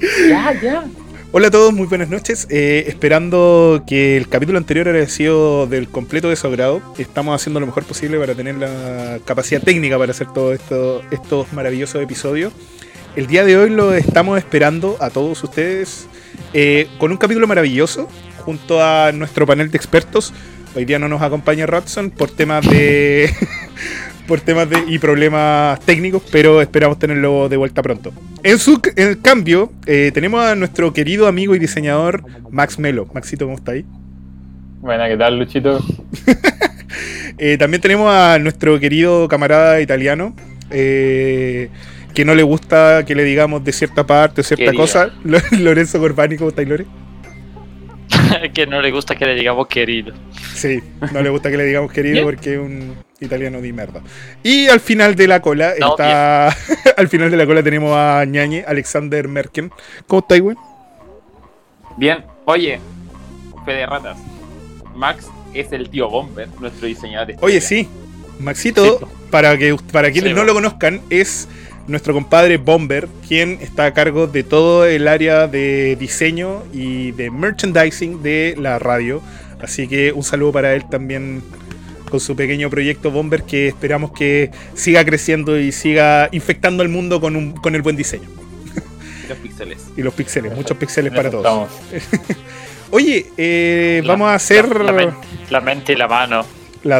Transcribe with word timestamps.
Ya, 0.00 0.52
ya. 0.60 0.84
Hola 1.32 1.48
a 1.48 1.50
todos, 1.50 1.72
muy 1.72 1.86
buenas 1.86 2.08
noches. 2.08 2.46
Eh, 2.50 2.84
esperando 2.86 3.84
que 3.86 4.16
el 4.16 4.28
capítulo 4.28 4.58
anterior 4.58 4.88
haya 4.88 5.08
sido 5.08 5.66
del 5.66 5.88
completo 5.88 6.28
de 6.30 6.36
su. 6.36 6.82
Estamos 6.98 7.34
haciendo 7.34 7.60
lo 7.60 7.66
mejor 7.66 7.84
posible 7.84 8.18
para 8.18 8.34
tener 8.34 8.56
la 8.56 9.18
capacidad 9.24 9.62
técnica 9.62 9.98
para 9.98 10.12
hacer 10.12 10.28
todos 10.32 10.54
esto, 10.54 11.02
estos 11.10 11.52
maravillosos 11.52 12.02
episodios. 12.02 12.52
El 13.16 13.26
día 13.26 13.44
de 13.44 13.56
hoy 13.56 13.70
lo 13.70 13.94
estamos 13.94 14.38
esperando 14.38 14.96
a 15.00 15.10
todos 15.10 15.42
ustedes 15.42 16.06
eh, 16.52 16.88
con 16.98 17.10
un 17.10 17.16
capítulo 17.16 17.46
maravilloso 17.46 18.08
junto 18.44 18.82
a 18.82 19.12
nuestro 19.12 19.46
panel 19.46 19.70
de 19.70 19.76
expertos. 19.76 20.32
Hoy 20.74 20.84
día 20.84 20.98
no 20.98 21.08
nos 21.08 21.22
acompaña 21.22 21.66
Rodson 21.66 22.10
por 22.10 22.30
temas 22.30 22.68
de 22.68 23.34
por 24.26 24.40
temas 24.40 24.68
de, 24.68 24.78
y 24.88 24.98
problemas 24.98 25.78
técnicos, 25.80 26.22
pero 26.30 26.60
esperamos 26.60 26.98
tenerlo 26.98 27.48
de 27.48 27.56
vuelta 27.56 27.82
pronto. 27.82 28.12
En 28.42 28.58
su 28.58 28.80
en 28.96 29.14
cambio, 29.16 29.72
eh, 29.86 30.10
tenemos 30.12 30.40
a 30.44 30.54
nuestro 30.54 30.92
querido 30.92 31.26
amigo 31.26 31.54
y 31.54 31.58
diseñador 31.58 32.24
Max 32.50 32.78
Melo. 32.78 33.06
Maxito, 33.12 33.44
¿cómo 33.46 33.56
está 33.56 33.72
ahí? 33.72 33.84
Buena, 34.80 35.08
¿qué 35.08 35.16
tal, 35.16 35.38
Luchito? 35.38 35.78
Eh, 37.38 37.58
también 37.58 37.82
tenemos 37.82 38.10
a 38.10 38.38
nuestro 38.38 38.78
querido 38.80 39.28
camarada 39.28 39.80
italiano. 39.82 40.34
eh, 40.70 41.68
que 42.14 42.24
no 42.24 42.34
le 42.34 42.42
gusta 42.42 43.04
que 43.06 43.14
le 43.14 43.24
digamos 43.24 43.62
de 43.62 43.72
cierta 43.72 44.06
parte 44.06 44.40
o 44.40 44.44
cierta 44.44 44.64
Querido. 44.66 44.82
cosa. 44.82 45.10
Lo- 45.24 45.38
Lorenzo 45.58 45.98
Corbani, 45.98 46.36
¿cómo 46.38 46.48
está 46.48 46.62
ahí, 46.62 46.66
Lore? 46.66 46.86
que 48.54 48.66
no 48.66 48.80
le 48.80 48.90
gusta 48.90 49.14
que 49.16 49.26
le 49.26 49.34
digamos 49.34 49.66
querido. 49.68 50.14
Sí, 50.54 50.82
no 51.12 51.22
le 51.22 51.30
gusta 51.30 51.50
que 51.50 51.56
le 51.56 51.64
digamos 51.64 51.92
querido 51.92 52.24
porque 52.24 52.54
es 52.54 52.60
un 52.60 52.96
italiano 53.20 53.60
de 53.60 53.72
merda. 53.72 54.02
Y 54.42 54.68
al 54.68 54.80
final 54.80 55.14
de 55.14 55.28
la 55.28 55.40
cola 55.40 55.74
No, 55.78 55.90
está. 55.90 56.48
al 56.96 57.08
final 57.08 57.30
de 57.30 57.36
la 57.36 57.46
cola 57.46 57.62
tenemos 57.62 57.92
a 57.96 58.24
Ñañe, 58.24 58.64
Alexander 58.66 59.28
Merken. 59.28 59.70
¿Cómo 60.06 60.20
está, 60.20 60.38
güey? 60.38 60.56
Bien, 61.96 62.24
oye, 62.44 62.78
fe 63.64 63.72
de 63.72 63.86
ratas. 63.86 64.18
Max 64.94 65.28
es 65.54 65.72
el 65.72 65.88
tío 65.88 66.08
Bomber, 66.08 66.48
nuestro 66.60 66.86
diseñador. 66.86 67.28
de 67.28 67.36
Oye, 67.40 67.60
sí. 67.60 67.88
Maxito, 68.38 69.08
para 69.30 69.56
que 69.56 69.74
para 69.92 70.10
quienes 70.10 70.32
Sí, 70.32 70.36
no 70.36 70.44
lo 70.44 70.52
conozcan, 70.52 71.00
es 71.08 71.48
nuestro 71.88 72.12
compadre 72.14 72.56
Bomber, 72.56 73.08
quien 73.26 73.58
está 73.60 73.86
a 73.86 73.94
cargo 73.94 74.26
de 74.26 74.42
todo 74.42 74.84
el 74.86 75.06
área 75.08 75.46
de 75.46 75.96
diseño 75.98 76.62
y 76.72 77.12
de 77.12 77.30
merchandising 77.30 78.22
de 78.22 78.54
la 78.58 78.78
radio. 78.78 79.22
Así 79.60 79.86
que 79.88 80.12
un 80.12 80.22
saludo 80.22 80.52
para 80.52 80.74
él 80.74 80.84
también 80.90 81.42
con 82.10 82.20
su 82.20 82.36
pequeño 82.36 82.70
proyecto 82.70 83.10
Bomber 83.10 83.42
que 83.42 83.68
esperamos 83.68 84.12
que 84.12 84.50
siga 84.74 85.04
creciendo 85.04 85.58
y 85.58 85.72
siga 85.72 86.28
infectando 86.32 86.82
al 86.82 86.88
mundo 86.88 87.20
con, 87.20 87.34
un, 87.36 87.52
con 87.52 87.74
el 87.74 87.82
buen 87.82 87.96
diseño. 87.96 88.28
Y 89.24 89.28
Los 89.28 89.38
píxeles. 89.38 89.78
Y 89.96 90.02
los 90.02 90.14
píxeles, 90.14 90.54
muchos 90.54 90.76
píxeles 90.76 91.12
para 91.12 91.30
todos. 91.30 91.68
Oye, 92.90 93.26
eh, 93.36 94.00
La- 94.04 94.12
vamos 94.12 94.28
a 94.28 94.34
hacer 94.34 94.68
la, 94.68 94.84
la 94.84 94.92
la, 94.92 94.92
men- 94.92 95.14
la 95.50 95.60
mente 95.60 95.92
y 95.92 95.96
la 95.96 96.06
mano 96.06 96.46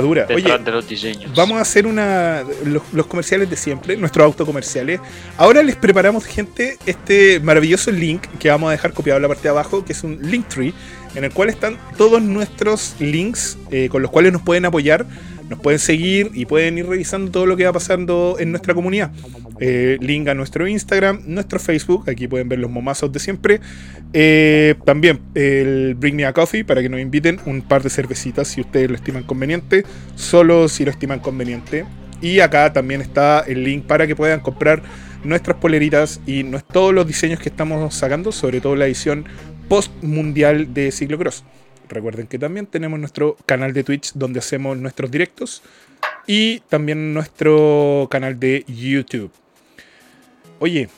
dura. 0.00 0.26
Oye, 0.34 0.58
de 0.58 0.70
los 0.70 0.88
diseños. 0.88 1.32
Vamos 1.34 1.58
a 1.58 1.62
hacer 1.62 1.86
una 1.86 2.42
los, 2.64 2.82
los 2.92 3.06
comerciales 3.06 3.48
de 3.48 3.56
siempre, 3.56 3.96
nuestros 3.96 4.24
autocomerciales. 4.24 5.00
Ahora 5.36 5.62
les 5.62 5.76
preparamos, 5.76 6.24
gente, 6.24 6.76
este 6.86 7.40
maravilloso 7.40 7.90
link 7.90 8.26
que 8.38 8.50
vamos 8.50 8.68
a 8.68 8.72
dejar 8.72 8.92
copiado 8.92 9.16
en 9.18 9.22
la 9.22 9.28
parte 9.28 9.44
de 9.44 9.50
abajo, 9.50 9.84
que 9.84 9.92
es 9.92 10.02
un 10.04 10.18
link 10.22 10.48
tree, 10.48 10.74
en 11.14 11.24
el 11.24 11.32
cual 11.32 11.48
están 11.48 11.78
todos 11.96 12.20
nuestros 12.20 12.94
links 13.00 13.58
eh, 13.70 13.88
con 13.90 14.02
los 14.02 14.10
cuales 14.10 14.32
nos 14.32 14.42
pueden 14.42 14.64
apoyar, 14.66 15.06
nos 15.48 15.60
pueden 15.60 15.78
seguir 15.78 16.30
y 16.34 16.46
pueden 16.46 16.78
ir 16.78 16.86
revisando 16.86 17.30
todo 17.30 17.46
lo 17.46 17.56
que 17.56 17.64
va 17.64 17.72
pasando 17.72 18.36
en 18.38 18.50
nuestra 18.50 18.74
comunidad. 18.74 19.12
Eh, 19.60 19.96
link 20.00 20.28
a 20.28 20.34
nuestro 20.34 20.66
Instagram, 20.66 21.22
nuestro 21.26 21.58
Facebook, 21.58 22.08
aquí 22.10 22.28
pueden 22.28 22.48
ver 22.48 22.58
los 22.58 22.70
momazos 22.70 23.12
de 23.12 23.18
siempre. 23.18 23.60
Eh, 24.12 24.74
también 24.84 25.20
el 25.34 25.94
Bring 25.94 26.16
Me 26.16 26.24
a 26.24 26.32
Coffee 26.32 26.64
para 26.64 26.82
que 26.82 26.88
nos 26.88 27.00
inviten 27.00 27.38
un 27.46 27.62
par 27.62 27.82
de 27.82 27.90
cervecitas 27.90 28.48
si 28.48 28.60
ustedes 28.60 28.90
lo 28.90 28.96
estiman 28.96 29.22
conveniente, 29.22 29.84
solo 30.14 30.68
si 30.68 30.84
lo 30.84 30.90
estiman 30.90 31.20
conveniente. 31.20 31.84
Y 32.20 32.40
acá 32.40 32.72
también 32.72 33.00
está 33.00 33.40
el 33.40 33.62
link 33.62 33.84
para 33.84 34.06
que 34.06 34.16
puedan 34.16 34.40
comprar 34.40 34.82
nuestras 35.22 35.56
poleritas 35.58 36.20
y 36.26 36.44
todos 36.72 36.94
los 36.94 37.06
diseños 37.06 37.40
que 37.40 37.48
estamos 37.48 37.94
sacando, 37.94 38.32
sobre 38.32 38.60
todo 38.60 38.76
la 38.76 38.86
edición 38.86 39.26
post 39.68 39.92
mundial 40.02 40.72
de 40.72 40.90
Ciclocross. 40.92 41.44
Recuerden 41.88 42.26
que 42.26 42.38
también 42.38 42.66
tenemos 42.66 42.98
nuestro 42.98 43.36
canal 43.46 43.72
de 43.72 43.84
Twitch 43.84 44.12
donde 44.14 44.40
hacemos 44.40 44.76
nuestros 44.76 45.10
directos 45.10 45.62
y 46.26 46.60
también 46.60 47.14
nuestro 47.14 48.08
canal 48.10 48.38
de 48.40 48.64
YouTube. 48.66 49.30
Oye, 50.58 50.88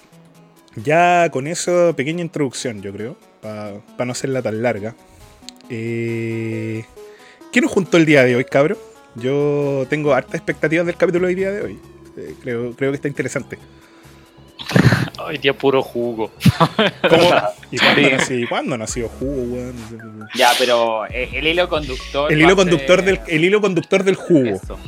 ya 0.77 1.28
con 1.31 1.47
esa 1.47 1.93
pequeña 1.94 2.22
introducción, 2.22 2.81
yo 2.81 2.93
creo, 2.93 3.16
para 3.41 4.04
no 4.04 4.12
hacerla 4.12 4.43
tan 4.43 4.62
larga. 4.62 4.94
Eh, 5.69 6.84
¿Qué 7.53 7.60
nos 7.60 7.71
juntó 7.71 7.97
el 7.97 8.06
día 8.06 8.25
de 8.25 8.37
hoy, 8.37 8.44
cabro? 8.44 8.78
Yo 9.15 9.87
tengo 9.91 10.15
hartas 10.15 10.37
expectativas 10.37 10.87
del 10.87 10.97
capítulo 10.97 11.27
del 11.27 11.37
día 11.37 11.50
de 11.50 11.62
hoy. 11.62 11.78
Eh, 12.16 12.34
creo, 12.43 12.75
creo 12.75 12.91
que 12.93 12.97
está 12.97 13.09
interesante. 13.09 13.59
Hoy 15.28 15.37
día 15.39 15.53
puro 15.53 15.83
jugo. 15.83 16.31
¿Cómo? 17.09 17.31
¿Y 17.71 17.77
cuándo, 17.78 18.00
Sí. 18.03 18.11
nació, 18.12 18.49
cuándo 18.49 18.78
nació 18.78 19.09
Jugo, 19.11 19.43
weón? 19.43 19.77
Ya, 20.34 20.50
pero 20.59 21.05
eh, 21.06 21.28
el 21.34 21.47
hilo 21.47 21.69
conductor. 21.69 22.33
El 22.33 22.41
hilo 22.41 22.53
a 22.55 22.56
conductor 22.56 23.00
ser- 23.00 23.05
del, 23.05 23.21
el 23.27 23.44
hilo 23.44 23.61
conductor 23.61 24.05
del 24.05 24.15
jugo. 24.15 24.47
Eso, 24.49 24.78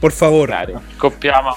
Por 0.00 0.12
favor. 0.12 0.48
claro. 0.50 0.82
Copiamos. 0.98 1.56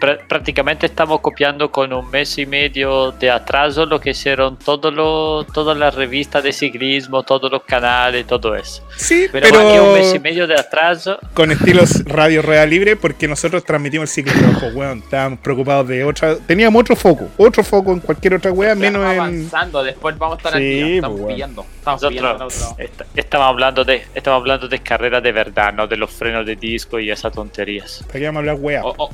Pr- 0.00 0.26
prácticamente 0.28 0.86
estamos 0.86 1.20
copiando 1.20 1.70
con 1.70 1.92
un 1.92 2.10
mes 2.10 2.36
y 2.38 2.46
medio 2.46 3.12
de 3.12 3.30
atraso 3.30 3.86
lo 3.86 4.00
que 4.00 4.10
hicieron 4.10 4.58
todos 4.58 5.46
todas 5.52 5.76
las 5.76 5.94
revistas 5.94 6.42
de 6.42 6.52
ciclismo, 6.52 7.22
todos 7.22 7.50
los 7.50 7.62
canales, 7.64 8.26
todo 8.26 8.54
eso. 8.54 8.82
Sí, 8.96 9.28
Pero 9.32 9.46
pero, 9.50 9.68
Aquí 9.68 9.78
un 9.78 9.92
mes 9.94 10.14
y 10.14 10.18
medio 10.18 10.46
de 10.46 10.54
atraso. 10.54 11.18
con 11.32 11.50
estilos 11.52 12.04
Radio 12.04 12.42
Real 12.42 12.68
Libre 12.68 12.96
porque 12.96 13.26
nosotros 13.28 13.64
transmitimos 13.64 14.10
el 14.10 14.24
ciclo 14.24 14.32
rojo, 14.52 14.66
weón. 14.74 14.98
Estábamos 14.98 15.38
preocupados 15.38 15.88
de 15.88 16.04
otra. 16.04 16.36
Teníamos 16.38 16.80
otro 16.80 16.96
foco, 16.96 17.28
otro 17.36 17.62
foco 17.64 17.92
en 17.92 18.00
cualquier 18.00 18.34
otra 18.34 18.52
wea, 18.52 18.74
menos 18.74 19.00
Estamos 19.02 19.12
en. 19.14 19.20
avanzando, 19.20 19.82
después 19.84 20.18
vamos 20.18 20.34
a 20.34 20.38
estar 20.38 20.52
Sí, 20.60 20.80
aquí. 20.82 20.94
Estamos 20.96 21.10
pues, 21.20 21.22
bueno. 21.22 21.36
pillando. 21.36 21.66
Estamos 21.78 22.00
pillando 22.06 22.32
Nosotros 22.44 22.72
otro. 22.72 22.84
est- 22.84 23.02
estamos 23.16 23.46
hablando 23.48 23.84
de 23.84 24.04
estamos 24.14 24.40
hablando 24.40 24.68
de 24.68 24.78
carreras 24.80 25.22
de 25.22 25.32
verdad, 25.32 25.72
no 25.72 25.86
de 25.86 25.96
los 25.96 26.10
frenos 26.10 26.44
de 26.46 26.56
disco 26.56 26.98
y 26.98 27.10
esas 27.10 27.32
tonterías. 27.32 28.02
¿Para 28.06 28.18
qué 28.18 28.26
vamos 28.26 28.36
a 28.36 28.40
hablar 28.40 28.56
wea? 28.60 28.84
O, 28.84 28.94
o- 28.96 29.10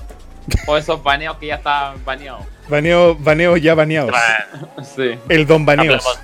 o 0.67 0.77
esos 0.77 1.03
baneos 1.03 1.37
que 1.39 1.47
ya 1.47 1.57
están 1.57 2.03
baneados. 2.05 2.45
Baneo, 2.69 3.15
baneos 3.17 3.61
ya 3.61 3.75
baneados. 3.75 4.15
Sí. 4.97 5.19
El 5.29 5.47
don 5.47 5.65
baneos. 5.67 6.05
Hablamos, 6.07 6.21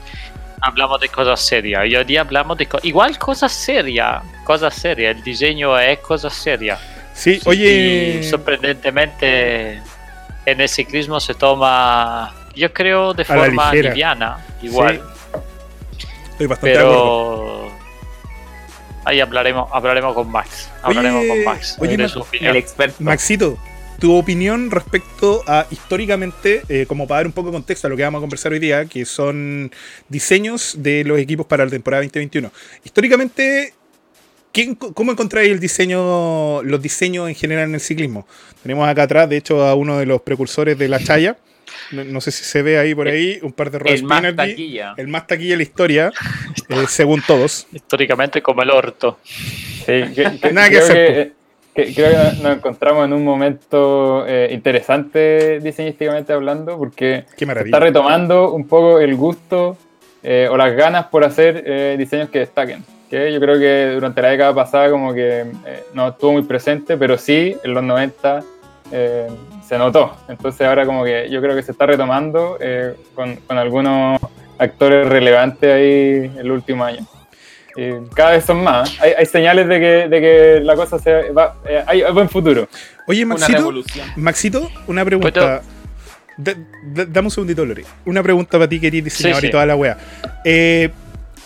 hablamos 0.60 1.00
de 1.00 1.08
cosas 1.08 1.40
serias. 1.40 1.86
Y 1.86 1.96
hoy 1.96 2.04
día 2.04 2.20
hablamos 2.22 2.56
de 2.58 2.66
co- 2.66 2.78
igual 2.82 3.18
cosas 3.18 3.52
serias, 3.52 4.22
cosas 4.44 4.74
serias. 4.74 5.16
El 5.16 5.22
diseño 5.22 5.78
es 5.78 5.98
cosas 5.98 6.32
serias. 6.34 6.78
Sí, 7.14 7.40
oye. 7.46 8.18
Y 8.20 8.24
sorprendentemente 8.24 9.80
en 10.44 10.60
el 10.60 10.68
ciclismo 10.68 11.18
se 11.18 11.34
toma, 11.34 12.32
yo 12.54 12.72
creo, 12.72 13.12
de 13.14 13.24
forma 13.24 13.72
liviana, 13.72 14.38
igual. 14.62 15.02
Estoy 16.30 16.46
bastante 16.46 16.78
acuerdo. 16.78 17.62
Pero 17.70 17.72
ahí 19.04 19.20
hablaremos, 19.20 19.68
hablaremos 19.72 20.14
con 20.14 20.30
Max. 20.30 20.70
Hablaremos 20.82 21.20
Oye, 21.22 21.28
con 21.28 21.44
Max. 21.44 21.76
oye, 21.80 21.96
de 21.96 22.02
Ma- 22.04 22.08
su 22.08 22.20
opinión. 22.20 22.50
El 22.50 22.56
experto. 22.56 22.96
Maxito, 23.00 23.58
tu 23.98 24.14
opinión 24.14 24.70
respecto 24.70 25.42
a 25.46 25.66
históricamente, 25.70 26.62
eh, 26.68 26.86
como 26.86 27.06
para 27.06 27.20
dar 27.20 27.26
un 27.26 27.32
poco 27.32 27.48
de 27.48 27.54
contexto 27.54 27.86
a 27.86 27.90
lo 27.90 27.96
que 27.96 28.02
vamos 28.02 28.18
a 28.18 28.22
conversar 28.22 28.52
hoy 28.52 28.58
día, 28.58 28.84
que 28.86 29.04
son 29.04 29.70
diseños 30.08 30.74
de 30.78 31.04
los 31.04 31.18
equipos 31.18 31.46
para 31.46 31.64
la 31.64 31.70
temporada 31.70 32.02
2021. 32.02 32.50
Históricamente, 32.84 33.74
¿quién- 34.52 34.74
¿cómo 34.74 35.12
encontráis 35.12 35.50
el 35.50 35.60
diseño, 35.60 36.62
los 36.62 36.80
diseños 36.82 37.28
en 37.28 37.34
general 37.34 37.68
en 37.68 37.74
el 37.74 37.80
ciclismo? 37.80 38.26
Tenemos 38.62 38.88
acá 38.88 39.04
atrás, 39.04 39.28
de 39.28 39.36
hecho, 39.36 39.62
a 39.64 39.74
uno 39.74 39.98
de 39.98 40.06
los 40.06 40.20
precursores 40.22 40.78
de 40.78 40.88
la 40.88 40.98
Chaya. 40.98 41.36
No, 41.90 42.04
no 42.04 42.20
sé 42.20 42.30
si 42.32 42.44
se 42.44 42.62
ve 42.62 42.78
ahí 42.78 42.94
por 42.94 43.08
ahí, 43.08 43.38
un 43.42 43.52
par 43.52 43.70
de 43.70 43.78
Ross 43.80 43.92
El 43.92 44.04
más 44.04 44.22
taquilla. 44.34 44.94
El 44.96 45.08
más 45.08 45.26
taquilla 45.26 45.50
de 45.52 45.56
la 45.58 45.62
historia, 45.62 46.12
eh, 46.68 46.84
según 46.88 47.22
todos. 47.26 47.66
Históricamente 47.72 48.40
como 48.42 48.62
el 48.62 48.70
orto. 48.70 49.18
Sí, 49.24 49.84
que- 50.14 50.38
que- 50.40 50.52
Nada 50.52 50.70
que 50.70 50.78
hacer, 50.78 51.32
que, 51.76 51.94
creo 51.94 52.10
que 52.10 52.42
nos 52.42 52.56
encontramos 52.56 53.04
en 53.04 53.12
un 53.12 53.24
momento 53.24 54.26
eh, 54.26 54.48
interesante 54.50 55.60
diseñísticamente 55.60 56.32
hablando, 56.32 56.78
porque 56.78 57.24
está 57.36 57.78
retomando 57.78 58.52
un 58.52 58.66
poco 58.66 58.98
el 58.98 59.14
gusto 59.14 59.76
eh, 60.22 60.48
o 60.50 60.56
las 60.56 60.74
ganas 60.74 61.06
por 61.06 61.22
hacer 61.22 61.62
eh, 61.66 61.94
diseños 61.98 62.30
que 62.30 62.40
destaquen. 62.40 62.84
Que 63.08 63.32
yo 63.32 63.38
creo 63.38 63.58
que 63.60 63.92
durante 63.94 64.20
la 64.20 64.30
década 64.30 64.52
pasada 64.52 64.90
como 64.90 65.14
que 65.14 65.44
no 65.94 66.08
estuvo 66.08 66.32
muy 66.32 66.42
presente, 66.42 66.96
pero 66.96 67.16
sí 67.16 67.56
en 67.62 67.74
los 67.74 67.84
90 67.84 68.42
eh, 68.90 69.28
se 69.64 69.78
notó. 69.78 70.16
Entonces 70.28 70.66
ahora 70.66 70.84
como 70.84 71.04
que 71.04 71.28
yo 71.30 71.40
creo 71.40 71.54
que 71.54 71.62
se 71.62 71.70
está 71.70 71.86
retomando 71.86 72.58
con, 73.14 73.36
con 73.36 73.58
algunos 73.58 74.20
actores 74.58 75.08
relevantes 75.08 75.72
ahí 75.72 76.32
el 76.38 76.50
último 76.50 76.82
año. 76.82 77.06
Y 77.76 78.08
cada 78.14 78.32
vez 78.32 78.44
son 78.44 78.62
más. 78.64 78.98
Hay, 79.00 79.12
hay 79.18 79.26
señales 79.26 79.68
de 79.68 79.78
que, 79.80 80.08
de 80.08 80.20
que 80.20 80.60
la 80.62 80.74
cosa 80.76 80.98
se 80.98 81.30
va. 81.30 81.56
eh, 81.68 81.82
hay, 81.86 82.02
hay 82.02 82.12
buen 82.12 82.28
futuro. 82.28 82.68
Oye, 83.06 83.24
Una 83.24 83.34
Maxito, 83.34 83.58
revolución. 83.58 84.08
Maxito, 84.16 84.70
una 84.86 85.04
pregunta. 85.04 85.62
da- 86.38 86.54
da- 86.84 87.04
dame 87.06 87.26
un 87.26 87.30
segundito, 87.30 87.64
Lore. 87.64 87.84
Una 88.04 88.22
pregunta 88.22 88.52
para 88.52 88.68
ti, 88.68 88.80
que 88.80 88.86
eres 88.88 89.04
diseñador 89.04 89.40
Sí, 89.40 89.46
y 89.46 89.48
sí. 89.48 89.52
toda 89.52 89.66
la 89.66 89.76
wea. 89.76 89.98
Eh, 90.44 90.90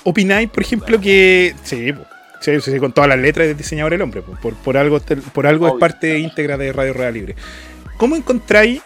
¿Opináis, 0.04 0.48
por 0.50 0.62
ejemplo, 0.62 1.00
que. 1.00 1.54
Sí. 1.62 1.92
Sí, 2.40 2.58
sí, 2.62 2.78
con 2.78 2.90
todas 2.92 3.08
las 3.08 3.18
letras 3.18 3.48
de 3.48 3.54
diseñador 3.54 3.92
el 3.92 4.00
hombre, 4.00 4.22
po. 4.22 4.32
por, 4.40 4.54
por 4.54 4.76
algo, 4.78 4.98
por 5.34 5.46
algo 5.46 5.68
es 5.68 5.74
parte 5.78 6.18
íntegra 6.18 6.56
de 6.56 6.72
Radio 6.72 6.94
Real 6.94 7.12
Libre. 7.12 7.34
¿Cómo 7.98 8.16
encontráis 8.16 8.80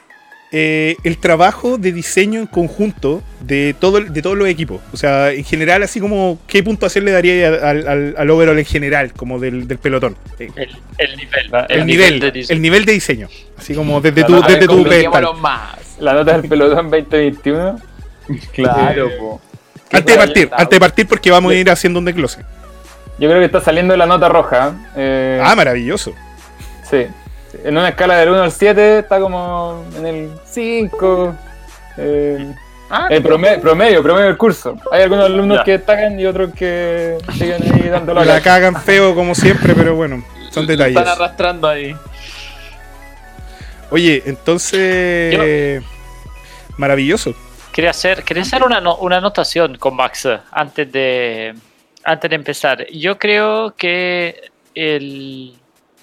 eh, 0.56 0.96
el 1.02 1.18
trabajo 1.18 1.78
de 1.78 1.90
diseño 1.90 2.38
en 2.38 2.46
conjunto 2.46 3.22
de, 3.40 3.74
todo, 3.76 3.98
el- 3.98 4.12
de 4.12 4.22
todos 4.22 4.36
los 4.36 4.46
equipos? 4.46 4.80
O 4.92 4.96
sea, 4.96 5.32
en 5.32 5.42
general, 5.42 5.82
así 5.82 5.98
como, 5.98 6.38
¿qué 6.46 6.62
puntuación 6.62 7.04
le 7.04 7.10
daría 7.10 7.48
al, 7.48 7.88
al, 7.88 8.14
al 8.16 8.30
overall 8.30 8.56
en 8.56 8.64
general, 8.64 9.12
como 9.14 9.40
del, 9.40 9.66
del 9.66 9.78
pelotón? 9.78 10.16
Eh, 10.38 10.48
El, 10.54 10.70
el 10.98 11.16
nivel. 11.16 11.50
El, 11.68 11.86
nivel, 11.86 12.20
de 12.20 12.30
diseño. 12.30 12.56
el 12.56 12.62
nivel 12.62 12.84
de 12.84 12.92
diseño. 12.92 13.28
Así 13.58 13.74
como 13.74 14.00
desde 14.00 14.22
tu, 14.22 14.40
desde 14.42 14.60
de 14.60 14.66
tu 14.68 15.34
más. 15.40 15.96
La 15.98 16.12
nota 16.14 16.38
del 16.38 16.48
pelotón 16.48 16.88
2021. 16.90 17.80
Claro, 18.52 19.08
Eh, 19.08 19.16
po. 19.18 19.40
Antes 19.92 20.06
de 20.14 20.16
partir, 20.16 20.48
antes 20.52 20.70
de 20.70 20.80
partir 20.80 21.06
porque 21.08 21.30
vamos 21.30 21.52
a 21.52 21.54
ir 21.56 21.68
haciendo 21.70 21.98
un 21.98 22.04
desglose. 22.04 22.40
Yo 23.18 23.28
creo 23.28 23.38
que 23.38 23.44
está 23.46 23.60
saliendo 23.60 23.96
la 23.96 24.06
nota 24.06 24.28
roja. 24.28 24.74
eh, 24.96 25.40
Ah, 25.42 25.54
maravilloso. 25.54 26.12
Sí. 26.90 27.06
En 27.62 27.76
una 27.78 27.90
escala 27.90 28.16
del 28.18 28.30
1 28.30 28.42
al 28.42 28.52
7 28.52 28.98
está 29.00 29.20
como 29.20 29.84
en 29.96 30.06
el 30.06 30.30
5. 30.46 31.34
Eh, 31.98 32.54
Ah, 32.90 33.08
el 33.10 33.22
promedio, 33.22 33.60
promedio, 33.62 34.02
promedio 34.02 34.26
del 34.26 34.36
curso. 34.36 34.76
Hay 34.92 35.02
algunos 35.02 35.24
alumnos 35.24 35.58
Ya. 35.58 35.64
que 35.64 35.72
destacan 35.72 36.20
y 36.20 36.26
otros 36.26 36.52
que 36.54 37.16
siguen 37.32 37.62
ahí 37.72 37.88
dando 37.88 38.12
la 38.12 38.24
La 38.26 38.40
cagan 38.42 38.76
feo 38.80 39.14
como 39.14 39.34
siempre, 39.34 39.74
pero 39.74 39.96
bueno, 39.96 40.22
son 40.50 40.66
detalles. 40.66 40.96
Están 40.96 41.08
arrastrando 41.16 41.66
ahí. 41.66 41.96
Oye, 43.90 44.22
entonces... 44.26 45.82
Maravilloso. 46.76 47.34
Quería 47.72 47.90
hacer, 47.90 48.22
quería 48.22 48.42
hacer 48.42 48.62
una, 48.62 48.80
no- 48.80 48.96
una 48.96 49.16
anotación 49.16 49.76
con 49.78 49.96
Max 49.96 50.28
antes 50.52 50.92
de, 50.92 51.54
antes 52.04 52.28
de 52.30 52.36
empezar. 52.36 52.86
Yo 52.92 53.18
creo 53.18 53.74
que 53.76 54.50
el, 54.74 55.54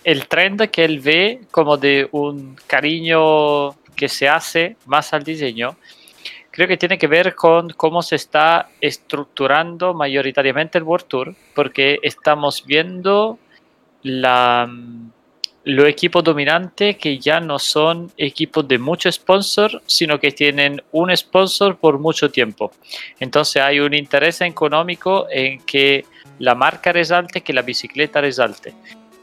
el 0.03 0.27
trend 0.27 0.69
que 0.69 0.85
él 0.85 0.99
ve 0.99 1.41
como 1.51 1.77
de 1.77 2.07
un 2.11 2.55
cariño 2.67 3.71
que 3.95 4.09
se 4.09 4.27
hace 4.27 4.77
más 4.85 5.13
al 5.13 5.23
diseño, 5.23 5.77
creo 6.49 6.67
que 6.67 6.77
tiene 6.77 6.97
que 6.97 7.07
ver 7.07 7.35
con 7.35 7.69
cómo 7.71 8.01
se 8.01 8.15
está 8.15 8.69
estructurando 8.81 9.93
mayoritariamente 9.93 10.77
el 10.77 10.83
World 10.83 11.07
Tour, 11.07 11.35
porque 11.53 11.99
estamos 12.01 12.65
viendo 12.65 13.39
la, 14.03 14.69
los 15.63 15.87
equipos 15.87 16.23
dominantes 16.23 16.97
que 16.97 17.19
ya 17.19 17.39
no 17.39 17.59
son 17.59 18.11
equipos 18.17 18.67
de 18.67 18.79
mucho 18.79 19.11
sponsor, 19.11 19.81
sino 19.85 20.19
que 20.19 20.31
tienen 20.31 20.81
un 20.91 21.15
sponsor 21.15 21.77
por 21.77 21.99
mucho 21.99 22.31
tiempo. 22.31 22.71
Entonces 23.19 23.61
hay 23.61 23.79
un 23.79 23.93
interés 23.93 24.41
económico 24.41 25.27
en 25.29 25.59
que 25.61 26.05
la 26.39 26.55
marca 26.55 26.91
resalte, 26.91 27.41
que 27.41 27.53
la 27.53 27.61
bicicleta 27.61 28.19
resalte. 28.19 28.73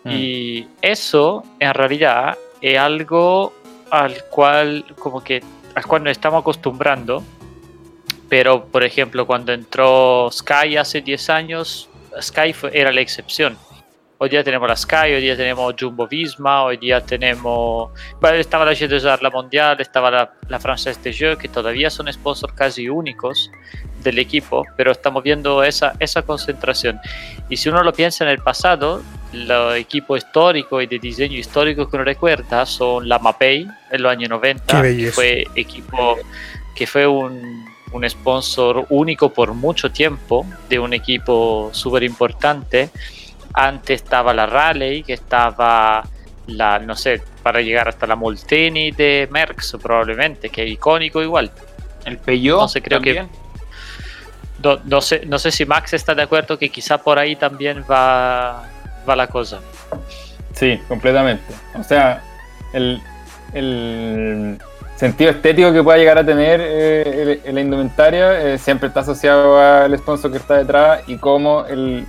Mm. 0.04 0.10
Y 0.12 0.68
eso 0.82 1.42
en 1.60 1.74
realidad 1.74 2.36
es 2.60 2.78
algo 2.78 3.52
al 3.90 4.24
cual 4.30 4.84
como 4.98 5.22
que 5.22 5.42
al 5.74 5.86
cual 5.86 6.04
nos 6.04 6.12
estamos 6.12 6.40
acostumbrando. 6.40 7.22
Pero 8.28 8.64
por 8.66 8.84
ejemplo, 8.84 9.26
cuando 9.26 9.52
entró 9.52 10.28
Sky 10.30 10.76
hace 10.76 11.00
10 11.00 11.30
años, 11.30 11.88
Sky 12.20 12.52
fue- 12.52 12.70
era 12.78 12.92
la 12.92 13.00
excepción. 13.00 13.56
Hoy 14.20 14.28
día 14.28 14.42
tenemos 14.42 14.68
la 14.68 14.76
Sky, 14.76 15.14
hoy 15.14 15.20
día 15.20 15.36
tenemos 15.36 15.74
Jumbo 15.78 16.06
Visma, 16.08 16.64
hoy 16.64 16.76
día 16.76 17.00
tenemos. 17.00 17.90
Bueno, 18.20 18.36
estaba 18.36 18.64
la 18.64 18.72
GDR, 18.74 19.22
la 19.22 19.30
Mundial, 19.30 19.80
estaba 19.80 20.10
la, 20.10 20.32
la 20.48 20.58
Française 20.58 21.00
des 21.02 21.16
Jeux, 21.16 21.38
que 21.38 21.48
todavía 21.48 21.88
son 21.88 22.12
sponsors 22.12 22.52
casi 22.52 22.88
únicos 22.88 23.50
del 24.02 24.18
equipo, 24.18 24.64
pero 24.76 24.92
estamos 24.92 25.22
viendo 25.22 25.62
esa, 25.62 25.94
esa 25.98 26.22
concentración. 26.22 27.00
Y 27.48 27.56
si 27.56 27.68
uno 27.68 27.82
lo 27.82 27.92
piensa 27.92 28.24
en 28.24 28.30
el 28.30 28.38
pasado, 28.38 29.02
los 29.32 29.74
equipos 29.76 30.18
históricos 30.18 30.82
y 30.82 30.86
de 30.86 30.98
diseño 30.98 31.36
histórico 31.36 31.88
que 31.88 31.96
uno 31.96 32.04
recuerda 32.04 32.64
son 32.64 33.08
la 33.08 33.18
Mapei 33.18 33.66
en 33.90 34.02
los 34.02 34.10
años 34.12 34.30
90, 34.30 34.82
Qué 34.82 34.96
que 34.96 35.12
fue 35.12 35.44
equipo 35.54 36.16
que 36.74 36.86
fue 36.86 37.06
un, 37.06 37.64
un 37.92 38.08
sponsor 38.08 38.86
único 38.90 39.32
por 39.32 39.52
mucho 39.52 39.90
tiempo 39.90 40.46
de 40.68 40.78
un 40.78 40.92
equipo 40.94 41.70
súper 41.72 42.04
importante. 42.04 42.90
Antes 43.52 44.02
estaba 44.02 44.32
la 44.32 44.46
Raleigh, 44.46 45.02
que 45.02 45.14
estaba 45.14 46.06
la, 46.46 46.78
no 46.78 46.94
sé, 46.94 47.20
para 47.42 47.60
llegar 47.60 47.88
hasta 47.88 48.06
la 48.06 48.14
Molteni 48.14 48.92
de 48.92 49.28
Merckx 49.30 49.76
probablemente, 49.82 50.48
que 50.50 50.62
es 50.64 50.70
icónico 50.70 51.20
igual. 51.20 51.50
El 52.04 52.18
Peugeot. 52.18 52.54
Entonces 52.58 52.82
creo 52.84 53.00
que- 53.00 53.14
también. 53.14 53.47
No, 54.84 55.00
sé, 55.00 55.22
no 55.26 55.38
sé 55.38 55.50
si 55.52 55.64
Max 55.64 55.92
está 55.92 56.14
de 56.14 56.22
acuerdo 56.22 56.58
que 56.58 56.68
quizá 56.68 56.98
por 56.98 57.18
ahí 57.18 57.36
también 57.36 57.84
va, 57.90 58.64
va 59.08 59.16
la 59.16 59.26
cosa. 59.28 59.60
Sí, 60.54 60.80
completamente. 60.88 61.44
O 61.78 61.82
sea, 61.84 62.22
el, 62.72 63.00
el 63.54 64.58
sentido 64.96 65.30
estético 65.30 65.72
que 65.72 65.82
pueda 65.82 65.96
llegar 65.98 66.18
a 66.18 66.26
tener 66.26 66.60
eh, 66.62 67.40
el- 67.44 67.54
la 67.54 67.60
indumentaria 67.60 68.40
eh, 68.54 68.58
siempre 68.58 68.88
está 68.88 69.00
asociado 69.00 69.60
al 69.60 69.96
sponsor 69.98 70.32
que 70.32 70.38
está 70.38 70.54
detrás 70.56 71.02
y 71.06 71.16
cómo 71.18 71.64
el 71.66 72.04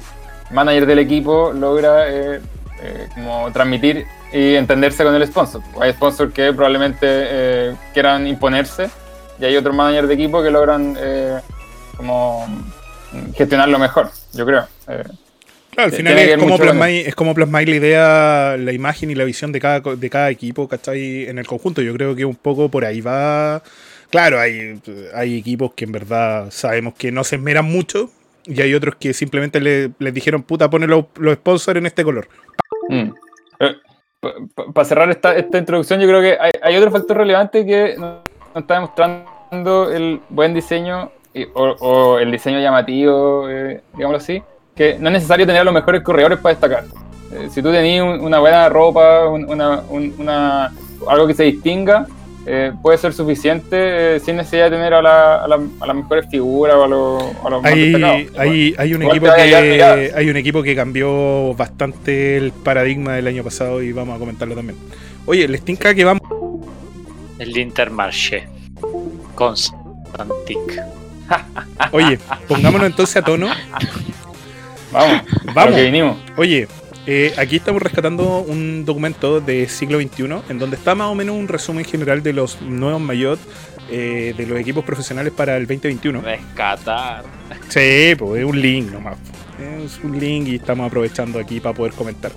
manager 0.50 0.88
del 0.88 1.00
equipo 1.00 1.52
logra 1.54 2.10
eh, 2.10 2.42
como 3.14 3.52
transmitir 3.52 4.06
y 4.34 4.56
entenderse 4.56 5.04
con 5.04 5.14
el 5.14 5.28
sponsor. 5.28 5.62
Hay 5.80 5.92
sponsors 5.94 6.34
que 6.34 6.52
probablemente 6.54 7.76
quieran 7.94 8.26
imponerse 8.26 8.90
y 9.40 9.46
hay 9.46 9.56
otros 9.56 9.76
managers 9.76 10.08
de 10.08 10.14
equipo 10.16 10.42
que 10.42 10.50
logran 10.50 10.98
como 12.00 12.48
gestionarlo 13.36 13.78
mejor, 13.78 14.10
yo 14.34 14.46
creo. 14.46 14.68
Eh, 14.88 15.04
Claro, 15.72 15.92
al 15.92 15.96
final 15.98 16.18
es 16.18 16.38
como, 16.38 16.58
plasmáis, 16.58 17.08
es 17.08 17.16
como 17.16 17.34
plasmáis 17.36 17.70
la 17.70 17.76
idea, 17.76 18.58
la 18.58 18.74
imagen 18.74 19.12
y 19.12 19.16
la 19.16 19.24
visión 19.24 19.52
de 19.52 19.60
cada, 19.62 19.80
de 19.82 20.10
cada 20.10 20.30
equipo, 20.30 20.68
¿cachai? 20.68 21.28
En 21.30 21.38
el 21.38 21.46
conjunto. 21.46 21.82
Yo 21.82 21.94
creo 21.94 22.16
que 22.16 22.26
un 22.26 22.36
poco 22.36 22.70
por 22.70 22.84
ahí 22.86 23.00
va. 23.02 23.62
Claro, 24.10 24.40
hay, 24.40 24.82
hay 25.14 25.38
equipos 25.38 25.74
que 25.76 25.86
en 25.86 25.92
verdad 25.92 26.48
sabemos 26.52 26.96
que 26.96 27.12
no 27.12 27.24
se 27.24 27.36
esmeran 27.36 27.66
mucho 27.66 28.10
y 28.46 28.60
hay 28.62 28.74
otros 28.74 28.96
que 28.96 29.14
simplemente 29.14 29.62
le- 29.62 29.92
les 30.00 30.14
dijeron, 30.14 30.42
puta, 30.44 30.70
pone 30.70 30.88
los, 30.88 31.06
los 31.18 31.36
sponsors 31.36 31.78
en 31.78 31.86
este 31.86 32.04
color. 32.04 32.28
Para 34.74 34.86
cerrar 34.86 35.10
esta, 35.12 35.36
esta 35.36 35.58
introducción, 35.60 36.02
yo 36.02 36.08
creo 36.08 36.22
que 36.22 36.38
hay, 36.42 36.52
hay 36.62 36.76
otro 36.78 36.92
factor 36.92 37.18
relevante 37.18 37.66
que 37.66 37.96
nos 37.98 38.18
está 38.56 38.74
demostrando 38.74 39.92
el 39.94 40.20
buen 40.30 40.54
diseño 40.54 41.12
y- 41.34 41.46
o, 41.54 41.76
o 41.80 42.20
el 42.20 42.32
diseño 42.32 42.60
llamativo, 42.60 43.48
eh, 43.50 43.82
digámoslo 43.94 44.18
así, 44.18 44.42
que 44.76 44.98
no 45.00 45.08
es 45.10 45.14
necesario 45.14 45.46
tener 45.46 45.62
a 45.62 45.66
los 45.66 45.74
mejores 45.74 46.02
corredores 46.02 46.40
para 46.40 46.54
destacar. 46.56 46.86
Eh, 47.34 47.48
si 47.52 47.62
tú 47.62 47.72
tenías 47.72 48.04
un- 48.04 48.22
una 48.22 48.40
buena 48.40 48.68
ropa, 48.70 49.28
un- 49.30 49.48
una, 49.50 49.82
un- 49.90 50.14
una- 50.18 50.72
algo 51.08 51.28
que 51.28 51.34
se 51.34 51.44
distinga, 51.44 52.08
eh, 52.46 52.72
puede 52.82 52.98
ser 52.98 53.14
suficiente 53.14 54.16
eh, 54.16 54.20
sin 54.22 54.38
necesidad 54.38 54.66
de 54.72 54.78
tener 54.78 54.94
a, 54.94 55.02
la- 55.02 55.44
a 55.44 55.48
la- 55.48 55.60
a 55.82 55.86
las 55.88 55.96
mejores 55.96 56.26
figuras 56.32 56.76
o 56.78 56.84
a 56.86 56.88
los, 56.88 57.24
a 57.46 57.50
los 57.50 57.62
más 57.62 57.72
Hay, 57.74 57.92
destacados. 57.92 58.40
hay, 58.40 58.76
hay, 58.78 58.94
un 58.96 59.04
equipo 59.04 59.26
que, 59.36 60.12
hay 60.16 60.30
un 60.30 60.38
equipo 60.38 60.64
que 60.64 60.76
cambió 60.76 61.54
bastante 61.54 62.38
el 62.38 62.52
paradigma 62.52 63.14
del 63.16 63.28
año 63.28 63.44
pasado 63.44 63.84
y 63.84 63.92
vamos 63.92 64.16
a 64.16 64.20
comentarlo 64.20 64.56
también. 64.56 64.80
Oye, 65.28 65.48
les 65.48 65.62
tinca 65.62 65.94
que 65.94 66.06
vamos. 66.06 66.24
El 67.38 67.56
Intermarché. 67.56 68.48
Constantic. 69.36 70.82
Oye, 71.92 72.20
pongámonos 72.48 72.88
entonces 72.88 73.18
a 73.18 73.22
tono. 73.22 73.48
Vamos, 74.92 75.22
Vamos. 75.22 75.54
vamos. 75.54 75.76
que 75.76 75.84
vinimos. 75.84 76.18
Oye, 76.36 76.68
eh, 77.06 77.34
aquí 77.38 77.56
estamos 77.56 77.82
rescatando 77.82 78.40
un 78.40 78.86
documento 78.86 79.40
de 79.42 79.68
siglo 79.68 80.00
XXI 80.00 80.42
en 80.50 80.60
donde 80.60 80.76
está 80.76 80.96
más 80.96 81.08
o 81.08 81.16
menos 81.16 81.36
un 81.36 81.48
resumen 81.48 81.86
general 81.86 82.22
de 82.22 82.34
los 82.34 82.62
nuevos 82.62 83.02
maillot 83.02 83.40
eh, 83.90 84.36
de 84.38 84.46
los 84.46 84.60
equipos 84.60 84.84
profesionales 84.84 85.34
para 85.36 85.58
el 85.58 85.66
2021. 85.66 86.22
Rescatar. 86.22 87.24
Sí, 87.70 88.14
pues 88.18 88.42
es 88.42 88.46
un 88.46 88.62
link 88.62 88.92
nomás. 88.92 89.18
Es 89.84 90.00
un 90.04 90.20
link 90.20 90.48
y 90.48 90.56
estamos 90.56 90.88
aprovechando 90.88 91.40
aquí 91.40 91.60
para 91.60 91.76
poder 91.76 91.94
comentar. 91.94 92.32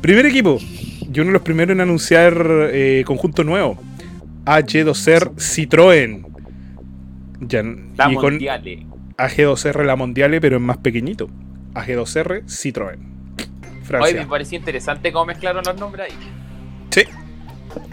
Primer 0.00 0.26
equipo, 0.26 0.58
y 0.60 1.20
uno 1.20 1.26
de 1.26 1.32
los 1.32 1.42
primeros 1.42 1.74
en 1.74 1.80
anunciar 1.80 2.34
eh, 2.72 3.04
conjunto 3.06 3.44
nuevo. 3.44 3.78
AG2R 4.46 5.34
Citroën. 5.36 6.33
Ya, 7.48 7.62
La 7.62 8.10
y 8.10 8.14
con 8.14 8.32
Mondiale. 8.34 8.86
AG2R 9.16 9.84
la 9.84 9.96
Mondiale, 9.96 10.40
pero 10.40 10.56
es 10.56 10.62
más 10.62 10.78
pequeñito. 10.78 11.28
AG2R 11.74 12.44
Citroën. 12.46 12.98
Oye, 12.98 13.84
Francia. 13.84 14.20
me 14.22 14.26
pareció 14.26 14.58
interesante 14.58 15.12
cómo 15.12 15.26
mezclaron 15.26 15.62
los 15.64 15.76
nombres 15.76 16.10
ahí. 16.10 16.18
Sí. 16.90 17.02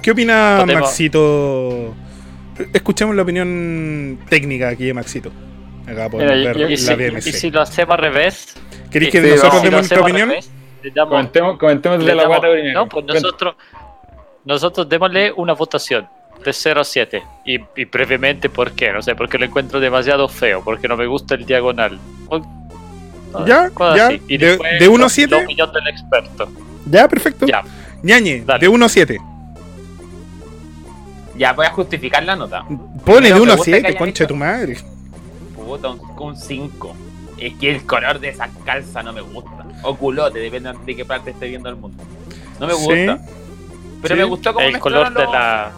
¿Qué 0.02 0.12
opina 0.12 0.64
Maxito? 0.66 1.94
Escuchemos 2.74 3.16
la 3.16 3.24
opinión 3.24 4.20
técnica 4.30 4.70
aquí 4.70 4.86
de 4.86 4.94
Maxito. 4.94 5.32
Acá 5.88 6.10
podemos 6.10 6.36
Mira, 6.38 6.54
ver 6.54 6.58
yo- 6.60 6.70
la 6.70 6.78
si, 6.78 6.94
BMC. 6.96 7.28
y 7.30 7.34
si 7.34 7.52
lo 7.52 7.62
hacemos 7.62 7.94
al 7.96 8.00
revés, 8.04 8.56
¿Queréis 8.92 9.12
que 9.12 9.22
Sí, 9.22 9.28
nosotros 9.30 9.50
vamos. 9.54 9.62
si 9.62 9.66
demos 9.68 9.80
nuestra 9.80 10.02
opinión? 10.02 10.30
revés, 10.30 10.52
le 10.84 10.92
damos- 10.92 11.12
Comentemos, 11.12 11.58
comentemos 11.58 12.06
de 12.06 12.16
la 12.16 12.28
guata 12.28 12.52
primero. 12.52 12.74
No, 12.82 12.90
pues 12.90 13.06
nosotros, 13.06 13.56
nosotros 14.46 14.88
démosle 14.90 15.32
una 15.32 15.54
votación. 15.54 16.08
De 16.44 16.54
0 16.54 16.82
a 16.82 16.84
7. 16.84 17.24
Y, 17.46 17.60
y 17.76 17.86
brevemente, 17.86 18.50
¿por 18.50 18.72
qué? 18.74 18.92
No 18.92 19.02
sé, 19.02 19.16
porque 19.16 19.38
lo 19.38 19.46
encuentro 19.46 19.80
demasiado 19.80 20.28
feo, 20.28 20.64
porque 20.64 20.88
no 20.88 20.98
me 20.98 21.06
gusta 21.08 21.36
el 21.36 21.46
diagonal. 21.46 22.00
O- 22.30 22.42
Ya, 23.46 23.70
cosas 23.70 23.98
ya. 23.98 24.08
así. 24.08 24.22
Y 24.28 24.38
De- 24.38 24.46
después 24.48 24.80
de 24.80 24.88
uno 24.90 25.04
a 25.04 25.06
la- 25.06 25.10
siete. 25.10 25.36
la 25.36 25.44
opinión 25.44 25.72
del 25.74 25.88
experto. 25.88 26.52
Ya, 26.86 27.08
perfecto. 27.08 27.46
Ya. 27.46 27.64
Ñañe, 28.04 28.42
Dale. 28.46 28.60
de 28.60 28.68
1 28.68 28.86
a 28.86 28.90
7. 28.90 29.20
Ya 31.38 31.54
voy 31.54 31.66
a 31.66 31.70
justificar 31.72 32.24
la 32.24 32.36
nota. 32.36 32.64
Pone 33.06 33.28
de 33.32 33.34
1 33.34 33.46
me 33.46 33.52
a 33.54 33.56
gusta 33.56 33.72
que 33.72 33.78
7, 33.78 33.88
hayan 33.88 33.98
concha 34.00 34.24
de 34.24 34.28
tu 34.28 34.36
madre. 34.36 34.78
Puta, 35.56 35.90
un 35.90 36.36
5. 36.38 36.96
Es 37.38 37.54
que 37.56 37.72
el 37.72 37.86
color 37.86 38.20
de 38.20 38.30
esa 38.30 38.50
calza 38.66 39.02
no 39.02 39.14
me 39.14 39.22
gusta. 39.22 39.52
O 39.84 39.96
culote, 39.96 40.40
depende 40.40 40.74
de 40.86 40.96
qué 40.96 41.06
parte 41.06 41.32
esté 41.32 41.48
viendo 41.48 41.70
el 41.70 41.76
mundo. 41.76 42.04
No 42.60 42.68
me 42.68 42.74
Sí. 42.74 42.84
gusta. 42.84 43.20
Pero 44.02 44.16
Sí. 44.16 44.20
me 44.20 44.24
gustó 44.26 44.54
cómo 44.54 44.66
El 44.68 44.80
color 44.80 45.06
mezclaron 45.06 45.14
de 45.14 45.24
los- 45.24 45.34
la, 45.34 45.72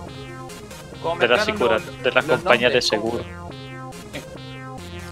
de 1.19 1.27
la, 1.27 1.35
mezclaron 1.37 1.45
segura, 1.45 1.73
los- 1.79 2.03
de 2.03 2.11
la 2.11 2.21
los 2.21 2.25
compañía 2.41 2.69
de 2.69 2.81
seguro. 2.81 3.23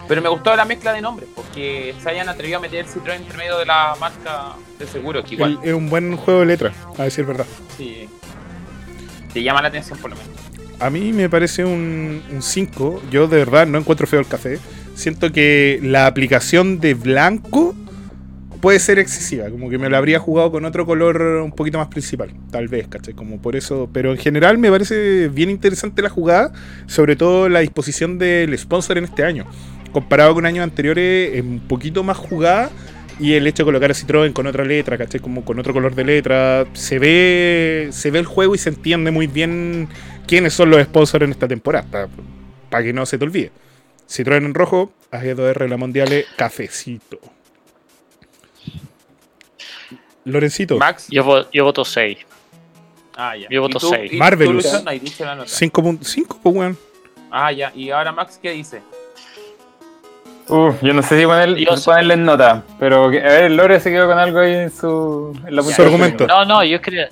Pero 0.07 0.21
me 0.21 0.29
gustó 0.29 0.55
la 0.55 0.65
mezcla 0.65 0.91
de 0.91 1.01
nombres, 1.01 1.29
porque 1.33 1.95
se 2.01 2.09
hayan 2.09 2.27
atrevido 2.27 2.57
a 2.57 2.61
meter 2.61 2.85
Citroën 2.85 3.15
entre 3.15 3.37
medio 3.37 3.57
de 3.57 3.65
la 3.65 3.95
marca 3.99 4.53
de 4.77 4.85
seguro, 4.85 5.23
que 5.23 5.35
igual 5.35 5.59
es 5.63 5.73
un 5.73 5.89
buen 5.89 6.17
juego 6.17 6.41
de 6.41 6.47
letras, 6.47 6.73
a 6.97 7.03
decir 7.03 7.25
verdad. 7.25 7.45
sí, 7.77 8.09
te 9.33 9.41
llama 9.41 9.61
la 9.61 9.69
atención 9.69 9.97
por 9.99 10.09
lo 10.09 10.17
menos. 10.17 10.31
A 10.81 10.89
mí 10.89 11.13
me 11.13 11.29
parece 11.29 11.63
un 11.63 12.39
5. 12.41 13.03
Yo 13.11 13.27
de 13.27 13.37
verdad 13.37 13.67
no 13.67 13.77
encuentro 13.77 14.07
feo 14.07 14.19
el 14.19 14.27
café. 14.27 14.59
Siento 14.95 15.31
que 15.31 15.79
la 15.81 16.07
aplicación 16.07 16.79
de 16.81 16.95
blanco 16.95 17.73
puede 18.61 18.79
ser 18.79 18.99
excesiva. 18.99 19.49
Como 19.49 19.69
que 19.69 19.77
me 19.77 19.89
lo 19.89 19.97
habría 19.97 20.19
jugado 20.19 20.51
con 20.51 20.63
otro 20.63 20.85
color 20.85 21.21
un 21.43 21.51
poquito 21.51 21.77
más 21.77 21.87
principal. 21.87 22.31
Tal 22.51 22.67
vez, 22.67 22.87
¿cachai? 22.87 23.13
Como 23.13 23.41
por 23.41 23.55
eso. 23.55 23.89
Pero 23.91 24.11
en 24.11 24.17
general 24.17 24.57
me 24.57 24.69
parece 24.69 25.27
bien 25.27 25.49
interesante 25.49 26.01
la 26.01 26.09
jugada. 26.09 26.53
Sobre 26.85 27.15
todo 27.15 27.49
la 27.49 27.59
disposición 27.59 28.17
del 28.17 28.57
sponsor 28.57 28.97
en 28.97 29.05
este 29.05 29.23
año. 29.23 29.45
Comparado 29.91 30.33
con 30.33 30.45
años 30.45 30.63
anteriores, 30.63 31.31
es 31.33 31.41
un 31.41 31.59
poquito 31.67 32.03
más 32.03 32.17
jugada. 32.17 32.69
Y 33.19 33.33
el 33.33 33.45
hecho 33.45 33.63
de 33.63 33.65
colocar 33.65 33.91
a 33.91 33.93
Citroën 33.93 34.33
con 34.33 34.47
otra 34.47 34.63
letra, 34.63 34.97
¿cachai? 34.97 35.19
Como 35.19 35.43
con 35.43 35.59
otro 35.59 35.73
color 35.73 35.93
de 35.93 36.03
letra. 36.03 36.65
Se 36.73 36.97
ve, 36.97 37.89
se 37.91 38.11
ve 38.11 38.19
el 38.19 38.25
juego 38.25 38.55
y 38.55 38.57
se 38.57 38.69
entiende 38.69 39.11
muy 39.11 39.27
bien 39.27 39.89
quiénes 40.27 40.53
son 40.53 40.69
los 40.69 40.81
sponsors 40.83 41.25
en 41.25 41.31
esta 41.31 41.47
temporada. 41.47 42.07
Para 42.69 42.83
que 42.83 42.93
no 42.93 43.05
se 43.05 43.17
te 43.17 43.25
olvide. 43.25 43.51
Citroën 44.09 44.45
en 44.45 44.53
rojo, 44.53 44.91
AG2R 45.11 45.67
la 45.67 45.77
Mondiale, 45.77 46.25
cafecito. 46.35 47.40
Lorencito, 50.25 50.77
Max, 50.77 51.07
Yo, 51.09 51.49
yo 51.51 51.63
voto 51.63 51.83
6. 51.85 52.17
ah, 53.15 53.35
ya. 53.35 53.47
yo 53.49 53.61
voto 53.61 53.77
¿Y 53.77 53.81
tú- 53.81 53.89
seis. 53.89 54.11
y 54.11 54.15
tú, 54.15 54.19
Marvelous. 54.19 54.55
Luciano, 54.55 54.89
ahí 54.89 54.99
dice 54.99 55.25
la 55.25 55.35
nota. 55.35 55.49
5.5, 55.49 56.39
pues 56.41 56.55
weón. 56.55 56.77
Ah, 57.31 57.51
ya. 57.51 57.71
Y 57.75 57.89
ahora 57.91 58.11
Max, 58.11 58.39
¿qué 58.41 58.51
dice? 58.51 58.81
Uf, 60.47 60.75
yo 60.81 60.93
no 60.93 61.01
sé 61.01 61.17
si 61.19 61.25
poner- 61.25 61.55
Yo 61.55 61.77
sé. 61.77 61.85
ponerle 61.85 62.13
en 62.15 62.25
nota, 62.25 62.63
pero 62.79 63.05
a 63.05 63.09
ver, 63.09 63.51
Lore 63.51 63.79
se 63.79 63.89
quedó 63.89 64.07
con 64.07 64.17
algo 64.19 64.39
ahí 64.39 64.53
en 64.53 64.71
su. 64.71 65.33
En 65.47 65.55
la 65.55 65.61
Su 65.61 65.67
punta 65.67 65.83
del 65.83 65.91
argumento. 65.93 66.27
No, 66.27 66.45
no, 66.45 66.63
yo 66.63 66.81
quería, 66.81 67.09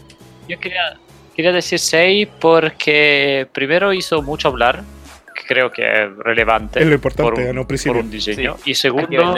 yo 0.48 0.60
quería, 0.60 0.98
quería 1.36 1.52
decir 1.54 1.80
6 1.80 2.28
porque 2.40 3.48
primero 3.54 3.94
hizo 3.94 4.22
mucho 4.22 4.50
hablar, 4.50 4.84
que 5.34 5.44
creo 5.48 5.72
que 5.72 5.84
es 5.88 6.10
relevante 6.18 6.82
Es 6.82 6.88
lo 6.88 6.96
importante, 6.96 7.24
por, 7.32 7.40
un, 7.40 7.46
ganó 7.46 7.66
por 7.66 7.78
un 7.98 8.12
diseño. 8.12 8.58
y 8.66 8.74
segundo, 8.76 9.38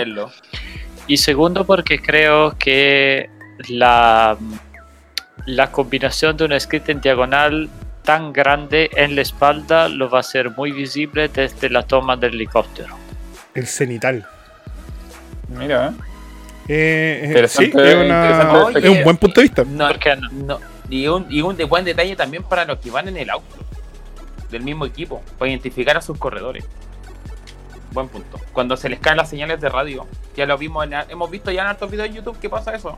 y 1.05 1.17
segundo 1.17 1.65
porque 1.65 1.99
creo 2.01 2.57
que 2.57 3.29
la, 3.69 4.37
la 5.45 5.71
combinación 5.71 6.37
de 6.37 6.45
una 6.45 6.57
escrita 6.57 6.91
en 6.91 7.01
diagonal 7.01 7.69
tan 8.03 8.33
grande 8.33 8.89
en 8.95 9.15
la 9.15 9.21
espalda 9.21 9.87
lo 9.87 10.09
va 10.09 10.17
a 10.17 10.21
hacer 10.21 10.49
muy 10.51 10.71
visible 10.71 11.27
desde 11.27 11.69
la 11.69 11.83
toma 11.83 12.15
del 12.17 12.33
helicóptero. 12.33 12.95
El 13.53 13.67
cenital. 13.67 14.25
Mira, 15.49 15.87
¿eh? 15.89 15.91
Eh, 16.67 17.19
eh, 17.23 17.27
Interesante, 17.27 17.71
sí, 17.71 17.77
es, 17.89 17.95
una- 17.95 18.03
interesante 18.05 18.79
es 18.79 18.97
un 18.97 19.03
buen 19.03 19.17
punto 19.17 19.41
de 19.41 19.47
vista. 19.47 19.63
No, 19.67 19.87
¿Por 19.87 19.99
qué 19.99 20.15
no? 20.15 20.29
no. 20.31 20.59
Y 20.89 21.07
un, 21.07 21.25
y 21.29 21.41
un 21.41 21.57
buen 21.69 21.83
detalle 21.85 22.15
también 22.15 22.43
para 22.43 22.65
los 22.65 22.77
que 22.79 22.89
van 22.91 23.07
en 23.07 23.17
el 23.17 23.29
auto 23.29 23.55
del 24.49 24.63
mismo 24.63 24.85
equipo, 24.85 25.21
para 25.37 25.49
identificar 25.49 25.95
a 25.97 26.01
sus 26.01 26.17
corredores. 26.17 26.65
Buen 27.91 28.07
punto. 28.07 28.39
Cuando 28.53 28.75
se 28.77 28.89
les 28.89 28.99
caen 28.99 29.17
las 29.17 29.29
señales 29.29 29.59
de 29.61 29.69
radio, 29.69 30.07
ya 30.35 30.45
lo 30.45 30.57
vimos, 30.57 30.85
en, 30.85 30.93
hemos 31.09 31.29
visto 31.29 31.51
ya 31.51 31.61
en 31.63 31.67
hartos 31.67 31.89
videos 31.91 32.09
de 32.09 32.15
YouTube 32.15 32.39
que 32.39 32.49
pasa 32.49 32.73
eso. 32.73 32.97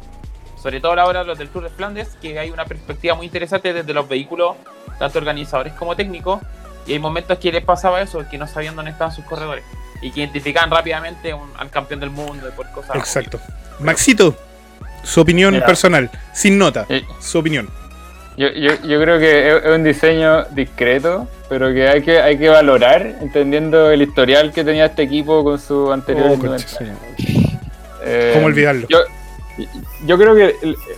Sobre 0.63 0.79
todo 0.79 0.93
ahora 0.97 1.25
los 1.25 1.37
del 1.37 1.49
Tour 1.49 1.63
de 1.63 1.69
Flandes, 1.69 2.07
que 2.21 2.39
hay 2.39 2.49
una 2.49 2.63
perspectiva 2.63 3.15
muy 3.15 3.25
interesante 3.25 3.73
desde 3.73 3.93
los 3.93 4.07
vehículos, 4.07 4.55
tanto 4.97 5.19
organizadores 5.19 5.73
como 5.73 5.93
técnicos. 5.93 6.41
Y 6.87 6.93
hay 6.93 6.99
momentos 6.99 7.37
que 7.37 7.51
les 7.51 7.63
pasaba 7.65 8.01
eso, 8.01 8.23
que 8.31 8.37
no 8.37 8.47
sabían 8.47 8.73
dónde 8.73 8.91
estaban 8.91 9.13
sus 9.13 9.25
corredores. 9.25 9.65
Y 10.01 10.11
que 10.11 10.21
identificaban 10.21 10.71
rápidamente 10.71 11.33
un- 11.33 11.51
al 11.57 11.69
campeón 11.69 11.99
del 11.99 12.11
mundo 12.11 12.47
y 12.47 12.51
por 12.53 12.69
cosas. 12.71 12.95
Exacto. 12.95 13.41
Maxito, 13.81 14.35
su 15.03 15.19
opinión 15.19 15.53
Mira. 15.53 15.65
personal, 15.65 16.09
sin 16.33 16.57
nota, 16.57 16.85
Eh, 16.87 17.03
su 17.19 17.39
opinión. 17.39 17.69
Yo, 18.37 18.47
yo, 18.49 18.71
yo 18.83 19.01
creo 19.01 19.19
que 19.19 19.57
es, 19.57 19.65
un 19.65 19.83
diseño 19.83 20.45
discreto, 20.45 21.27
pero 21.49 21.73
que 21.73 21.89
hay 21.89 22.01
que, 22.01 22.21
hay 22.21 22.37
que 22.37 22.47
valorar, 22.49 23.05
entendiendo 23.21 23.91
el 23.91 24.01
historial 24.01 24.51
que 24.53 24.63
tenía 24.63 24.85
este 24.85 25.03
equipo 25.03 25.43
con 25.43 25.59
su 25.59 25.91
anterior 25.91 26.37
Oh. 26.39 26.55
Eh, 28.05 28.31
¿Cómo 28.33 28.47
olvidarlo? 28.47 28.87
Yo, 28.89 28.99
yo 30.05 30.17
creo 30.17 30.35
que, 30.35 30.55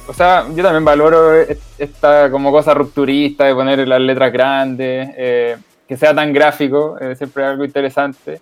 o 0.07 0.13
sea, 0.13 0.45
yo 0.53 0.63
también 0.63 0.85
valoro 0.85 1.35
e- 1.39 1.57
esta 1.77 2.29
como 2.31 2.51
cosa 2.51 2.73
rupturista 2.73 3.45
de 3.45 3.53
poner 3.53 3.87
las 3.87 4.01
letras 4.01 4.31
grandes, 4.31 5.09
eh, 5.17 5.57
que 5.87 5.97
sea 5.97 6.13
tan 6.15 6.33
gráfico, 6.33 6.97
eh, 6.99 7.15
siempre 7.15 7.43
es 7.43 7.49
algo 7.49 7.65
interesante. 7.65 8.41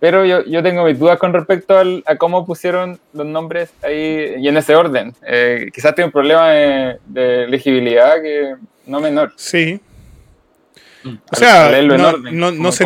Pero 0.00 0.24
yo, 0.24 0.42
yo 0.44 0.62
tengo 0.62 0.84
mis 0.84 0.98
dudas 0.98 1.18
con 1.18 1.32
respecto 1.32 1.76
al- 1.78 2.02
a 2.06 2.16
cómo 2.16 2.46
pusieron 2.46 2.98
los 3.12 3.26
nombres 3.26 3.70
ahí 3.82 4.34
y 4.38 4.48
en 4.48 4.56
ese 4.56 4.74
orden. 4.74 5.14
Eh, 5.26 5.68
quizás 5.74 5.94
tiene 5.94 6.06
un 6.06 6.12
problema 6.12 6.48
de, 6.50 6.96
de 7.06 7.46
legibilidad 7.48 8.14
que 8.22 8.54
no 8.86 8.98
menor. 9.00 9.32
Sí. 9.36 9.78
Mm. 11.02 11.14
O 11.32 11.36
sea, 11.36 11.70
no, 11.82 12.08
orden, 12.08 12.38
no- 12.38 12.72
se 12.72 12.84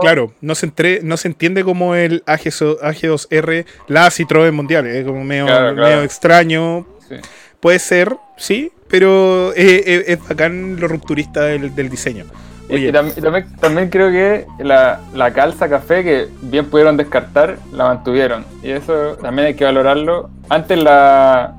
claro, 0.00 0.32
no 0.40 0.54
se 0.54 0.66
entre, 0.66 1.00
no 1.02 1.16
se 1.16 1.28
entiende 1.28 1.64
como 1.64 1.94
el 1.94 2.22
AG, 2.26 2.42
AG2R, 2.82 3.64
la 3.88 4.06
Citroën 4.08 4.52
Mundial, 4.52 4.86
es 4.86 5.04
como 5.04 5.24
medio, 5.24 5.46
Claro, 5.46 5.74
claro. 5.74 5.88
medio 5.88 6.02
extraño, 6.02 6.86
Sí. 7.08 7.16
puede 7.58 7.78
ser, 7.80 8.16
sí, 8.36 8.70
pero 8.88 9.52
es, 9.54 9.82
es- 9.86 10.08
es 10.08 10.28
bacán 10.28 10.78
lo 10.78 10.86
rupturista 10.88 11.42
del, 11.42 11.74
del 11.74 11.88
diseño. 11.88 12.26
Oye, 12.68 12.88
y 12.88 12.92
también, 12.92 13.56
también 13.56 13.90
creo 13.90 14.10
que 14.12 14.46
la, 14.62 15.00
la 15.12 15.32
calza 15.32 15.68
café 15.68 16.04
que 16.04 16.28
bien 16.42 16.66
pudieron 16.66 16.96
descartar, 16.96 17.58
la 17.72 17.84
mantuvieron. 17.86 18.44
Y 18.62 18.70
eso 18.70 19.16
también 19.20 19.48
hay 19.48 19.54
que 19.54 19.64
valorarlo. 19.64 20.30
Antes 20.48 20.78
la 20.80 21.52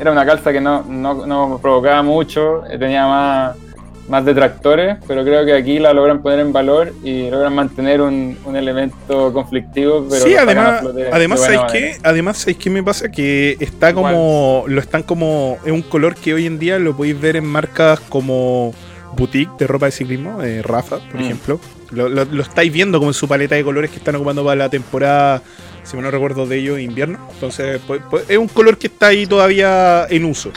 era 0.00 0.10
una 0.10 0.26
calza 0.26 0.50
que 0.52 0.60
no, 0.60 0.82
no, 0.88 1.26
no 1.26 1.60
provocaba 1.62 2.02
mucho, 2.02 2.64
eh, 2.66 2.76
tenía 2.76 3.06
más, 3.06 3.56
más 4.12 4.26
detractores, 4.26 4.98
pero 5.08 5.24
creo 5.24 5.42
que 5.46 5.54
aquí 5.54 5.78
la 5.78 5.94
logran 5.94 6.20
poner 6.20 6.40
en 6.40 6.52
valor 6.52 6.92
y 7.02 7.30
logran 7.30 7.54
mantener 7.54 8.02
un, 8.02 8.36
un 8.44 8.56
elemento 8.56 9.32
conflictivo. 9.32 10.06
Pero 10.10 10.22
sí, 10.22 10.34
además, 10.36 10.94
de 10.94 11.08
además 11.10 11.38
buena 11.40 11.54
¿sabes 11.56 11.72
manera. 11.72 11.92
qué? 11.96 11.96
Además, 12.02 12.36
¿sabes 12.36 12.56
qué 12.58 12.68
me 12.68 12.82
pasa? 12.82 13.10
Que 13.10 13.56
está 13.58 13.94
como, 13.94 14.64
lo 14.66 14.80
están 14.82 15.02
como, 15.02 15.56
es 15.64 15.72
un 15.72 15.80
color 15.80 16.14
que 16.14 16.34
hoy 16.34 16.44
en 16.44 16.58
día 16.58 16.78
lo 16.78 16.94
podéis 16.94 17.18
ver 17.18 17.36
en 17.36 17.46
marcas 17.46 18.00
como 18.00 18.74
boutique 19.16 19.50
de 19.58 19.66
ropa 19.66 19.86
de 19.86 19.92
ciclismo, 19.92 20.42
eh, 20.42 20.60
Rafa, 20.62 20.98
por 20.98 21.18
Mm. 21.20 21.24
ejemplo. 21.24 21.60
Lo, 21.90 22.08
lo- 22.10 22.26
lo 22.26 22.42
estáis 22.42 22.70
viendo 22.70 22.98
como 22.98 23.10
en 23.10 23.14
su 23.14 23.26
paleta 23.26 23.54
de 23.54 23.64
colores 23.64 23.90
que 23.90 23.96
están 23.96 24.14
ocupando 24.16 24.44
para 24.44 24.56
la 24.56 24.68
temporada, 24.68 25.42
si 25.84 25.96
me 25.96 26.02
no 26.02 26.10
recuerdo 26.10 26.46
de 26.46 26.58
ello, 26.58 26.76
invierno. 26.78 27.18
Entonces, 27.32 27.80
pues, 27.86 28.02
pues, 28.10 28.24
es 28.28 28.36
un 28.36 28.48
color 28.48 28.76
que 28.76 28.88
está 28.88 29.06
ahí 29.08 29.26
todavía 29.26 30.06
en 30.10 30.26
uso. 30.26 30.50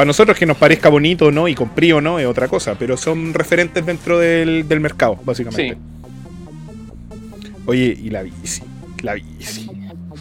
Para 0.00 0.06
nosotros 0.06 0.38
que 0.38 0.46
nos 0.46 0.56
parezca 0.56 0.88
bonito 0.88 1.26
o 1.26 1.30
no, 1.30 1.46
y 1.46 1.54
con 1.54 1.72
o 1.92 2.00
no, 2.00 2.18
es 2.18 2.26
otra 2.26 2.48
cosa, 2.48 2.74
pero 2.78 2.96
son 2.96 3.34
referentes 3.34 3.84
dentro 3.84 4.18
del, 4.18 4.66
del 4.66 4.80
mercado, 4.80 5.18
básicamente. 5.26 5.74
Sí. 5.74 7.10
Oye, 7.66 7.98
y 8.02 8.08
la 8.08 8.22
bici, 8.22 8.62
la 9.02 9.12
bici. 9.12 9.70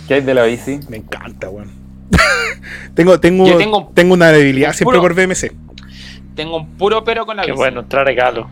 ¿Qué 0.06 0.16
hay 0.16 0.22
de 0.22 0.34
la 0.34 0.44
bici? 0.44 0.82
Me 0.90 0.98
encanta, 0.98 1.50
weón. 1.50 1.72
tengo, 2.94 3.22
tengo, 3.22 3.56
tengo- 3.58 3.92
tengo 3.96 4.14
una 4.16 4.34
debilidad 4.34 4.72
un 4.72 4.76
siempre 4.76 5.00
puro- 5.00 5.16
por 5.16 5.28
BMC. 5.28 5.54
Tengo 6.36 6.58
un 6.58 6.68
puro 6.72 7.06
pero 7.06 7.26
con 7.26 7.38
la 7.38 7.44
Qué 7.44 7.52
bici. 7.52 7.58
bueno, 7.58 7.86
trae 7.86 8.04
regalo. 8.04 8.50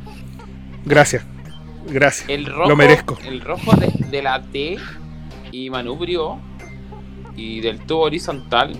Gracias. 0.85 1.25
Gracias. 1.89 2.29
El 2.29 2.45
rojo, 2.45 2.69
Lo 2.69 2.77
merezco. 2.77 3.17
El 3.27 3.41
rojo 3.41 3.75
de, 3.75 3.91
de 4.09 4.21
la 4.21 4.41
T 4.43 4.77
y 5.51 5.69
manubrio 5.69 6.39
y 7.35 7.59
del 7.59 7.79
tubo 7.81 8.03
horizontal. 8.03 8.77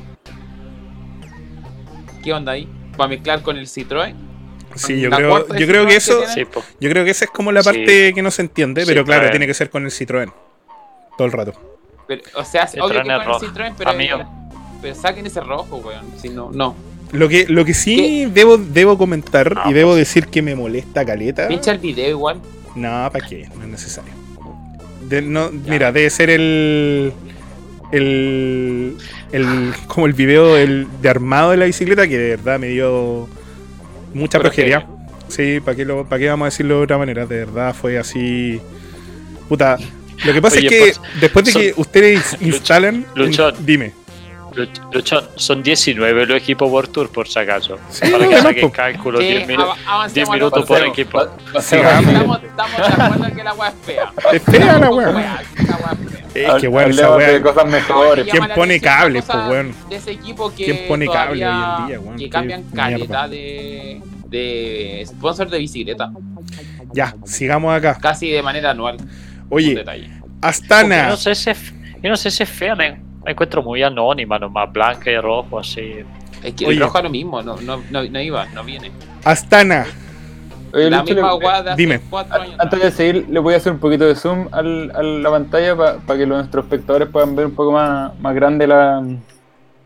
¿Qué 2.27 2.33
onda 2.33 2.51
ahí? 2.51 2.67
Para 2.97 3.07
mezclar 3.07 3.41
con 3.41 3.55
el 3.55 3.67
Citroën. 3.67 4.13
Sí, 4.75 4.99
yo 4.99 5.09
creo, 5.09 5.47
yo 5.47 5.65
creo 5.65 5.85
que 5.87 5.93
Citroën 5.93 5.95
eso, 5.95 6.19
que. 6.19 6.27
Sí, 6.27 6.41
yo 6.81 6.89
creo 6.89 7.05
que 7.05 7.11
esa 7.11 7.23
es 7.23 7.31
como 7.31 7.53
la 7.53 7.63
Sí. 7.63 7.69
parte 7.69 8.13
que 8.13 8.21
no 8.21 8.31
se 8.31 8.41
entiende, 8.41 8.81
Sí, 8.81 8.87
pero 8.89 9.05
claro, 9.05 9.21
claro. 9.21 9.31
tiene 9.31 9.47
que 9.47 9.53
ser 9.53 9.69
con 9.69 9.85
el 9.85 9.91
Citroën. 9.91 10.29
Todo 11.17 11.25
el 11.25 11.31
rato. 11.31 11.53
Pero, 12.05 12.21
o 12.35 12.43
sea, 12.43 12.67
El 12.73 12.81
obvio 12.81 12.95
que 12.95 12.99
Citroën 12.99 12.99
es 12.99 13.07
con 13.07 13.21
el 13.21 13.25
rojo. 13.25 13.45
Citroën, 13.45 13.73
pero, 13.77 13.89
Amigo. 13.91 14.25
pero 14.81 14.93
saquen 14.95 15.25
ese 15.25 15.39
rojo, 15.39 15.77
weón. 15.77 16.05
Si 16.21 16.27
no, 16.27 16.51
no. 16.51 16.75
Lo 17.13 17.29
que, 17.29 17.45
lo 17.47 17.63
que 17.63 17.73
sí 17.73 17.95
¿Qué? 17.95 18.27
debo, 18.33 18.57
debo 18.57 18.97
comentar 18.97 19.61
y 19.67 19.71
debo 19.71 19.91
pues. 19.91 19.99
decir 19.99 20.27
que 20.27 20.41
me 20.41 20.53
molesta 20.53 21.05
caleta. 21.05 21.47
Pincha 21.47 21.71
el 21.71 21.77
video 21.79 22.09
igual. 22.09 22.41
No, 22.75 23.09
¿para 23.09 23.25
qué? 23.25 23.47
No 23.55 23.63
es 23.63 23.69
necesario. 23.69 24.11
De- 25.07 25.21
no, 25.21 25.49
mira, 25.49 25.93
debe 25.93 26.09
ser 26.09 26.29
el. 26.29 27.13
El. 27.93 28.97
El 29.31 29.73
como 29.87 30.05
el 30.07 30.13
video 30.13 30.55
el, 30.57 30.87
de 31.01 31.09
armado 31.09 31.51
de 31.51 31.57
la 31.57 31.65
bicicleta 31.65 32.07
que 32.07 32.17
de 32.17 32.29
verdad 32.37 32.59
me 32.59 32.67
dio 32.67 33.27
mucha 34.13 34.39
Progeria. 34.39 34.81
progeria. 34.85 34.97
Sí, 35.29 35.59
¿para 35.59 35.75
qué, 35.75 35.83
lo, 35.85 36.05
¿para 36.05 36.19
qué 36.19 36.29
vamos 36.29 36.45
a 36.45 36.49
decirlo 36.49 36.77
de 36.77 36.83
otra 36.83 36.97
manera? 36.97 37.25
De 37.25 37.39
verdad 37.39 37.75
fue 37.75 37.97
así. 37.97 38.61
Puta. 39.49 39.77
Lo 40.25 40.33
que 40.33 40.41
pasa 40.41 40.57
Oye, 40.57 40.67
es 40.67 40.71
que 40.73 40.79
pues, 40.79 41.01
después 41.21 41.45
de 41.45 41.51
son- 41.51 41.61
que 41.61 41.73
ustedes 41.77 42.37
instalan. 42.41 43.05
Luchón. 43.15 43.53
Dime. 43.59 43.91
Luch- 44.57 44.93
Luchón, 44.93 45.23
son 45.35 45.61
19 45.63 46.25
los 46.25 46.37
equipos 46.37 46.69
World 46.71 46.91
Tour, 46.91 47.11
por 47.11 47.27
si 47.27 47.39
acaso. 47.39 47.77
Sí, 47.89 48.09
Para 48.09 48.27
que 48.27 48.35
no, 48.35 48.41
saquen 48.41 48.61
po. 48.69 48.71
cálculo, 48.71 49.19
Sí, 49.19 49.27
10, 49.27 49.47
minu- 49.47 49.61
av- 49.63 49.77
avancemos 49.85 50.13
10 50.13 50.27
a 50.27 50.31
lo 50.31 50.33
minutos 50.37 50.65
por 50.65 50.83
equipo. 50.85 51.21
Estamos, 51.21 52.43
estamos 52.43 52.77
de 52.97 53.03
acuerdo 53.03 53.35
que 53.35 53.43
la 53.43 53.53
weá 53.53 53.69
es 53.79 53.85
fea. 53.85 54.11
Es 54.33 54.43
fea 54.43 54.79
la 54.79 54.89
weá. 54.89 55.41
Es 56.33 56.53
que 56.61 56.67
bueno, 56.67 56.89
esa 56.91 57.15
weá. 57.15 57.41
cosas 57.41 57.65
mejores. 57.67 58.27
¿Quién 58.29 58.47
pone 58.55 58.79
cables, 58.81 59.25
pues, 59.25 59.37
weón? 59.47 59.75
De 59.89 59.95
ese 59.95 60.11
equipo 60.11 60.53
que 60.53 60.65
¿Quién 60.65 60.87
pone 60.87 61.07
cable 61.07 61.45
hoy 61.47 61.53
en 61.53 61.87
día, 61.87 61.99
weón? 61.99 62.17
Que 62.17 62.23
Qué 62.25 62.29
cambian 62.29 62.63
mierda. 62.71 62.83
caleta 62.89 63.27
de, 63.27 64.01
de 64.27 65.03
sponsor 65.07 65.49
de 65.49 65.57
bicicleta. 65.59 66.11
Ya, 66.93 67.15
sigamos 67.25 67.75
acá. 67.75 67.97
Casi 68.01 68.29
de 68.29 68.41
manera 68.41 68.71
anual. 68.71 68.97
Oye, 69.49 69.83
Astana. 70.41 71.09
yo 71.09 71.11
no 72.09 72.17
sé 72.17 72.31
si 72.31 72.43
es 72.43 72.49
fea, 72.49 72.75
me, 73.27 73.31
me 73.31 73.31
encuentro 73.33 73.61
muy 73.61 73.83
anónima 73.83 74.39
nomás, 74.39 74.71
blanca 74.71 75.11
y 75.11 75.19
rojo, 75.19 75.59
así. 75.59 76.05
Es 76.43 76.53
que 76.53 76.65
Oye. 76.65 76.75
el 76.77 76.81
rojo 76.83 76.97
es 76.99 77.03
lo 77.03 77.09
mismo, 77.09 77.41
no, 77.41 77.57
no, 77.57 77.77
no, 77.91 78.03
no 78.03 78.21
iba, 78.21 78.45
no 78.47 78.63
viene. 78.63 78.91
Astana. 79.23 79.85
Oye, 80.73 80.89
la 80.89 80.99
Lucho, 80.99 81.13
misma 81.15 81.31
le- 81.31 81.37
weá 81.45 81.63
de 81.63 81.69
hace 81.71 81.81
dime. 81.81 81.99
cuatro 82.09 82.41
años. 82.41 82.55
Antes 82.59 82.81
de 82.81 82.91
seguir, 82.91 83.27
le 83.29 83.39
voy 83.39 83.53
a 83.53 83.57
hacer 83.57 83.71
un 83.73 83.79
poquito 83.79 84.05
de 84.05 84.15
zoom 84.15 84.47
al- 84.51 84.91
a 84.95 85.01
la 85.01 85.29
pantalla 85.29 85.75
para 85.75 86.17
que 86.19 86.25
los- 86.25 86.37
nuestros 86.39 86.65
espectadores 86.65 87.09
puedan 87.09 87.35
ver 87.35 87.45
un 87.47 87.55
poco 87.55 87.71
más, 87.71 88.17
más 88.19 88.35
grande 88.35 88.67
la, 88.67 89.01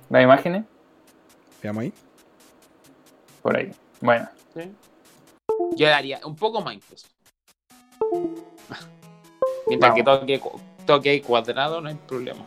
las 0.10 0.24
imágenes. 0.24 0.64
Veamos 1.64 1.84
ahí. 1.84 1.94
Por 3.42 3.56
ahí. 3.58 3.72
Bueno. 4.02 4.28
Sí. 4.56 4.72
Yo 5.78 5.88
daría 5.88 6.20
un 6.26 6.36
poco 6.36 6.62
más 6.62 6.74
incluso. 6.76 7.08
Mientras 9.68 9.94
que 9.94 10.04
toque, 10.04 10.40
cu- 10.40 10.60
toque 10.86 11.22
cuadrado, 11.22 11.80
no 11.82 11.90
hay 11.90 11.96
problema. 12.08 12.42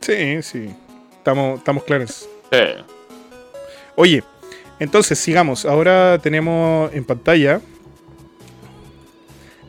Sí, 0.00 0.42
sí. 0.42 0.74
Estamos, 1.18 1.58
estamos 1.58 1.84
claros. 1.84 2.28
Sí. 2.52 2.58
Oye, 3.96 4.22
entonces 4.78 5.18
sigamos. 5.18 5.64
Ahora 5.64 6.18
tenemos 6.22 6.92
en 6.94 7.04
pantalla 7.04 7.60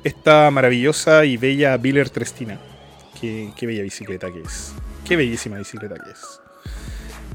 esta 0.03 0.49
maravillosa 0.51 1.25
y 1.25 1.37
bella 1.37 1.75
Biller 1.77 2.09
Trestina. 2.09 2.59
Qué, 3.19 3.51
qué 3.55 3.65
bella 3.67 3.83
bicicleta 3.83 4.31
que 4.31 4.41
es. 4.41 4.73
Qué 5.07 5.15
bellísima 5.15 5.57
bicicleta 5.57 5.95
que 5.95 6.11
es. 6.11 6.41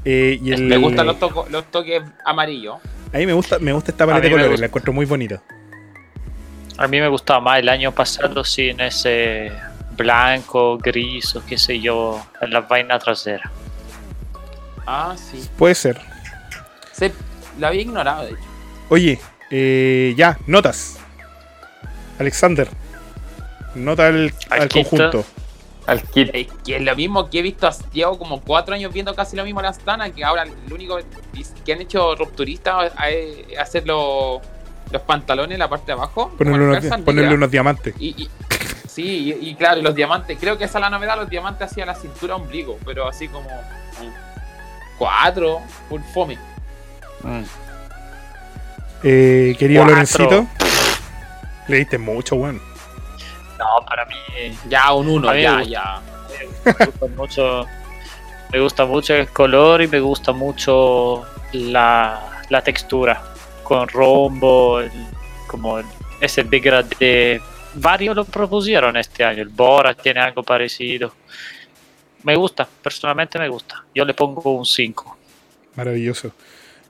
Eh, 0.05 0.39
y 0.41 0.51
el- 0.51 0.63
Me 0.63 0.77
gustan 0.77 1.05
los, 1.05 1.19
toco- 1.19 1.47
los 1.49 1.65
toques 1.71 2.01
amarillos. 2.23 2.77
A 3.13 3.17
mí 3.17 3.25
me 3.25 3.33
gusta, 3.33 3.59
me 3.59 3.71
gusta 3.73 3.91
esta 3.91 4.05
paleta 4.05 4.25
de 4.27 4.31
colores, 4.31 4.59
la 4.59 4.65
encuentro 4.67 4.93
muy 4.93 5.05
bonita. 5.05 5.41
A 6.77 6.87
mí 6.87 6.99
me 6.99 7.07
gustaba 7.07 7.39
más 7.39 7.59
el 7.59 7.69
año 7.69 7.91
pasado 7.93 8.43
sin 8.43 8.79
ese 8.81 9.51
blanco, 9.95 10.77
gris 10.77 11.35
o 11.35 11.45
qué 11.45 11.57
sé 11.57 11.79
yo, 11.79 12.21
en 12.41 12.51
las 12.51 12.67
vainas 12.67 13.03
traseras. 13.03 13.51
Ah, 14.85 15.15
sí. 15.17 15.47
Puede 15.57 15.75
ser. 15.75 15.99
Se, 16.91 17.11
lo 17.57 17.67
había 17.67 17.81
ignorado, 17.81 18.23
de 18.23 18.31
hecho. 18.31 18.39
Oye, 18.89 19.19
eh, 19.51 20.13
ya, 20.17 20.37
notas. 20.47 20.97
Alexander. 22.19 22.69
Nota 23.73 24.07
al, 24.07 24.33
al 24.49 24.69
conjunto. 24.69 25.25
Al 25.87 26.01
kit. 26.01 26.29
Es 26.33 26.47
que 26.65 26.77
es 26.77 26.81
lo 26.81 26.95
mismo 26.95 27.29
que 27.29 27.39
he 27.39 27.41
visto, 27.41 27.67
a- 27.67 27.75
llevo 27.91 28.17
como 28.17 28.41
cuatro 28.41 28.73
años 28.73 28.91
viendo 28.93 29.13
casi 29.13 29.35
lo 29.35 29.43
mismo 29.43 29.59
a 29.59 29.63
la 29.63 29.69
Astana, 29.69 30.09
que 30.11 30.23
ahora 30.23 30.43
el 30.43 30.73
único 30.73 30.97
que 31.65 31.73
han 31.73 31.81
hecho 31.81 32.15
rupturistas 32.15 32.91
es 33.09 33.57
hacer 33.59 33.85
los, 33.85 34.41
los 34.91 35.01
pantalones 35.03 35.53
en 35.55 35.59
la 35.59 35.69
parte 35.69 35.87
de 35.87 35.93
abajo. 35.93 36.31
Ponerle 36.37 36.65
unos, 36.77 37.01
ponerle 37.03 37.35
unos 37.35 37.51
diamantes. 37.51 37.93
Y, 37.99 38.23
y- 38.23 38.29
sí, 38.95 39.35
y, 39.41 39.49
y 39.49 39.55
claro, 39.55 39.81
los 39.81 39.93
diamantes, 39.93 40.37
creo 40.39 40.57
que 40.57 40.63
esa 40.65 40.77
es 40.77 40.81
la 40.81 40.89
novedad, 40.89 41.17
los 41.17 41.29
diamantes 41.29 41.69
hacia 41.71 41.85
la 41.85 41.95
cintura 41.95 42.35
ombligo, 42.35 42.77
pero 42.85 43.07
así 43.07 43.27
como 43.27 43.49
mm, 43.49 44.97
cuatro, 44.97 45.61
full 45.89 46.01
fome. 46.13 46.37
Eh, 49.03 49.55
querido 49.59 49.81
Cuatro. 49.83 49.95
Lorencito. 49.95 50.47
Le 51.67 51.77
diste 51.77 51.97
mucho, 51.97 52.35
weón. 52.35 52.61
No, 53.57 53.85
para 53.87 54.05
mí 54.05 54.15
Ya 54.67 54.93
un 54.93 55.07
uno, 55.09 55.31
me 55.31 55.41
ya, 55.41 55.57
gusta. 55.59 55.69
ya. 55.69 56.01
me 56.65 56.85
gusta 56.85 57.07
mucho. 57.15 57.65
Me 58.51 58.59
gusta 58.59 58.85
mucho 58.85 59.13
el 59.15 59.27
color 59.29 59.81
y 59.81 59.87
me 59.87 59.99
gusta 59.99 60.31
mucho 60.31 61.25
la, 61.53 62.43
la 62.49 62.61
textura. 62.61 63.21
Con 63.63 63.87
rombo, 63.87 64.79
el- 64.79 64.91
como 65.47 65.79
el- 65.79 65.85
ese 66.21 66.43
big 66.43 66.63
de 66.99 67.41
varios 67.75 68.15
lo 68.15 68.25
propusieron 68.25 68.97
este 68.97 69.23
año. 69.23 69.41
El 69.41 69.49
Bora 69.49 69.93
tiene 69.93 70.19
algo 70.21 70.43
parecido. 70.43 71.13
Me 72.23 72.35
gusta, 72.35 72.67
personalmente 72.81 73.37
me 73.37 73.47
gusta. 73.47 73.83
Yo 73.93 74.03
le 74.03 74.13
pongo 74.13 74.55
un 74.55 74.65
5. 74.65 75.17
Maravilloso. 75.75 76.31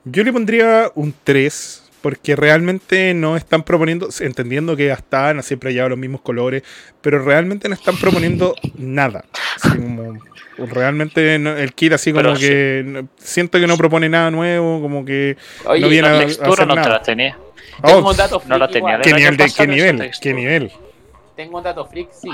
Yo 0.04 0.24
le 0.24 0.32
pondría 0.32 0.92
un 0.96 1.14
3. 1.24 1.85
Porque 2.06 2.36
realmente 2.36 3.16
no 3.16 3.36
están 3.36 3.64
proponiendo, 3.64 4.10
entendiendo 4.20 4.76
que 4.76 4.92
Astana 4.92 5.42
siempre 5.42 5.72
ha 5.72 5.74
llevado 5.74 5.90
los 5.90 5.98
mismos 5.98 6.22
colores, 6.22 6.62
pero 7.02 7.18
realmente 7.26 7.68
no 7.68 7.74
están 7.74 7.98
proponiendo 7.98 8.54
nada. 8.78 9.26
Así 9.56 9.76
como, 9.80 10.14
realmente 10.72 11.40
no- 11.40 11.58
el 11.58 11.74
kit 11.74 11.94
así 11.94 12.12
como 12.12 12.22
Pero 12.22 12.36
que 12.38 12.84
no- 12.86 13.08
siento 13.18 13.60
que 13.60 13.66
no 13.66 13.76
propone 13.76 14.08
nada 14.08 14.30
nuevo, 14.30 14.80
como 14.84 15.04
que 15.04 15.36
Oye, 15.66 15.82
no 15.82 15.90
viene 15.90 16.08
La 16.10 16.14
a, 16.14 16.18
a 16.18 16.26
textura 16.28 16.52
hacer 16.54 16.68
no 16.68 16.74
te 16.76 16.80
nada. 16.82 16.90
la 16.92 17.02
tenía. 17.02 17.38
tengo 17.84 17.98
Oh, 18.08 18.12
un 18.12 18.18
dato 18.18 18.42
no 18.46 18.58
la 18.60 18.68
tenía. 18.68 19.00
¿Qué 19.02 19.12
nivel? 19.12 19.38
De, 19.38 19.46
¿Qué 19.58 19.66
nivel? 19.68 19.98
textura. 19.98 20.22
¿Qué 20.22 20.34
nivel? 20.40 20.72
Tengo 21.36 21.58
un 21.58 21.64
dato 21.64 21.88
freak, 21.88 22.10
sí. 22.12 22.30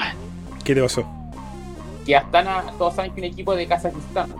¿Qué 0.65 0.75
te 0.75 0.81
pasó? 0.81 1.07
Que 2.05 2.17
Astana, 2.17 2.65
todos 2.77 2.93
saben 2.93 3.13
que 3.13 3.21
un 3.21 3.27
equipo 3.27 3.55
de 3.55 3.67
Kazajistán. 3.67 4.35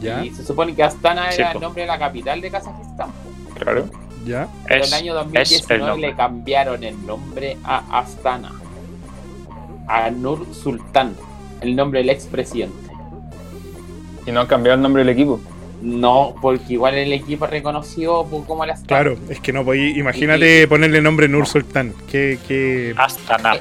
¿Ya? 0.00 0.24
Y 0.24 0.30
se 0.30 0.42
supone 0.46 0.74
que 0.74 0.82
Astana 0.82 1.30
Sí, 1.30 1.42
era 1.42 1.52
po. 1.52 1.58
el 1.58 1.62
nombre 1.62 1.82
de 1.82 1.88
la 1.88 1.98
capital 1.98 2.40
de 2.40 2.50
Kazajistán. 2.50 3.10
Claro. 3.58 3.90
¿Ya? 4.26 4.48
Pero 4.66 4.82
Es, 4.84 4.92
en 4.92 4.94
el 4.98 5.00
año 5.12 5.12
es 5.14 5.52
el 5.52 5.58
2019 5.60 5.86
nombre. 5.86 6.08
le 6.10 6.16
cambiaron 6.16 6.84
el 6.84 7.06
nombre 7.06 7.56
a 7.64 7.98
Astana. 8.00 8.52
A 9.88 10.10
Nur 10.10 10.46
Sultán. 10.52 11.14
El 11.60 11.76
nombre 11.76 12.00
del 12.00 12.10
expresidente. 12.10 12.76
Y 14.26 14.32
no 14.32 14.40
han 14.40 14.46
cambiado 14.46 14.74
el 14.76 14.82
nombre 14.82 15.04
del 15.04 15.10
equipo. 15.14 15.40
No, 15.82 16.34
porque 16.42 16.72
igual 16.72 16.94
el 16.94 17.12
equipo 17.12 17.46
por 18.28 18.44
como 18.46 18.66
la 18.66 18.72
Astana. 18.72 18.88
Claro, 18.88 19.16
es 19.28 19.38
que 19.40 19.52
no 19.52 19.64
podí. 19.64 19.98
Imagínate 19.98 20.66
ponerle 20.66 21.00
nombre 21.00 21.28
Nur 21.28 21.46
Sultán. 21.46 21.94
¿Qué, 22.10 22.38
qué, 22.48 22.94
Hasta 22.96 23.38
nada. 23.38 23.60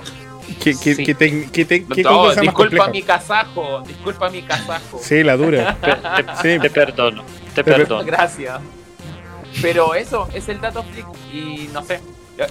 qué, 0.63 0.73
qué, 0.81 0.95
Sí. 0.95 1.03
qué, 1.05 1.15
tec- 1.15 1.51
qué 1.51 1.65
te- 1.65 1.85
qué 1.85 2.01
No, 2.03 2.29
disculpa 2.29 2.53
compleja? 2.53 2.87
mi 2.89 3.01
kazajo, 3.03 3.81
disculpa 3.81 4.29
mi 4.29 4.41
kazajo. 4.41 4.99
Sí, 5.01 5.23
la 5.23 5.37
dura. 5.37 5.75
Te, 5.79 6.23
te- 6.23 6.55
Sí. 6.55 6.59
te 6.61 6.69
perdono, 6.71 7.23
te 7.53 7.63
per- 7.63 7.75
perdono. 7.77 8.03
Gracias. 8.05 8.59
Pero 9.61 9.95
eso 9.95 10.27
es 10.33 10.47
el 10.49 10.59
dato 10.61 10.83
freak 10.83 11.07
y 11.33 11.69
no 11.73 11.81
sé. 11.83 11.99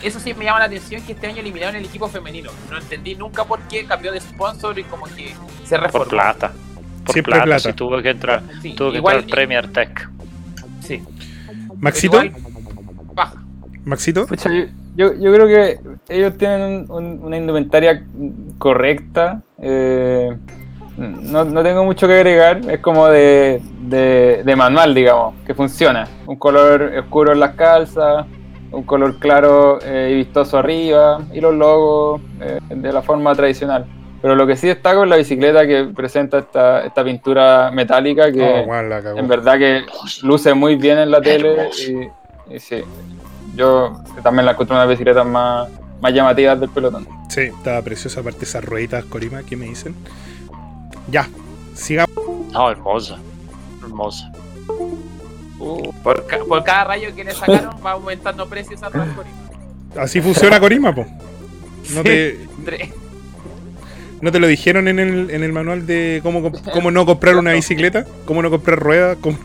Eso 0.02 0.18
sí 0.18 0.32
me 0.32 0.44
llama 0.46 0.60
la 0.60 0.64
atención 0.64 1.02
que 1.02 1.12
este 1.12 1.26
año 1.26 1.40
eliminaron 1.40 1.76
el 1.76 1.84
equipo 1.84 2.08
femenino. 2.08 2.50
No 2.70 2.78
entendí 2.78 3.14
nunca 3.14 3.44
por 3.44 3.60
qué 3.62 3.84
cambió 3.84 4.12
de 4.12 4.20
sponsor 4.20 4.78
y 4.78 4.84
como 4.84 5.04
que 5.06 5.34
se 5.64 5.76
reformó. 5.76 6.04
Por 6.04 6.08
plata. 6.08 6.52
Por 7.04 7.12
Siempre 7.12 7.32
plata, 7.32 7.44
plata. 7.44 7.60
sí, 7.60 7.72
tuvo 7.74 8.00
que 8.00 8.08
entrar, 8.10 8.42
Sí, 8.62 8.72
tuvo 8.74 8.90
que 8.92 8.96
igual, 8.96 9.16
entrar 9.16 9.30
Premier 9.36 9.68
Tech. 9.70 10.08
Sí. 10.80 11.02
Maxito, 11.78 12.12
Pero 12.18 12.24
igual, 12.38 12.42
baja. 13.14 13.42
Maxito, 13.84 14.26
Pucha, 14.26 14.50
yo, 14.50 14.64
yo, 14.96 15.12
yo 15.20 15.32
creo 15.34 15.46
que 15.46 15.80
ellos 16.08 16.38
tienen 16.38 16.86
un- 16.88 16.90
un- 16.90 17.20
una 17.24 17.36
indumentaria 17.36 18.02
correcta. 18.58 19.42
eh, 19.58 20.34
no, 20.96 21.44
no 21.44 21.62
tengo 21.62 21.84
mucho 21.84 22.06
que 22.06 22.14
agregar. 22.14 22.60
Es 22.70 22.80
como 22.80 23.08
de, 23.08 23.60
de, 23.80 24.42
de 24.44 24.56
manual, 24.56 24.94
digamos, 24.94 25.34
que 25.46 25.54
funciona. 25.54 26.06
Un 26.26 26.36
color 26.36 26.92
oscuro 26.98 27.32
en 27.32 27.40
las 27.40 27.54
calzas, 27.54 28.26
un 28.70 28.82
color 28.82 29.18
claro 29.18 29.78
eh, 29.82 30.10
y 30.12 30.16
vistoso 30.16 30.58
arriba, 30.58 31.20
y 31.32 31.40
los 31.40 31.54
logos 31.54 32.20
eh, 32.40 32.58
de 32.68 32.92
la 32.92 33.02
forma 33.02 33.34
tradicional. 33.34 33.86
Pero 34.20 34.34
lo 34.36 34.46
que 34.46 34.56
sí 34.56 34.68
destaco 34.68 35.04
es 35.04 35.10
la 35.10 35.16
bicicleta 35.16 35.66
que 35.66 35.84
presenta 35.94 36.38
esta, 36.38 36.84
esta 36.86 37.04
pintura 37.04 37.70
metálica 37.70 38.32
que 38.32 38.64
Oh, 38.66 39.18
en 39.18 39.28
verdad 39.28 39.58
que 39.58 39.82
luce 40.22 40.54
muy 40.54 40.76
bien 40.76 40.98
en 40.98 41.10
la 41.10 41.20
tele 41.20 41.68
y, 41.78 42.54
y 42.54 42.58
sí, 42.58 42.76
yo 43.54 44.00
también 44.22 44.46
la 44.46 44.52
encuentro 44.52 44.76
una 44.76 44.86
bicicletas 44.86 45.26
más, 45.26 45.68
más 46.00 46.14
llamativas 46.14 46.58
del 46.58 46.70
pelotón. 46.70 47.06
Sí, 47.28 47.42
estaba 47.42 47.82
preciosa. 47.82 48.20
Aparte, 48.20 48.46
esas 48.46 48.64
rueditas, 48.64 49.04
Corima, 49.04 49.42
¿qué 49.42 49.56
me 49.56 49.66
dicen? 49.66 49.94
Ya, 51.08 51.28
sigamos. 51.74 52.14
No, 52.52 52.70
hermosa. 52.70 53.18
Hermosa. 53.82 54.32
Por, 56.02 56.26
ca- 56.26 56.44
por 56.46 56.62
cada 56.64 56.84
rayo 56.84 57.14
que 57.14 57.24
le 57.24 57.32
sacaron 57.34 57.74
va 57.84 57.92
aumentando 57.92 58.48
precios 58.48 58.82
a 58.82 58.90
Transcorim. 58.90 59.32
Así 59.96 60.20
funciona 60.20 60.58
Corima, 60.60 60.94
po. 60.94 61.06
No 61.94 62.02
te, 62.02 62.38
¿No 64.20 64.32
te 64.32 64.40
lo 64.40 64.46
dijeron 64.46 64.88
en 64.88 64.98
el, 64.98 65.30
en 65.30 65.42
el 65.42 65.52
manual 65.52 65.86
de 65.86 66.20
cómo, 66.22 66.50
cómo 66.72 66.90
no 66.90 67.04
comprar 67.04 67.36
una 67.36 67.52
bicicleta? 67.52 68.06
¿Cómo 68.24 68.40
no 68.42 68.50
comprar 68.50 68.78
ruedas? 68.78 69.18
¿Cómo, 69.22 69.38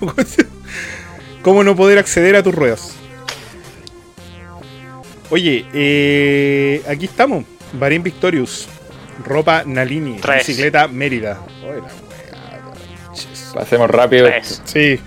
cómo 1.41 1.63
no 1.63 1.75
poder 1.75 1.97
acceder 1.99 2.35
a 2.35 2.43
tus 2.43 2.55
ruedas? 2.55 2.95
Oye, 5.29 5.65
eh, 5.73 6.81
aquí 6.87 7.05
estamos. 7.05 7.43
Barín 7.73 8.01
Victorious. 8.01 8.67
Ropa 9.25 9.63
Nalini. 9.65 10.17
Tres. 10.19 10.47
Bicicleta 10.47 10.87
Mérida. 10.87 11.39
Oye, 11.63 11.81
la. 11.81 13.53
Pasemos 13.53 13.89
rápido. 13.89 14.27
Tres. 14.27 14.61
Sí. 14.65 14.99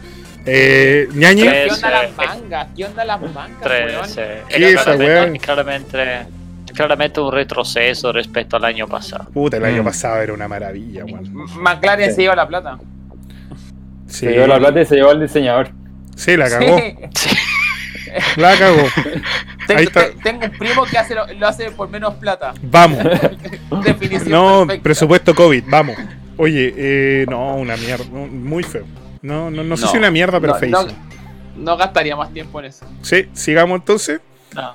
Eh. 0.44 1.08
Tres. 1.12 1.36
¿Qué 1.36 1.74
onda 1.74 1.88
eh, 1.88 1.92
las 1.92 2.16
mangas? 2.16 2.66
¿Qué 2.76 2.84
onda 2.84 3.04
las 3.04 3.20
mangas, 3.20 3.60
Tres. 3.62 3.94
weón? 3.94 4.10
eh, 4.18 4.42
¿Qué 4.48 4.56
es 4.56 4.72
esa 4.74 4.84
claramente, 4.96 5.30
weá? 5.30 5.38
claramente, 5.40 6.26
claramente 6.74 7.20
un 7.20 7.32
retroceso 7.32 8.12
respecto 8.12 8.56
al 8.56 8.64
año 8.64 8.86
pasado. 8.88 9.30
Puta, 9.32 9.56
el 9.58 9.64
año 9.64 9.82
Mm. 9.82 9.86
pasado 9.86 10.20
era 10.20 10.32
una 10.32 10.48
maravilla, 10.48 11.04
weón. 11.04 11.32
McLaren 11.60 12.10
Sí. 12.10 12.16
se 12.16 12.22
lleva 12.22 12.34
la 12.36 12.48
plata. 12.48 12.78
Sí, 14.08 14.26
Se 14.26 14.32
llevó 14.32 14.46
la 14.48 14.58
plata 14.58 14.80
y 14.80 14.84
se 14.86 14.96
llevó 14.96 15.10
al 15.10 15.20
diseñador. 15.20 15.70
sí, 16.16 16.36
la 16.36 16.50
cagó. 16.50 16.78
Sí. 16.78 16.94
La 18.36 18.54
cagó. 18.58 18.82
Tengo, 19.66 19.78
Ahí 19.78 19.84
está. 19.86 20.06
te- 20.10 20.16
tengo 20.22 20.44
un 20.44 20.50
primo 20.58 20.84
que 20.84 20.98
hace 20.98 21.14
lo, 21.14 21.26
lo 21.34 21.46
hace 21.46 21.70
por 21.70 21.88
menos 21.88 22.14
plata. 22.14 22.52
Vamos. 22.62 22.98
Definición 23.84 24.30
No, 24.30 24.58
perfecta. 24.66 24.82
presupuesto 24.82 25.34
COVID, 25.34 25.64
vamos. 25.68 25.96
Oye, 26.36 26.74
eh, 26.76 27.26
no, 27.28 27.56
una 27.56 27.76
mierda, 27.76 28.04
no, 28.10 28.26
muy 28.26 28.62
feo. 28.62 28.84
No, 29.20 29.50
no, 29.50 29.62
no 29.62 29.76
sé 29.76 29.86
si 29.86 29.96
una 29.98 30.10
mierda, 30.10 30.40
pero 30.40 30.54
no, 30.54 30.58
feísimo. 30.58 30.82
no, 31.56 31.62
no 31.64 31.76
gastaría 31.76 32.16
más 32.16 32.32
tiempo 32.32 32.58
en 32.60 32.66
eso. 32.66 32.84
Sí, 33.02 33.28
sigamos 33.34 33.78
entonces. 33.80 34.20
No. 34.54 34.74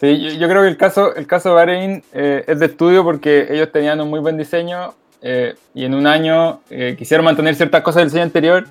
Sí, 0.00 0.20
yo, 0.20 0.30
yo 0.38 0.48
creo 0.48 0.62
que 0.62 0.68
el 0.68 0.76
caso, 0.76 1.14
el 1.16 1.26
caso 1.26 1.48
de 1.48 1.54
Bahrein 1.54 2.04
eh, 2.12 2.44
es 2.46 2.58
de 2.60 2.66
estudio 2.66 3.02
porque 3.02 3.46
ellos 3.50 3.72
tenían 3.72 4.00
un 4.00 4.08
muy 4.10 4.20
buen 4.20 4.36
diseño 4.36 4.94
eh, 5.22 5.54
y 5.74 5.84
en 5.84 5.94
un 5.94 6.06
año 6.06 6.60
eh, 6.70 6.94
quisieron 6.98 7.24
mantener 7.24 7.54
ciertas 7.56 7.82
cosas 7.82 8.00
del 8.02 8.08
diseño 8.08 8.22
anterior, 8.24 8.66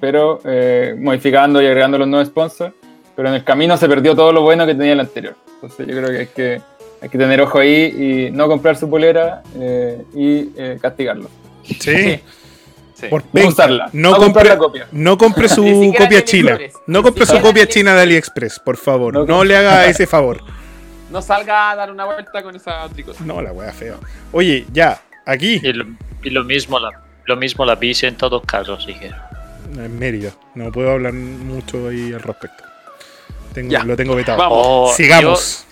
pero 0.00 0.40
eh, 0.44 0.94
modificando 0.98 1.60
y 1.62 1.66
agregando 1.66 1.98
los 1.98 2.06
nuevos 2.06 2.28
sponsors. 2.28 2.74
Pero 3.16 3.28
en 3.28 3.34
el 3.34 3.44
camino 3.44 3.76
se 3.76 3.88
perdió 3.88 4.14
todo 4.16 4.32
lo 4.32 4.42
bueno 4.42 4.66
que 4.66 4.74
tenía 4.74 4.92
el 4.94 5.00
anterior. 5.00 5.34
Entonces 5.54 5.86
yo 5.86 5.94
creo 5.96 6.08
que 6.10 6.18
hay 6.18 6.26
que, 6.28 6.60
hay 7.02 7.08
que 7.08 7.18
tener 7.18 7.40
ojo 7.40 7.58
ahí 7.58 8.28
y 8.28 8.30
no 8.30 8.48
comprar 8.48 8.76
su 8.76 8.88
polera 8.88 9.42
eh, 9.56 10.02
y 10.14 10.50
eh, 10.56 10.78
castigarlo. 10.80 11.28
Sí, 11.64 12.20
Sí. 12.94 13.08
por 13.08 13.24
No 13.32 13.48
usarla, 13.48 13.90
No 13.92 14.14
compre, 14.16 14.44
la 14.44 14.56
copia. 14.58 14.86
no 14.92 15.18
compre 15.18 15.48
su 15.48 15.92
copia 15.98 16.24
china. 16.24 16.56
No 16.86 17.02
compre 17.02 17.26
su 17.26 17.40
copia 17.40 17.66
china 17.66 17.94
de 17.96 18.02
AliExpress, 18.02 18.60
por 18.60 18.76
favor. 18.76 19.12
No 19.14 19.24
No 19.26 19.44
le 19.44 19.56
haga 19.56 19.86
ese 19.88 20.06
favor. 20.06 20.40
No 21.10 21.20
salga 21.20 21.70
a 21.72 21.76
dar 21.76 21.90
una 21.90 22.04
vuelta 22.04 22.42
con 22.42 22.54
esa 22.56 22.88
tricota. 22.88 23.18
No, 23.24 23.42
la 23.42 23.52
wea 23.52 23.72
fea. 23.72 23.96
Oye, 24.30 24.66
ya, 24.72 25.02
aquí, 25.26 25.60
Y, 25.62 25.72
lo, 25.72 25.84
y 26.22 26.30
lo 26.30 26.44
mismo 26.44 26.78
la, 26.78 26.90
lo 27.24 27.36
mismo 27.36 27.64
la 27.66 27.74
bici 27.74 28.06
en 28.06 28.16
todos 28.16 28.42
casos, 28.46 28.86
dije. 28.86 29.10
en 29.76 29.98
Mérida. 29.98 30.30
No 30.54 30.70
puedo 30.72 30.92
hablar 30.92 31.12
mucho 31.12 31.88
ahí 31.88 32.12
al 32.12 32.22
respecto. 32.22 32.64
Tengo, 33.52 33.70
Ya. 33.70 33.84
lo 33.84 33.96
tengo 33.96 34.14
vetado. 34.14 34.38
Vamos. 34.38 34.58
Oh, 34.60 34.92
Sigamos. 34.94 35.66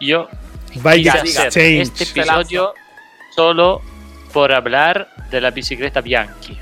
Yo, 0.00 0.28
yo 0.74 0.90
diga, 0.92 1.12
hacer 1.46 1.80
este 1.80 2.04
episodio 2.04 2.74
solo 3.36 3.80
por 4.32 4.52
hablar 4.52 5.08
de 5.30 5.40
la 5.40 5.50
bicicleta 5.50 6.00
Bianchi. 6.00 6.58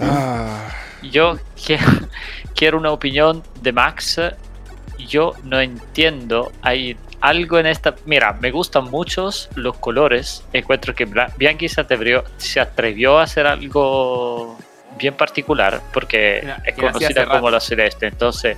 Ah, 0.00 0.68
Yo 1.10 1.38
quiero, 1.64 1.84
quiero 2.54 2.78
una 2.78 2.90
opinión 2.90 3.42
de 3.62 3.72
Max. 3.72 4.20
Yo 4.98 5.32
no 5.44 5.60
entiendo. 5.60 6.52
Hay 6.62 6.96
algo 7.20 7.58
en 7.58 7.66
esta. 7.66 7.94
Mira, 8.04 8.32
me 8.34 8.50
gustan 8.50 8.84
muchos 8.84 9.48
los 9.54 9.76
colores. 9.78 10.44
Encuentro 10.52 10.94
que 10.94 11.06
Bianchi 11.36 11.68
se 11.68 11.80
atrevió, 11.80 12.24
se 12.36 12.60
atrevió 12.60 13.18
a 13.18 13.22
hacer 13.24 13.46
algo 13.46 14.58
bien 14.98 15.14
particular 15.14 15.80
porque 15.92 16.42
Que- 16.64 16.70
es 16.70 16.76
conocida 16.76 17.26
como 17.26 17.50
la 17.50 17.60
celeste. 17.60 18.06
Entonces, 18.06 18.56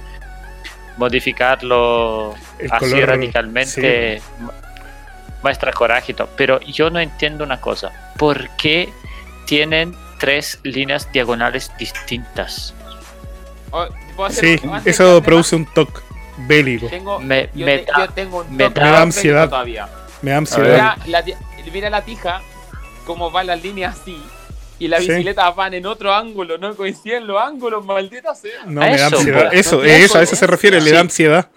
modificarlo 1.00 2.34
El 2.58 2.70
así 2.70 2.90
color, 2.90 3.08
radicalmente 3.08 4.22
mu- 4.38 4.50
muestra 5.42 5.72
coraje 5.72 6.12
y 6.12 6.14
todo. 6.14 6.28
Pero 6.36 6.60
yo 6.60 6.90
no 6.90 7.00
entiendo 7.00 7.42
una 7.42 7.60
cosa. 7.60 7.90
¿Por 8.18 8.48
qué 8.56 8.88
tienen 9.46 9.96
tres 10.18 10.60
líneas 10.62 11.10
diagonales 11.10 11.72
distintas? 11.78 12.74
Oh, 13.72 13.86
¿puedo 14.14 14.28
hacer 14.28 14.44
sí, 14.44 14.52
un- 14.54 14.60
¿puedo 14.60 14.74
hacer 14.74 14.90
eso 14.92 15.22
produce 15.22 15.56
un 15.56 15.66
toque 15.66 16.00
bélico. 16.46 16.86
Tengo, 16.88 17.18
Me- 17.20 17.48
yo, 17.54 17.66
me 17.66 17.78
da- 17.84 17.92
yo 17.98 18.08
tengo 18.12 18.38
un 18.40 18.56
me 18.56 18.64
toque 18.64 18.80
da 18.80 19.02
ansiedad. 19.02 19.48
todavía. 19.48 19.88
Me 20.22 20.30
da 20.32 20.36
ansiedad. 20.38 20.96
Mira 21.04 21.24
la, 21.24 21.70
mira 21.72 21.90
la 21.90 22.02
tija, 22.02 22.40
cómo 23.06 23.30
va 23.32 23.42
las 23.44 23.62
líneas 23.62 23.98
así. 24.00 24.22
Y 24.80 24.88
las 24.88 25.02
Sí. 25.04 25.10
bicicletas 25.10 25.54
van 25.54 25.74
en 25.74 25.86
otro 25.86 26.12
ángulo, 26.12 26.58
no 26.58 26.74
coinciden 26.74 27.26
los 27.26 27.40
ángulos, 27.40 27.84
maldita 27.84 28.34
sea. 28.34 28.64
No, 28.66 28.82
A 28.82 28.86
me 28.86 28.96
da 28.96 29.06
ansiedad. 29.06 29.54
Eso, 29.54 29.76
No, 29.76 29.84
eso, 29.84 30.18
a 30.18 30.22
eso 30.22 30.34
se 30.34 30.46
refiere, 30.48 30.78
le 30.80 30.86
sí. 30.88 30.90
da 30.92 31.00
ansiedad. 31.00 31.48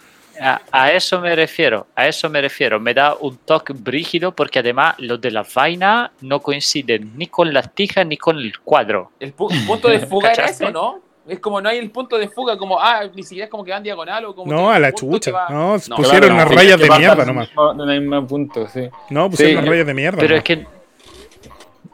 A, 0.42 0.62
a 0.72 0.92
eso 0.92 1.20
me 1.22 1.36
refiero, 1.36 1.88
a 1.96 2.08
eso 2.08 2.30
me 2.30 2.42
refiero. 2.42 2.80
Me 2.80 2.94
da 2.94 3.16
un 3.20 3.38
toque 3.38 3.72
brígido 3.74 4.32
porque 4.36 4.60
además 4.60 4.96
los 4.98 5.22
de 5.22 5.32
la 5.32 5.46
vaina 5.56 6.12
no 6.22 6.42
coinciden 6.42 7.12
ni 7.16 7.28
con 7.28 7.54
las 7.54 7.74
tijas 7.74 8.06
ni 8.06 8.18
con 8.18 8.38
el 8.38 8.60
cuadro. 8.60 9.12
El 9.20 9.36
pu- 9.36 9.66
punto 9.68 9.88
de 9.90 10.00
fuga 10.00 10.32
era 10.32 10.46
eso, 10.46 10.70
¿no? 10.72 11.00
Es 11.26 11.40
como 11.40 11.62
no 11.62 11.70
hay 11.70 11.78
el 11.78 11.90
punto 11.92 12.18
de 12.18 12.28
fuga, 12.28 12.58
como, 12.58 12.78
ah, 12.82 13.04
ni 13.16 13.24
siquiera 13.24 13.46
es 13.46 13.50
como 13.52 13.64
que 13.64 13.72
van 13.72 13.82
diagonal 13.84 14.26
o 14.26 14.36
como. 14.36 14.52
No, 14.52 14.70
a 14.70 14.78
la 14.80 14.92
chucha. 14.92 15.32
va- 15.32 15.48
No, 15.50 15.78
No, 15.88 15.96
pusieron 15.96 16.30
Claro, 16.30 16.34
unas 16.36 16.50
sí, 16.50 16.56
rayas 16.56 16.80
de 16.82 16.90
mierda 16.90 17.26
nomás. 17.26 17.48
mismo- 17.48 17.74
del 17.86 18.02
mismo 18.02 18.28
punto, 18.28 18.68
sí. 18.68 18.90
No, 19.12 19.30
pusieron 19.30 19.52
Sí, 19.52 19.56
unas 19.56 19.66
yo- 19.66 19.72
rayas 19.72 19.88
de 19.88 19.94
mierda. 19.94 20.20
Pero 20.20 20.36
es 20.36 20.50
nomás. 20.50 20.68
que 20.68 20.83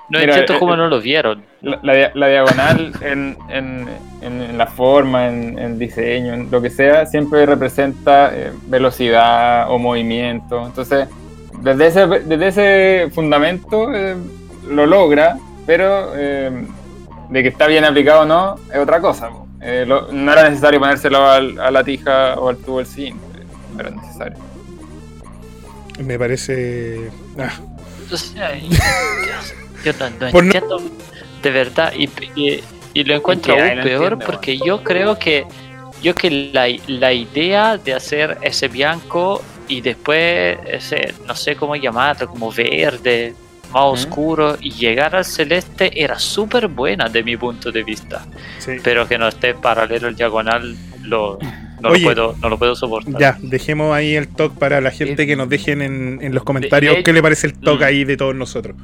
no 0.10 0.19
Mira, 0.19 0.32
entiendo 0.34 0.54
eh, 0.54 0.60
cómo 0.60 0.74
eh, 0.74 0.78
no 0.78 0.88
lo 0.88 1.00
vieron. 1.02 1.43
La, 1.62 1.80
la 1.84 1.93
dia- 1.93 2.12
la 2.15 2.28
diagonal 2.28 2.91
en, 3.02 3.38
en- 3.50 3.88
en- 4.22 4.41
en 4.41 4.58
la 4.58 4.67
forma, 4.67 5.28
en, 5.28 5.58
en 5.60 5.78
diseño, 5.80 6.34
en 6.34 6.50
lo 6.52 6.62
que 6.62 6.69
sea, 6.69 7.06
siempre 7.06 7.45
representa 7.45 8.32
eh, 8.34 8.52
velocidad 8.67 9.69
o 9.72 9.78
movimiento. 9.78 10.65
Entonces, 10.65 11.08
desde 11.62 11.88
ese, 11.88 12.08
desde 12.08 12.48
ese 12.48 13.12
fundamento 13.13 13.93
eh, 13.93 14.15
lo 14.67 14.86
logra, 14.86 15.38
pero 15.67 16.13
eh, 16.15 16.65
de 17.30 17.43
que 17.43 17.50
está 17.50 17.67
bien 17.67 17.86
aplicado 17.86 18.22
o 18.22 18.26
no 18.26 18.56
es 18.74 18.80
otra 18.80 19.00
cosa. 19.00 19.30
Eh, 19.62 19.84
lo- 19.88 20.12
no 20.12 20.32
era 20.32 20.50
necesario 20.50 20.80
ponérselo 20.80 21.30
al- 21.30 21.60
a 21.60 21.69
la 21.69 21.84
tija 21.84 22.34
o 22.39 22.50
al 22.50 22.58
tubo 22.58 22.78
del 22.78 22.88
siguiente. 22.88 23.26
No 23.76 23.80
era 23.82 23.89
necesario. 23.91 24.38
Me 26.04 26.17
parece. 26.17 27.12
ah, 27.38 27.52
yo 29.84 29.94
no, 30.00 30.10
no 30.10 30.32
Por 30.32 30.44
no- 30.44 30.52
entiendo 30.52 30.82
de 31.42 31.52
verdad 31.52 31.94
y, 31.98 32.10
y- 32.36 32.63
y 32.94 33.04
lo 33.04 33.15
encuentro 33.15 33.54
aún 33.54 33.78
no 33.78 33.84
peor 33.84 34.20
porque 34.20 34.58
yo 34.58 34.84
creo 34.84 35.18
que 35.20 35.46
yo 36.02 36.15
que 36.15 36.30
la, 36.54 36.68
la 36.88 37.13
idea 37.13 37.78
de 37.78 37.94
hacer 37.94 38.38
ese 38.42 38.68
blanco 38.68 39.42
y 39.68 39.82
después 39.82 40.58
ese 40.65 41.13
no 41.28 41.36
sé 41.36 41.56
cómo 41.56 41.76
llamarlo 41.76 42.28
como 42.28 42.52
verde 42.52 43.36
más 43.72 43.84
oscuro 43.84 44.58
y 44.60 44.72
llegar 44.72 45.15
al 45.15 45.24
celeste 45.26 45.92
era 46.02 46.18
súper 46.18 46.68
buena 46.68 47.08
de 47.08 47.22
mi 47.24 47.38
punto 47.38 47.72
de 47.72 47.84
vista. 47.84 48.26
Sí. 48.58 48.78
pero 48.84 49.08
que 49.08 49.18
no 49.18 49.28
esté 49.28 49.54
paralelo 49.54 50.08
el 50.08 50.15
diagonal 50.15 50.76
lo 51.04 51.38
no 51.82 51.89
Oye, 51.89 52.00
lo 52.02 52.06
puedo 52.08 52.36
no 52.42 52.50
lo 52.50 52.58
puedo 52.58 52.76
soportar 52.76 53.20
Ya, 53.20 53.38
dejemos 53.42 53.94
ahí 53.96 54.15
el 54.15 54.28
talk 54.28 54.54
para 54.58 54.82
la 54.82 54.92
gente 54.92 55.26
que 55.28 55.36
nos 55.36 55.50
dejen 55.50 55.82
en, 55.82 56.20
en 56.22 56.34
los 56.34 56.44
comentarios 56.44 56.96
de- 56.98 57.04
qué 57.04 57.13
le 57.13 57.22
parece 57.22 57.48
el 57.48 57.54
talk 57.60 57.80
Mm. 57.82 57.84
ahí 57.84 58.04
de 58.04 58.18
todos 58.18 58.36
nosotros. 58.36 58.76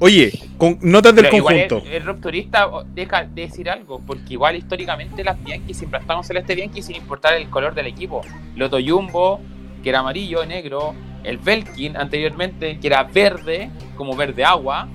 Oye, 0.00 0.32
con 0.58 0.78
notas 0.80 1.12
del 1.14 1.26
Pero 1.28 1.42
conjunto. 1.42 1.82
el, 1.84 1.92
el 1.94 2.04
rupturista 2.04 2.68
deja 2.94 3.24
de 3.24 3.42
decir 3.42 3.68
algo, 3.68 4.00
porque 4.06 4.34
igual 4.34 4.54
históricamente 4.54 5.24
las 5.24 5.42
Bianchi 5.42 5.74
siempre 5.74 5.98
estaban 5.98 6.22
celeste 6.22 6.54
Bianchi 6.54 6.82
sin 6.82 6.94
importar 6.96 7.34
el 7.34 7.48
color 7.50 7.74
del 7.74 7.86
equipo. 7.86 8.20
Loto 8.54 8.78
Jumbo, 8.84 9.40
que 9.82 9.88
era 9.88 9.98
amarillo, 9.98 10.46
negro, 10.46 10.94
el 11.24 11.38
Belkin 11.38 11.96
anteriormente, 11.96 12.78
que 12.80 12.86
era 12.86 13.02
verde, 13.02 13.70
como 13.96 14.14
verde 14.14 14.44
agua. 14.44 14.88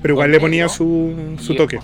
Pero 0.00 0.14
igual 0.14 0.30
le 0.32 0.40
ponía 0.40 0.62
negro. 0.64 0.74
su, 0.74 1.36
su 1.38 1.52
Y- 1.52 1.56
toque. 1.56 1.78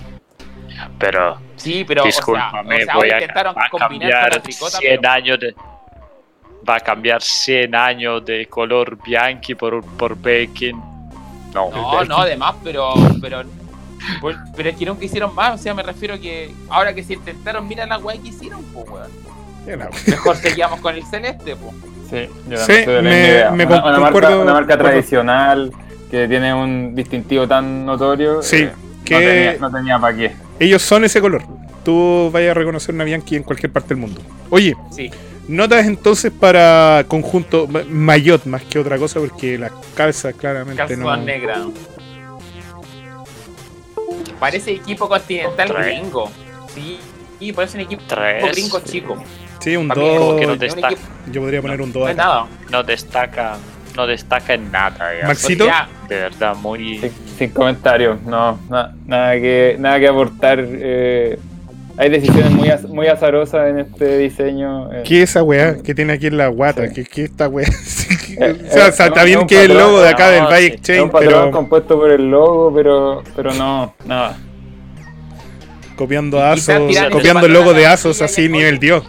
Pero 0.99 1.39
Sí, 1.57 1.85
pero 1.87 2.03
Discúlpame, 2.05 2.75
o 2.75 2.79
sea, 2.79 2.83
o 2.83 2.85
sea, 2.87 2.95
voy 2.97 3.11
intentaron 3.11 3.55
va 3.57 3.65
a 3.67 3.69
combinar 3.71 3.91
con 3.91 4.21
cambiar 4.21 4.35
la 4.35 4.43
tricota, 4.43 4.79
100 4.79 5.01
pero- 5.01 5.13
años 5.13 5.41
de 5.41 5.55
va 6.69 6.77
a 6.77 6.81
cambiar 6.81 7.23
100 7.23 7.75
años 7.75 8.25
de 8.25 8.47
color 8.47 8.97
bianchi 9.03 9.55
por 9.55 9.85
por 9.85 10.17
Bekin. 10.17 10.77
No, 11.55 11.71
No, 11.71 12.05
no, 12.05 12.17
además, 12.19 12.55
pero, 12.65 12.95
pero, 13.21 13.43
por- 14.21 14.37
pero 14.57 14.69
es 14.71 14.77
que 14.77 14.87
nunca 14.87 15.05
hicieron 15.05 15.35
más. 15.35 15.61
O 15.61 15.63
sea, 15.63 15.75
me 15.75 15.83
refiero 15.83 16.19
que 16.21 16.53
ahora 16.71 16.95
que 16.95 17.03
se 17.03 17.15
intentaron, 17.15 17.67
mira 17.69 17.85
la 17.87 17.99
weá 17.99 18.17
que 18.21 18.29
hicieron, 18.29 18.63
pues, 18.73 18.89
weón. 18.89 19.11
Mejor 20.07 20.37
seguíamos 20.37 20.81
con 20.81 20.95
el 20.95 21.05
celeste, 21.05 21.55
pues. 21.57 21.75
Sí, 22.11 22.29
yo 22.49 22.57
Sí, 22.59 22.85
la 22.87 23.03
me- 23.03 23.11
idea. 23.11 23.51
me 23.51 23.65
una, 23.65 23.99
marca, 23.99 24.37
una 24.37 24.53
tradicional 24.77 25.73
que 26.11 26.27
tiene 26.29 26.53
un 26.53 26.95
distintivo 26.95 27.47
tan 27.49 27.87
notorio. 27.87 28.43
Sí, 28.43 28.63
eh, 28.65 28.73
que- 29.05 29.15
no 29.15 29.21
tenía, 29.21 29.57
no 29.59 29.71
tenía 29.71 29.99
para 29.99 30.17
qué. 30.17 30.33
Ellos 30.61 30.83
son 30.83 31.05
ese 31.05 31.21
color. 31.21 31.43
tú 31.85 32.31
vayas 32.33 32.53
a 32.53 32.55
reconocer 32.55 32.95
una 32.95 33.03
Bianchi 33.03 33.35
en 33.35 33.43
cualquier 33.43 33.73
parte 33.73 33.89
del 33.89 33.97
mundo. 33.99 34.21
Oye, 34.51 34.73
Sí. 34.93 35.11
notas 35.49 35.85
entonces 35.87 36.31
para 36.31 37.05
conjunto 37.09 37.67
ma- 37.67 37.83
Mayotte 37.89 38.47
más 38.47 38.63
que 38.63 38.79
otra 38.79 38.99
cosa, 38.99 39.19
porque 39.19 39.59
las 39.59 39.73
calzas 39.97 40.33
claramente 40.37 40.77
Calzón 40.79 41.01
no. 41.01 41.17
negra. 41.17 41.57
Parece 44.39 44.73
equipo 44.73 45.09
continental 45.09 45.69
Tres. 45.69 45.87
gringo. 45.87 46.31
Sí, 46.75 46.99
sí, 47.39 47.53
parece 47.53 47.79
un 47.79 47.85
equipo 47.85 48.03
Tres. 48.09 48.45
gringo 48.53 48.81
chico. 48.85 49.17
Sí, 49.61 49.77
un 49.77 49.89
Para 49.89 50.01
mí, 50.01 50.09
como 50.17 50.33
2. 50.33 50.41
que 50.41 50.47
no 50.47 50.57
Yo 51.33 51.41
podría 51.41 51.63
poner 51.63 51.81
un 51.83 51.93
2 51.93 52.09
No 52.09 52.15
nada. 52.17 52.47
No 52.71 52.83
destaca, 52.83 53.57
no 53.97 54.07
destaca 54.07 54.55
en 54.55 54.71
nada. 54.73 55.11
ya. 55.21 55.27
Maxito. 55.27 55.67
De 56.09 56.17
verdad, 56.17 56.55
muy. 56.57 56.99
Sin, 56.99 57.11
sin 57.39 57.51
comentarios, 57.51 58.21
no, 58.23 58.59
na- 58.69 58.95
nada, 59.07 59.33
que, 59.35 59.77
nada 59.79 59.99
que 60.01 60.09
aportar. 60.09 60.59
eh, 60.63 61.39
hay 61.99 62.09
decisiones 62.09 62.51
muy, 62.53 62.69
az- 62.71 62.89
muy 62.89 63.07
azarosas 63.07 63.69
en 63.69 63.79
este 63.81 64.17
diseño. 64.19 64.93
eh. 64.93 65.03
¿Qué 65.05 65.23
es 65.23 65.31
esa 65.31 65.43
weá 65.43 65.77
que 65.83 65.95
tiene 65.95 66.15
aquí 66.15 66.27
en 66.29 66.39
la 66.39 66.49
guata? 66.49 66.89
Sí. 66.89 66.95
¿Qué, 66.95 67.05
qué 67.05 67.25
esta 67.25 67.49
weá? 67.49 67.67
Eh, 68.35 68.57
o 68.67 68.73
sea, 68.73 68.87
es 68.89 68.99
está 68.99 69.25
bien 69.25 69.41
es 69.41 69.47
que 69.47 69.61
el 69.63 69.69
patrón, 69.73 69.87
logo 69.89 70.01
de 70.01 70.09
acá 70.09 70.25
no, 70.25 70.31
del 70.33 70.45
Bike 70.47 70.61
sí. 70.61 70.67
Es 70.69 70.75
Exchange, 70.79 71.03
un 71.03 71.11
patrón 71.11 71.31
pero 71.33 71.51
compuesto 71.51 71.99
por 71.99 72.11
el 72.11 72.31
logo, 72.31 72.73
pero, 72.75 73.23
pero 73.37 73.53
no, 73.53 73.95
nada. 74.07 74.39
copiando 75.97 76.43
Asos, 76.43 76.81
copiando 77.11 77.41
el 77.47 77.53
el 77.53 77.59
logo 77.59 77.75
de 77.75 77.87
Asos 77.87 78.23
así 78.23 78.47
el 78.47 78.53
nivel 78.53 78.79
Dios. 78.79 79.05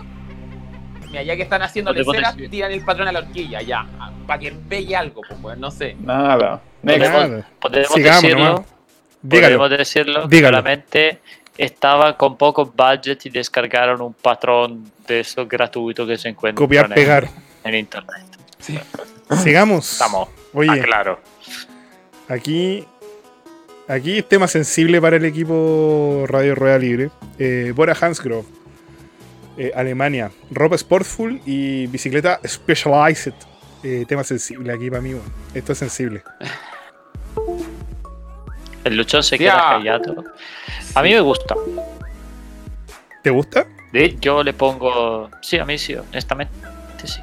Mira, 1.13 1.21
ya 1.25 1.35
que 1.35 1.43
están 1.43 1.61
haciendo 1.61 1.91
Podemos 1.91 2.15
leceras, 2.15 2.35
tiran 2.49 2.71
el 2.71 2.83
patrón 2.83 3.07
a 3.07 3.11
la 3.11 3.19
horquilla, 3.19 3.61
ya. 3.61 3.85
Para 4.25 4.39
que 4.39 4.51
pegue 4.51 4.95
algo, 4.95 5.21
pues, 5.21 5.39
pues, 5.39 5.57
no 5.59 5.69
sé. 5.69 5.95
Nada. 6.01 6.59
Next. 6.81 7.11
Podemos, 7.11 7.45
podemos 7.59 7.93
Sigamos 7.93 8.21
decirlo. 8.23 8.65
Dígalo. 9.21 9.57
Podemos 9.59 9.77
decirlo. 9.77 10.27
Dígalo. 10.27 10.57
Claramente 10.63 11.19
estaba 11.55 12.17
con 12.17 12.35
poco 12.35 12.65
budget 12.65 13.27
y 13.27 13.29
descargaron 13.29 14.01
un 14.01 14.13
patrón 14.15 14.91
de 15.07 15.19
esos 15.19 15.47
gratuitos 15.47 16.07
que 16.07 16.17
se 16.17 16.29
encuentra 16.29 16.59
Copiar, 16.59 16.85
en, 16.85 16.93
pegar. 16.93 17.29
en 17.63 17.75
internet. 17.75 18.25
Sigamos. 19.43 19.91
Estamos. 19.91 20.29
Oye, 20.51 20.81
claro. 20.81 21.19
aquí. 22.27 22.87
Aquí 23.87 24.17
es 24.17 24.27
tema 24.27 24.47
sensible 24.47 24.99
para 24.99 25.17
el 25.17 25.25
equipo 25.25 26.23
Radio 26.27 26.55
Rueda 26.55 26.79
Libre. 26.79 27.11
Eh, 27.37 27.71
Bora 27.75 27.93
Hansgrohe, 27.93 28.45
eh, 29.57 29.71
Alemania. 29.75 30.31
Ropa 30.51 30.77
Sportful 30.77 31.41
y 31.45 31.87
bicicleta 31.87 32.39
Specialized. 32.45 33.33
Eh, 33.83 34.05
tema 34.07 34.23
sensible 34.23 34.73
aquí 34.73 34.89
para 34.89 35.01
mí. 35.01 35.15
Esto 35.53 35.73
es 35.73 35.77
sensible. 35.77 36.23
El 38.83 38.97
luchón 38.97 39.23
se 39.23 39.37
queda 39.37 39.57
callado. 39.57 40.23
A 40.95 41.01
mí 41.01 41.13
me 41.13 41.21
gusta. 41.21 41.55
¿Te 43.21 43.29
gusta? 43.29 43.65
De 43.93 44.17
Yo 44.19 44.43
le 44.43 44.53
pongo. 44.53 45.29
Sí, 45.41 45.57
a 45.57 45.65
mí 45.65 45.77
sí, 45.77 45.95
honestamente 45.95 46.53
sí. 47.05 47.21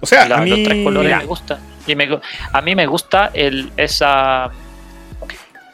O 0.00 0.06
sea, 0.06 0.28
La- 0.28 0.38
a 0.38 0.40
mí. 0.42 0.50
Los 0.50 0.62
tres 0.64 0.84
colores 0.84 1.16
me 1.16 1.24
gustan. 1.24 1.58
Y 1.86 1.94
me 1.94 2.20
a 2.52 2.60
mí 2.60 2.74
me 2.74 2.86
gusta 2.86 3.30
el, 3.32 3.72
esa. 3.76 4.50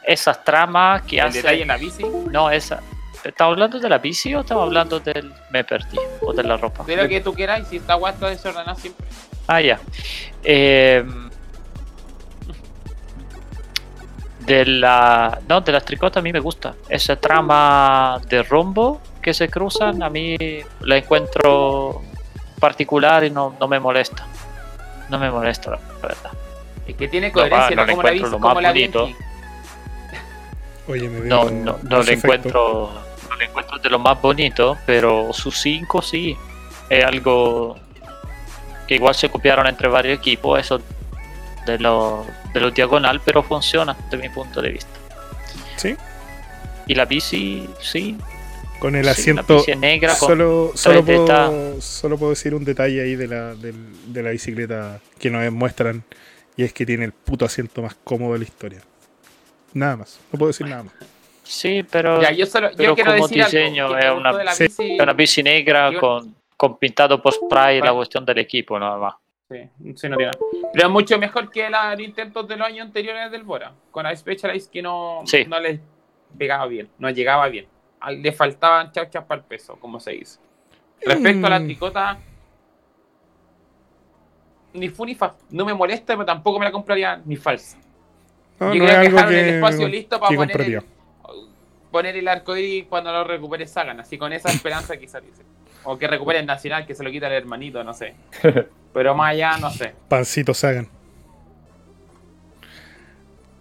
Esas 0.07 0.43
tramas 0.45 1.01
que 1.01 1.17
el 1.17 1.25
hace. 1.25 1.39
detalle 1.39 1.63
en 1.63 1.67
la 1.67 1.77
bici, 1.77 2.05
No, 2.31 2.49
esa. 2.49 2.81
¿Estamos 3.25 3.53
hablando 3.53 3.79
de 3.79 3.89
la 3.89 3.97
bici 3.97 4.35
o 4.35 4.41
estamos 4.41 4.63
hablando 4.65 4.99
del. 4.99 5.33
Me 5.49 5.63
perdí? 5.63 5.97
O 6.21 6.31
de 6.31 6.43
la 6.43 6.57
ropa? 6.57 6.83
de 6.83 6.95
lo 6.95 7.07
que 7.07 7.21
tú 7.21 7.33
quieras, 7.33 7.61
y 7.61 7.65
si 7.65 7.75
está 7.77 7.95
guay, 7.95 8.13
está 8.13 8.29
desordenado 8.29 8.77
siempre. 8.77 9.05
Ah, 9.47 9.61
ya. 9.61 9.79
Eh, 10.43 11.03
de 14.41 14.65
la. 14.65 15.39
No, 15.49 15.61
de 15.61 15.71
las 15.71 15.83
tricotas 15.83 16.17
a 16.17 16.21
mí 16.21 16.31
me 16.31 16.39
gusta. 16.39 16.75
Esa 16.87 17.15
trama 17.15 18.21
de 18.29 18.43
rombo 18.43 19.01
que 19.21 19.33
se 19.33 19.49
cruzan, 19.49 20.03
a 20.03 20.09
mí 20.09 20.37
la 20.81 20.97
encuentro 20.97 22.03
particular 22.59 23.23
y 23.23 23.31
no, 23.31 23.55
no 23.59 23.67
me 23.67 23.79
molesta. 23.79 24.25
No 25.09 25.17
me 25.17 25.31
molesta, 25.31 25.71
la 25.71 25.79
verdad. 26.01 26.31
Es 26.87 26.95
que 26.95 27.07
tiene 27.07 27.27
No, 27.29 27.33
coherencia, 27.33 27.75
no 27.75 27.81
no, 27.81 27.85
le 27.87 27.91
como 27.93 28.03
la 28.03 28.11
bici, 28.11 28.23
lo 28.25 28.31
como 28.39 28.53
más 28.53 28.63
la. 28.63 28.69
Oye, 30.87 31.09
me 31.09 31.19
No, 31.27 31.45
veo 31.45 31.51
no, 31.51 31.79
no 31.81 31.97
le 32.03 32.13
efecto. 32.13 32.27
encuentro. 32.27 32.91
No 33.35 33.39
le 33.39 33.45
encuentro 33.45 33.77
de 33.79 33.89
lo 33.89 33.99
más 33.99 34.21
bonito, 34.21 34.77
pero 34.85 35.33
sus 35.33 35.59
5 35.59 36.01
sí. 36.01 36.37
Es 36.89 37.03
algo 37.03 37.75
que 38.87 38.95
igual 38.95 39.13
se 39.15 39.29
copiaron 39.29 39.67
entre 39.67 39.87
varios 39.89 40.17
equipos, 40.19 40.57
eso 40.59 40.79
de 41.65 41.79
lo, 41.79 42.25
de 42.53 42.59
lo 42.61 42.71
diagonal, 42.71 43.19
pero 43.25 43.43
funciona 43.43 43.97
desde 44.09 44.17
mi 44.17 44.29
punto 44.33 44.61
de 44.61 44.69
vista. 44.71 44.91
Sí, 45.75 45.95
Y 46.85 46.93
la 46.95 47.05
bici, 47.05 47.67
sí. 47.81 48.15
con 48.79 48.95
el 48.95 49.03
sí, 49.05 49.09
asiento. 49.09 49.63
negra 49.79 50.15
con 50.17 50.29
Solo, 50.29 50.71
solo, 50.75 51.03
puedo, 51.03 51.81
solo 51.81 52.17
puedo 52.17 52.29
decir 52.29 52.53
un 52.55 52.63
detalle 52.63 53.01
ahí 53.01 53.15
de 53.15 53.27
la, 53.27 53.55
del- 53.55 54.13
de 54.13 54.23
la 54.23 54.29
bicicleta 54.29 55.01
que 55.19 55.29
nos 55.29 55.51
muestran. 55.51 56.03
Y 56.55 56.63
es 56.63 56.71
que 56.71 56.85
tiene 56.85 57.03
el 57.03 57.11
puto 57.11 57.43
asiento 57.43 57.81
más 57.81 57.95
cómodo 58.03 58.33
de 58.33 58.39
la 58.39 58.45
historia. 58.45 58.79
Nada 59.73 59.97
más. 59.97 60.19
No 60.31 60.39
puedo 60.39 60.51
decir 60.51 60.67
nada 60.67 60.83
más. 60.83 60.93
Sí, 61.45 61.83
pero 61.89 62.21
Ya, 62.21 62.31
yo 62.31 62.45
solo, 62.47 62.69
pero 62.75 62.89
yo 62.89 62.95
quiero 62.95 63.11
como 63.11 63.27
decir 63.27 63.43
diseño 63.45 63.85
algo, 63.85 63.97
es 63.99 64.11
una- 64.11 64.33
de 64.33 64.51
sí, 64.51 64.63
bici- 64.65 65.01
una 65.03 65.13
bici 65.13 65.43
negra 65.43 65.91
Yo- 65.91 65.99
con, 65.99 66.35
con 66.57 66.77
pintado 66.77 67.21
por 67.21 67.31
spray 67.33 67.77
y 67.77 67.81
la 67.81 67.93
cuestión 67.93 68.25
del 68.25 68.39
equipo, 68.39 68.79
nada 68.79 68.97
más. 68.97 69.15
Sí, 69.49 69.69
sí, 69.95 70.09
no 70.09 70.17
tiene. 70.17 70.31
Pero 70.73 70.87
es 70.87 70.91
mucho 70.91 71.19
mejor 71.19 71.51
que 71.51 71.69
los 71.69 71.99
intentos 71.99 72.47
de 72.47 72.57
los 72.57 72.67
años 72.67 72.87
anteriores 72.87 73.29
del 73.31 73.43
Bora. 73.43 73.71
Con 73.91 74.03
la 74.03 74.15
Specialized 74.15 74.71
que 74.71 74.81
no, 74.81 75.21
Sí. 75.25 75.45
no 75.47 75.59
les 75.59 75.79
pegaba 76.35 76.65
bien, 76.65 76.89
no 76.97 77.09
llegaba 77.11 77.47
bien. 77.47 77.67
Le 78.09 78.31
faltaban 78.31 78.91
chauchas 78.91 79.23
para 79.25 79.41
el 79.41 79.45
peso, 79.47 79.75
como 79.79 79.99
se 79.99 80.11
dice. 80.13 80.39
Respecto 81.01 81.45
a 81.45 81.49
la 81.51 81.59
Mm. 81.59 81.65
tricota, 81.65 82.17
ni 84.73 84.89
fu 84.89 85.05
ni 85.05 85.15
fa. 85.15 85.35
No 85.51 85.63
me 85.65 85.73
molesta, 85.73 86.13
pero 86.13 86.25
tampoco 86.25 86.57
me 86.59 86.65
la 86.65 86.71
compraría 86.71 87.21
ni 87.23 87.35
falsa. 87.35 87.77
No, 88.59 88.73
Yo 88.73 88.79
no 88.79 88.85
creo 88.85 88.87
es 88.87 88.89
que 88.89 88.95
algo 89.05 89.15
dejaron 89.17 89.33
que, 89.33 89.39
el 89.49 89.55
espacio 89.55 89.87
listo 89.87 90.19
para 90.19 90.35
poner 90.35 90.83
poner 91.95 92.17
el 92.17 92.27
arco 92.27 92.57
iris 92.57 92.87
cuando 92.89 93.09
lo 93.09 93.23
recupere 93.23 93.65
Sagan. 93.67 94.01
Así 94.01 94.17
con 94.17 94.33
esa 94.33 94.49
esperanza 94.49 94.97
quizás 94.97 95.23
dice. 95.23 95.43
O 95.85 95.97
que 95.97 96.07
recupere 96.07 96.39
el 96.39 96.45
Nacional, 96.45 96.85
que 96.85 96.93
se 96.93 97.05
lo 97.05 97.09
quita 97.09 97.27
el 97.27 97.33
hermanito, 97.33 97.85
no 97.85 97.93
sé. 97.93 98.15
Pero 98.93 99.15
más 99.15 99.31
allá, 99.31 99.55
no 99.57 99.69
sé. 99.69 99.93
Pancito 100.09 100.53
Sagan. 100.53 100.89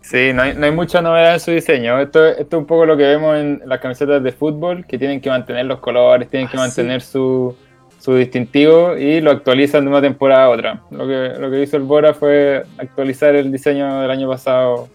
Sí, 0.00 0.32
no 0.32 0.42
hay, 0.42 0.54
no 0.54 0.66
hay 0.66 0.72
mucha 0.72 1.00
novedad 1.00 1.34
en 1.34 1.40
su 1.40 1.52
diseño. 1.52 2.00
Esto, 2.00 2.26
esto 2.26 2.56
es 2.56 2.60
un 2.60 2.66
poco 2.66 2.84
lo 2.86 2.96
que 2.96 3.04
vemos 3.04 3.36
en 3.36 3.62
las 3.66 3.78
camisetas 3.78 4.20
de 4.20 4.32
fútbol, 4.32 4.84
que 4.84 4.98
tienen 4.98 5.20
que 5.20 5.30
mantener 5.30 5.66
los 5.66 5.78
colores, 5.78 6.28
tienen 6.28 6.48
que 6.48 6.56
Ah, 6.56 6.60
mantener 6.60 7.02
su, 7.02 7.56
su 8.00 8.16
distintivo 8.16 8.96
y 8.96 9.20
lo 9.20 9.30
actualizan 9.30 9.84
de 9.84 9.90
una 9.90 10.00
temporada 10.00 10.46
a 10.46 10.50
otra. 10.50 10.82
Lo 10.90 11.06
que, 11.06 11.34
lo 11.38 11.52
que 11.52 11.62
hizo 11.62 11.76
el 11.76 11.84
Bora 11.84 12.14
fue 12.14 12.64
actualizar 12.78 13.36
el 13.36 13.52
diseño 13.52 14.00
del 14.00 14.10
año 14.10 14.28
pasado 14.28 14.88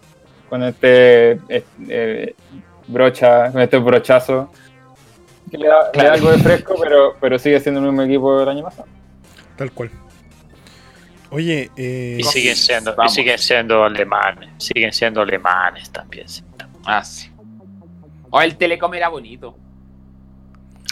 con 0.49 0.61
este 0.61 1.39
eh, 1.47 1.63
eh, 1.87 2.35
brocha, 2.89 3.51
con 3.51 3.61
este 3.61 3.77
brochazo. 3.77 4.51
Que 5.49 5.57
le 5.57 5.67
da, 5.67 5.91
le 5.93 6.03
da 6.03 6.13
algo 6.13 6.31
de 6.31 6.37
fresco, 6.39 6.75
pero, 6.81 7.15
pero 7.19 7.39
sigue 7.39 7.59
siendo 7.59 7.79
el 7.79 7.87
mismo 7.87 8.01
equipo 8.03 8.37
del 8.39 8.49
año 8.49 8.63
pasado. 8.63 8.87
Tal 9.55 9.71
cual. 9.71 9.89
Oye, 11.31 11.69
eh, 11.77 12.17
Y 12.19 12.23
siguen 12.23 12.55
siendo, 12.55 12.95
y 13.05 13.09
siguen 13.09 13.37
siendo 13.37 13.83
alemanes, 13.83 14.49
siguen 14.57 14.91
siendo 14.91 15.21
alemanes 15.21 15.91
también. 15.91 16.25
Ah, 16.85 17.03
sí. 17.03 17.29
O 18.31 18.41
el 18.41 18.57
Telecom 18.57 18.93
era 18.93 19.09
bonito. 19.09 19.55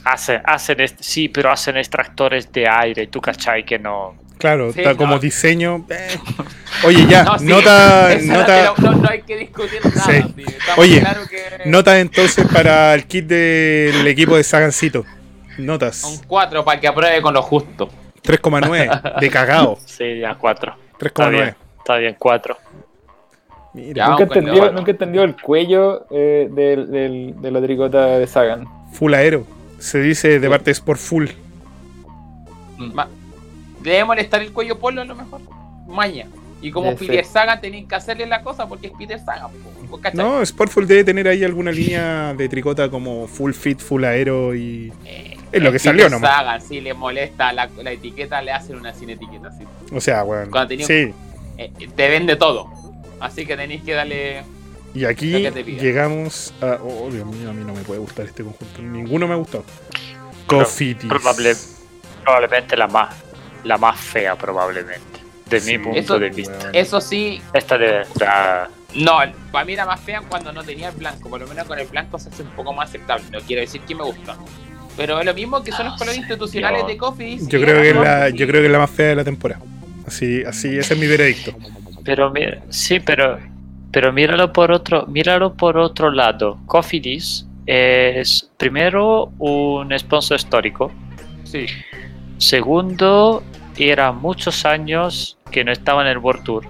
Hacen, 0.03 0.41
hacen 0.45 0.77
sí, 0.99 1.27
pero 1.27 1.51
hacen 1.51 1.77
extractores 1.77 2.51
de 2.51 2.67
aire, 2.67 3.07
tú 3.07 3.19
cachai 3.19 3.65
que 3.65 3.79
no. 3.79 4.15
Claro, 4.38 4.71
Sí, 4.73 4.80
está 4.80 4.91
no. 4.91 4.97
como 4.97 5.19
diseño. 5.19 5.86
eh. 5.89 6.17
Oye, 6.86 7.06
ya, 7.08 7.23
No, 7.23 7.39
sí, 7.39 7.45
nota, 7.45 8.15
nota, 8.21 8.73
no, 8.78 8.91
no 8.93 9.10
hay 9.10 9.21
que 9.23 9.36
discutir 9.38 9.80
nada. 9.84 10.02
Sí. 10.06 10.45
Oye, 10.78 11.00
claro 11.00 11.21
que 11.28 11.67
nota 11.69 12.00
entonces 12.00 12.45
para 12.54 12.93
el 12.93 13.06
kit 13.06 13.26
del 13.26 14.06
equipo 14.08 14.36
de 14.38 14.43
Sagancito. 14.43 15.04
Notas. 15.58 16.04
Un 16.04 16.17
4 16.28 16.63
para 16.63 16.80
que 16.80 16.88
apruebe 16.88 17.21
con 17.21 17.34
lo 17.34 17.41
justo. 17.41 17.89
3,9 18.23 19.19
de 19.19 19.30
cagao. 19.30 19.80
Sí, 19.86 20.19
ya 20.19 20.36
cuatro. 20.36 20.76
Está 21.00 21.26
3,9. 21.26 21.32
bien, 21.32 21.56
está 21.80 21.95
bien, 21.97 22.15
cuatro. 22.19 22.58
Mira, 23.73 23.93
Ya. 24.06 24.10
Nunca 24.10 24.23
entendió, 24.23 24.71
nunca 24.71 24.91
entendió 24.91 25.23
el 25.23 25.36
cuello 25.41 26.06
eh, 26.12 26.47
del- 26.52 26.91
del- 26.91 27.34
de 27.41 27.52
la 27.52 27.62
tricota 27.62 28.06
de 28.19 28.28
Sagan. 28.28 28.65
full 28.93 29.13
aero. 29.13 29.45
Se 29.80 30.00
dice 30.02 30.39
de 30.39 30.50
parte 30.50 30.65
de 30.65 30.71
Sport 30.73 31.00
Full. 31.00 31.28
Ma- 32.78 33.08
Debe 33.88 34.06
molestar 34.06 34.41
el 34.41 34.52
cuello 34.52 34.78
polo 34.78 35.02
a 35.02 35.06
lo 35.06 35.15
mejor. 35.15 35.41
Maña. 35.88 36.28
Y 36.62 36.71
como 36.71 36.91
Ese. 36.91 37.06
Peter 37.06 37.23
Sagan 37.26 37.62
tenéis 37.62 37.88
que 37.88 37.95
hacerle 37.95 38.26
la 38.26 38.41
cosa 38.41 38.67
porque 38.67 38.88
es 38.88 38.93
Peter 38.97 39.19
¿cachai? 40.02 40.17
No, 40.19 40.43
Sportful 40.45 40.88
debe 40.88 41.04
tener 41.04 41.28
ahí 41.28 41.43
alguna 41.43 41.71
línea 41.71 42.34
de 42.34 42.50
tricota 42.50 42.89
como 42.89 43.28
full 43.28 43.54
fit, 43.54 43.80
full 43.80 44.04
aero 44.04 44.56
y. 44.56 44.91
Eh, 45.06 45.38
Es 45.52 45.62
lo 45.62 45.71
que 45.71 45.78
Peter 45.78 45.82
salió 45.82 46.10
nomás. 46.10 46.32
Sagan, 46.36 46.62
si 46.62 46.82
le 46.82 46.93
molesta 46.93 47.54
la, 47.54 47.69
la 47.82 47.91
etiqueta, 47.91 48.41
le 48.41 48.52
hacen 48.52 48.76
una 48.76 48.93
sin 48.93 49.10
etiqueta. 49.12 49.52
¿sí? 49.52 49.63
O 49.95 50.02
sea, 50.02 50.23
weón. 50.23 50.50
Cuando 50.50 50.67
tenía- 50.69 50.86
Sí. 50.88 51.13
Eh, 51.58 51.71
te 51.95 52.10
vende 52.10 52.36
todo. 52.36 52.69
Así 53.19 53.45
que 53.45 53.56
tenéis 53.56 53.84
que 53.84 53.93
darle. 53.93 54.43
Y 54.93 55.06
aquí 55.06 55.32
llegamos 55.80 56.54
a. 56.62 56.80
Oh, 56.84 57.10
Dios 57.12 57.26
mío, 57.28 57.52
a 57.52 57.54
mí 57.54 57.63
no 57.63 57.73
me 57.73 57.82
puede 57.84 58.00
gustar 58.00 58.26
este 58.26 58.43
conjunto. 58.43 58.82
Ninguno 58.82 59.28
me 59.28 59.34
ha 59.36 59.38
gustado. 59.38 59.63
Cofitis. 60.47 61.10
probable- 61.10 61.56
Probablemente 62.23 62.76
la 62.76 62.88
más, 62.88 63.15
la 63.63 63.78
más 63.78 64.00
fea, 64.00 64.36
probablemente. 64.36 65.20
De 65.50 65.60
Sí, 65.62 65.78
mi 65.78 65.84
punto 65.84 66.00
eso- 66.00 66.20
de 66.20 66.30
vista. 66.30 66.70
Eso 66.74 67.00
sí, 67.02 67.41
Esta 67.54 67.78
de 67.78 68.04
no, 68.96 69.17
para 69.52 69.65
mí 69.65 69.74
era 69.74 69.86
más 69.86 70.00
fea 70.00 70.22
cuando 70.28 70.52
no 70.52 70.63
tenía 70.63 70.89
el 70.89 70.96
blanco. 70.96 71.30
Por 71.30 71.41
lo 71.41 71.48
menos 71.48 71.65
con 71.67 71.78
el 71.78 71.88
blanco 71.88 72.17
se 72.20 72.30
hace 72.30 72.41
un 72.43 72.50
poco 72.50 72.74
más 72.74 72.89
aceptable. 72.89 73.24
No 73.32 73.39
quiero 73.41 73.62
decir 73.62 73.82
que 73.82 73.93
me 73.96 74.04
gusta. 74.04 74.36
Pero 74.96 75.20
es 75.20 75.26
lo 75.26 75.34
mismo 75.34 75.62
que 75.63 75.72
son 75.72 75.86
los 75.86 75.93
No 75.93 76.00
colores 76.00 76.17
institucionales 76.20 76.82
yo- 76.82 76.88
de 76.88 76.98
Coffee. 76.98 77.38
Yo 77.48 77.62
creo 77.62 77.82
que 77.82 77.93
la, 77.93 78.30
yo 78.30 78.48
creo 78.48 78.62
que 78.62 78.65
es 78.65 78.72
la 78.72 78.80
más 78.80 78.89
fea 78.89 79.08
de 79.10 79.15
la 79.15 79.24
temporada. 79.24 79.62
Así, 80.08 80.43
así, 80.43 80.78
ese 80.78 80.93
es 80.96 81.00
mi 81.00 81.06
veredicto. 81.06 81.54
Pero 82.04 82.32
mira, 82.32 82.62
sí, 82.70 83.00
pero, 83.00 83.38
pero 83.91 84.12
míralo 84.13 84.52
por 84.54 84.72
otro, 84.72 85.06
míralo 85.06 85.54
por 85.54 85.78
otro 85.78 86.10
lado. 86.10 86.58
Cofidis 86.65 87.46
es 87.67 88.50
primero 88.58 89.32
un 89.38 89.98
sponsor 90.00 90.38
histórico. 90.38 90.91
Sí. 91.43 91.67
Segundo, 92.38 93.43
era 93.78 94.12
muchos 94.12 94.65
años 94.65 95.38
que 95.52 95.63
no 95.63 95.71
estaba 95.71 96.02
en 96.02 96.08
el 96.08 96.17
World 96.17 96.43
Tour. 96.43 96.65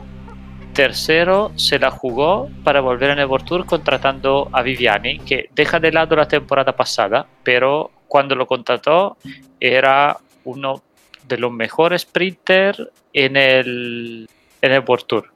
Tercero, 0.73 1.51
se 1.55 1.79
la 1.79 1.91
jugó 1.91 2.49
para 2.63 2.81
volver 2.81 3.09
en 3.11 3.19
el 3.19 3.25
World 3.25 3.45
Tour 3.45 3.65
contratando 3.65 4.49
a 4.51 4.61
Viviani, 4.61 5.19
que 5.19 5.49
deja 5.53 5.79
de 5.79 5.91
lado 5.91 6.15
la 6.15 6.27
temporada 6.27 6.75
pasada, 6.75 7.25
pero 7.43 7.91
cuando 8.07 8.35
lo 8.35 8.45
contrató 8.45 9.17
era 9.59 10.17
uno 10.45 10.83
de 11.27 11.37
los 11.37 11.51
mejores 11.51 12.03
sprinters 12.03 12.83
en 13.11 13.35
el, 13.35 14.29
en 14.61 14.71
el 14.71 14.83
World 14.87 15.05
Tour. 15.05 15.31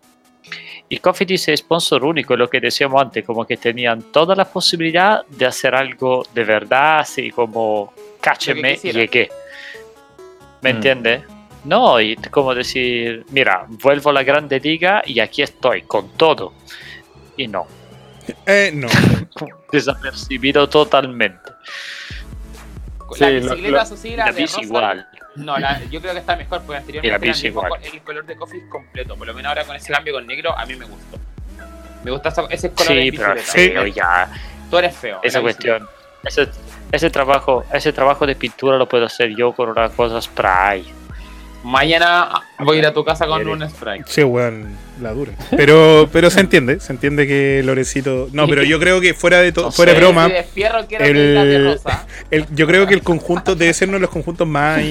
Y 0.87 0.97
Cofidis 0.97 1.47
es 1.47 1.61
sponsor 1.61 2.03
único, 2.03 2.35
lo 2.35 2.49
que 2.49 2.59
decíamos 2.59 3.01
antes, 3.01 3.25
como 3.25 3.45
que 3.45 3.57
tenían 3.57 4.01
toda 4.11 4.35
la 4.35 4.45
posibilidad 4.45 5.25
de 5.25 5.45
hacer 5.45 5.73
algo 5.73 6.23
de 6.33 6.43
verdad, 6.43 6.99
así 6.99 7.31
como 7.31 7.93
cácheme 8.19 8.77
y 8.83 8.91
llegué. 8.91 9.29
¿Me 10.61 10.71
Mm. 10.73 10.75
entiendes? 10.75 11.23
No, 11.63 11.99
y 12.01 12.15
como 12.15 12.55
decir, 12.55 13.25
mira, 13.29 13.65
vuelvo 13.67 14.09
a 14.09 14.13
la 14.13 14.23
grande 14.23 14.59
liga 14.59 15.01
y 15.05 15.19
aquí 15.19 15.41
estoy 15.43 15.83
con 15.83 16.09
todo. 16.17 16.53
Y 17.37 17.47
no, 17.47 17.67
Eh, 18.45 18.71
no. 18.73 18.87
desapercibido 19.71 20.67
totalmente. 20.69 21.51
La 23.19 23.27
Sí, 23.27 23.33
bicicleta, 23.35 23.81
eso 23.83 23.95
la 24.15 24.31
de 24.31 24.41
rosa, 24.41 24.61
igual. 24.61 25.07
No, 25.35 25.57
la- 25.59 25.83
yo 25.85 25.99
creo 26.01 26.13
que 26.13 26.19
está 26.19 26.35
mejor 26.35 26.61
porque 26.63 26.77
anteriormente 26.77 27.07
era 27.07 27.15
el, 27.17 27.29
mismo 27.43 27.47
igual. 27.49 27.69
co- 27.69 27.77
el 27.77 28.01
color 28.01 28.25
de 28.25 28.35
coffee 28.35 28.69
completo. 28.69 29.15
Por 29.17 29.27
lo 29.27 29.33
menos 29.33 29.49
ahora 29.49 29.65
con 29.65 29.75
ese 29.75 29.91
cambio 29.91 30.13
con 30.13 30.25
negro, 30.27 30.57
a 30.57 30.65
mí 30.65 30.75
me 30.75 30.85
gustó. 30.85 31.19
Me 32.03 32.11
gusta 32.11 32.29
ese 32.49 32.71
color 32.71 32.93
de 32.95 33.01
Sí, 33.03 33.11
pero 33.11 33.33
es 33.33 33.45
bicicleta. 33.45 33.51
feo 33.81 33.87
ya. 33.87 34.31
Tú 34.69 34.77
eres 34.77 34.95
feo. 34.95 35.19
Esa 35.23 35.41
cuestión. 35.41 35.87
Ese, 36.23 36.47
ese 36.91 37.09
trabajo, 37.09 37.63
ese 37.73 37.93
trabajo 37.93 38.25
de 38.25 38.35
pintura 38.35 38.77
lo 38.77 38.87
puedo 38.87 39.05
hacer 39.05 39.35
yo 39.35 39.51
con 39.53 39.69
una 39.69 39.89
cosa 39.89 40.21
spray. 40.21 40.85
Mañana 41.63 42.27
voy 42.57 42.77
a 42.77 42.79
ir 42.79 42.85
a 42.87 42.93
tu 42.93 43.05
casa 43.05 43.27
con 43.27 43.47
un 43.47 43.69
spray. 43.69 44.01
Sí, 44.07 44.23
weón, 44.23 44.75
la 44.99 45.13
dura. 45.13 45.31
Pero, 45.55 46.09
pero 46.11 46.31
se 46.31 46.39
entiende, 46.39 46.79
se 46.79 46.91
entiende 46.91 47.27
que 47.27 47.61
Lorecito. 47.63 48.29
No, 48.33 48.47
pero 48.47 48.63
yo 48.63 48.79
creo 48.79 48.99
que 48.99 49.13
fuera 49.13 49.37
de 49.41 49.51
todo, 49.51 49.65
No 49.65 49.71
fuera 49.71 49.91
de 49.91 49.99
sé. 49.99 50.03
broma, 50.03 50.25
Si 50.25 50.33
de 50.33 50.43
fierro 50.43 50.79
quiero 50.87 51.05
el- 51.05 51.13
que 51.13 51.33
la 51.35 51.45
de 51.45 51.63
rosa. 51.73 52.07
el- 52.31 52.47
yo 52.55 52.65
creo 52.65 52.87
que 52.87 52.95
el 52.95 53.03
conjunto 53.03 53.53
debe 53.55 53.75
ser 53.75 53.89
uno 53.89 53.97
de 53.97 54.01
los 54.01 54.09
conjuntos 54.09 54.47
más 54.47 54.81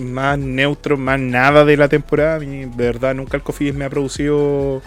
más 0.00 0.38
neutros, 0.38 0.98
más 0.98 1.18
nada 1.18 1.64
de 1.64 1.78
la 1.78 1.88
temporada. 1.88 2.38
De 2.40 2.66
verdad, 2.76 3.14
nunca 3.14 3.38
el 3.38 3.42
Cofidis 3.42 3.72
me 3.74 3.86
ha 3.86 3.90
producido 3.90 4.82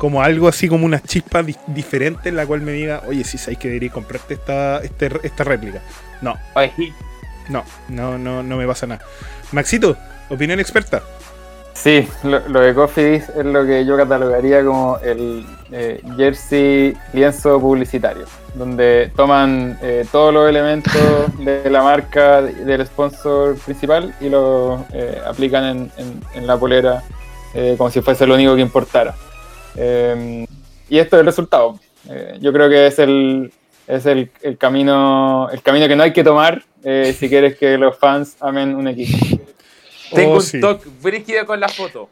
como 0.00 0.22
algo 0.22 0.48
así 0.48 0.66
como 0.66 0.86
una 0.86 0.98
chispa 1.02 1.42
di- 1.42 1.54
diferente 1.66 2.30
en 2.30 2.36
la 2.36 2.46
cual 2.46 2.62
me 2.62 2.72
diga, 2.72 3.02
oye, 3.06 3.22
si 3.22 3.36
sabes 3.36 3.58
que 3.58 3.68
debería 3.68 3.90
comprarte 3.92 4.32
esta, 4.32 4.78
este- 4.78 5.10
esta 5.22 5.44
réplica. 5.44 5.80
No, 6.22 6.34
Oye, 6.54 6.72
no, 7.50 7.62
no, 7.90 8.16
no, 8.16 8.42
no 8.42 8.56
me 8.56 8.66
pasa 8.66 8.86
nada. 8.86 9.02
Maxito, 9.52 9.96
opinión 10.30 10.58
experta. 10.58 11.02
Sí, 11.74 12.08
lo, 12.24 12.40
lo 12.48 12.60
de 12.60 12.74
Cofidis 12.74 13.28
es 13.28 13.44
lo 13.44 13.64
que 13.66 13.84
yo 13.84 13.96
catalogaría 13.98 14.64
como 14.64 14.96
el 14.98 15.44
eh, 15.70 16.00
jersey 16.16 16.96
lienzo 17.12 17.60
publicitario, 17.60 18.24
donde 18.54 19.12
toman 19.14 19.78
eh, 19.82 20.06
todos 20.10 20.32
los 20.32 20.48
elementos 20.48 20.92
de 21.38 21.68
la 21.68 21.82
marca 21.82 22.40
del 22.42 22.86
sponsor 22.86 23.54
principal 23.56 24.14
y 24.20 24.30
lo 24.30 24.86
eh, 24.94 25.20
aplican 25.26 25.64
en, 25.64 25.92
en- 25.98 26.20
en 26.34 26.46
la 26.46 26.56
polera 26.56 27.02
eh, 27.54 27.74
como 27.76 27.90
si 27.90 28.00
fuese 28.00 28.26
lo 28.26 28.34
único 28.34 28.54
que 28.56 28.62
importara. 28.62 29.14
Eh, 29.82 30.46
y 30.88 30.98
esto 30.98 31.16
es 31.16 31.20
el 31.20 31.26
resultado. 31.26 31.78
Eh, 32.08 32.36
yo 32.40 32.52
creo 32.52 32.68
que 32.68 32.86
es 32.86 32.98
el, 32.98 33.52
es 33.86 34.04
el, 34.06 34.30
el 34.42 34.58
camino 34.58 35.48
el 35.52 35.62
camino 35.62 35.88
que 35.88 35.96
no 35.96 36.02
hay 36.02 36.12
que 36.12 36.22
tomar 36.24 36.62
eh, 36.84 37.14
si 37.18 37.28
quieres 37.30 37.56
que 37.56 37.78
los 37.78 37.96
fans 37.98 38.36
amen 38.40 38.74
un 38.74 38.88
equipo. 38.88 39.18
Tengo 40.12 40.32
Oh, 40.32 40.36
un 40.36 40.42
sí. 40.42 40.60
toque 40.60 40.88
brígido 41.00 41.46
con 41.46 41.60
la 41.60 41.68
foto. 41.68 42.08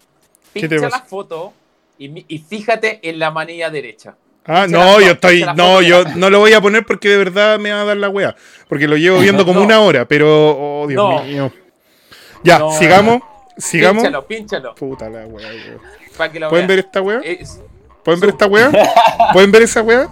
¿Qué 0.55 0.61
te 0.63 0.69
Pincha 0.69 0.89
la 0.89 1.01
foto 1.03 1.53
y, 1.99 2.25
y 2.33 2.39
fíjate 2.39 3.01
en 3.03 3.19
la 3.19 3.31
manilla 3.31 3.71
derecha. 3.71 4.15
Ah, 4.47 4.63
Pincha 4.65 4.79
no, 4.79 5.01
yo 5.01 5.11
estoy. 5.13 5.45
No, 5.57 5.83
yo 5.83 6.05
la- 6.05 6.15
no 6.15 6.31
lo 6.31 6.39
voy 6.39 6.53
a 6.55 6.61
poner 6.61 6.87
porque 6.87 7.09
de 7.09 7.19
verdad 7.19 7.59
me 7.59 7.71
va 7.73 7.83
a 7.83 7.85
dar 7.85 7.97
la 7.97 8.09
wea. 8.09 8.35
Porque 8.69 8.87
lo 8.89 8.97
llevo 8.97 9.19
viendo 9.19 9.45
como 9.45 9.61
No. 9.61 9.67
una 9.67 9.81
hora, 9.81 10.07
pero. 10.07 10.27
Oh, 10.83 10.87
Dios 10.87 10.97
No. 11.03 11.23
mío. 11.25 11.53
Ya, 12.45 12.59
No. 12.61 12.71
sigamos. 12.73 13.21
Sigamos. 13.57 14.03
Pínchalo, 14.05 14.27
pínchalo. 14.27 14.75
Puta 14.77 15.11
la 15.11 15.27
wea, 15.27 15.49
weón. 15.49 15.81
Para 16.19 16.31
que 16.33 16.41
lo 16.41 16.51
¿Pueden 16.51 16.67
ver 16.67 16.81
esta 16.81 17.01
wea? 17.01 17.21
Es- 17.25 17.61
¿Pueden 18.05 18.21
ver 18.21 18.31
esta 18.31 18.47
wea? 18.47 18.71
¿Pueden 19.33 19.51
ver 19.53 19.63
esa 19.63 19.81
wea? 19.83 20.07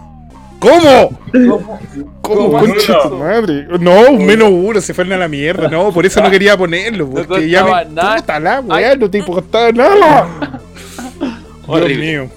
¿Cómo? 0.58 1.18
¿Cómo? 1.32 1.80
¿Cómo? 2.22 2.48
¿Cómo 2.48 2.58
Concha 2.58 2.92
no? 2.94 3.08
tu 3.10 3.16
madre. 3.16 3.66
No, 3.78 4.00
un 4.10 4.24
menos 4.24 4.48
uno, 4.50 4.80
se 4.80 4.94
fueron 4.94 5.12
a 5.12 5.16
la 5.18 5.28
mierda. 5.28 5.68
No, 5.68 5.92
por 5.92 6.06
eso 6.06 6.22
no 6.22 6.30
quería 6.30 6.56
ponerlo. 6.56 7.10
Porque 7.10 7.48
ya 7.50 7.60
costaba 7.62 7.84
me. 7.84 7.90
nada. 7.94 8.16
Puta 8.16 8.40
la 8.40 8.96
no 8.96 9.10
te 9.10 9.18
importaba 9.18 9.72
nada. 9.72 10.26
Dios 11.66 11.98
mío. 11.98 12.30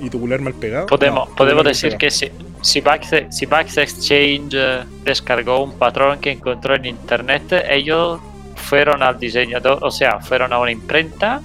¿Y 0.00 0.10
tubular 0.10 0.40
mal 0.40 0.52
pegado? 0.54 0.86
Podemos, 0.86 1.28
No, 1.28 1.34
podemos 1.36 1.64
decir 1.64 1.90
pegado. 1.96 1.98
que 2.00 2.10
si, 2.10 2.30
si, 2.60 2.80
Bax, 2.80 3.10
si 3.30 3.46
Bax 3.46 3.76
Exchange 3.78 4.52
eh, 4.54 4.80
descargó 5.04 5.62
un 5.62 5.72
patrón 5.78 6.18
que 6.18 6.32
encontró 6.32 6.74
en 6.74 6.86
internet, 6.86 7.64
ellos 7.70 8.20
fueron 8.56 9.02
al 9.02 9.18
diseñador, 9.18 9.78
o 9.82 9.90
sea, 9.92 10.18
fueron 10.20 10.52
a 10.52 10.58
una 10.58 10.72
imprenta, 10.72 11.40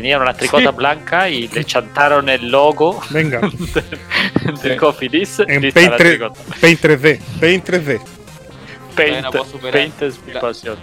tenían 0.00 0.20
una 0.20 0.34
tricota 0.34 0.70
Sí. 0.70 0.76
blanca 0.76 1.28
y 1.30 1.48
le 1.48 1.64
chantaron 1.64 2.28
el 2.28 2.50
logo 2.50 3.00
Venga, 3.10 3.40
de 4.62 4.70
Sí. 4.72 4.76
Cofidis 4.76 5.38
En 5.40 5.72
Paint 5.72 5.74
3 5.74 5.96
tricota. 5.96 6.40
Paint 6.60 6.80
3D. 6.84 7.20
Paint 7.40 7.68
3D. 7.68 8.00
Paint, 8.94 9.22
no 9.22 9.30
puedo 9.30 9.44
superar 9.46 9.72
Paint 9.72 10.02
es 10.02 10.20
mi 10.26 10.32
la- 10.34 10.40
pasión. 10.40 10.76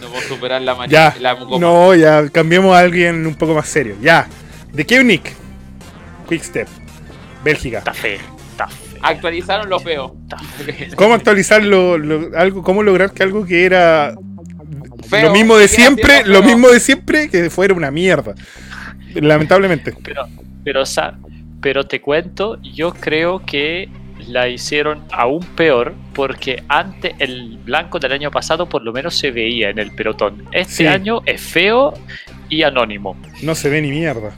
No 0.00 0.08
puedo 0.08 0.22
superar 0.28 0.60
la. 0.62 0.86
Ya, 0.86 1.14
la 1.20 1.34
no, 1.34 1.94
ya, 1.94 2.28
cambiemos 2.28 2.74
a 2.76 2.80
alguien 2.80 3.26
un 3.26 3.34
poco 3.34 3.54
más 3.54 3.66
serio. 3.68 3.96
Ya, 4.02 4.26
de 4.72 4.84
Keunik, 4.84 5.32
Quickstep, 6.28 6.68
Bélgica. 7.42 7.78
Está 7.78 7.94
feo, 7.94 8.18
está 8.50 8.68
feo. 8.68 8.98
Actualizaron 9.02 9.68
lo 9.70 9.78
feo. 9.80 10.14
está 10.24 10.38
feo. 10.38 10.96
¿Cómo 10.96 11.14
actualizar 11.14 11.62
lo, 11.62 11.96
lo- 11.98 12.36
algo, 12.36 12.62
cómo 12.62 12.82
lograr 12.82 13.12
que 13.12 13.22
algo 13.22 13.44
que 13.46 13.64
era 13.64 14.14
Feo, 15.08 15.26
lo 15.26 15.32
mismo 15.32 15.56
de 15.56 15.68
siempre, 15.68 16.24
lo 16.24 16.42
mismo 16.42 16.68
de 16.68 16.80
siempre, 16.80 17.28
que 17.28 17.50
fuera 17.50 17.74
una 17.74 17.90
mierda? 17.90 18.34
Lamentablemente. 19.14 19.94
Pero, 20.02 20.26
pero, 20.64 20.86
sa- 20.86 21.14
pero 21.60 21.84
te 21.86 22.00
cuento, 22.00 22.60
yo 22.62 22.92
creo 22.92 23.40
que 23.44 23.88
la 24.26 24.48
hicieron 24.48 25.04
aún 25.12 25.40
peor 25.56 25.94
porque 26.12 26.62
antes 26.68 27.14
el 27.20 27.58
blanco 27.64 27.98
del 27.98 28.12
año 28.12 28.30
pasado 28.30 28.68
por 28.68 28.82
lo 28.82 28.92
menos 28.92 29.16
se 29.16 29.30
veía 29.30 29.70
en 29.70 29.78
el 29.78 29.92
pelotón. 29.92 30.44
Este 30.52 30.74
Sí. 30.74 30.86
año 30.86 31.22
es 31.24 31.40
feo 31.40 31.94
y 32.48 32.62
anónimo. 32.64 33.16
No 33.42 33.54
se 33.54 33.70
ve 33.70 33.80
ni 33.80 33.90
mierda. 33.90 34.32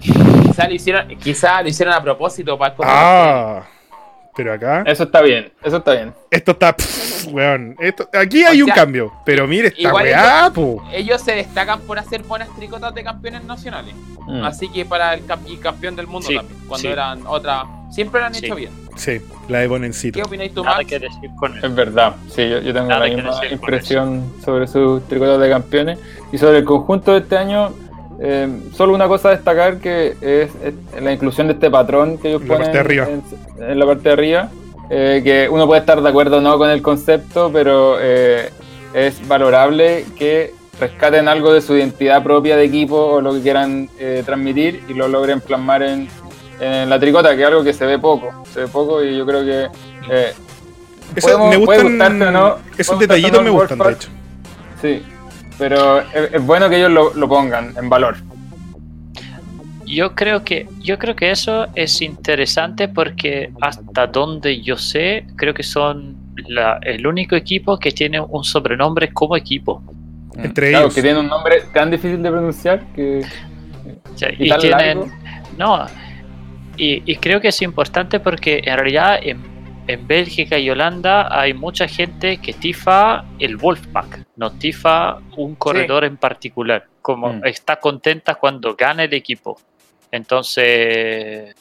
Quizá 0.00 0.66
lo 0.68 0.74
hicieron, 0.74 1.08
quizá 1.16 1.62
lo 1.62 1.68
hicieron 1.68 1.94
a 1.94 2.02
propósito 2.02 2.58
para 2.58 2.74
Ah, 2.80 3.62
pero 4.36 4.52
acá, 4.52 4.82
Eso 4.86 5.04
está 5.04 5.20
bien, 5.22 5.52
eso 5.62 5.76
está 5.78 5.92
bien. 5.92 6.12
esto 6.30 6.52
está. 6.52 6.74
pff, 6.76 7.26
weón, 7.32 7.76
esto- 7.80 8.08
aquí 8.12 8.42
hay 8.44 8.62
O 8.62 8.66
un 8.66 8.70
cambio, 8.72 9.12
pero 9.24 9.46
mire 9.46 9.68
esta 9.68 9.80
igual 9.82 10.04
weá, 10.04 10.50
po. 10.54 10.82
ellos 10.92 11.20
se 11.22 11.32
destacan 11.36 11.80
por 11.80 11.98
hacer 11.98 12.22
buenas 12.22 12.48
tricotas 12.56 12.94
de 12.94 13.04
campeones 13.04 13.44
nacionales. 13.44 13.94
Mm. 14.26 14.44
Así 14.44 14.68
que 14.68 14.84
para 14.84 15.14
el 15.14 15.26
cam- 15.26 15.40
y 15.46 15.56
campeón 15.56 15.96
del 15.96 16.06
mundo 16.06 16.28
Sí, 16.28 16.36
también. 16.36 16.58
Cuando 16.66 16.82
sí. 16.82 16.88
eran 16.88 17.26
otra. 17.26 17.64
Siempre 17.90 18.20
lo 18.20 18.26
han 18.28 18.34
Sí. 18.34 18.46
hecho 18.46 18.54
bien. 18.54 18.70
Sí, 18.96 19.20
la 19.48 19.58
de 19.58 19.66
Bonencito. 19.66 20.18
¿Qué 20.18 20.22
opináis 20.24 20.54
tú, 20.54 20.62
Nada 20.64 20.76
Max? 20.78 20.88
que 20.88 20.98
decir 20.98 21.30
con 21.38 21.56
Es 21.62 21.74
verdad, 21.74 22.14
sí, 22.28 22.48
yo, 22.48 22.60
yo 22.60 22.72
tengo 22.72 22.88
Nada 22.88 23.06
la 23.06 23.14
misma 23.14 23.46
impresión 23.50 24.32
sobre 24.44 24.66
sus 24.66 25.06
tricotas 25.08 25.38
de 25.40 25.48
campeones. 25.50 25.98
Y 26.32 26.38
sobre 26.38 26.58
el 26.58 26.64
conjunto 26.64 27.12
de 27.12 27.18
este 27.18 27.36
año, 27.36 27.72
eh, 28.24 28.48
solo 28.76 28.94
una 28.94 29.08
cosa 29.08 29.28
a 29.28 29.32
destacar 29.32 29.78
que 29.78 30.14
es, 30.20 30.50
es 30.64 31.02
la 31.02 31.12
inclusión 31.12 31.48
de 31.48 31.54
este 31.54 31.70
patrón 31.70 32.18
que 32.18 32.28
ellos 32.28 32.42
En 32.42 32.48
la 32.48 32.54
ponen 32.54 32.62
parte 32.72 32.78
de 32.78 32.80
arriba. 32.84 33.08
En, 33.10 33.70
en 33.70 33.78
la 33.78 33.86
parte 33.86 34.02
de 34.04 34.12
arriba. 34.12 34.48
eh, 34.90 35.20
que 35.24 35.48
uno 35.50 35.66
puede 35.66 35.80
estar 35.80 36.00
de 36.00 36.08
acuerdo 36.08 36.38
o 36.38 36.40
no 36.40 36.56
con 36.58 36.70
el 36.70 36.82
concepto, 36.82 37.50
pero 37.52 37.96
eh, 38.00 38.50
es 38.94 39.26
valorable 39.26 40.04
que 40.16 40.54
rescaten 40.78 41.28
algo 41.28 41.52
de 41.52 41.60
su 41.62 41.74
identidad 41.76 42.22
propia 42.22 42.56
de 42.56 42.64
equipo 42.64 42.96
o 42.96 43.20
lo 43.20 43.32
que 43.34 43.40
quieran 43.40 43.88
eh, 43.98 44.22
transmitir 44.24 44.82
y 44.88 44.94
lo 44.94 45.08
logren 45.08 45.40
plasmar 45.40 45.82
en, 45.82 46.08
en 46.60 46.88
la 46.90 46.98
tricota, 47.00 47.34
que 47.34 47.42
es 47.42 47.48
algo 47.48 47.64
que 47.64 47.72
se 47.72 47.86
ve 47.86 47.98
poco. 47.98 48.30
Se 48.52 48.60
ve 48.60 48.68
poco 48.68 49.02
y 49.02 49.16
yo 49.16 49.24
creo 49.26 49.44
que. 49.44 49.66
eh, 50.10 50.32
Eso, 51.16 51.26
Podemos- 51.28 51.50
me 51.58 51.64
puede 51.64 51.82
gustan. 51.82 51.98
gustarte 52.18 52.24
o 52.26 52.30
no, 52.30 52.56
esos 52.78 52.98
detallitos 52.98 53.42
me 53.42 53.50
gustan, 53.50 53.78
de 53.78 53.92
hecho. 53.92 54.08
sí, 54.80 55.02
pero 55.58 56.00
es, 56.00 56.32
es 56.34 56.44
bueno 56.46 56.68
que 56.68 56.76
ellos 56.76 56.90
lo, 56.90 57.14
lo 57.14 57.28
pongan 57.28 57.72
en 57.76 57.88
valor. 57.88 58.16
Yo 59.86 60.14
creo 60.14 60.42
que 60.42 60.66
yo 60.80 60.98
creo 60.98 61.14
que 61.14 61.30
eso 61.30 61.66
es 61.74 62.00
interesante 62.00 62.88
porque 62.88 63.50
hasta 63.60 64.06
donde 64.06 64.60
yo 64.62 64.76
sé, 64.76 65.26
creo 65.36 65.52
que 65.52 65.62
son 65.62 66.16
la- 66.48 66.78
el 66.82 67.06
único 67.06 67.36
equipo 67.36 67.78
que 67.78 67.90
tiene 67.90 68.20
un 68.20 68.42
sobrenombre 68.44 69.12
como 69.12 69.36
equipo. 69.36 69.82
Entre 70.36 70.70
Claro, 70.70 70.84
ellos. 70.86 70.94
que 70.94 71.02
tiene 71.02 71.18
un 71.20 71.26
nombre 71.28 71.62
tan 71.74 71.90
difícil 71.90 72.22
de 72.22 72.30
pronunciar 72.30 72.86
que. 72.94 73.22
O 74.14 74.16
sea, 74.16 74.30
¿Y 74.32 74.50
y 74.50 74.56
tienen 74.58 74.98
largo? 75.00 75.12
no 75.58 75.86
y, 76.78 77.02
y 77.04 77.16
creo 77.16 77.40
que 77.40 77.48
es 77.48 77.60
importante 77.60 78.18
porque 78.18 78.62
en 78.64 78.76
realidad 78.76 79.18
en, 79.22 79.42
en 79.86 80.06
Bélgica 80.06 80.58
y 80.58 80.70
Holanda 80.70 81.28
hay 81.30 81.54
mucha 81.54 81.88
gente 81.88 82.38
que 82.38 82.52
tifa 82.52 83.24
el 83.38 83.56
Wolfpack, 83.56 84.26
no 84.36 84.52
tifa 84.52 85.18
un 85.36 85.54
corredor 85.54 86.04
en 86.04 86.16
particular, 86.16 86.86
como 87.00 87.32
Mm. 87.32 87.46
está 87.46 87.76
contenta 87.76 88.36
cuando 88.36 88.74
gana 88.74 89.04
el 89.04 89.14
equipo. 89.14 89.58
Entonces, 90.10 91.54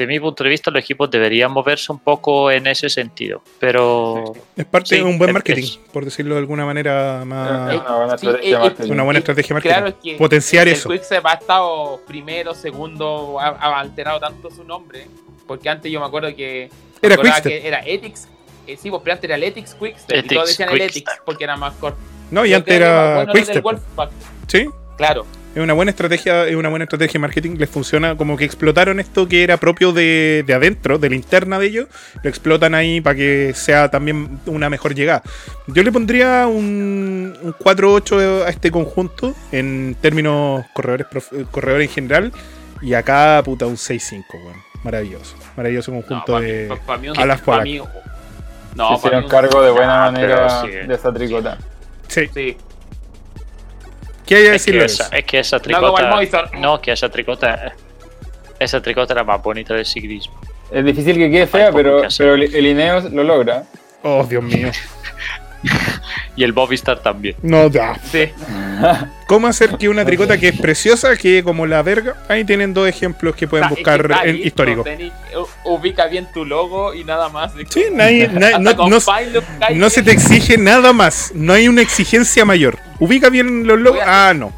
de 0.00 0.06
mi 0.06 0.18
punto 0.18 0.42
de 0.42 0.50
vista, 0.50 0.70
los 0.70 0.82
equipos 0.82 1.10
deberían 1.10 1.52
moverse 1.52 1.92
un 1.92 1.98
poco 1.98 2.50
en 2.50 2.66
ese 2.66 2.88
sentido, 2.88 3.42
pero 3.58 4.32
Es 4.56 4.64
parte 4.64 4.88
Sí, 4.90 4.96
de 4.96 5.02
un 5.04 5.18
buen 5.18 5.30
es- 5.30 5.34
marketing, 5.34 5.62
es- 5.62 5.78
por 5.92 6.04
decirlo 6.04 6.34
de 6.34 6.40
alguna 6.40 6.64
manera 6.66 7.20
es 7.20 7.26
más. 7.26 7.74
una 7.80 7.96
buena 7.96 8.18
sí, 8.18 8.26
estrategia 8.26 8.48
eh, 8.48 8.52
de 8.52 8.58
marketing. 8.64 8.92
Una 8.92 9.02
buena 9.02 9.18
y- 9.18 9.20
estrategia 9.20 9.54
marketing. 9.54 9.72
Claro, 9.74 9.88
es 9.88 9.94
que 10.02 10.14
Potenciar 10.16 10.66
el 10.68 10.74
eso. 10.74 10.88
Quickstep 10.88 11.26
ha 11.26 11.34
estado 11.34 12.00
primero, 12.06 12.54
segundo, 12.54 13.38
ha, 13.38 13.48
ha 13.48 13.80
alterado 13.80 14.18
tanto 14.20 14.50
su 14.50 14.64
nombre. 14.64 15.06
Porque 15.46 15.68
antes 15.68 15.90
yo 15.90 16.00
me 16.00 16.06
acuerdo 16.06 16.34
que. 16.34 16.70
Era 17.02 17.16
Quickstep. 17.16 17.44
que 17.44 17.66
Era 17.68 17.80
Ethics. 17.84 18.28
Eh, 18.66 18.76
sí, 18.80 18.88
pues 18.90 19.02
pero 19.02 19.14
antes 19.14 19.24
era 19.28 19.36
el 19.36 19.42
Ethics 19.44 19.74
Quickstep. 19.74 20.16
y 20.16 20.18
Ethics 20.20 20.34
todos 20.34 20.48
decían 20.48 20.68
el. 20.70 20.80
Ethics 20.82 21.12
porque 21.24 21.44
era 21.44 21.56
más 21.56 21.74
corto. 21.74 21.98
No, 22.30 22.46
y 22.46 22.50
Yo 22.50 22.56
antes 22.58 22.74
era 22.74 23.24
del 23.26 23.32
Quickstep. 23.34 23.62
Wolfpack. 23.62 24.10
Sí, 24.46 24.68
Claro. 24.96 25.26
Es 25.54 25.60
una 25.62 25.72
buena 25.72 25.90
estrategia, 25.90 26.46
es 26.46 26.54
una 26.54 26.68
buena 26.68 26.84
estrategia 26.84 27.14
de 27.14 27.18
marketing, 27.20 27.56
les 27.58 27.68
funciona, 27.68 28.16
como 28.16 28.36
que 28.36 28.44
explotaron 28.44 29.00
esto 29.00 29.26
que 29.28 29.42
era 29.42 29.56
propio 29.56 29.92
de, 29.92 30.44
de 30.46 30.54
adentro, 30.54 30.98
de 30.98 31.10
la 31.10 31.16
interna 31.16 31.58
de 31.58 31.66
ellos, 31.66 31.88
lo 32.22 32.30
explotan 32.30 32.74
ahí 32.74 33.00
para 33.00 33.16
que 33.16 33.52
sea 33.54 33.90
también 33.90 34.38
una 34.46 34.70
mejor 34.70 34.94
llegada. 34.94 35.22
Yo 35.66 35.82
le 35.82 35.90
pondría 35.90 36.46
un, 36.46 37.36
un 37.42 37.54
4-8 37.54 38.44
a 38.44 38.48
este 38.50 38.70
conjunto 38.70 39.34
en 39.50 39.96
términos 40.00 40.64
corredores, 40.72 41.06
corredores 41.50 41.88
en 41.88 41.94
general, 41.94 42.32
y 42.82 42.94
acá, 42.94 43.42
puta, 43.44 43.66
un 43.66 43.76
6-5, 43.76 44.24
weón. 44.34 44.56
Maravilloso, 44.84 45.36
maravilloso 45.56 45.90
No, 45.92 46.00
conjunto 46.00 46.32
para 46.32 46.44
de... 46.46 46.72
pa- 46.86 46.96
mí 46.96 47.08
a 47.14 47.26
las 47.26 47.40
pa' 47.40 47.44
Polak. 47.44 47.64
mí- 47.64 47.78
Se 47.78 48.76
No, 48.76 48.84
para 48.86 48.94
hicieron 48.96 49.28
cargo 49.28 49.62
de 49.62 49.70
buena 49.72 49.96
manera 50.10 50.62
sí. 50.62 50.68
de 50.68 50.94
esa 50.94 51.12
tricota. 51.12 51.58
Sí, 52.08 52.22
Sí. 52.32 52.56
¿qué 52.56 52.56
hay 54.34 54.46
a 54.46 54.54
es 54.54 54.64
que, 54.64 54.72
decirle? 54.72 54.84
esa, 54.84 55.08
es 55.08 55.24
que 55.24 55.38
esa 55.38 55.60
tricota 55.60 56.50
no, 56.58 56.80
que 56.80 56.92
esa 56.92 57.08
tricota 57.08 57.74
esa 58.58 58.82
tricota 58.82 59.14
era 59.14 59.24
más 59.24 59.42
bonita 59.42 59.74
del 59.74 59.86
ciclismo. 59.86 60.38
Es 60.70 60.84
difícil 60.84 61.16
que 61.16 61.30
quede 61.30 61.46
fea, 61.46 61.72
pero, 61.72 62.02
pero 62.16 62.34
el 62.34 62.54
el 62.54 62.66
Ineos 62.66 63.10
lo 63.12 63.24
logra. 63.24 63.64
Oh, 64.02 64.24
Dios 64.24 64.42
mío. 64.42 64.70
Y 66.36 66.44
el 66.44 66.54
Movistar 66.54 67.00
también. 67.00 67.36
No, 67.42 67.68
da. 67.68 67.98
Sí. 68.10 68.30
¿Cómo 69.26 69.46
hacer 69.46 69.76
que 69.76 69.88
una 69.88 70.04
tricota 70.04 70.38
que 70.38 70.48
es 70.48 70.58
preciosa 70.58 71.14
quede 71.16 71.42
como 71.42 71.66
la 71.66 71.82
verga? 71.82 72.16
Ahí 72.28 72.44
tienen 72.44 72.72
dos 72.72 72.88
ejemplos 72.88 73.34
que 73.36 73.46
pueden 73.46 73.64
Está- 73.64 73.74
buscar 73.74 74.00
es 74.00 74.06
que 74.06 74.12
está 74.14 74.24
en 74.28 74.36
histórico. 74.46 74.84
ubica 75.64 76.06
bien 76.06 76.28
tu 76.32 76.44
logo 76.44 76.94
y 76.94 77.04
nada 77.04 77.28
más. 77.28 77.52
Sí, 77.68 77.84
nadie, 77.92 78.28
na- 78.32 78.58
no, 78.58 79.90
se 79.90 80.02
te 80.02 80.12
exige 80.12 80.56
nada 80.56 80.92
más. 80.92 81.32
No 81.34 81.52
hay 81.52 81.68
una 81.68 81.82
exigencia 81.82 82.44
mayor. 82.44 82.78
Ubica 82.98 83.28
bien 83.28 83.66
los 83.66 83.78
logos. 83.78 84.00
Ah, 84.04 84.32
no. 84.34 84.52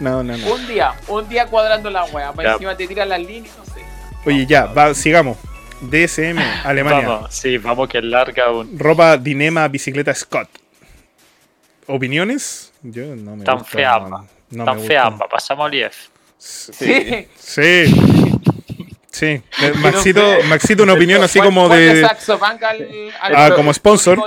No, 0.00 0.22
no, 0.22 0.36
no. 0.36 0.54
Un 0.54 0.66
día, 0.66 0.92
un 1.08 1.28
día 1.28 1.46
cuadrando 1.46 1.90
la 1.90 2.04
wea. 2.06 2.32
Para 2.32 2.52
encima 2.52 2.76
te 2.76 2.86
tiran 2.86 3.08
las 3.08 3.20
líneas, 3.20 3.54
no 3.58 3.64
sé. 3.64 3.80
Oye, 4.24 4.46
ya, 4.46 4.66
va, 4.66 4.94
sigamos. 4.94 5.36
DSM, 5.80 6.38
Alemania. 6.64 7.08
Vamos, 7.08 7.34
sí, 7.34 7.58
vamos 7.58 7.88
que 7.88 8.02
larga 8.02 8.50
un 8.50 8.78
Ropa 8.78 9.16
Dinema 9.16 9.66
Bicicleta 9.68 10.14
Scott. 10.14 10.48
¿Opiniones? 11.86 12.72
Yo 12.82 13.16
no 13.16 13.36
me 13.36 13.44
Tan 13.44 13.58
gusta, 13.58 13.70
fea 13.76 13.98
no, 14.50 14.64
tan 14.64 14.76
me 14.76 14.82
fea 14.86 15.08
gusta. 15.08 15.26
Pasamos 15.28 15.66
al 15.66 15.74
IF. 15.74 16.08
Sí. 16.38 17.26
Sí. 17.36 17.84
Sí. 19.10 19.42
Maxito, 19.82 20.22
Maxito, 20.48 20.82
una 20.84 20.92
opinión 20.92 21.22
así 21.22 21.40
como 21.40 21.68
de. 21.68 22.04
Al, 22.04 22.16
al- 23.20 23.36
Ah, 23.36 23.52
como 23.54 23.72
sponsor. 23.72 24.18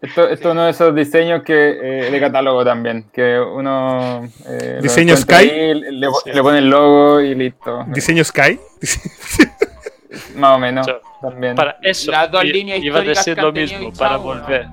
Esto, 0.00 0.28
esto 0.28 0.48
es 0.48 0.52
uno 0.52 0.64
de 0.64 0.72
esos 0.72 0.92
diseños 0.96 1.44
que 1.44 1.52
eh, 1.54 2.10
de 2.10 2.20
catálogo 2.20 2.64
también, 2.64 3.04
que 3.12 3.38
uno 3.38 4.28
eh, 4.48 4.80
Diseño 4.82 5.16
Sky. 5.16 5.34
ahí, 5.34 5.74
le, 5.74 6.08
le 6.24 6.42
pone 6.42 6.58
el 6.58 6.68
logo 6.68 7.20
y 7.20 7.36
listo. 7.36 7.84
Diseño 7.86 8.24
Sky. 8.24 8.58
Más 10.36 10.56
o 10.56 10.58
menos 10.58 10.86
So, 10.86 11.00
también. 11.20 11.54
Para 11.54 11.76
eso. 11.82 12.10
Las 12.10 12.30
dos 12.30 12.44
líneas 12.44 12.82
Iba 12.82 12.98
a 13.00 13.02
decir 13.02 13.36
lo 13.38 13.52
mismo 13.52 13.92
para 13.92 14.16
volver. 14.16 14.66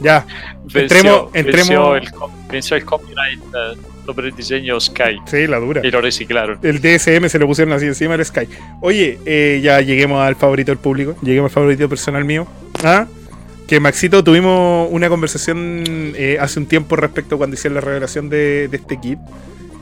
Ya. 0.00 0.24
Venció, 0.72 1.30
Entremos- 1.30 1.30
entremos- 1.32 1.32
venció 1.34 1.96
el, 1.96 2.08
venció 2.50 2.76
el 2.76 2.84
copyright 2.84 3.40
eh, 3.40 3.78
sobre 4.04 4.28
el 4.28 4.34
diseño 4.36 4.78
Sky 4.78 5.18
Sí, 5.26 5.46
la 5.46 5.58
dura. 5.58 5.80
y 5.82 5.90
lo 5.90 6.02
reciclaron. 6.02 6.58
El 6.62 6.80
DSM 6.82 7.26
se 7.30 7.38
lo 7.38 7.46
pusieron 7.46 7.72
así 7.72 7.86
encima 7.86 8.14
del 8.16 8.26
Sky. 8.26 8.46
Oye, 8.82 9.18
eh, 9.24 9.60
ya 9.62 9.80
lleguemos 9.80 10.20
al 10.20 10.36
favorito 10.36 10.70
del 10.70 10.78
público. 10.78 11.16
Lleguemos 11.22 11.50
al 11.50 11.54
favorito 11.54 11.88
personal 11.88 12.24
mío. 12.26 12.46
¿Ah? 12.84 13.06
Que 13.66 13.80
Maxito 13.80 14.22
tuvimos 14.22 14.88
una 14.90 15.08
conversación 15.08 15.82
eh, 16.16 16.36
hace 16.38 16.58
un 16.60 16.66
tiempo 16.66 16.96
respecto 16.96 17.38
cuando 17.38 17.54
hicieron 17.54 17.74
la 17.76 17.80
revelación 17.80 18.28
de, 18.28 18.68
de 18.68 18.76
este 18.76 19.00
kit. 19.00 19.18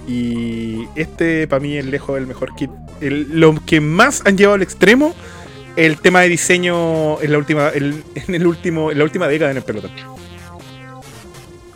Y 0.07 0.87
este 0.95 1.47
para 1.49 1.61
mí 1.61 1.77
es 1.77 1.85
lejos 1.87 2.17
el 2.19 2.27
mejor 2.27 2.55
kit. 2.55 2.71
El- 3.01 3.41
lo 3.41 3.55
que 3.67 3.81
más 3.81 4.23
han 4.25 4.37
llevado 4.39 4.55
al 4.55 4.63
extremo, 4.63 5.15
el 5.77 5.99
tema 6.01 6.21
de 6.21 6.29
diseño 6.29 7.21
en 7.21 7.33
la 7.33 7.39
última, 7.39 7.69
el- 7.69 8.03
en 8.15 8.35
el 8.35 8.47
último, 8.47 8.91
en 8.93 8.99
la 8.99 9.05
última 9.05 9.27
década 9.29 9.51
en 9.51 9.57
el 9.59 9.63
pelotón. 9.63 9.91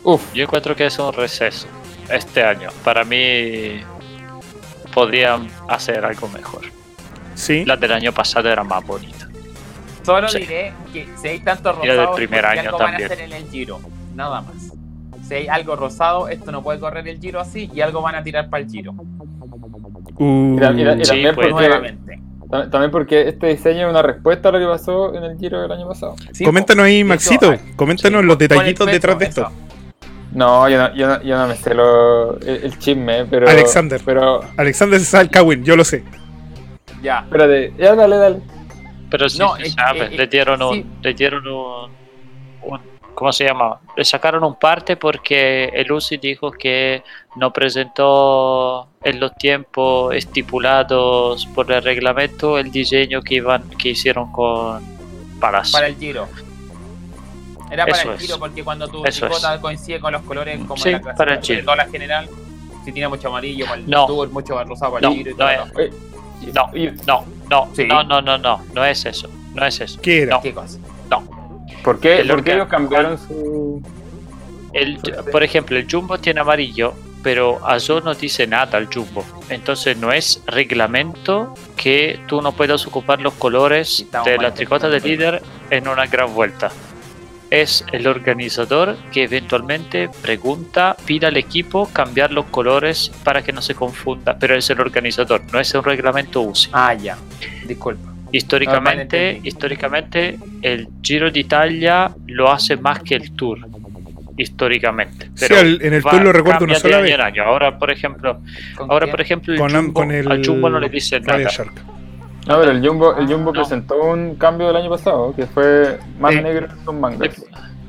Uf, 0.03 0.21
Yo 0.33 0.43
encuentro 0.43 0.75
que 0.75 0.85
es 0.87 0.97
un 0.97 1.13
receso 1.13 1.67
este 2.09 2.43
año. 2.43 2.69
Para 2.83 3.03
mí 3.03 3.81
podrían 4.93 5.47
hacer 5.67 6.03
algo 6.03 6.27
mejor. 6.29 6.63
Sí. 7.35 7.63
Las 7.65 7.79
del 7.79 7.91
año 7.93 8.11
pasado 8.11 8.49
eran 8.49 8.67
más 8.67 8.83
bonitas. 8.85 9.27
Solo 10.03 10.27
Sí. 10.29 10.39
diré 10.39 10.73
que 10.91 11.07
si 11.21 11.27
hay 11.27 11.39
tantos 11.41 11.75
la 11.77 11.81
del 11.83 11.97
rosados, 11.97 12.15
primer 12.15 12.45
año 12.45 12.61
algo 12.61 12.77
van 12.79 12.87
a 12.87 12.91
también. 12.97 13.11
hacer 13.11 13.21
en 13.25 13.33
el 13.33 13.49
giro. 13.51 13.79
Nada 14.15 14.41
más. 14.41 14.55
Si 15.31 15.35
hay 15.37 15.47
algo 15.47 15.77
rosado, 15.77 16.27
esto 16.27 16.51
no 16.51 16.61
puede 16.61 16.77
correr 16.77 17.07
el 17.07 17.17
giro 17.17 17.39
así 17.39 17.71
y 17.73 17.79
algo 17.79 18.01
van 18.01 18.15
a 18.15 18.21
tirar 18.23 18.49
para 18.49 18.63
el 18.63 18.69
giro. 18.69 18.91
Uh, 20.17 20.57
Y 20.57 20.59
la- 20.59 20.71
y 20.73 20.83
la- 20.83 20.95
y 20.95 21.05
Sí, 21.05 21.11
también 21.11 21.35
pues. 21.35 21.47
porque, 21.47 21.67
Nuevamente. 21.69 22.19
tam- 22.49 22.69
también 22.69 22.91
porque 22.91 23.29
este 23.29 23.47
diseño 23.47 23.85
es 23.85 23.89
una 23.91 24.01
respuesta 24.01 24.49
a 24.49 24.51
lo 24.51 24.59
que 24.59 24.65
pasó 24.65 25.15
en 25.15 25.23
el 25.23 25.37
Giro 25.37 25.61
del 25.61 25.71
año 25.71 25.87
pasado. 25.87 26.15
Sí, 26.33 26.43
coméntanos 26.43 26.83
ahí, 26.83 27.05
Maxito. 27.05 27.49
hay- 27.51 27.59
Coméntanos 27.77 28.19
sí, 28.21 28.27
los 28.27 28.37
detallitos 28.37 28.85
peso, 28.85 28.93
detrás 28.93 29.19
de 29.19 29.25
esto. 29.25 29.41
eso. 29.43 29.51
No, 30.33 30.67
yo 30.67 30.77
no, 30.77 30.95
yo 30.95 31.07
no, 31.07 31.21
yo 31.23 31.37
no 31.37 31.47
me 31.47 31.55
sé 31.55 31.73
lo, 31.75 32.37
el, 32.41 32.63
el 32.65 32.77
chisme, 32.77 33.23
pero. 33.23 33.47
Alexander. 33.47 34.01
Pero. 34.05 34.41
Alexander 34.57 34.99
Salkawin, 34.99 35.63
yo 35.63 35.77
lo 35.77 35.85
sé. 35.85 36.03
Ya. 37.01 37.19
Espérate, 37.19 37.73
ya 37.79 37.95
dale, 37.95 38.17
dale. 38.17 38.39
Pero 39.09 39.29
sí 39.29 39.39
No, 39.39 39.55
se 39.55 39.63
es- 39.63 39.73
sabe, 39.75 40.07
eh, 40.13 40.17
le 40.17 40.27
dieron 40.27 40.61
un, 40.61 40.73
sí. 40.75 40.85
le 41.03 41.13
dieron 41.13 41.47
un- 41.47 42.00
¿cómo 43.21 43.31
se 43.31 43.45
llama? 43.45 43.79
Le 43.95 44.03
sacaron 44.03 44.43
un 44.43 44.55
parte 44.55 44.97
porque 44.97 45.65
el 45.65 45.91
UCI 45.91 46.17
dijo 46.17 46.49
que 46.49 47.03
no 47.35 47.53
presentó 47.53 48.87
en 49.03 49.19
los 49.19 49.35
tiempos 49.35 50.15
estipulados 50.15 51.45
por 51.53 51.71
el 51.71 51.83
reglamento 51.83 52.57
el 52.57 52.71
diseño 52.71 53.21
que 53.21 53.35
iban, 53.35 53.69
que 53.77 53.89
hicieron 53.89 54.31
con 54.31 54.81
Palas. 55.39 55.71
Para 55.71 55.85
el 55.85 55.97
giro. 55.97 56.27
Era 57.69 57.85
para 57.85 57.95
Eso 57.99 58.09
el 58.09 58.15
es. 58.15 58.21
giro 58.23 58.39
porque 58.39 58.63
cuando 58.63 58.87
tu 58.87 59.05
Eso 59.05 59.27
tricota 59.27 59.61
coincide 59.61 59.99
con 59.99 60.13
los 60.13 60.23
colores 60.23 60.57
como 60.61 60.77
Sí, 60.77 60.89
en 60.89 60.93
la 60.93 61.01
clase, 61.01 61.17
para 61.19 61.35
el 61.35 61.41
giro. 61.43 61.63
todo 61.63 61.75
la 61.75 61.85
general, 61.89 62.27
si 62.83 62.91
tiene 62.91 63.07
mucho 63.07 63.27
amarillo 63.27 63.65
para 63.65 63.77
el 63.77 63.87
No. 63.87 64.07
tour, 64.07 64.29
mucho 64.31 64.63
rosado 64.63 64.93
para 64.93 65.07
No, 65.07 65.13
el 65.13 65.17
giro 65.19 65.29
y 65.29 65.33
no 65.33 65.37
todo. 65.37 65.49
es- 65.51 65.75
Oye, 65.77 65.91
No, 66.55 66.69
y- 66.75 66.89
no, 67.05 67.23
no, 67.51 67.69
Sí. 67.75 67.85
no, 67.85 68.03
no, 68.03 68.19
no, 68.19 68.35
no, 68.39 68.63
no 68.73 68.83
es 68.83 69.05
eso, 69.05 69.29
no 69.53 69.63
es 69.63 69.79
eso. 69.79 70.01
¿Qué 70.01 70.23
era? 70.23 70.37
No. 70.37 70.41
¿Qué 70.41 70.51
cosa? 70.55 70.79
¿Por 71.83 71.99
qué, 71.99 72.19
El 72.19 72.27
¿por 72.27 72.43
qué 72.43 72.53
ellos 72.53 72.67
cambiaron 72.67 73.17
su.? 73.17 73.81
El, 74.73 74.99
por 75.31 75.43
ejemplo, 75.43 75.77
el 75.77 75.85
Jumbo 75.89 76.17
tiene 76.17 76.39
amarillo, 76.39 76.93
pero 77.23 77.59
Azul 77.67 78.01
no 78.03 78.13
dice 78.13 78.47
nada 78.47 78.77
al 78.77 78.87
Jumbo. 78.93 79.25
Entonces 79.49 79.97
no 79.97 80.11
es 80.11 80.41
reglamento 80.47 81.53
que 81.75 82.19
tú 82.27 82.41
no 82.41 82.53
puedas 82.53 82.87
ocupar 82.87 83.19
los 83.21 83.33
colores 83.33 84.05
de 84.23 84.37
la 84.37 84.53
tricota 84.53 84.87
de 84.89 85.01
líder 85.01 85.41
en 85.69 85.87
una 85.87 86.05
gran 86.07 86.33
vuelta. 86.33 86.71
es 87.51 87.85
el 87.91 88.07
organizador 88.07 88.97
que 89.11 89.23
eventualmente 89.23 90.09
pregunta, 90.21 90.95
pide 91.05 91.27
al 91.27 91.37
equipo 91.37 91.89
cambiar 91.91 92.31
los 92.31 92.45
colores 92.45 93.11
para 93.23 93.43
que 93.43 93.51
no 93.51 93.61
se 93.61 93.75
confunda, 93.75 94.37
pero 94.39 94.55
es 94.55 94.69
el 94.69 94.79
organizador, 94.79 95.41
no 95.51 95.59
es 95.59 95.73
un 95.75 95.83
reglamento 95.83 96.41
UCI. 96.41 96.69
Ah, 96.71 96.93
ya. 96.93 97.17
Disculpa. 97.67 98.10
Históricamente, 98.31 99.29
entendí. 99.29 99.47
históricamente 99.49 100.39
el 100.61 100.87
Giro 101.01 101.29
d'Italia 101.31 102.11
lo 102.27 102.51
hace 102.51 102.77
más 102.77 102.99
que 103.01 103.15
el 103.15 103.31
Tour. 103.33 103.59
Históricamente. 104.37 105.29
Sí, 105.35 105.53
al- 105.53 105.81
en 105.81 105.93
el 105.93 106.01
Tour 106.03 106.21
lo 106.23 106.31
recuerdo 106.31 106.65
una 106.65 106.75
sola 106.75 106.97
de 106.97 107.03
vez. 107.03 107.19
año. 107.19 107.43
Ahora, 107.43 107.77
por 107.77 107.91
ejemplo, 107.91 108.39
¿Con 108.75 108.89
ahora, 108.89 109.05
quién? 109.05 109.11
por 109.11 109.21
ejemplo, 109.21 109.53
el 109.53 109.59
Con, 109.59 109.71
Jumbo, 109.71 109.93
con 109.93 110.11
el 110.11 110.31
al 110.31 110.45
Jumbo 110.45 110.69
no 110.69 110.79
le 110.79 110.89
dice 110.89 111.19
nada. 111.19 111.43
Shark. 111.49 111.73
No, 112.47 112.59
pero 112.59 112.71
el 112.71 112.87
Jumbo, 112.87 113.15
el 113.17 113.27
Jumbo 113.27 113.51
No. 113.53 113.61
presentó 113.61 114.01
un 114.01 114.35
cambio 114.35 114.67
del 114.67 114.77
año 114.77 114.89
pasado, 114.89 115.33
que 115.35 115.45
fue 115.45 115.99
más 116.19 116.33
Sí. 116.33 116.41
negro 116.41 116.67
que 116.69 116.89
un 116.89 116.99
manga. 116.99 117.25
Le- 117.25 117.31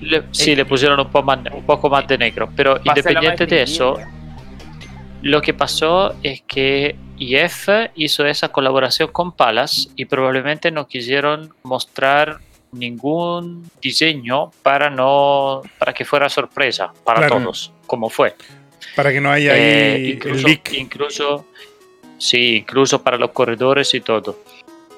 le- 0.09 0.23
sí, 0.33 0.55
le 0.55 0.65
pusieron 0.67 0.99
un 1.01 1.07
poco, 1.07 1.23
más, 1.25 1.39
un 1.55 1.63
poco 1.65 1.89
más 1.89 2.07
de 2.07 2.19
negro, 2.19 2.49
pero 2.55 2.75
Va 2.75 2.81
independiente 2.85 3.47
de 3.47 3.63
eso, 3.63 3.95
distinguida. 3.97 4.22
Lo 5.23 5.41
que 5.41 5.55
pasó 5.55 6.15
es 6.23 6.43
que 6.43 6.97
IF 7.19 7.69
hizo 7.95 8.27
esa 8.27 8.49
colaboración 8.51 9.11
con 9.13 9.33
Palas 9.33 9.89
y 9.97 10.05
probablemente 10.07 10.71
no 10.71 10.87
quisieron 10.89 11.55
mostrar 11.63 12.39
ningún 12.73 13.71
diseño 13.81 14.51
para 14.63 14.91
no 14.91 15.63
para 15.79 15.93
que 15.93 16.05
fuera 16.05 16.29
sorpresa 16.29 16.93
para 17.05 17.21
Claro. 17.21 17.39
todos, 17.39 17.73
como 17.87 18.09
fue. 18.11 18.35
Para 18.97 19.13
que 19.13 19.21
no 19.21 19.31
haya 19.31 19.57
Eh, 19.57 19.95
ahí 19.95 20.11
incluso, 20.13 20.47
leak. 20.49 20.73
incluso, 20.73 21.47
sí, 22.19 22.57
incluso 22.57 23.03
para 23.03 23.17
los 23.17 23.31
corredores 23.31 23.95
y 23.95 24.01
todo. 24.01 24.41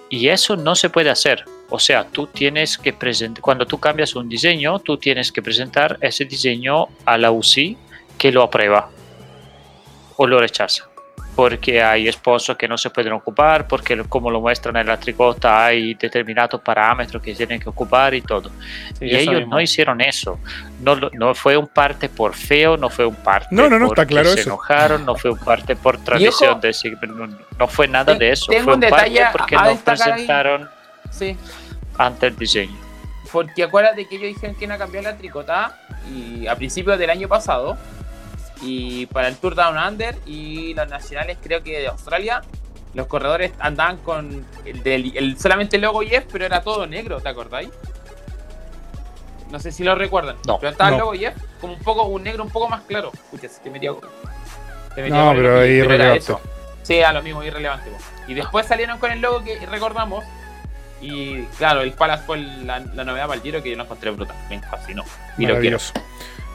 Y 0.08 0.28
eso 0.28 0.56
no 0.56 0.74
se 0.74 0.88
puede 0.90 1.10
hacer. 1.10 1.44
O 1.70 1.78
sea, 1.78 2.04
tú 2.06 2.28
tienes 2.28 2.78
que 2.78 2.92
presentar, 2.92 3.42
cuando 3.42 3.66
tú 3.66 3.78
cambias 3.78 4.14
un 4.14 4.28
diseño, 4.28 4.78
tú 4.78 4.96
tienes 4.96 5.32
que 5.32 5.42
presentar 5.42 5.98
ese 6.00 6.24
diseño 6.24 6.86
a 7.04 7.18
la 7.18 7.30
UCI 7.32 7.76
que 8.16 8.30
lo 8.30 8.42
aprueba 8.42 8.90
o 10.16 10.26
lo 10.26 10.38
rechaza. 10.40 10.84
Porque 11.36 11.82
hay 11.82 12.06
esposos 12.06 12.56
que 12.56 12.68
no 12.68 12.78
se 12.78 12.90
pueden 12.90 13.12
ocupar, 13.12 13.66
porque 13.66 14.00
como 14.08 14.30
lo 14.30 14.40
muestran 14.40 14.76
en 14.76 14.86
la 14.86 14.96
tricota 15.00 15.64
hay 15.66 15.94
determinados 15.94 16.60
parámetros 16.60 17.20
que 17.20 17.34
tienen 17.34 17.58
que 17.58 17.68
ocupar 17.68 18.14
y 18.14 18.20
todo. 18.22 18.50
Sí, 18.96 19.06
y 19.06 19.10
eso 19.10 19.18
ellos 19.18 19.34
mismo. 19.40 19.54
no 19.56 19.60
hicieron 19.60 20.00
eso. 20.00 20.38
No, 20.80 20.94
no 20.94 21.34
fue 21.34 21.56
un 21.56 21.66
parte 21.66 22.08
por 22.08 22.34
feo, 22.34 22.76
no 22.76 22.88
fue 22.88 23.04
un 23.04 23.16
parte 23.16 23.48
No, 23.50 23.68
no, 23.68 23.80
no, 23.80 23.86
está 23.86 23.96
porque 24.02 24.14
claro 24.14 24.28
se 24.30 24.40
eso. 24.42 24.50
enojaron, 24.50 25.04
no 25.04 25.16
fue 25.16 25.32
un 25.32 25.38
parte 25.38 25.74
por 25.74 25.98
tradición 25.98 26.60
de 26.60 26.68
decir, 26.68 26.96
no, 27.08 27.26
no 27.58 27.66
fue 27.66 27.88
nada 27.88 28.12
ten- 28.12 28.18
de 28.20 28.30
eso. 28.30 28.46
tengo 28.52 28.64
Fue 28.66 28.74
un 28.74 28.84
un 28.84 28.90
parte 28.90 29.04
detalle 29.10 29.24
a- 29.24 29.32
porque 29.32 29.56
no 29.56 29.76
presentaron 29.84 30.68
Sí. 31.10 31.36
ante 31.98 32.26
el 32.28 32.36
diseño. 32.36 32.78
Porque 33.32 33.64
acuérdate 33.64 34.06
que 34.06 34.14
ellos 34.14 34.28
dijeron 34.28 34.54
que 34.54 34.66
iban 34.66 34.76
a 34.76 34.78
cambiar 34.78 35.02
la 35.02 35.16
tricota 35.16 35.76
y 36.08 36.46
a 36.46 36.54
principios 36.54 36.96
del 36.96 37.10
año 37.10 37.26
pasado. 37.26 37.76
Y 38.64 39.06
para 39.06 39.28
el 39.28 39.36
Tour 39.36 39.54
Down 39.54 39.76
Under 39.76 40.16
y 40.26 40.74
los 40.74 40.88
nacionales, 40.88 41.36
creo 41.42 41.62
que 41.62 41.80
de 41.80 41.88
Australia, 41.88 42.42
los 42.94 43.06
corredores 43.06 43.52
andaban 43.58 43.98
con 43.98 44.46
el, 44.64 44.82
del- 44.82 45.16
el- 45.16 45.38
solamente 45.38 45.76
el 45.76 45.82
logo 45.82 46.02
IF, 46.02 46.24
pero 46.32 46.46
era 46.46 46.62
todo 46.62 46.86
negro, 46.86 47.20
¿te 47.20 47.28
acordáis? 47.28 47.68
No 49.50 49.58
sé 49.60 49.70
si 49.72 49.84
lo 49.84 49.94
recuerdan. 49.94 50.36
No. 50.46 50.58
pero 50.58 50.72
estaba 50.72 50.90
No. 50.90 50.96
el 50.96 51.00
logo 51.00 51.14
IF 51.14 51.34
como 51.60 51.74
un 51.74 51.80
poco 51.80 52.04
un 52.04 52.22
negro 52.22 52.42
un 52.44 52.50
poco 52.50 52.68
más 52.68 52.82
claro. 52.82 53.10
Escucha, 53.12 53.48
se 53.48 53.60
te 53.60 53.70
metió 53.70 54.00
No, 55.08 55.32
pero 55.34 55.60
ahí 55.60 55.70
irrelevante. 55.72 56.34
Sí, 56.82 57.00
a 57.02 57.12
lo 57.12 57.22
mismo, 57.22 57.42
irrelevante. 57.42 57.90
Y 58.28 58.34
después 58.34 58.66
salieron 58.66 58.98
con 58.98 59.10
el 59.10 59.20
logo 59.20 59.42
que 59.44 59.64
recordamos. 59.66 60.24
Y 61.00 61.42
claro, 61.58 61.82
el 61.82 61.92
Palace 61.92 62.24
fue 62.24 62.38
la, 62.38 62.80
la 62.80 63.04
novedad 63.04 63.24
para 63.26 63.36
el 63.36 63.42
Giro 63.42 63.62
que 63.62 63.70
yo 63.70 63.76
lo 63.76 63.84
encontré 63.84 64.10
brutal. 64.10 64.36
Me 64.48 64.60
fascinó. 64.60 65.02
Y 65.36 65.46
lo 65.46 65.58
quiero. 65.60 65.78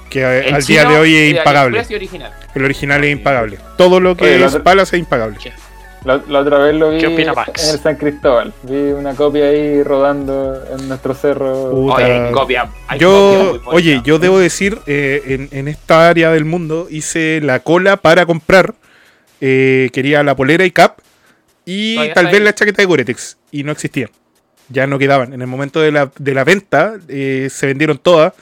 Que 0.09 0.47
El 0.47 0.55
al 0.55 0.63
día 0.63 0.85
de 0.85 0.97
hoy 0.97 1.15
es 1.15 1.37
impagable. 1.37 1.79
Original. 1.79 2.31
El 2.55 2.65
original 2.65 3.03
es 3.03 3.11
impagable. 3.11 3.57
Todo 3.77 3.99
lo 3.99 4.15
que 4.17 4.25
Oye, 4.35 4.45
es 4.45 4.55
Palace 4.57 4.95
es 4.95 4.99
impagable. 5.01 5.37
La, 6.05 6.21
la 6.29 6.39
otra 6.39 6.59
vez 6.59 6.75
lo 6.75 6.91
vi 6.91 6.99
¿Qué 6.99 7.07
opina 7.07 7.33
Max? 7.33 7.61
en 7.61 7.73
el 7.75 7.79
San 7.81 7.97
Cristóbal. 7.97 8.53
Vi 8.63 8.73
una 8.93 9.13
copia 9.15 9.45
ahí 9.49 9.83
rodando 9.83 10.63
en 10.73 10.87
nuestro 10.87 11.13
cerro. 11.13 11.71
Puta. 11.71 11.95
Oye, 11.95 12.05
hay 12.05 12.31
copia. 12.31 12.69
hay 12.87 12.99
Yo, 12.99 13.59
oye, 13.65 14.01
yo 14.05 14.17
debo 14.17 14.39
decir, 14.39 14.79
eh, 14.87 15.21
en, 15.27 15.49
en 15.51 15.67
esta 15.67 16.07
área 16.09 16.31
del 16.31 16.45
mundo 16.45 16.87
hice 16.89 17.41
la 17.43 17.59
cola 17.59 17.97
para 17.97 18.25
comprar. 18.25 18.75
eh, 19.41 19.89
quería 19.93 20.23
la 20.23 20.35
polera 20.35 20.63
y 20.65 20.71
cap 20.71 20.99
y 21.65 21.95
Todavía 21.95 22.13
tal 22.13 22.25
vez 22.27 22.35
ahí. 22.35 22.39
la 22.43 22.55
chaqueta 22.55 22.81
de 22.81 22.85
Goretex 22.85 23.37
y 23.51 23.63
no 23.63 23.71
existían. 23.73 24.09
Ya 24.69 24.87
no 24.87 24.99
quedaban. 24.99 25.33
En 25.33 25.41
el 25.41 25.47
momento 25.47 25.81
de 25.81 25.91
la, 25.91 26.11
de 26.17 26.33
la 26.33 26.43
venta 26.45 26.93
eh, 27.09 27.49
se 27.51 27.65
vendieron 27.67 27.97
todas 27.97 28.33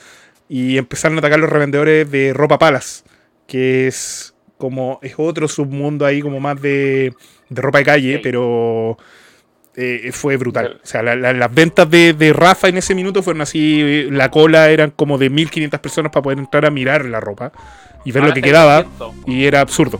y 0.49 0.77
empezaron 0.77 1.17
a 1.17 1.19
atacar 1.19 1.39
los 1.39 1.49
revendedores 1.49 2.09
de 2.09 2.33
ropa 2.33 2.57
palas, 2.57 3.03
que 3.47 3.87
es 3.87 4.33
como 4.57 4.99
es 5.03 5.13
otro 5.17 5.47
submundo 5.47 6.05
ahí 6.05 6.21
como 6.21 6.39
más 6.39 6.61
de, 6.61 7.13
de 7.49 7.61
ropa 7.61 7.77
de 7.79 7.83
calle, 7.85 8.19
pero 8.23 8.97
eh, 9.75 10.09
fue 10.11 10.37
brutal. 10.37 10.79
O 10.83 10.87
sea, 10.87 11.03
la- 11.03 11.15
la- 11.15 11.33
las 11.33 11.53
ventas 11.53 11.89
de, 11.89 12.13
de 12.13 12.33
Rafa 12.33 12.67
en 12.67 12.77
ese 12.77 12.95
minuto 12.95 13.21
fueron 13.21 13.41
así, 13.41 14.07
la 14.09 14.31
cola 14.31 14.69
eran 14.71 14.89
como 14.91 15.17
de 15.19 15.29
1500 15.29 15.79
personas 15.79 16.11
para 16.11 16.23
poder 16.23 16.39
entrar 16.39 16.65
a 16.65 16.71
mirar 16.71 17.05
la 17.05 17.19
ropa 17.19 17.51
y 18.05 18.11
ver 18.11 18.23
lo 18.23 18.33
que 18.33 18.41
quedaba 18.41 18.85
y 19.27 19.45
era 19.45 19.61
absurdo. 19.61 19.99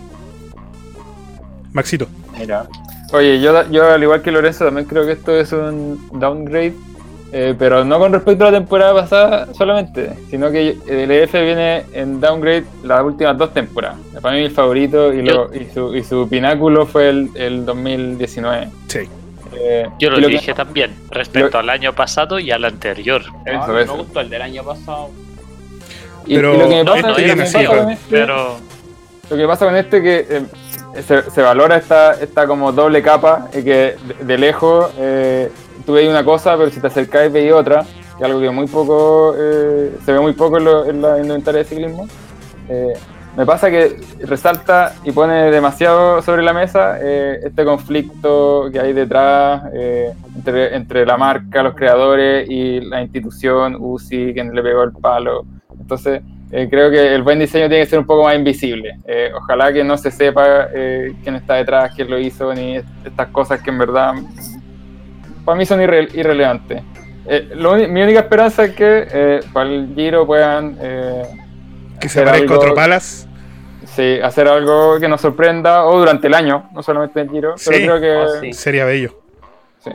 Maxito. 1.74 2.08
Mira. 2.38 2.68
Oye, 3.14 3.39
yo, 3.39 3.70
yo 3.72 3.86
al 3.89 4.02
igual 4.04 4.22
que 4.22 4.32
Lorenzo 4.32 4.66
también 4.66 4.88
creo 4.88 5.06
que 5.06 5.14
esto 5.14 5.38
es 5.39 5.52
un 5.54 6.10
downgrade, 6.20 6.74
eh, 7.32 7.53
pero 7.59 7.84
no 7.84 7.99
con 7.99 8.13
respecto 8.13 8.45
a 8.45 8.51
la 8.51 8.57
temporada 8.59 8.93
pasada 8.93 9.47
solamente, 9.53 10.11
sino 10.30 10.49
que 10.51 10.78
el 10.88 11.11
EF 11.11 11.34
viene 11.34 11.84
en 11.93 12.19
downgrade 12.21 12.63
las 12.84 13.03
últimas 13.03 13.38
dos 13.38 13.53
temporadas. 13.53 13.97
Para 14.21 14.36
mí 14.36 14.41
el 14.43 14.51
favorito 14.51 15.13
y, 15.13 15.21
lo- 15.23 15.53
y, 15.53 15.67
su, 15.73 15.95
y 15.95 16.03
su 16.03 16.28
pináculo 16.30 16.86
fue 16.86 17.09
el, 17.09 17.30
el 17.36 17.65
2019. 17.65 18.69
Sí. 18.88 18.99
Eh, 19.59 19.88
Yo 19.99 20.09
lo 20.09 20.17
que- 20.19 20.28
dije 20.28 20.53
también 20.53 20.95
respecto 21.09 21.49
lo- 21.53 21.59
al 21.59 21.69
año 21.69 21.93
pasado 21.93 22.39
y 22.39 22.51
al 22.51 22.63
anterior. 22.65 23.21
Eso, 23.45 23.59
Ah, 23.63 23.67
me 23.67 23.82
eso. 23.82 23.95
gustó 23.97 24.19
el 24.21 24.30
del 24.30 24.41
año 24.41 24.63
pasado. 24.63 25.09
Y, 26.25 26.36
Pero 26.36 26.53
y 26.53 26.57
lo 26.57 26.63
que 26.69 26.75
me 26.75 26.84
no, 26.84 26.91
pasa, 26.93 27.07
no 27.07 27.15
me 27.17 27.65
con 27.65 27.89
este- 27.91 28.05
Pero 28.09 28.57
Lo 29.30 29.36
que 29.38 29.47
pasa 29.47 29.65
con 29.65 29.75
este 29.75 29.97
es 29.97 30.03
que 30.03 30.38
eh, 30.38 31.01
se, 31.05 31.30
se 31.32 31.41
valora 31.41 31.75
esta, 31.78 32.13
esta 32.21 32.47
como 32.47 32.71
doble 32.71 33.01
capa 33.01 33.47
y 33.53 33.63
que 33.63 33.95
de, 34.07 34.23
de 34.25 34.38
lejos 34.38 34.89
eh, 34.97 35.49
tú 35.88 35.93
veis 35.93 36.09
una 36.09 36.23
cosa, 36.23 36.55
pero 36.57 36.69
si 36.69 36.79
te 36.81 36.88
acercáis 36.88 37.31
veis 37.31 37.51
otra, 37.53 37.83
que 37.83 38.23
es 38.23 38.23
algo 38.23 38.41
que 38.41 38.49
muy 38.51 38.67
poco 38.67 39.33
eh, 39.39 39.91
se 40.05 40.11
ve 40.11 40.19
muy 40.19 40.33
poco 40.33 40.57
en, 40.57 40.65
lo- 40.65 40.85
en 40.85 41.01
la 41.01 41.17
indumentaria 41.17 41.59
de 41.59 41.65
ciclismo. 41.65 42.07
Eh, 42.69 42.93
me 43.38 43.45
pasa 43.45 43.69
que 43.69 43.95
resalta 44.21 44.95
y 45.05 45.11
pone 45.11 45.49
demasiado 45.51 46.21
sobre 46.23 46.41
la 46.43 46.51
mesa 46.53 46.97
eh, 47.01 47.39
este 47.45 47.63
conflicto 47.63 48.67
que 48.71 48.79
hay 48.79 48.91
detrás 48.93 49.61
eh, 49.73 50.11
entre, 50.35 50.75
entre 50.75 51.05
la 51.05 51.15
marca, 51.17 51.63
los 51.63 51.73
creadores 51.75 52.49
y 52.49 52.81
la 52.81 53.01
institución, 53.01 53.77
UCI, 53.79 54.33
quien 54.33 54.53
le 54.53 54.61
pegó 54.63 54.83
el 54.83 54.91
palo. 54.91 55.45
Entonces, 55.79 56.21
eh, 56.51 56.67
creo 56.69 56.89
que 56.89 57.13
el 57.13 57.21
buen 57.23 57.39
diseño 57.39 57.69
tiene 57.69 57.83
que 57.83 57.89
ser 57.91 57.99
un 57.99 58.05
poco 58.07 58.23
más 58.23 58.35
invisible. 58.35 58.97
Eh, 59.05 59.31
ojalá 59.35 59.71
que 59.71 59.83
no 59.83 59.95
se 59.97 60.09
sepa 60.11 60.67
eh, 60.73 61.13
quién 61.23 61.35
está 61.35 61.53
detrás, 61.55 61.93
quién 61.95 62.09
lo 62.09 62.17
hizo, 62.19 62.53
ni 62.53 62.77
estas 63.05 63.27
cosas 63.27 63.61
que 63.61 63.69
en 63.69 63.77
verdad 63.77 64.13
para 65.48 65.58
mí 65.58 65.66
son 65.66 65.80
irre- 65.82 66.14
irrelevantes. 66.14 66.84
Eh, 67.26 67.50
lo 67.56 67.76
mi 67.76 68.02
única 68.04 68.20
esperanza 68.20 68.66
es 68.66 68.76
que 68.76 69.08
eh, 69.12 69.39
para 69.54 69.70
el 69.70 69.93
Giro 69.95 70.26
puedan 70.28 70.78
eh, 70.82 71.24
Que 72.00 72.10
se 72.10 72.22
algo- 72.22 72.56
otro 72.56 72.76
Palas. 72.76 73.28
sí, 73.95 74.20
hacer 74.22 74.48
algo 74.48 75.00
que 75.00 75.08
nos 75.08 75.22
sorprenda, 75.22 75.86
o 75.86 75.98
durante 76.00 76.28
el 76.28 76.34
año, 76.34 76.70
no 76.74 76.84
solamente 76.84 77.22
en 77.22 77.28
el 77.28 77.34
Giro, 77.34 77.56
pero 77.66 77.78
Sí. 77.78 77.84
creo 77.84 78.00
que... 78.02 78.12
Oh, 78.16 78.39
sí. 78.41 78.54
Sería 78.54 78.84
bello. 78.86 79.20
Sí. 79.84 79.91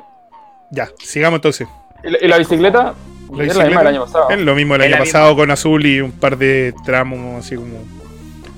Ya, 0.70 0.88
sigamos 0.98 1.36
entonces. 1.38 1.68
¿Y, 2.02 2.10
la, 2.10 2.18
y 2.22 2.28
la 2.28 2.38
bicicleta? 2.38 2.94
La 3.34 3.44
es 3.44 3.56
la 3.56 3.64
misma 3.64 3.80
del 3.80 3.88
año 3.88 4.04
pasado. 4.04 4.30
Es 4.30 4.38
lo 4.40 4.54
mismo 4.54 4.74
el 4.74 4.82
año 4.82 4.98
pasado 4.98 5.36
con 5.36 5.50
azul 5.50 5.84
y 5.86 6.00
un 6.00 6.12
par 6.12 6.36
de 6.36 6.74
tramos 6.84 7.44
así 7.44 7.56
como. 7.56 7.76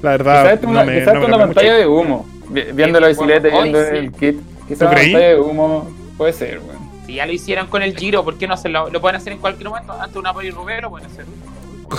La 0.02 0.10
verdad, 0.12 0.42
Quizás 0.44 0.62
no 0.62 0.70
una, 0.70 0.84
me, 0.84 0.98
quizás 0.98 1.14
no 1.14 1.20
esto 1.20 1.20
me 1.20 1.20
es 1.20 1.28
una 1.28 1.38
cambió 1.38 1.46
mucho. 1.46 1.54
pantalla 1.60 1.74
de 1.78 1.86
humo. 1.86 2.26
Vi- 2.48 2.72
Viendo 2.72 3.00
la 3.00 3.08
bicicleta 3.08 3.48
viendo 3.48 3.82
sí. 3.84 3.96
el 3.96 4.12
kit. 4.12 4.36
Quizás 4.66 4.78
¿Tú 4.78 4.84
una 4.86 4.94
creí? 4.94 5.12
pantalla 5.12 5.28
de 5.34 5.40
humo 5.40 5.90
puede 6.18 6.32
ser, 6.32 6.58
weón. 6.58 6.83
Si 7.06 7.14
ya 7.14 7.26
lo 7.26 7.32
hicieron 7.32 7.66
con 7.66 7.82
el 7.82 7.96
Giro, 7.96 8.24
¿por 8.24 8.38
qué 8.38 8.46
no 8.46 8.54
hacerlo? 8.54 8.88
Lo 8.90 9.00
pueden 9.00 9.16
hacer 9.16 9.32
en 9.34 9.38
cualquier 9.38 9.68
momento. 9.68 9.92
Antes 9.92 10.12
de 10.14 10.18
una 10.18 10.32
Poli 10.32 10.50
Rubén 10.50 10.80
lo 10.82 10.90
pueden 10.90 11.06
hacer. 11.10 11.26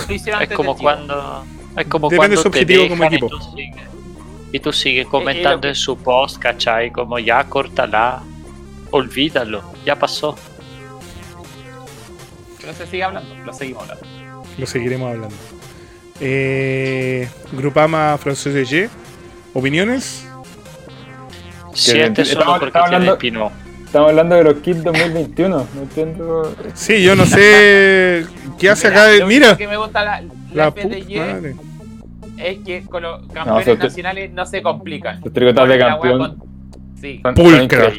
Lo 0.08 0.14
hicieron 0.14 0.42
es 0.42 0.46
antes 0.46 0.56
como 0.56 0.72
del 0.74 0.78
Giro. 0.80 0.92
cuando 0.92 1.44
es 1.76 1.86
como 1.86 2.08
Depende 2.08 2.16
cuando 2.36 2.42
su 2.42 2.50
te 2.50 2.58
como 2.88 3.04
y 3.04 3.06
equipo. 3.06 3.28
tú 3.28 3.38
sigues- 3.40 3.86
y 4.52 4.60
tú 4.60 4.72
sigues 4.72 5.06
comentando 5.06 5.60
que- 5.62 5.68
en 5.68 5.74
su 5.74 5.96
post, 5.98 6.38
¿cachai? 6.38 6.90
Como 6.90 7.18
ya, 7.18 7.44
córtala, 7.44 8.22
olvídalo, 8.90 9.62
ya 9.84 9.96
pasó. 9.96 10.36
Pero 12.60 12.72
se 12.74 12.86
sigue 12.86 13.04
hablando, 13.04 13.32
lo 13.44 13.52
seguimos 13.52 13.82
hablando. 13.82 14.06
Lo 14.58 14.66
seguiremos 14.66 15.10
hablando. 15.12 15.36
Eh, 16.20 17.28
Grupama 17.52 18.16
Francés 18.18 18.54
de 18.54 18.64
¿Opiniones? 19.54 20.26
Siete 21.74 22.24
solo 22.24 22.56
porque 22.58 22.72
tiene 22.72 22.86
hablando- 22.86 23.18
Pinot. 23.18 23.52
Estamos 23.96 24.10
hablando 24.10 24.34
de 24.36 24.44
los 24.44 24.54
kits 24.56 24.84
2021. 24.84 25.48
No 25.74 25.80
entiendo. 25.80 26.54
Sí, 26.74 27.02
yo 27.02 27.16
no 27.16 27.24
sé 27.24 28.26
qué 28.58 28.68
hace 28.68 28.88
acá. 28.88 29.06
lo 29.08 29.24
único 29.24 29.28
Mira, 29.28 29.56
que 29.56 29.66
me 29.66 29.78
gusta 29.78 30.04
la, 30.04 30.20
la, 30.20 30.64
la 30.66 30.70
madre. 30.70 31.56
es 32.36 32.58
que 32.58 32.82
con 32.82 33.02
los 33.02 33.26
campeones 33.32 33.64
te- 33.64 33.76
nacionales 33.78 34.32
no 34.34 34.44
se 34.44 34.60
complican. 34.60 35.22
Los 35.24 35.32
tricotas 35.32 35.66
de 35.68 35.78
campeón 35.78 36.18
con- 36.18 36.42
Sí. 37.00 37.22
Pulcra. 37.34 37.90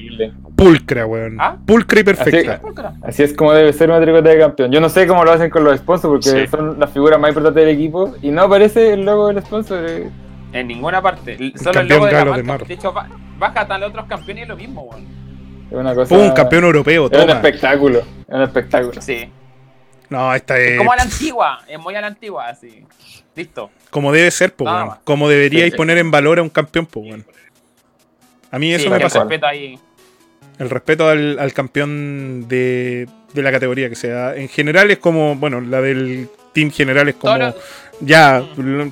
Pulcra, 0.56 1.06
weón. 1.08 1.38
¿Ah? 1.40 1.58
Pulcra 1.66 2.00
y 2.00 2.04
perfecta. 2.04 2.62
Así 3.02 3.24
es 3.24 3.34
como 3.34 3.54
debe 3.54 3.74
ser 3.74 3.90
una 3.90 4.00
tricota 4.00 4.30
de 4.30 4.38
campeón. 4.38 4.72
Yo 4.72 4.80
no 4.80 4.90
sé 4.90 5.08
cómo 5.08 5.24
lo 5.26 5.32
hacen 5.32 5.50
con 5.50 5.64
los 5.64 5.80
sponsors 5.80 6.12
porque 6.12 6.46
Sí. 6.46 6.48
son 6.48 6.80
las 6.80 6.92
figuras 6.92 7.20
más 7.20 7.30
importantes 7.30 7.66
del 7.66 7.74
equipo 7.76 8.14
y 8.22 8.30
no 8.30 8.44
aparece 8.44 8.94
el 8.94 9.04
logo 9.04 9.30
del 9.30 9.42
sponsor. 9.44 9.84
eh. 9.90 10.10
En 10.54 10.68
ninguna 10.68 11.02
parte. 11.02 11.38
El- 11.40 11.58
Solo 11.58 11.80
el 11.82 11.88
logo 11.88 12.06
de 12.06 12.12
la 12.12 12.20
de 12.20 12.26
marca. 12.26 12.44
mar. 12.44 12.68
De 12.68 12.74
hecho, 12.76 12.94
ba- 12.94 13.10
baja 13.40 13.62
hasta 13.62 13.78
los 13.80 13.90
otros 13.90 14.06
campeones 14.06 14.38
y 14.38 14.44
es 14.44 14.48
lo 14.50 14.56
mismo, 14.58 14.82
weón. 14.84 15.18
Es 15.70 15.74
una 15.78 15.94
cosa. 15.96 16.16
Pum, 16.16 16.34
campeón 16.34 16.64
europeo, 16.66 17.06
Es 17.08 17.12
un 17.12 17.20
toma. 17.20 17.34
espectáculo. 17.34 18.00
Es 18.00 18.06
un 18.36 18.42
espectáculo. 18.42 19.02
Sí. 19.02 19.30
No, 20.10 20.34
esta 20.34 20.58
Es 20.58 20.72
es 20.72 20.78
como 20.78 20.92
a 20.94 20.96
la 20.96 21.04
antigua. 21.04 21.60
Es 21.68 21.80
muy 21.80 21.96
a 21.96 22.02
la 22.02 22.08
antigua, 22.08 22.48
así. 22.48 22.86
Listo. 23.36 23.70
como 23.92 24.12
debe 24.12 24.32
ser, 24.32 24.54
po. 24.54 24.66
Como 25.04 25.30
deberíais 25.30 25.66
Sí, 25.66 25.72
sí. 25.72 25.78
poner 25.78 25.98
en 26.00 26.10
valor 26.10 26.40
a 26.40 26.42
un 26.42 26.50
campeón, 26.50 26.86
po. 26.88 27.04
A 28.52 28.58
mí 28.60 28.74
eso 28.74 28.86
sí, 28.86 28.90
me 28.90 29.00
pasa. 29.00 29.20
respeto 29.20 29.46
ahí. 29.46 29.78
El 30.58 30.70
respeto 30.72 31.08
al, 31.08 31.38
al 31.38 31.54
campeón 31.54 32.48
de, 32.48 33.08
de 33.34 33.42
la 33.44 33.52
categoría 33.52 33.90
que 33.90 33.96
sea. 33.96 34.36
En 34.36 34.48
general 34.50 34.90
es 34.90 34.98
como, 34.98 35.36
bueno, 35.36 35.62
la 35.62 35.82
del 35.82 36.30
team 36.54 36.72
general 36.72 37.10
es 37.10 37.16
como, 37.16 37.54
ya, 38.00 38.44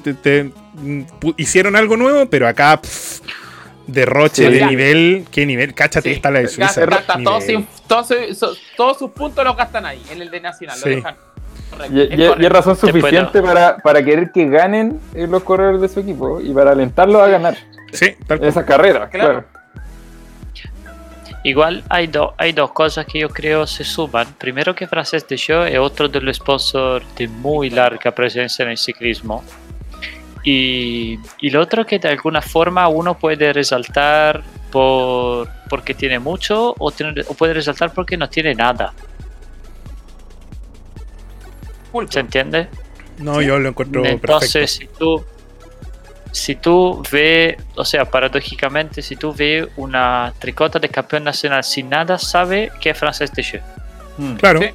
te- 0.04 0.14
te- 0.14 0.46
pu- 0.46 1.34
hicieron 1.38 1.76
algo 1.76 1.98
nuevo, 1.98 2.28
pero 2.30 2.48
acá, 2.48 2.80
pff, 2.80 3.22
derroche 3.88 4.46
Sí. 4.48 4.52
de 4.54 4.60
Ya. 4.60 4.68
nivel, 4.68 5.26
¿qué 5.32 5.46
nivel? 5.46 5.74
Cáchate, 5.74 6.10
Sí, 6.10 6.16
esta 6.16 6.32
la 6.32 6.40
de 6.40 6.48
Suiza. 6.48 6.86
gasta 6.86 7.18
todos, 8.78 8.98
sus 8.98 9.12
puntos 9.12 9.44
los 9.46 9.56
gastan 9.56 9.86
ahí, 9.86 10.02
en 10.12 10.22
el 10.22 10.30
de 10.32 10.42
Nacional. 10.42 10.78
Sí. 10.78 10.90
Lo 10.90 10.96
dejan. 10.98 11.16
Correcto. 11.70 11.96
Y, 11.96 12.02
Es 12.02 12.10
y- 12.10 12.14
y 12.16 12.24
es 12.24 12.30
correcto. 12.30 12.50
razón 12.54 12.76
suficiente 12.78 13.42
para, 13.42 13.78
para 13.78 14.04
querer 14.04 14.32
que 14.32 14.46
ganen 14.48 15.00
eh, 15.14 15.28
los 15.28 15.44
corredores 15.44 15.82
de 15.82 15.90
su 15.90 16.00
equipo 16.00 16.40
y 16.42 16.52
para 16.54 16.72
alentarlos 16.72 17.22
a 17.22 17.28
ganar 17.28 17.58
Sí, 17.92 18.12
tal 18.28 18.38
cual. 18.40 18.50
esa 18.50 18.66
carrera. 18.66 19.10
Claro. 19.10 19.44
Claro. 19.44 19.56
Igual 21.44 21.84
hay, 21.90 22.08
do- 22.08 22.34
hay 22.40 22.54
dos 22.54 22.72
cosas 22.72 23.06
que 23.06 23.20
yo 23.20 23.30
creo 23.30 23.68
se 23.68 23.84
suman. 23.84 24.28
Primero 24.40 24.74
que 24.74 24.88
Frances 24.88 25.28
de 25.28 25.38
Show 25.38 25.64
es 25.64 25.78
otro 25.78 26.08
de 26.08 26.20
los 26.20 26.38
sponsors 26.38 27.06
de 27.16 27.28
muy 27.28 27.70
larga 27.70 28.10
presencia 28.12 28.64
en 28.64 28.72
el 28.72 28.78
ciclismo. 28.78 29.44
Y, 30.48 31.20
y 31.40 31.50
lo 31.50 31.60
otro 31.60 31.86
que 31.86 31.98
de 31.98 32.08
alguna 32.10 32.40
forma 32.42 32.88
uno 32.88 33.18
puede 33.18 33.52
resaltar 33.52 34.44
por, 34.72 35.50
porque 35.70 35.94
tiene 35.96 36.20
mucho 36.20 36.76
o, 36.78 36.92
tiene- 36.92 37.24
o 37.28 37.34
puede 37.34 37.56
resaltar 37.56 37.92
porque 37.92 38.16
no 38.16 38.30
tiene 38.30 38.54
nada. 38.54 38.94
Pulpo. 41.92 42.12
¿Se 42.12 42.20
entiende? 42.20 42.68
No, 43.18 43.42
yo 43.42 43.58
lo 43.60 43.70
encuentro 43.70 44.06
Entonces, 44.06 44.78
perfecto. 44.78 44.94
si 44.94 45.00
tú, 45.00 45.26
si 46.32 46.56
tú 46.56 47.04
ves, 47.12 47.56
o 47.76 47.86
sea, 47.86 48.06
paradójicamente, 48.06 49.02
si 49.02 49.16
tú 49.16 49.34
ves 49.34 49.68
una 49.78 50.34
tricota 50.38 50.78
de 50.80 50.90
campeón 50.90 51.24
nacional 51.24 51.64
sin 51.64 51.90
nada, 51.90 52.18
sabe 52.20 52.72
que 52.82 52.90
es 52.90 52.98
francés 52.98 53.32
de 53.32 53.44
Jeu. 53.44 53.62
Mm. 54.18 54.36
Claro, 54.36 54.60
Sí. 54.62 54.68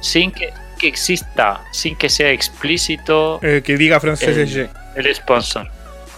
Sin 0.00 0.32
que, 0.32 0.52
que 0.78 0.88
exista, 0.88 1.62
sin 1.72 1.96
que 1.96 2.10
sea 2.10 2.28
explícito 2.30 3.38
eh, 3.42 3.62
que 3.64 3.74
diga 3.78 3.98
francés. 4.00 4.68
El 4.94 5.14
sponsor. 5.14 5.68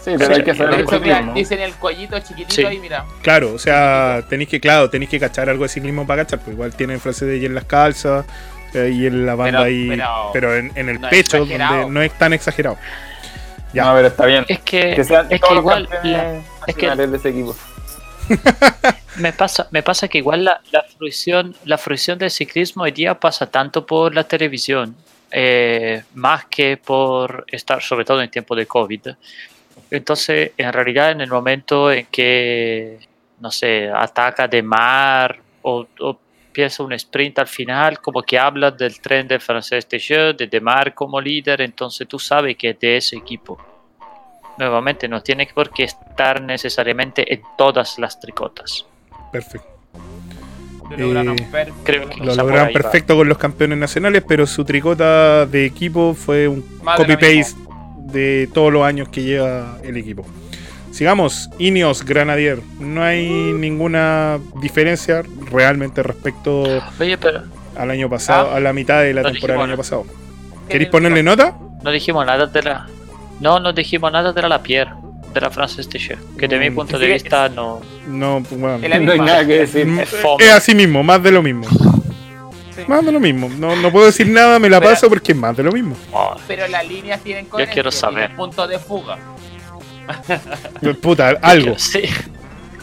Sí, 0.05 0.13
pero 0.17 0.35
hay 0.37 0.45
que 0.45 0.55
saber 0.55 0.81
el 0.81 0.89
ciclismo. 0.89 1.35
dicen 1.35 1.61
el 1.61 1.75
cuellito 1.75 2.19
chiquitito 2.21 2.55
Sí. 2.55 2.65
ahí, 2.65 2.79
mira. 2.79 3.05
Claro, 3.23 3.55
o 3.55 3.59
sea, 3.59 4.23
tenéis 4.29 4.49
que, 4.49 4.61
claro, 4.61 4.89
tenéis 4.89 5.11
que 5.11 5.19
cachar 5.19 5.49
algo 5.51 5.65
de 5.65 5.69
ciclismo 5.69 6.07
para 6.07 6.25
cachar, 6.25 6.39
pues 6.41 6.55
igual 6.55 6.75
tienen 6.77 7.01
francés 7.01 7.27
de 7.29 7.41
G 7.41 7.47
en 7.47 7.55
las 7.57 7.65
calzas 7.65 8.25
eh, 8.73 8.91
y 8.95 9.07
en 9.07 9.27
la 9.27 9.35
banda 9.35 9.59
Pero- 9.59 9.65
ahí, 9.65 9.89
pero, 9.89 10.31
pero 10.33 10.57
en, 10.57 10.73
en 10.77 10.89
el 10.91 11.01
no 11.01 11.09
pecho, 11.09 11.39
donde 11.39 11.59
no 11.59 12.03
es 12.03 12.13
tan 12.19 12.33
exagerado. 12.33 12.77
Ya. 13.73 13.85
No, 13.87 13.95
pero 13.97 14.07
está 14.09 14.27
bien. 14.27 14.45
Es 14.47 14.61
que, 14.61 14.95
Que 14.95 15.03
sean 15.05 15.27
es 15.29 15.41
todos 15.41 15.55
que 15.55 15.59
igual 15.59 15.89
la- 16.05 16.35
es 16.67 16.75
que- 16.77 16.87
nacionales 16.87 17.11
de 17.11 17.17
ese 17.17 17.29
equipo. 17.31 17.57
me 19.17 19.33
pasa, 19.33 19.69
me 19.71 19.83
pasa 19.83 20.09
que 20.09 20.19
igual 20.19 20.45
la, 20.45 20.61
la 20.73 20.85
fruición, 20.97 21.55
la 21.65 21.79
fruición 21.79 22.19
del 22.19 22.31
ciclismo 22.31 22.85
hoy 22.85 22.93
día 22.93 23.19
pasa 23.19 23.47
tanto 23.47 23.87
por 23.87 24.15
la 24.15 24.25
televisión, 24.25 24.95
eh, 25.31 26.05
más 26.15 26.47
que 26.47 26.77
por 26.77 27.45
estar, 27.49 27.83
sobre 27.83 28.05
todo 28.05 28.23
en 28.23 28.31
tiempo 28.31 28.55
de 28.55 28.67
COVID. 28.67 29.09
Entonces, 29.91 30.53
en 30.57 30.73
realidad, 30.73 31.11
en 31.11 31.21
el 31.21 31.31
momento 31.31 31.93
en 31.93 32.07
que, 32.07 32.99
no 33.41 33.51
sé, 33.51 33.91
ataca 33.93 34.49
de 34.49 34.63
mar 34.63 35.39
o, 35.63 35.87
o 36.01 36.19
empieza 36.57 36.83
un 36.83 36.93
sprint 36.95 37.39
al 37.39 37.47
final, 37.47 38.01
como 38.01 38.23
que 38.23 38.39
habla 38.39 38.71
del 38.71 38.99
tren 39.01 39.29
de 39.29 39.39
francés 39.39 39.87
Teixeira, 39.87 40.33
de 40.33 40.47
Demar 40.47 40.95
como 40.95 41.21
líder, 41.21 41.61
entonces 41.61 42.09
tú 42.09 42.19
sabes 42.19 42.57
que 42.57 42.71
es 42.71 42.81
de 42.81 42.97
ese 42.97 43.17
equipo. 43.17 43.59
Nuevamente, 44.57 45.07
no 45.07 45.23
tiene 45.23 45.47
por 45.55 45.71
qué 45.71 45.85
estar 45.85 46.41
necesariamente 46.41 47.31
en 47.31 47.43
todas 47.59 47.99
las 47.99 48.19
tricotas. 48.19 48.87
Perfecto. 49.31 49.76
Lo 50.91 50.97
lograron 51.07 51.39
Eh, 51.39 51.49
perfecto. 51.51 51.81
creo 51.85 52.09
que- 52.09 52.17
Lo 52.19 52.23
Quizá 52.25 52.27
por 52.27 52.37
lograron 52.37 52.69
ahí 52.69 52.75
va. 52.75 52.81
perfecto 52.83 53.17
con 53.17 53.29
los 53.29 53.39
campeones 53.39 53.79
nacionales, 53.79 54.23
pero 54.27 54.47
su 54.47 54.65
tricota 54.65 55.47
de 55.47 55.65
equipo 55.67 56.15
fue 56.15 56.49
un 56.49 56.63
copy-paste 56.97 57.57
de 58.13 58.49
todos 58.55 58.73
los 58.73 58.85
años 58.85 59.09
que 59.09 59.23
lleva 59.23 59.79
el 59.83 59.97
equipo. 59.97 60.25
Sigamos, 60.93 61.51
Ineos 61.59 62.05
Granadier. 62.05 62.61
No 62.81 63.03
hay 63.03 63.29
ninguna 63.29 64.39
diferencia 64.63 65.23
realmente 65.51 66.03
respecto 66.03 66.63
Oye, 66.99 67.19
pero 67.19 67.43
al 67.77 67.91
año 67.91 68.09
pasado, 68.09 68.51
Ah. 68.53 68.57
a 68.57 68.61
la 68.61 68.73
mitad 68.73 69.03
de 69.03 69.13
la 69.13 69.23
No 69.23 69.33
temporada 69.33 69.61
del 69.61 69.71
año 69.71 69.77
pasado. 69.77 70.05
¿Queréis 70.69 70.89
ponerle 70.91 71.23
nota? 71.23 71.55
no 71.83 71.91
dijimos 71.91 72.25
nada 72.27 72.47
de 72.47 72.63
la. 72.63 72.87
No, 73.41 73.61
no 73.61 73.73
dijimos 73.75 74.11
nada 74.11 74.33
de 74.33 74.41
la 74.43 74.49
Lapierre, 74.49 74.93
de 75.41 75.47
la 75.47 75.51
Frances 75.51 75.89
que 76.39 76.49
de 76.49 76.59
mi 76.59 76.71
Mm, 76.71 76.75
punto 76.75 76.99
de 76.99 77.07
vista 77.07 77.49
no. 77.49 77.81
No, 78.09 78.43
pues, 78.49 78.61
bueno. 78.61 78.79
No 78.79 79.13
hay 79.13 79.19
nada 79.21 79.47
que 79.47 79.59
decir. 79.67 79.87
Es 80.41 80.53
así 80.53 80.75
mismo, 80.75 81.03
más 81.03 81.23
de 81.23 81.31
lo 81.33 81.43
mismo. 81.43 81.65
Sí. 82.75 82.83
Más 82.89 83.05
de 83.05 83.13
lo 83.13 83.21
mismo. 83.21 83.49
No, 83.49 83.75
no 83.77 83.91
puedo 83.91 84.07
decir 84.07 84.29
nada, 84.29 84.59
me 84.59 84.69
la 84.69 84.81
Pero- 84.81 84.93
paso 84.93 85.09
porque 85.09 85.33
es 85.33 85.39
más 85.39 85.57
de 85.57 85.63
lo 85.63 85.73
mismo. 85.73 85.97
Oh, 86.13 86.37
Pero 86.47 86.67
las 86.69 86.87
líneas 86.87 87.21
tienen 87.23 87.47
coherencia. 87.47 87.73
quiero 87.73 87.91
saber. 87.91 88.35
puntos 88.37 88.69
de 88.69 88.79
fuga. 88.79 89.19
Puta, 91.01 91.29
algo. 91.43 91.79
Sí. 91.79 92.03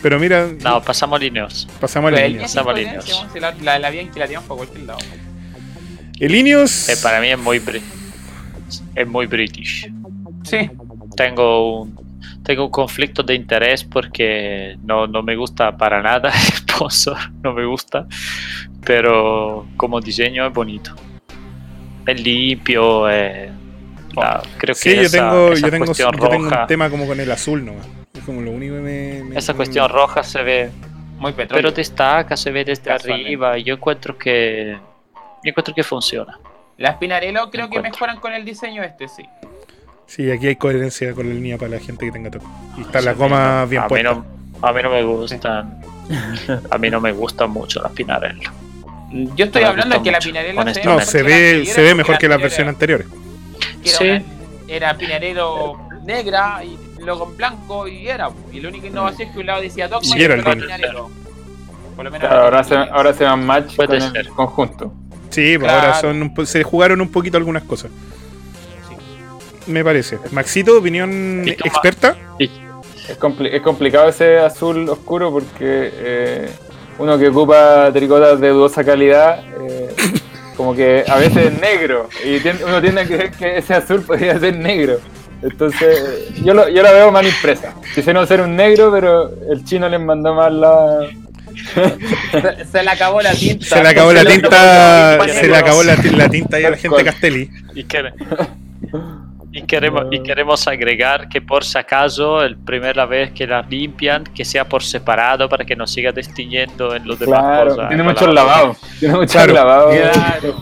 Pero 0.02 0.20
mira, 0.20 0.50
No, 0.62 0.82
pasamos 0.82 1.20
líneas. 1.20 1.68
pasamos 1.80 2.10
al 2.10 2.16
Pero 2.16 2.28
Ineos. 2.28 2.44
Pasamos 2.52 2.76
líneas. 2.76 3.26
La, 3.40 3.52
la, 3.62 3.80
la 3.80 3.90
bien 3.90 4.12
que 4.12 4.20
la 4.20 4.28
por 4.44 4.58
cualquier 4.58 4.84
lado. 4.84 5.00
El 6.20 6.36
Ineos. 6.36 6.90
Eh, 6.90 6.98
para 7.02 7.22
mí 7.22 7.30
es 7.30 7.40
muy 7.40 7.60
es 8.96 9.08
muy 9.08 9.28
british. 9.28 9.90
Sí. 10.44 10.70
Tengo 11.16 11.84
un 11.84 11.96
tengo 12.44 12.66
un 12.66 12.72
conflicto 12.72 13.24
de 13.24 13.36
interés 13.36 13.84
porque 13.84 14.78
no, 14.84 15.08
no 15.08 15.22
me 15.24 15.36
gusta 15.36 15.76
para 15.78 16.02
nada 16.02 16.30
el 16.34 16.54
sponsor, 16.58 17.18
no 17.42 17.54
me 17.54 17.66
gusta, 17.66 18.06
pero 18.86 19.68
como 19.78 20.00
diseño 20.02 20.46
es 20.48 20.54
bonito. 20.54 20.94
Es 22.06 22.22
limpio, 22.22 23.10
eh, 23.10 23.50
la- 24.16 24.42
creo 24.58 24.76
que 24.76 24.80
Sí, 24.82 24.96
yo 24.96 25.02
esa, 25.04 25.18
tengo, 25.18 25.52
esa 25.54 25.62
yo 25.68 25.72
tengo, 25.72 25.86
cuestión 25.86 26.12
yo 26.14 26.20
tengo 26.30 26.44
roja, 26.50 26.62
un 26.62 26.68
tema 26.68 26.90
como 26.90 27.08
con 27.08 27.20
el 27.20 27.32
azul 27.32 27.66
nomás. 27.66 27.88
Es 28.14 28.24
como 28.24 28.42
lo 28.42 28.52
único 28.52 28.76
que 28.76 28.82
me. 28.82 29.24
me- 29.24 29.38
esa 29.38 29.54
cuestión 29.54 29.90
roja 29.90 30.22
se 30.24 30.44
ve, 30.44 30.70
Muy 31.18 31.32
petróleo. 31.32 31.64
pero 31.64 31.72
destaca, 31.76 32.36
se 32.36 32.52
ve 32.52 32.66
desde 32.66 32.92
arriba 32.92 33.58
y 33.58 33.64
yo 33.64 33.76
encuentro 33.76 34.18
que 34.18 34.78
yo 35.16 35.50
encuentro 35.50 35.74
que 35.74 35.84
funciona. 35.84 36.38
Las 36.78 36.98
Pinarello 36.98 37.50
creo 37.50 37.70
que 37.70 37.80
mejoran 37.80 38.20
con 38.20 38.34
el 38.34 38.44
diseño 38.44 38.84
este, 38.84 39.08
sí. 39.08 39.24
Sí, 40.16 40.30
aquí 40.32 40.48
hay 40.48 40.56
coherencia 40.56 41.14
con 41.14 41.28
la 41.28 41.34
línea 41.34 41.58
para 41.58 41.72
la 41.72 41.80
gente 41.80 42.06
que 42.06 42.12
tenga 42.12 42.30
toque. 42.30 42.46
Y 42.78 42.82
está 42.82 43.00
Sí, 43.00 43.06
la 43.06 43.14
sí, 43.14 43.18
goma 43.20 43.66
bien 43.66 43.82
a 43.82 43.86
mí 43.86 43.90
puesta. 43.90 44.14
no, 44.14 44.26
a 44.62 44.74
mí 44.74 44.82
no 44.84 44.90
me 44.92 45.04
gustan, 45.04 45.82
a 46.70 46.78
mí 46.78 46.90
no 46.90 47.02
me 47.02 47.12
gustan 47.12 47.50
mucho 47.50 47.82
las 47.82 47.92
Pinarello. 47.94 48.52
Yo 49.36 49.46
estoy 49.46 49.64
No 49.64 49.70
hablando 49.70 49.98
de 49.98 50.04
que 50.04 50.12
la 50.12 50.18
mucho, 50.18 50.30
Pinarello 50.30 50.60
honestamente. 50.62 51.06
No, 51.06 51.12
se 51.12 51.24
ve, 51.24 51.66
se 51.66 51.82
ve 51.82 51.96
mejor 51.96 52.18
que 52.18 52.28
las 52.28 52.40
versiones 52.42 52.74
anteriores. 52.74 53.08
que 53.84 53.90
era, 53.90 53.98
Sí. 53.98 54.10
una- 54.10 54.24
era 54.68 54.98
Pinarello 54.98 55.78
negra 56.04 56.62
y 56.64 56.78
luego 57.04 57.30
en 57.30 57.38
blanco 57.38 57.88
y 57.88 58.08
era. 58.08 58.30
Y 58.52 58.60
la 58.60 58.70
única 58.70 58.88
innovación 58.88 59.28
es 59.30 59.34
que 59.34 59.40
un 59.40 59.46
lado 59.48 59.62
decía 59.62 59.88
Dogma 59.88 60.16
Y 60.16 60.20
y, 60.20 60.24
era 60.24 60.34
el 60.36 60.40
otro. 60.42 60.54
Pinarello. 60.54 61.10
Por 61.96 62.06
lo 62.06 62.12
menos 62.12 62.28
Claro, 62.28 62.44
ahora, 62.46 62.64
se, 62.64 62.76
ahora 62.76 63.14
se 63.14 63.24
van 63.24 63.46
match 63.46 63.76
con 63.76 63.88
ser. 63.88 64.18
el 64.18 64.30
conjunto. 64.30 64.94
Sí, 65.30 65.58
pues 65.58 65.72
Claro. 65.72 65.88
ahora 65.88 66.02
son 66.02 66.22
un 66.22 66.34
po- 66.34 66.46
se 66.46 66.62
jugaron 66.64 67.02
un 67.02 67.10
poquito 67.10 67.38
algunas 67.38 67.64
cosas. 67.64 67.90
Sí. 69.66 69.72
Me 69.72 69.84
parece. 69.84 70.20
Maxito, 70.32 70.78
opinión 70.78 71.44
Y 71.46 71.52
experta. 71.52 72.16
Es, 72.40 73.20
compli- 73.20 73.50
es 73.52 73.62
complicado 73.62 74.08
ese 74.10 74.38
azul 74.40 74.88
oscuro 74.90 75.32
porque 75.32 75.92
eh, 75.94 76.50
uno 77.00 77.18
que 77.18 77.28
ocupa 77.28 77.90
tricotas 77.92 78.40
de 78.40 78.50
dudosa 78.50 78.84
calidad, 78.84 79.44
eh, 79.62 79.94
como 80.56 80.74
que 80.74 81.04
a 81.08 81.18
veces 81.18 81.48
es 81.52 81.60
negro 81.60 82.08
y 82.24 82.38
uno 82.66 82.80
tiende 82.82 83.02
a 83.02 83.06
creer 83.06 83.32
que 83.32 83.58
ese 83.58 83.74
azul 83.74 84.02
podría 84.04 84.40
ser 84.40 84.56
negro. 84.56 85.00
Entonces, 85.42 86.30
yo, 86.42 86.54
lo, 86.54 86.70
yo 86.70 86.82
la 86.82 86.94
veo 86.94 87.12
mal 87.12 87.26
impresa. 87.28 87.74
Quisieron 87.94 88.26
ser 88.26 88.40
un 88.40 88.56
negro, 88.56 88.90
pero 88.90 89.30
el 89.52 89.66
chino 89.66 89.90
les 89.90 90.00
mandó 90.00 90.34
mal 90.34 90.62
la, 90.62 91.00
Se, 92.32 92.66
se 92.66 92.84
le 92.84 92.90
acabó 92.90 93.22
la 93.22 93.34
tinta. 93.36 93.66
Se 93.66 93.84
le 93.84 93.90
acabó 93.90 94.14
la 94.14 94.24
tinta, 94.24 95.18
se 95.34 95.48
le 95.48 95.58
acabó 95.58 95.84
la, 95.84 95.96
ti- 96.02 96.10
la 96.12 96.30
tinta 96.30 96.56
ahí 96.56 96.64
a 96.64 96.70
la 96.70 96.78
gente 96.78 96.96
de 96.98 97.04
Castelli. 97.04 97.50
Y, 99.56 99.62
quere- 99.62 99.62
y 99.62 99.68
queremos, 99.68 100.04
y 100.12 100.20
queremos 100.24 100.68
agregar 100.68 101.30
que 101.30 101.40
por 101.40 101.64
si 101.64 101.78
acaso, 101.78 102.42
la 102.48 102.56
primera 102.66 103.06
vez 103.06 103.32
que 103.34 103.46
la 103.46 103.62
limpian, 103.62 104.24
que 104.24 104.44
sea 104.44 104.68
por 104.68 104.82
separado 104.84 105.48
para 105.48 105.64
que 105.64 105.76
no 105.76 105.86
siga 105.86 106.12
destiñendo 106.12 106.96
en 106.96 107.08
los 107.08 107.20
demás 107.20 107.40
Claro, 107.40 107.70
cosas. 107.70 107.88
tiene 107.90 108.04
mucho 108.04 108.26
la- 108.28 108.34
lavado. 108.34 108.76
Tiene 109.00 109.14
mucho 109.16 109.32
Claro. 109.34 109.54
lavado. 109.54 109.90
Claro. 109.92 110.56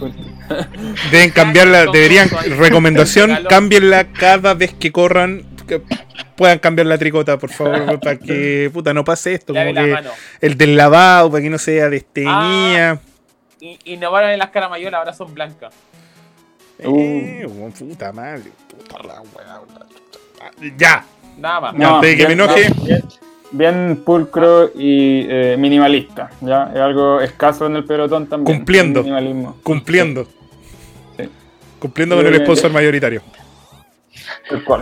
Deben 1.11 1.31
cambiarla, 1.31 1.85
deberían, 1.85 2.29
recomendación, 2.57 3.45
cámbienla 3.47 4.11
cada 4.11 4.53
vez 4.53 4.73
que 4.73 4.91
corran, 4.91 5.43
que 5.65 5.81
puedan 6.35 6.59
cambiar 6.59 6.87
la 6.87 6.97
tricota, 6.97 7.37
por 7.37 7.49
favor, 7.51 7.97
para 8.01 8.17
que, 8.17 8.69
puta, 8.73 8.93
no 8.93 9.05
pase 9.05 9.33
esto, 9.35 9.53
como 9.53 9.73
que 9.73 9.95
el 10.41 10.57
del 10.57 10.75
lavado, 10.75 11.31
para 11.31 11.41
que 11.41 11.49
no 11.49 11.57
sea 11.57 11.87
desteñida. 11.89 12.99
Y, 13.61 13.79
innovaron 13.85 14.31
en 14.31 14.39
las 14.39 14.49
caramayolas, 14.49 14.97
ahora 14.99 15.13
son 15.13 15.33
blancas. 15.33 15.73
Eh, 16.79 17.45
weón, 17.47 17.71
puta 17.71 18.11
madre, 18.11 18.51
puta 18.69 19.03
la 19.03 19.21
weá. 19.21 19.61
Ya, 20.77 21.05
Nada 21.37 21.59
más. 21.61 21.73
No, 21.75 21.95
antes 21.95 22.09
de 22.11 22.17
que 22.17 22.27
me 22.27 22.33
enoje. 22.33 22.71
Bien, 22.83 23.03
bien 23.51 24.01
pulcro 24.05 24.71
y 24.75 25.25
eh, 25.29 25.55
minimalista. 25.57 26.29
¿ya? 26.41 26.71
Es 26.73 26.79
algo 26.79 27.21
escaso 27.21 27.67
en 27.67 27.75
el 27.77 27.85
pelotón 27.85 28.27
también. 28.27 28.57
Cumpliendo. 28.57 29.01
Minimalismo. 29.01 29.57
cumpliendo. 29.63 30.27
Sí. 31.17 31.29
Cumpliendo 31.79 32.15
con 32.15 32.25
el 32.27 32.35
Eh, 32.35 32.43
sponsor 32.43 32.71
mayoritario. 32.71 33.21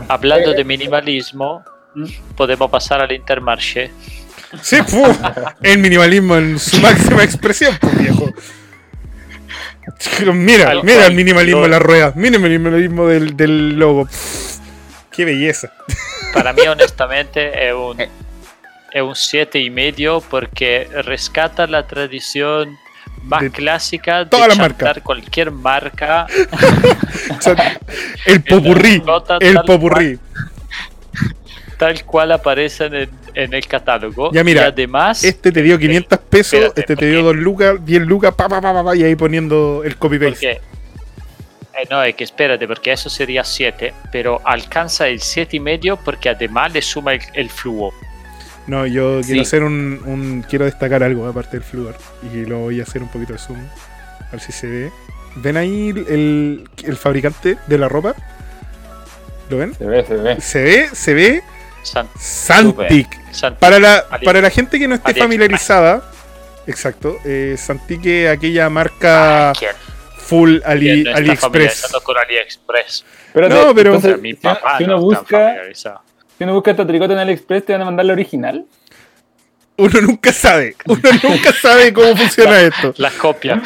Hablando 0.08 0.52
Eh, 0.52 0.56
de 0.56 0.64
minimalismo, 0.64 1.64
podemos 2.36 2.70
pasar 2.70 3.02
al 3.02 3.12
Intermarché. 3.12 3.92
Sí, 4.62 4.78
fu, 4.88 5.04
el 5.62 5.78
minimalismo 5.78 6.36
en 6.36 6.58
su 6.58 6.80
máxima 6.82 7.24
expresión, 7.24 7.78
pues 7.80 7.98
viejo. 8.00 8.26
Mira, 10.34 10.34
mira 10.82 10.82
cual. 10.82 11.06
el 11.08 11.16
minimalismo 11.16 11.60
Lo- 11.60 11.66
en 11.66 11.72
las 11.72 11.82
ruedas, 11.82 12.16
mira 12.16 12.36
el 12.38 12.42
minimalismo 12.42 13.08
del, 13.08 13.36
del 13.36 13.78
logo. 13.78 14.08
Qué 15.12 15.26
belleza. 15.26 15.72
Para 16.34 16.54
mí, 16.54 16.62
honestamente, 16.68 17.68
es 17.68 17.74
un, 17.74 18.00
Eh. 18.00 18.10
es 18.94 19.02
un 19.02 19.16
siete 19.16 19.60
y 19.60 19.70
medio 19.70 20.22
porque 20.22 20.88
rescata 21.04 21.68
la 21.68 21.86
tradición 21.88 22.78
más 23.24 23.42
De 23.42 23.52
clásica 23.52 24.20
de 24.20 24.26
todas 24.28 24.56
chantar 24.56 25.04
cualquier 25.04 25.52
marca. 25.52 26.26
El 28.26 28.42
popurrí, 28.44 29.02
el 29.42 29.56
popurrí. 29.66 30.20
tal 31.78 32.04
cual 32.06 32.32
aparecen 32.32 32.94
en, 32.94 33.10
en 33.34 33.54
el 33.54 33.66
catálogo. 33.68 34.32
Ya, 34.32 34.44
mira, 34.44 34.62
y 34.64 34.66
además, 34.66 35.24
Este 35.24 35.52
te 35.52 35.62
dio 35.62 35.78
500 35.78 36.20
pesos, 36.20 36.54
Espérate, 36.54 36.82
este 36.82 36.96
te 36.96 37.02
¿por 37.02 37.10
dio 37.10 37.18
qué? 37.20 37.24
2 37.24 37.36
lucas, 37.38 37.86
10 37.86 38.02
lucas, 38.04 38.34
pa, 38.36 38.48
pa, 38.50 38.62
pa, 38.62 38.74
pa, 38.74 38.84
pa, 38.84 38.96
y 38.96 39.04
ahí 39.04 39.16
poniendo 39.16 39.82
el 39.84 39.96
copy 39.98 40.18
paste. 40.20 40.32
porque, 40.32 40.52
eh, 41.82 41.88
no, 41.90 42.04
es 42.04 42.16
que 42.16 42.24
espérate, 42.26 42.68
porque 42.68 42.92
eso 42.92 43.10
sería 43.10 43.44
7, 43.44 43.94
pero 44.12 44.42
alcanza 44.46 45.08
el 45.08 45.22
siete 45.22 45.58
y 45.58 45.60
medio 45.60 45.98
porque 45.98 46.30
además 46.30 46.74
le 46.74 46.82
suma 46.82 47.14
el, 47.14 47.22
el 47.34 47.50
fluo. 47.50 47.94
No, 48.68 48.86
yo 48.86 49.22
Sí. 49.24 49.28
quiero 49.30 49.42
hacer 49.42 49.64
un, 49.64 50.00
un- 50.06 50.46
Quiero 50.48 50.66
destacar 50.66 51.02
algo 51.04 51.26
aparte 51.28 51.58
del 51.58 51.64
fluor. 51.64 51.96
Y 52.34 52.46
lo 52.46 52.60
voy 52.60 52.80
a 52.80 52.84
hacer 52.84 53.02
un 53.02 53.08
poquito 53.10 53.34
de 53.34 53.40
zoom. 53.40 53.58
A 53.60 54.32
ver 54.32 54.40
si 54.42 54.52
se 54.52 54.68
ve. 54.68 54.92
¿Ven 55.38 55.58
ahí 55.58 55.90
el, 55.90 56.70
el 56.84 56.98
fabricante 56.98 57.58
de 57.66 57.78
la 57.80 57.90
ropa? 57.90 58.14
¿Lo 59.50 59.58
ven? 59.58 59.74
Se 59.74 59.86
ve, 59.86 60.06
se 60.06 60.14
ve. 60.16 60.42
Se 60.42 60.62
ve, 60.64 60.90
se 60.94 61.14
ve 61.16 61.44
San- 61.92 62.10
Santic. 62.20 63.08
San- 63.32 63.56
Para 63.58 63.80
la, 63.80 64.06
para 64.24 64.42
la 64.42 64.50
gente 64.50 64.78
que 64.80 64.88
no 64.88 64.96
esté 64.96 65.14
familiarizada, 65.14 66.04
exacto, 66.68 67.18
eh, 67.26 67.56
Santic 67.58 68.06
es 68.06 68.30
aquella 68.30 68.70
marca 68.70 69.54
¿Quién? 69.58 69.72
full 70.18 70.58
¿Quién 70.60 70.70
Ali, 70.72 71.04
no 71.04 71.16
AliExpress. 71.16 71.88
con 72.04 72.18
AliExpress? 72.18 73.06
Espérate, 73.28 73.54
No, 73.56 73.74
pero- 73.76 73.96
entonces, 73.96 74.22
mi 74.22 74.34
si 74.34 74.40
uno- 74.44 74.54
papá 74.56 74.78
si 74.78 74.86
no 74.86 74.98
uno 74.98 75.12
está 75.14 75.22
busca, 75.22 75.38
familiarizado. 75.38 76.02
si 76.38 76.44
uno 76.44 76.54
busca 76.54 76.72
esta 76.72 76.88
tricota 76.88 77.14
en 77.14 77.20
AliExpress, 77.20 77.66
te 77.66 77.74
van 77.74 77.82
a 77.82 77.86
mandar 77.86 78.06
la 78.06 78.14
original. 78.14 78.66
Uno 79.78 80.02
nunca 80.02 80.34
sabe, 80.34 80.76
uno 80.88 81.00
nunca 81.24 81.54
sabe 81.54 81.94
cómo 81.94 82.16
funciona 82.18 82.60
esto. 82.62 82.94
La 82.98 83.12
copia. 83.12 83.62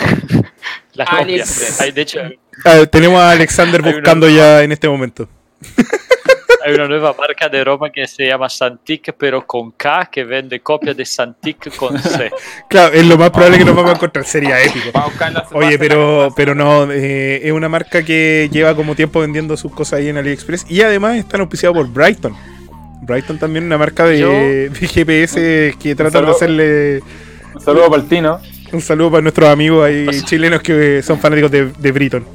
La 0.94 1.06
copia. 1.06 1.20
AliExpress. 1.20 1.82
Hay, 1.82 1.92
de 1.92 2.02
hecho, 2.02 2.20
Ah, 2.66 2.86
tenemos 2.86 3.20
a 3.20 3.32
Alexander 3.32 3.82
una- 3.82 3.92
buscando 3.92 4.30
ya 4.30 4.62
en 4.62 4.72
este 4.72 4.88
momento. 4.88 5.28
Hay 6.66 6.74
una 6.74 6.88
nueva 6.88 7.14
marca 7.18 7.50
de 7.50 7.64
ropa 7.64 7.90
que 7.92 8.08
se 8.08 8.28
llama 8.28 8.50
Santic, 8.50 9.14
pero 9.18 9.46
con 9.46 9.72
K, 9.72 10.10
que 10.12 10.24
vende 10.24 10.60
copias 10.62 10.96
de 10.96 11.06
Santic 11.06 11.76
con 11.76 11.98
C. 12.00 12.32
Claro, 12.70 12.94
es 12.94 13.06
lo 13.06 13.18
más 13.18 13.30
probable 13.32 13.58
que 13.60 13.66
nos 13.66 13.76
vamos 13.76 13.92
a 13.92 13.96
encontrar, 13.96 14.26
sería 14.26 14.62
épico. 14.62 14.90
Oye, 15.54 15.78
pero, 15.78 16.34
pero 16.36 16.56
no, 16.56 16.92
eh, 16.92 17.42
es 17.44 17.52
una 17.52 17.70
marca 17.70 18.04
que 18.04 18.50
lleva 18.52 18.76
como 18.76 18.96
tiempo 18.96 19.20
vendiendo 19.20 19.56
sus 19.58 19.72
cosas 19.72 20.00
ahí 20.00 20.10
en 20.10 20.18
AliExpress 20.18 20.66
y 20.70 20.82
además 20.82 21.18
están 21.18 21.42
auspiciados 21.42 21.76
por 21.78 21.88
Brighton. 21.88 22.36
Brighton 23.02 23.38
también 23.38 23.66
una 23.66 23.78
marca 23.78 24.06
de, 24.06 24.20
Yo- 24.20 24.30
de 24.30 24.72
GPS 24.88 25.76
que 25.80 25.94
tratan 25.96 26.26
de 26.26 26.32
hacerle 26.32 27.00
Un 27.54 27.62
saludo 27.62 27.90
para 27.90 28.02
el 28.02 28.08
Tino. 28.08 28.40
un 28.72 28.82
saludo 28.82 29.12
para 29.12 29.22
nuestros 29.22 29.50
amigos 29.50 29.86
ahí 29.86 30.08
chilenos 30.24 30.62
que 30.62 31.02
son 31.04 31.20
fanáticos 31.20 31.52
de, 31.52 31.66
de 31.78 31.92
Brighton. 31.92 32.26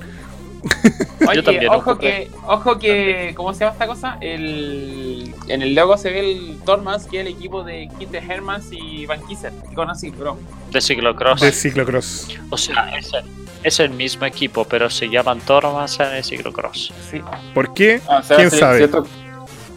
Oye, 1.26 1.36
Yo 1.36 1.42
también, 1.44 1.68
ojo 1.72 1.98
que, 1.98 2.30
ojo 2.46 2.78
que, 2.78 3.32
¿cómo 3.36 3.52
se 3.52 3.60
llama 3.60 3.72
esta 3.72 3.86
cosa? 3.86 4.18
El, 4.20 5.34
en 5.48 5.62
el 5.62 5.74
logo 5.74 5.96
se 5.96 6.10
ve 6.10 6.20
el 6.20 6.58
Tormans, 6.64 7.06
que 7.06 7.20
es 7.20 7.26
el 7.26 7.32
equipo 7.32 7.62
de 7.64 7.88
Quinte 7.98 8.18
Hermans 8.18 8.66
y 8.72 9.06
Van 9.06 9.20
Kieser. 9.26 9.52
Conocí, 9.74 10.10
bro. 10.10 10.38
De 10.70 10.80
ciclocross. 10.80 11.40
De 11.40 11.52
ciclocross. 11.52 12.28
O 12.50 12.56
sea, 12.56 12.96
es 12.96 13.12
el, 13.12 13.24
es 13.62 13.80
el 13.80 13.90
mismo 13.90 14.24
equipo, 14.26 14.64
pero 14.64 14.88
se 14.90 15.08
llaman 15.08 15.40
Tormas 15.40 15.98
en 16.00 16.06
el 16.14 16.24
ciclocross. 16.24 16.92
Sí. 17.10 17.20
¿Por 17.54 17.74
qué? 17.74 18.00
Ah, 18.08 18.18
o 18.18 18.22
sea, 18.22 18.36
¿Quién 18.36 18.50
si- 18.50 18.58
sabe? 18.58 18.88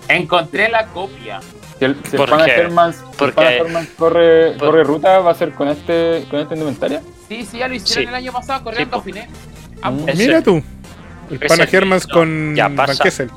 Encontré 0.07 0.69
la 0.69 0.87
copia. 0.87 1.39
si 1.79 1.85
el, 1.85 1.95
si 2.03 2.11
el 2.11 2.17
¿Por 2.17 2.29
pana 2.29 2.45
qué? 2.45 2.51
Hermans, 2.51 2.95
si 2.97 3.01
el 3.03 3.09
Porque- 3.17 3.35
pana 3.35 3.51
Hermans 3.51 3.89
corre, 3.97 4.51
por- 4.53 4.67
corre 4.67 4.83
ruta, 4.83 5.19
va 5.19 5.31
a 5.31 5.35
ser 5.35 5.51
con 5.53 5.67
este, 5.69 6.25
con 6.29 6.39
este 6.39 6.53
indumentaria. 6.55 7.01
Sí, 7.29 7.45
sí, 7.49 7.59
ya 7.59 7.67
lo 7.69 7.75
hicieron 7.75 8.03
Sí. 8.03 8.09
el 8.09 8.15
año 8.15 8.31
pasado, 8.33 8.63
corriendo 8.63 9.01
Sí, 9.03 9.11
po. 9.11 9.15
Dauphiné. 9.17 9.50
Mm. 9.81 9.85
Ambos. 9.87 10.07
Es 10.09 10.17
Mira 10.17 10.37
el- 10.37 10.43
tú. 10.43 10.63
El 11.29 11.37
es 11.41 11.47
Pana 11.47 11.67
Hermans 11.71 12.05
mismo. 12.07 12.19
con 12.19 12.55
Ya, 12.55 12.67
Van 12.67 12.75
pasa. 12.87 13.03
Kessel. 13.03 13.29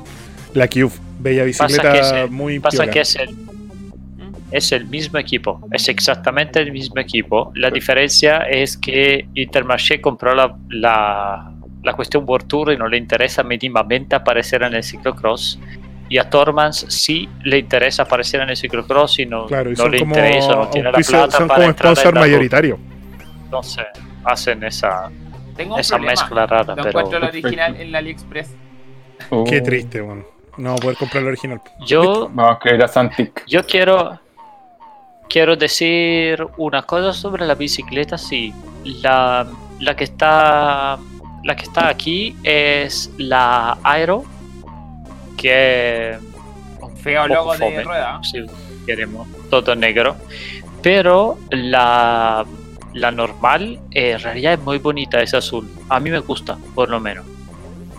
La 0.53 0.67
Cube. 0.67 0.91
Bella 1.19 1.43
Pasa 1.45 1.65
bicicleta 1.67 1.93
que 1.93 1.99
es 1.99 2.11
el- 2.11 2.29
muy 2.31 2.59
Pasa 2.59 2.77
piola. 2.77 2.91
que 2.91 2.99
es 3.01 3.15
el, 3.15 3.29
es 4.51 4.71
el 4.71 4.85
mismo 4.85 5.17
equipo, 5.17 5.59
es 5.71 5.87
exactamente 5.89 6.59
el 6.59 6.71
mismo 6.71 6.99
equipo. 6.99 7.51
La 7.55 7.69
diferencia 7.71 8.39
es 8.39 8.77
que 8.77 9.27
Intermarché 9.33 9.99
compró 10.01 10.35
la, 10.35 10.55
la, 10.69 11.51
la 11.83 11.93
cuestión 11.93 12.23
World 12.27 12.47
Tour 12.47 12.73
y 12.73 12.77
no 12.77 12.87
le 12.87 12.97
interesa 12.97 13.43
mínimamente 13.43 14.15
aparecer 14.15 14.63
en 14.63 14.73
el 14.75 14.83
ciclocross. 14.83 15.59
Y 16.07 16.19
a 16.19 16.29
Tormans 16.29 16.85
sí 16.89 17.27
le 17.43 17.57
interesa 17.57 18.03
aparecer 18.03 18.39
en 18.41 18.49
el 18.49 18.55
ciclocross 18.57 19.17
y 19.19 19.25
no, 19.25 19.47
Claro, 19.47 19.71
y 19.71 19.75
no 19.75 19.87
le 19.89 19.97
interesa, 19.99 20.49
no 20.55 20.67
tiene 20.69 20.91
la 20.91 20.97
plata 20.99 21.31
son 21.37 21.47
para 21.47 21.59
como 21.61 21.69
entrar 21.69 21.89
en 21.91 21.95
sponsor 21.95 22.13
ruta. 22.13 22.19
mayoritario. 22.19 22.79
Entonces 23.45 23.85
hacen 24.23 24.63
esa, 24.63 25.09
Tengo 25.55 25.75
un 25.75 25.79
esa 25.79 25.95
problema. 25.95 26.11
mezcla 26.21 26.45
rara, 26.45 26.75
No 26.75 26.83
pero 26.83 26.89
encuentro 26.89 27.17
el 27.17 27.23
original 27.25 27.75
en 27.79 27.91
la 27.91 27.97
AliExpress. 27.99 28.49
Qué 29.45 29.59
Uh, 29.59 29.63
triste, 29.63 30.01
bueno. 30.01 30.23
No 30.57 30.69
voy 30.71 30.77
a 30.77 30.81
poder 30.81 30.97
comprar 30.97 31.23
el 31.23 31.29
original. 31.29 31.61
yo 31.85 32.29
Vamos 32.33 32.57
a 32.63 32.83
a 32.85 32.87
Santic. 32.87 33.45
Yo 33.47 33.65
quiero 33.65 34.19
quiero 35.29 35.55
decir 35.55 36.45
una 36.57 36.83
cosa 36.83 37.11
sobre 37.13 37.45
la 37.45 37.55
bicicleta, 37.55 38.17
sí. 38.17 38.53
La, 38.83 39.47
la 39.79 39.95
que 39.95 40.03
está 40.05 40.97
la 41.43 41.55
que 41.55 41.63
está 41.63 41.89
aquí 41.89 42.35
es 42.43 43.11
la 43.17 43.77
Aero 43.83 44.23
que 45.37 46.17
Un 46.81 46.95
feo 46.97 47.27
de 47.27 47.83
rueda. 47.83 48.19
si 48.23 48.45
queremos, 48.85 49.27
todo 49.49 49.75
negro. 49.75 50.15
Pero 50.81 51.37
la 51.49 52.45
la 52.95 53.11
normal 53.11 53.79
eh, 53.91 54.11
en 54.11 54.19
realidad 54.19 54.53
es 54.53 54.59
muy 54.59 54.79
bonita, 54.79 55.21
es 55.21 55.33
azul. 55.33 55.69
A 55.89 55.99
mí 55.99 56.09
me 56.09 56.19
gusta, 56.19 56.57
por 56.73 56.89
lo 56.89 56.99
menos. 56.99 57.25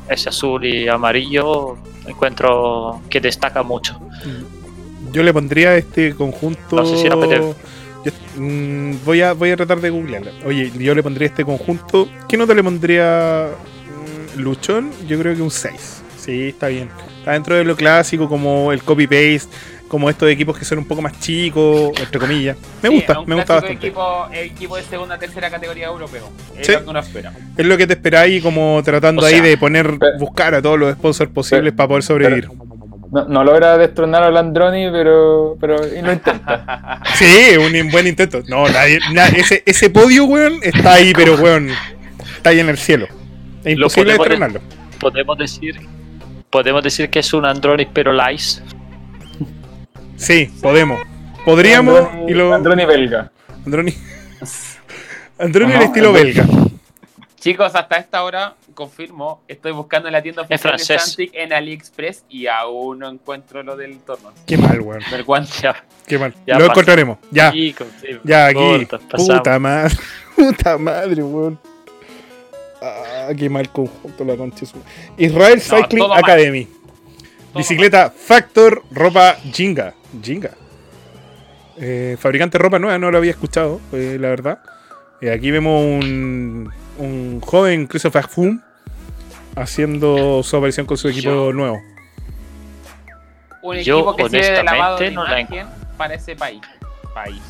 Ese 0.09 0.29
azul 0.31 0.65
y 0.65 0.89
amarillo 0.89 1.77
encuentro 2.07 3.01
que 3.11 3.21
destaca 3.21 3.63
mucho. 3.63 3.99
Yo 5.13 5.23
le 5.23 5.33
pondría 5.33 5.77
este 5.77 6.15
conjunto. 6.15 6.77
No 6.77 6.87
sé 6.87 6.97
si 6.97 7.07
era 7.07 7.19
PT. 7.21 7.37
Yo- 8.05 8.13
mm, 8.41 9.05
voy, 9.05 9.21
a, 9.23 9.33
voy 9.35 9.51
a 9.51 9.57
tratar 9.57 9.81
de 9.81 9.91
googlearla. 9.91 10.31
Oye, 10.45 10.73
yo 10.79 10.95
le 10.95 11.03
pondría 11.03 11.27
este 11.29 11.45
conjunto. 11.45 12.09
¿Qué 12.29 12.37
nota 12.37 12.55
le 12.55 12.63
pondría 12.63 13.49
mm, 14.37 14.41
Luchón? 14.41 14.91
Yo 15.07 15.19
creo 15.19 15.35
que 15.35 15.43
un 15.43 15.51
6. 15.51 16.03
Sí, 16.17 16.49
está 16.49 16.69
bien. 16.69 16.89
Está 17.19 17.33
dentro 17.33 17.57
de 17.57 17.65
lo 17.65 17.75
clásico, 17.77 18.29
como 18.29 18.73
el 18.73 18.83
copy-paste, 18.83 19.49
como 19.89 20.11
estos 20.11 20.29
equipos 20.31 20.59
que 20.59 20.65
son 20.65 20.79
un 20.79 20.85
poco 20.87 21.01
más 21.03 21.19
chicos, 21.21 21.93
entre 22.01 22.19
comillas. 22.19 22.57
Me 22.83 22.89
Sí, 22.89 22.95
gusta, 22.97 23.21
un 23.21 23.29
me 23.29 23.35
gusta 23.37 23.55
bastante. 23.55 23.87
Equipo, 23.87 24.29
equipo 24.33 24.77
de 24.77 24.83
segunda 24.83 25.19
tercera 25.19 25.51
categoría 25.51 25.87
europeo. 25.87 26.29
Es 26.59 26.67
Sí. 26.67 26.73
lo 26.73 26.85
que 26.85 26.91
uno 26.91 26.99
espera. 27.01 27.33
Es 27.57 27.67
lo 27.67 27.77
que 27.77 27.87
te 27.87 27.93
esperáis, 27.95 28.43
como 28.43 28.81
tratando 28.85 29.23
O 29.23 29.27
ahí 29.27 29.41
de 29.41 29.57
poner, 29.57 29.97
pero- 29.99 30.19
buscar 30.19 30.55
a 30.55 30.63
todos 30.63 30.79
los 30.79 30.93
sponsors 30.95 31.31
posibles 31.31 31.73
para 31.73 31.89
poder 31.89 32.03
sobrevivir. 32.03 32.49
No, 33.13 33.25
no 33.29 33.45
logra 33.45 33.79
destronar 33.79 34.25
a 34.25 34.31
Landroni, 34.31 34.91
pero, 34.91 35.57
pero 35.61 35.77
y 35.87 36.03
lo 36.03 36.13
intenta. 36.13 37.01
Sí, 37.15 37.57
un 37.57 37.91
buen 37.91 38.07
intento. 38.09 38.43
No, 38.49 38.69
nadie, 38.69 38.99
na- 39.13 39.29
ese, 39.29 39.63
ese 39.65 39.89
podio, 39.91 40.25
weón, 40.25 40.59
está 40.63 40.95
ahí, 40.95 41.13
pero 41.15 41.37
weón, 41.37 41.71
está 42.37 42.51
ahí 42.51 42.59
en 42.61 42.69
el 42.69 42.77
cielo. 42.79 43.07
Es 43.65 43.77
Lo 43.79 43.87
imposible 43.87 44.17
podemos 44.17 44.27
estrenarlo. 44.27 44.61
Podemos 45.01 45.39
decir, 45.39 45.77
podemos 46.51 46.83
decir 46.83 47.09
que 47.09 47.21
es 47.21 47.33
un 47.33 47.45
Android 47.47 47.87
pero 47.93 48.13
lice. 48.13 48.61
Sí, 50.17 50.47
podemos. 50.63 51.01
Podríamos 51.45 52.01
Landroni- 52.01 52.31
y 52.31 52.35
lo. 52.35 52.51
Landroni 52.51 52.85
belga. 52.85 53.31
Androni. 53.65 53.95
Androni 55.39 55.73
Ajá, 55.73 55.81
el 55.83 55.87
estilo 55.89 56.09
Androni. 56.09 56.33
belga. 56.33 56.47
Chicos, 57.39 57.75
hasta 57.77 57.97
esta 57.97 58.25
hora, 58.25 58.55
confirmo, 58.75 59.43
estoy 59.47 59.71
buscando 59.71 60.09
en 60.09 60.13
la 60.15 60.23
tienda 60.23 60.43
oficial 60.43 60.59
de 60.59 60.69
francés. 60.85 61.03
Santic 61.03 61.31
en 61.35 61.53
AliExpress 61.53 62.25
y 62.29 62.47
aún 62.49 62.99
no 62.99 63.09
encuentro 63.09 63.63
lo 63.63 63.77
del 63.77 63.99
torno. 64.01 64.33
Qué 64.47 64.57
mal, 64.57 64.81
weón. 64.81 65.01
Ya, 65.63 65.85
Qué 66.07 66.19
mal. 66.19 66.35
Ya 66.47 66.55
lo 66.55 66.61
pasa. 66.61 66.73
encontraremos. 66.73 67.19
Ya. 67.31 67.53
Ya, 68.25 68.47
aquí. 68.47 68.89
Puta 69.17 69.59
madre. 69.61 69.95
Puta 70.37 70.79
madre, 70.79 71.23
weón. 71.23 71.59
Ah, 72.83 73.29
qué 73.37 73.49
mal 73.49 73.71
conjunto 73.71 74.25
la 74.25 74.37
concha. 74.37 74.65
Israel 75.17 75.61
Cycling. 75.61 76.05
Academy. 76.13 76.69
Bicicleta 77.55 78.11
Factor, 78.11 78.83
ropa 78.91 79.37
Jinga. 79.53 79.95
Jinga. 80.23 80.51
Eh, 81.79 82.17
fabricante 82.19 82.59
de 82.59 82.63
ropa 82.63 82.79
nueva, 82.79 82.99
no 82.99 83.11
lo 83.11 83.19
había 83.19 83.31
escuchado, 83.33 83.81
eh, 83.93 84.17
la 84.21 84.29
verdad. 84.29 84.59
Eh, 85.21 85.31
aquí 85.31 85.51
vemos 85.51 85.83
un, 85.85 86.73
un 86.99 87.41
joven 87.41 87.87
Christopher 87.87 88.27
Froome 88.29 88.61
haciendo 89.57 90.43
su 90.43 90.57
aparición 90.57 90.87
con 90.87 90.97
su 90.97 91.09
equipo 91.09 91.31
Yo- 91.31 91.53
nuevo. 91.53 91.79
Un 93.63 93.77
Yo, 93.79 93.97
equipo 93.99 94.17
que 94.17 94.25
sirve 94.29 94.51
de 94.53 94.63
lavado 94.63 94.97
de 94.99 95.07
honestamente, 95.09 95.55
no 95.57 95.65
la 95.65 95.97
para 95.97 96.15
ese 96.15 96.37
país. 96.37 96.61
País. 97.15 97.41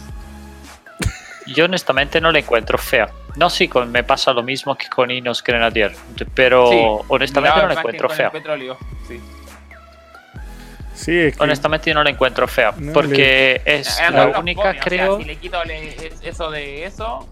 Yo 1.46 1.66
honestamente 1.66 2.20
no 2.20 2.32
la 2.32 2.38
encuentro 2.40 2.78
fea. 2.78 3.08
No, 3.36 3.50
sí, 3.50 3.68
con, 3.68 3.92
me 3.92 4.02
pasa 4.02 4.32
lo 4.32 4.42
mismo 4.42 4.76
que 4.76 4.88
con 4.88 5.10
Inos 5.10 5.44
Grenadier, 5.44 5.94
pero 6.34 6.70
Sí, 6.70 7.04
honestamente 7.08 7.60
no 7.60 7.68
la 7.68 7.74
encuentro 7.74 8.08
el 8.10 8.16
fea. 8.16 8.30
petróleo, 8.30 8.78
sí. 9.06 9.20
Sí, 10.96 11.16
es 11.16 11.36
que 11.36 11.42
Honestamente 11.44 11.92
no 11.94 12.02
la 12.02 12.10
encuentro 12.10 12.48
fea, 12.48 12.72
No, 12.76 12.92
porque 12.92 13.60
es 13.64 14.00
Eh, 14.00 14.10
la 14.10 14.38
única, 14.38 14.60
o 14.60 14.72
sea, 14.72 14.80
creo... 14.80 15.18
si 15.18 15.24
le 15.24 15.36
quito 15.36 15.62
le- 15.64 15.94
eso 16.22 16.50
de 16.50 16.84
eso. 16.86 17.28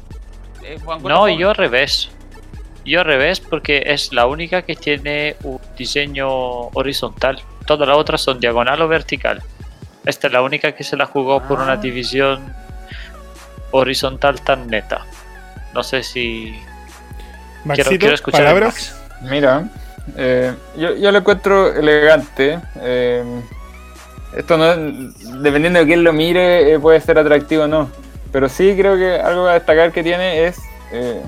eh, 0.62 0.78
No, 1.02 1.28
yo 1.28 1.48
al 1.50 1.56
revés. 1.56 2.10
Yo 2.84 3.00
al 3.00 3.06
revés 3.06 3.40
porque 3.40 3.82
es 3.86 4.12
la 4.12 4.26
única 4.26 4.62
que 4.62 4.76
tiene 4.76 5.36
un 5.42 5.58
diseño 5.78 6.28
horizontal. 6.28 7.42
Todas 7.66 7.88
las 7.88 7.96
otras 7.96 8.20
son 8.20 8.38
diagonal 8.38 8.80
o 8.82 8.88
vertical. 8.88 9.42
Esta 10.04 10.26
es 10.26 10.32
la 10.34 10.42
única 10.42 10.72
que 10.72 10.84
se 10.84 10.96
la 10.98 11.06
jugó 11.06 11.42
por 11.42 11.60
Ah. 11.60 11.62
una 11.64 11.76
división 11.76 12.54
horizontal 13.70 14.40
tan 14.42 14.66
neta. 14.68 15.06
No 15.72 15.82
sé 15.82 16.02
si 16.02 16.54
Maxito, 17.64 17.88
quiero, 17.88 18.00
quiero 18.00 18.14
escuchar 18.14 18.40
palabras. 18.42 18.94
Max. 19.10 19.30
Mira, 19.30 19.64
eh, 20.16 20.52
yo, 20.76 20.94
yo 20.94 21.12
lo 21.12 21.18
encuentro 21.18 21.74
elegante. 21.74 22.58
eh, 22.80 23.22
esto 24.36 24.56
no 24.56 24.74
dependiendo 25.42 25.78
de 25.78 25.86
quién 25.86 26.02
lo 26.02 26.12
mire, 26.12 26.72
eh, 26.72 26.80
puede 26.80 27.00
ser 27.00 27.18
atractivo 27.18 27.64
o 27.64 27.68
no. 27.68 27.90
Pero 28.32 28.48
sí 28.48 28.74
creo 28.76 28.96
que 28.96 29.14
algo 29.14 29.46
a 29.46 29.54
destacar 29.54 29.92
que 29.92 30.02
tiene 30.02 30.46
es 30.46 30.58
eh, 30.92 31.22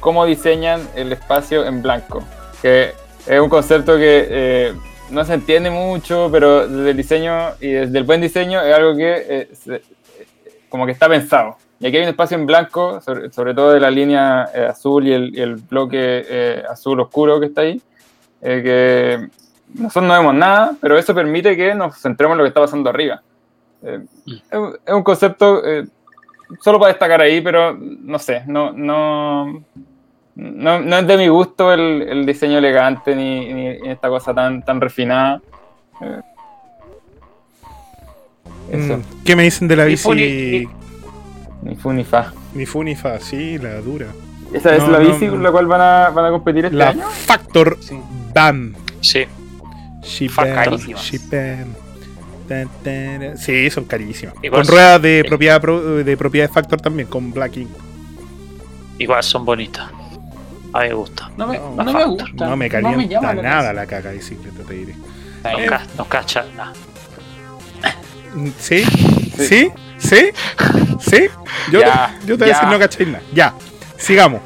cómo 0.00 0.24
diseñan 0.24 0.80
el 0.94 1.12
espacio 1.12 1.66
en 1.66 1.82
blanco. 1.82 2.24
Que 2.62 2.92
es 3.26 3.40
un 3.40 3.50
concepto 3.50 3.96
que 3.96 4.74
no 5.10 5.24
se 5.24 5.34
entiende 5.34 5.68
mucho, 5.70 6.30
pero 6.32 6.66
desde 6.66 6.90
el 6.90 6.96
diseño 6.96 7.50
y 7.60 7.68
desde 7.68 7.98
el 7.98 8.04
buen 8.04 8.22
diseño 8.22 8.62
es 8.62 8.74
algo 8.74 8.96
que 8.96 9.48
como 10.70 10.86
que 10.86 10.92
está 10.92 11.06
pensado. 11.06 11.58
Y 11.82 11.86
aquí 11.86 11.96
hay 11.96 12.04
un 12.04 12.08
espacio 12.08 12.36
en 12.38 12.46
blanco, 12.46 13.00
sobre, 13.02 13.54
todo 13.54 13.72
de 13.72 13.80
la 13.80 13.90
línea 13.90 14.42
azul 14.70 15.06
y 15.06 15.12
el, 15.12 15.36
el 15.36 15.56
bloque 15.56 16.24
eh, 16.28 16.62
azul 16.70 17.00
oscuro 17.00 17.40
que 17.40 17.46
está 17.46 17.62
ahí, 17.62 17.82
eh, 18.42 18.60
que 18.62 19.28
nosotros 19.80 20.04
no 20.08 20.14
vemos 20.18 20.34
nada, 20.34 20.74
pero 20.80 20.98
eso 20.98 21.14
permite 21.14 21.56
que 21.56 21.74
nos 21.74 21.96
centremos 22.00 22.34
en 22.34 22.38
lo 22.38 22.44
que 22.44 22.48
está 22.48 22.60
pasando 22.60 22.90
arriba. 22.90 23.22
Eh, 23.82 24.00
es, 24.26 24.58
un- 24.58 24.76
es 24.84 24.94
un 24.94 25.02
concepto 25.02 25.64
eh, 25.66 25.86
solo 26.60 26.78
para 26.78 26.90
destacar 26.92 27.20
ahí, 27.20 27.40
pero 27.40 27.76
no 27.78 28.18
sé, 28.18 28.42
no, 28.46 28.72
no, 28.72 29.62
no, 30.34 30.80
no 30.80 30.96
es 30.98 31.06
de 31.06 31.16
mi 31.16 31.28
gusto 31.28 31.72
el, 31.72 32.02
el 32.02 32.26
diseño 32.26 32.58
elegante 32.58 33.14
ni, 33.16 33.52
ni 33.52 33.68
esta 33.88 34.08
cosa 34.08 34.34
tan, 34.34 34.62
tan 34.64 34.80
refinada. 34.80 35.40
Eh, 36.00 36.20
eso, 38.70 38.96
Mm, 38.98 39.02
¿Qué 39.24 39.36
me 39.36 39.42
dicen 39.42 39.68
de 39.68 39.76
la 39.76 39.84
bici? 39.84 40.66
Ni 41.62 41.76
fu 41.76 41.92
ni 41.92 42.04
fa. 42.04 42.32
Ni 42.54 42.66
fu 42.66 42.82
ni 42.82 42.94
fa, 42.96 43.18
sí, 43.20 43.58
la 43.58 43.74
dura. 43.80 44.06
¿Esa 44.52 44.74
es 44.76 44.82
No, 44.84 44.90
la 44.92 44.98
no, 45.00 45.04
bici 45.10 45.26
no. 45.26 45.32
con 45.32 45.42
la 45.42 45.50
cual 45.52 45.66
van 45.66 45.80
a, 45.80 46.10
van 46.10 46.24
a 46.26 46.30
competir 46.30 46.64
este 46.66 46.76
La 46.76 46.88
año? 46.90 47.06
Factor 47.08 47.76
Sí. 47.80 47.98
BAM. 48.32 48.74
Sí, 49.00 49.24
She 50.02 50.28
Fuck, 50.28 50.44
bam, 50.46 50.54
carísimas. 50.54 51.02
she 51.02 51.18
bam. 51.18 51.74
Tan, 52.48 52.68
tan, 52.82 53.38
Sí, 53.38 53.70
son 53.70 53.84
carísimas. 53.84 54.34
Igual 54.42 54.62
con 54.62 54.70
ruedas 54.74 55.00
de 55.02 55.20
eh. 55.20 55.24
propiedad 55.24 55.60
pro- 55.60 55.96
de 56.04 56.16
propiedad 56.16 56.48
de 56.48 56.52
Factor 56.52 56.80
también, 56.80 57.08
con 57.08 57.32
Black 57.32 57.56
Ink. 57.56 57.70
igual 58.98 59.22
son 59.22 59.44
bonitas. 59.44 59.88
A 60.74 60.80
mí 60.82 60.88
me 60.88 60.94
gusta. 60.94 61.30
No 61.36 61.46
me, 61.46 61.58
No, 61.58 61.76
no 61.84 61.92
me 61.92 62.04
gusta. 62.04 62.46
No 62.46 62.56
me 62.56 62.68
calienta 62.68 63.04
llama 63.06 63.34
la 63.34 63.42
nada 63.42 63.72
la 63.72 63.86
caca 63.86 64.08
de 64.08 64.16
bicicleta, 64.16 64.62
te 64.66 64.74
diré. 64.74 64.94
atención. 65.44 65.64
No, 65.64 65.70
ca- 65.70 65.86
no 65.98 66.04
cacha 66.08 66.44
nada. 66.56 66.72
¿Sí? 68.58 68.82
¿Sí? 69.36 69.70
¿Sí? 69.98 70.30
¿Sí? 71.00 71.28
Yo, 71.70 71.80
Ya, 71.80 72.18
yo 72.26 72.38
te 72.38 72.44
voy 72.44 72.50
a 72.50 72.54
decir 72.54 72.68
no 72.68 72.78
cacháis 72.78 73.08
nada. 73.08 73.22
Ya, 73.34 73.54
sigamos. 73.98 74.40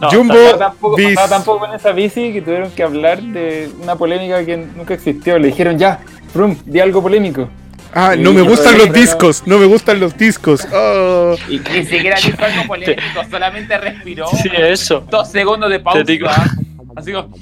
No, 0.00 0.10
Jumbo 0.10 0.34
tampoco, 0.58 0.96
tampoco 1.28 1.58
con 1.60 1.74
esa 1.74 1.92
bici 1.92 2.32
que 2.32 2.42
tuvieron 2.42 2.70
que 2.70 2.82
hablar 2.82 3.20
de 3.20 3.70
una 3.82 3.96
polémica 3.96 4.44
que 4.44 4.56
nunca 4.56 4.94
existió. 4.94 5.38
Le 5.38 5.48
dijeron 5.48 5.78
ya, 5.78 6.00
Frum, 6.32 6.56
di 6.64 6.80
algo 6.80 7.02
polémico. 7.02 7.48
Ah, 7.94 8.14
no 8.16 8.32
me 8.32 8.42
gustan 8.42 8.76
los 8.78 8.92
discos, 8.92 9.42
no 9.46 9.58
me 9.58 9.66
gustan 9.66 9.98
los 10.00 10.16
discos. 10.16 10.66
Oh. 10.72 11.34
Y 11.48 11.58
ni 11.58 11.84
siquiera 11.84 12.16
dijo 12.24 12.42
algo 12.44 12.66
polémico, 12.66 13.02
solamente 13.30 13.76
respiró. 13.78 14.26
Sí, 14.28 14.48
eso. 14.56 15.04
Dos 15.10 15.30
segundos 15.30 15.70
de 15.70 15.80
pausa. 15.80 16.04
Te 16.04 16.12
digo. 16.12 16.28
Así 16.96 17.12
como. 17.12 17.34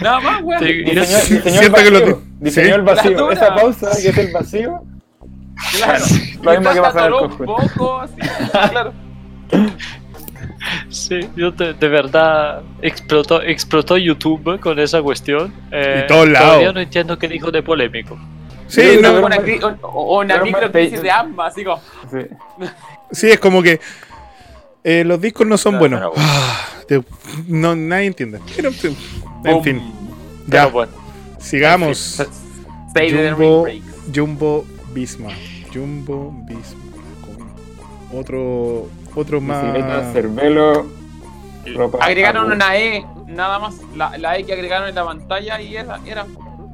Nada 0.00 0.20
más, 0.20 0.42
weón. 0.42 0.60
Te- 0.60 0.72
Diseñó, 0.72 1.00
diseñó 1.02 1.36
el 1.36 1.52
siento 1.58 1.76
que 1.76 1.90
vacío. 1.90 2.22
diseñó 2.40 2.66
sí. 2.68 2.72
el 2.74 2.82
vacío. 2.82 3.30
Esa 3.30 3.54
pausa 3.54 3.90
que 4.00 4.08
es 4.08 4.18
el 4.18 4.32
vacío. 4.32 4.82
Claro. 5.76 6.04
Lo 6.42 6.50
mismo 6.52 6.72
que 6.72 6.80
pasa 6.80 7.06
en 7.06 7.12
el 7.12 7.28
poco, 7.46 8.04
claro. 8.50 8.92
Sí, 10.88 11.20
yo 11.36 11.50
de, 11.50 11.74
de 11.74 11.88
verdad 11.88 12.62
explotó, 12.80 13.42
explotó 13.42 13.96
YouTube 13.98 14.60
con 14.60 14.78
esa 14.78 15.02
cuestión. 15.02 15.52
Eh, 15.70 16.02
Y 16.04 16.06
todos 16.06 16.28
lados. 16.28 16.48
Todavía 16.48 16.72
no 16.72 16.80
entiendo 16.80 17.18
qué 17.18 17.28
dijo 17.28 17.50
de 17.50 17.62
polémico. 17.62 18.18
Sí, 18.68 18.82
no, 19.02 19.20
Una, 19.20 19.36
una 19.92 20.34
Pero 20.34 20.44
micro 20.44 20.60
más- 20.62 20.70
crisis 20.70 21.02
de 21.02 21.10
ambas, 21.10 21.54
como. 21.54 21.80
Sí. 22.10 22.18
sí, 23.10 23.30
es 23.30 23.38
como 23.38 23.62
que 23.62 23.80
eh, 24.84 25.04
los 25.04 25.20
discos 25.20 25.46
no 25.46 25.58
son 25.58 25.78
buenos. 25.78 26.00
pero- 26.00 26.12
Ah, 26.16 26.58
te- 26.88 27.02
no, 27.48 27.74
nadie 27.76 28.06
entiende. 28.06 28.40
Pero, 28.56 28.70
en 28.70 28.96
boom. 29.42 29.62
fin, 29.64 29.92
Pero 30.48 30.64
ya, 30.64 30.66
bueno, 30.66 30.92
sigamos. 31.38 32.22
Jumbo. 32.94 33.66
Jumbo 34.14 34.64
Bisma. 34.94 35.30
Jumbo 35.72 36.32
Bisma. 36.46 36.80
Otro, 38.14 38.88
otro 39.14 39.40
Bicicleta, 39.40 39.86
más. 39.86 40.12
Cervelo, 40.12 40.86
ropa. 41.74 41.98
Agregaron 42.04 42.44
agua. 42.44 42.54
una 42.56 42.76
E, 42.78 43.04
nada 43.28 43.58
más. 43.58 43.74
La, 43.96 44.16
la 44.18 44.36
E 44.38 44.44
que 44.44 44.52
agregaron 44.52 44.88
en 44.88 44.94
la 44.94 45.04
pantalla 45.04 45.60
y 45.60 45.76
esa 45.76 45.98
era. 46.06 46.24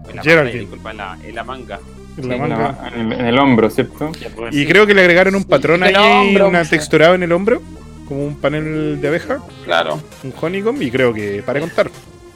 En 0.09 0.16
la 0.16 0.22
Geraldine. 0.22 0.34
pantalla, 0.34 0.53
disculpa, 0.61 0.91
en 0.91 0.97
la, 0.97 1.18
en 1.24 1.34
la 1.34 1.45
manga. 1.45 1.80
en 2.16 2.28
la 2.28 2.34
En, 2.34 2.41
manga. 2.41 2.57
la- 2.82 2.89
en 2.89 3.12
el, 3.12 3.20
en 3.20 3.26
el 3.26 3.39
hombro, 3.39 3.70
¿cierto? 3.70 4.11
pues. 4.36 4.55
Y 4.55 4.66
creo 4.66 4.86
que 4.86 4.95
le 4.95 5.03
agregaron 5.03 5.34
un 5.34 5.45
patrón 5.45 5.84
el 5.84 5.95
ahí, 5.95 6.28
hombro, 6.28 6.49
una 6.49 6.64
sí. 6.64 6.70
texturado 6.70 7.14
en 7.14 7.22
el 7.22 7.32
hombro, 7.32 7.61
como 8.07 8.24
un 8.24 8.36
panel 8.36 9.01
de 9.01 9.09
abeja, 9.09 9.39
Claro. 9.64 10.01
un 10.24 10.32
honeycomb, 10.41 10.80
y 10.80 10.91
creo 10.91 11.12
que 11.12 11.43
para 11.45 11.61
contar. 11.61 11.91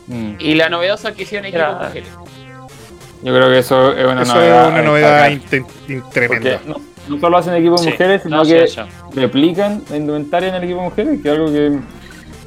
Mm. 0.08 0.32
Y 0.38 0.54
la 0.54 0.68
novedosa 0.68 1.14
que 1.14 1.22
hicieron 1.22 1.46
equipo 1.46 1.62
Era- 1.62 1.74
mujeres. 1.86 2.08
Yo 3.24 3.32
creo 3.32 3.48
que 3.50 3.58
eso 3.60 3.92
es 3.96 4.04
una 4.04 4.22
Eso 4.22 4.34
novedad. 4.34 4.66
es 4.66 4.72
una 4.72 4.82
novedad 4.82 5.30
tremenda. 6.12 6.58
Porque 6.58 6.68
no, 6.68 6.80
no 7.08 7.18
solo 7.20 7.36
hacen 7.38 7.54
equipo 7.54 7.72
de 7.76 7.82
Sí, 7.84 7.90
mujeres, 7.90 8.22
sino 8.22 8.36
no, 8.36 8.44
que 8.44 8.66
replican 9.14 9.82
la 9.90 9.96
indumentaria 9.96 10.48
en 10.50 10.54
el 10.56 10.64
equipo 10.64 10.78
de 10.80 10.84
mujeres, 10.88 11.20
que 11.22 11.28
es 11.28 11.34
algo 11.34 11.46
que. 11.52 11.78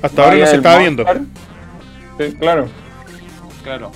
Hasta 0.01 0.23
ahora 0.23 0.37
no 0.37 0.45
se 0.47 0.55
estaba 0.55 0.77
viendo. 0.79 1.05
Sí, 2.19 2.33
claro. 2.39 2.67
Claro. 3.63 3.91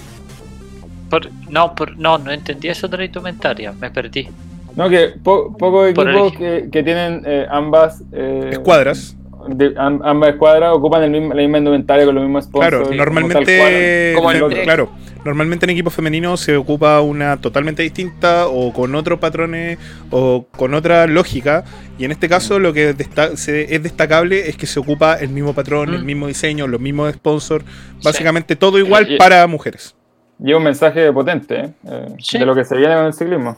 Por- 1.09 1.29
no, 1.49 1.73
por- 1.75 1.97
no, 1.97 2.17
no 2.17 2.31
entendí 2.31 2.67
eso 2.67 2.87
de 2.87 2.97
la 2.97 3.05
indumentaria, 3.05 3.71
me 3.73 3.89
perdí. 3.89 4.27
No, 4.75 4.89
que 4.89 5.09
po- 5.23 5.55
pocos 5.57 5.89
equipos 5.89 6.31
el- 6.33 6.37
que, 6.37 6.69
que 6.71 6.83
tienen 6.83 7.23
eh, 7.25 7.47
ambas. 7.49 8.01
eh, 8.11 8.49
Escuadras. 8.53 9.15
De- 9.55 9.73
ambas 9.77 10.29
escuadras 10.31 10.71
ocupan 10.73 11.03
el 11.03 11.11
mismo, 11.11 11.33
la 11.33 11.41
misma 11.41 11.57
indumentaria 11.59 12.05
con 12.05 12.15
los 12.15 12.23
mismos 12.23 12.45
sponsors. 12.45 12.69
Claro, 12.89 12.93
normalmente, 12.95 14.13
Como 14.15 14.31
el 14.31 14.61
claro, 14.63 14.91
normalmente 15.25 15.65
en 15.65 15.69
equipo 15.71 15.89
femenino 15.89 16.37
se 16.37 16.55
ocupa 16.55 17.01
una 17.01 17.37
totalmente 17.41 17.83
distinta 17.83 18.47
o 18.47 18.71
con 18.73 18.95
otros 18.95 19.19
patrones 19.19 19.77
o 20.11 20.45
con 20.55 20.73
otra 20.73 21.07
lógica. 21.07 21.63
Y 21.97 22.05
en 22.05 22.11
este 22.11 22.29
caso 22.29 22.59
lo 22.59 22.71
que 22.73 22.93
desta- 22.93 23.35
se- 23.37 23.73
es 23.75 23.83
destacable 23.83 24.47
es 24.49 24.55
que 24.55 24.65
se 24.65 24.79
ocupa 24.79 25.15
el 25.15 25.29
mismo 25.29 25.53
patrón, 25.53 25.93
el 25.93 26.03
Mm. 26.03 26.05
mismo 26.05 26.27
diseño, 26.27 26.67
los 26.67 26.79
mismos 26.79 27.13
sponsors, 27.13 27.65
básicamente 28.03 28.55
todo 28.55 28.77
igual 28.79 29.11
Y- 29.11 29.17
para 29.17 29.45
mujeres. 29.47 29.95
Lleva 30.41 30.57
un 30.59 30.63
mensaje 30.63 31.11
potente 31.11 31.55
¿eh? 31.59 31.69
Eh, 31.85 32.05
Sí. 32.19 32.37
de 32.39 32.45
lo 32.45 32.55
que 32.55 32.63
se 32.63 32.77
viene 32.77 32.95
con 32.95 33.05
el 33.07 33.13
ciclismo. 33.13 33.57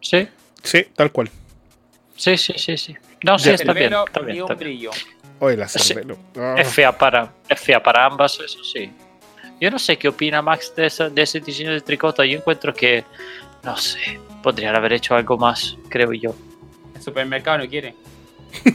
Sí, 0.00 0.26
Sí, 0.62 0.84
tal 0.96 1.12
cual. 1.12 1.30
sí, 2.16 2.36
sí, 2.36 2.54
sí, 2.56 2.76
sí. 2.76 2.96
No, 3.22 3.38
sí, 3.38 3.50
está 3.50 3.72
bien, 3.72 3.92
está 3.94 4.20
bien, 4.20 4.42
un 4.42 4.50
está 4.50 4.54
Oye, 5.38 5.56
la 5.56 5.68
Sí. 5.68 5.94
Ah. 6.38 6.54
Es 6.58 6.68
fea 6.68 6.96
para, 6.96 7.30
es 7.48 7.60
fea 7.60 7.82
para 7.82 8.06
ambas, 8.06 8.38
eso 8.44 8.62
sí. 8.64 8.92
Yo 9.60 9.70
no 9.70 9.78
sé 9.78 9.96
qué 9.96 10.08
opina 10.08 10.42
Max 10.42 10.72
de, 10.76 10.86
esa- 10.86 11.08
de 11.08 11.22
ese 11.22 11.40
diseño 11.40 11.72
de 11.72 11.80
tricota. 11.80 12.24
Yo 12.24 12.38
encuentro 12.38 12.72
que, 12.74 13.04
no 13.62 13.76
sé, 13.76 13.98
podrían 14.42 14.74
haber 14.76 14.92
hecho 14.94 15.14
algo 15.14 15.36
más, 15.38 15.76
creo 15.88 16.12
yo. 16.12 16.34
El 16.94 17.02
supermercado 17.02 17.58
no 17.58 17.68
quiere. 17.68 17.94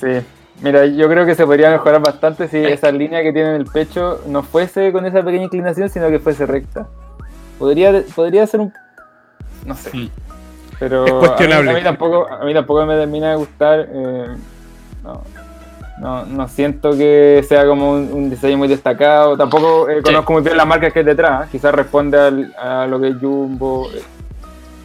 Sí. 0.00 0.20
Mira, 0.60 0.84
yo 0.86 1.08
creo 1.08 1.24
que 1.24 1.34
se 1.36 1.44
podría 1.46 1.70
mejorar 1.70 2.00
bastante 2.00 2.48
si 2.48 2.56
esa 2.58 2.90
línea 2.90 3.22
que 3.22 3.32
tiene 3.32 3.50
en 3.50 3.54
el 3.56 3.66
pecho 3.66 4.20
no 4.26 4.42
fuese 4.42 4.90
con 4.92 5.06
esa 5.06 5.22
pequeña 5.22 5.44
inclinación, 5.44 5.88
sino 5.90 6.08
que 6.10 6.18
fuese 6.18 6.44
recta. 6.44 6.88
Podría, 7.58 8.02
podría 8.14 8.44
ser 8.48 8.60
un. 8.60 8.72
No 9.64 9.76
sé. 9.76 9.96
Mm. 9.96 10.08
Pero 10.80 11.06
Es 11.06 11.12
cuestionable. 11.12 11.70
A 11.70 11.72
mí, 11.72 11.78
a 11.78 11.80
mí 11.80 11.84
tampoco, 11.84 12.28
a 12.28 12.44
mí 12.44 12.52
tampoco 12.52 12.84
me 12.84 12.96
termina 12.96 13.30
de 13.30 13.36
gustar. 13.36 13.88
eh, 13.92 14.26
no, 15.04 15.22
no, 16.02 16.26
no 16.26 16.48
siento 16.48 16.90
que 16.98 17.44
sea 17.48 17.64
como 17.66 17.92
un, 17.92 18.10
un 18.12 18.28
diseño 18.30 18.58
muy 18.58 18.66
destacado. 18.68 19.36
Tampoco 19.36 19.88
eh, 19.88 20.02
conozco 20.02 20.32
muy 20.32 20.42
bien 20.42 20.56
las 20.56 20.66
marcas 20.66 20.92
que 20.92 20.98
hay 20.98 21.04
detrás. 21.04 21.48
Quizás 21.48 21.72
responde 21.74 22.18
al- 22.18 22.54
a 22.58 22.86
lo 22.88 23.00
que 23.00 23.08
es 23.08 23.14
Jumbo. 23.20 23.88
eh, 23.94 24.02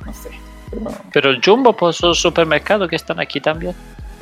no 0.05 0.13
sé. 0.13 0.29
Pero, 0.69 0.91
Pero 1.11 1.29
el 1.31 1.41
Jumbo, 1.43 1.73
pues 1.75 1.95
son 1.95 2.13
supermercados 2.13 2.87
que 2.87 2.95
están 2.95 3.19
aquí 3.19 3.41
también. 3.41 3.73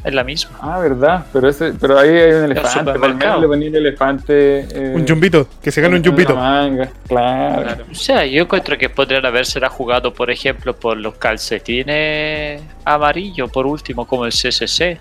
Es 0.06 0.14
la 0.14 0.24
misma. 0.24 0.56
Ah, 0.62 0.78
verdad, 0.80 1.26
pero 1.34 1.50
ese, 1.50 1.74
pero 1.74 1.98
ahí 1.98 2.10
hay 2.10 2.32
un 2.34 2.44
elefante, 2.52 2.94
menos 3.00 3.42
le 3.42 3.48
ponía 3.48 3.68
el 3.70 3.76
elefante. 3.78 4.60
eh, 4.72 4.94
Un 4.96 5.08
jumbito, 5.08 5.48
que 5.64 5.72
se 5.72 5.82
gane 5.82 5.96
un 5.98 6.04
jumbito. 6.06 6.36
manga, 6.36 6.92
claro. 7.08 7.64
Claro. 7.64 7.86
O 7.92 7.96
sea, 7.96 8.24
yo 8.24 8.44
encuentro 8.44 8.78
que 8.78 8.88
podrían 8.88 9.26
habérsela 9.26 9.68
jugado, 9.68 10.14
por 10.14 10.30
ejemplo, 10.30 10.76
por 10.76 10.96
los 10.98 11.16
calcetines 11.16 12.62
amarillos, 12.86 13.50
por 13.52 13.66
último, 13.66 14.06
como 14.06 14.26
el 14.28 14.32
CCC. 14.32 15.00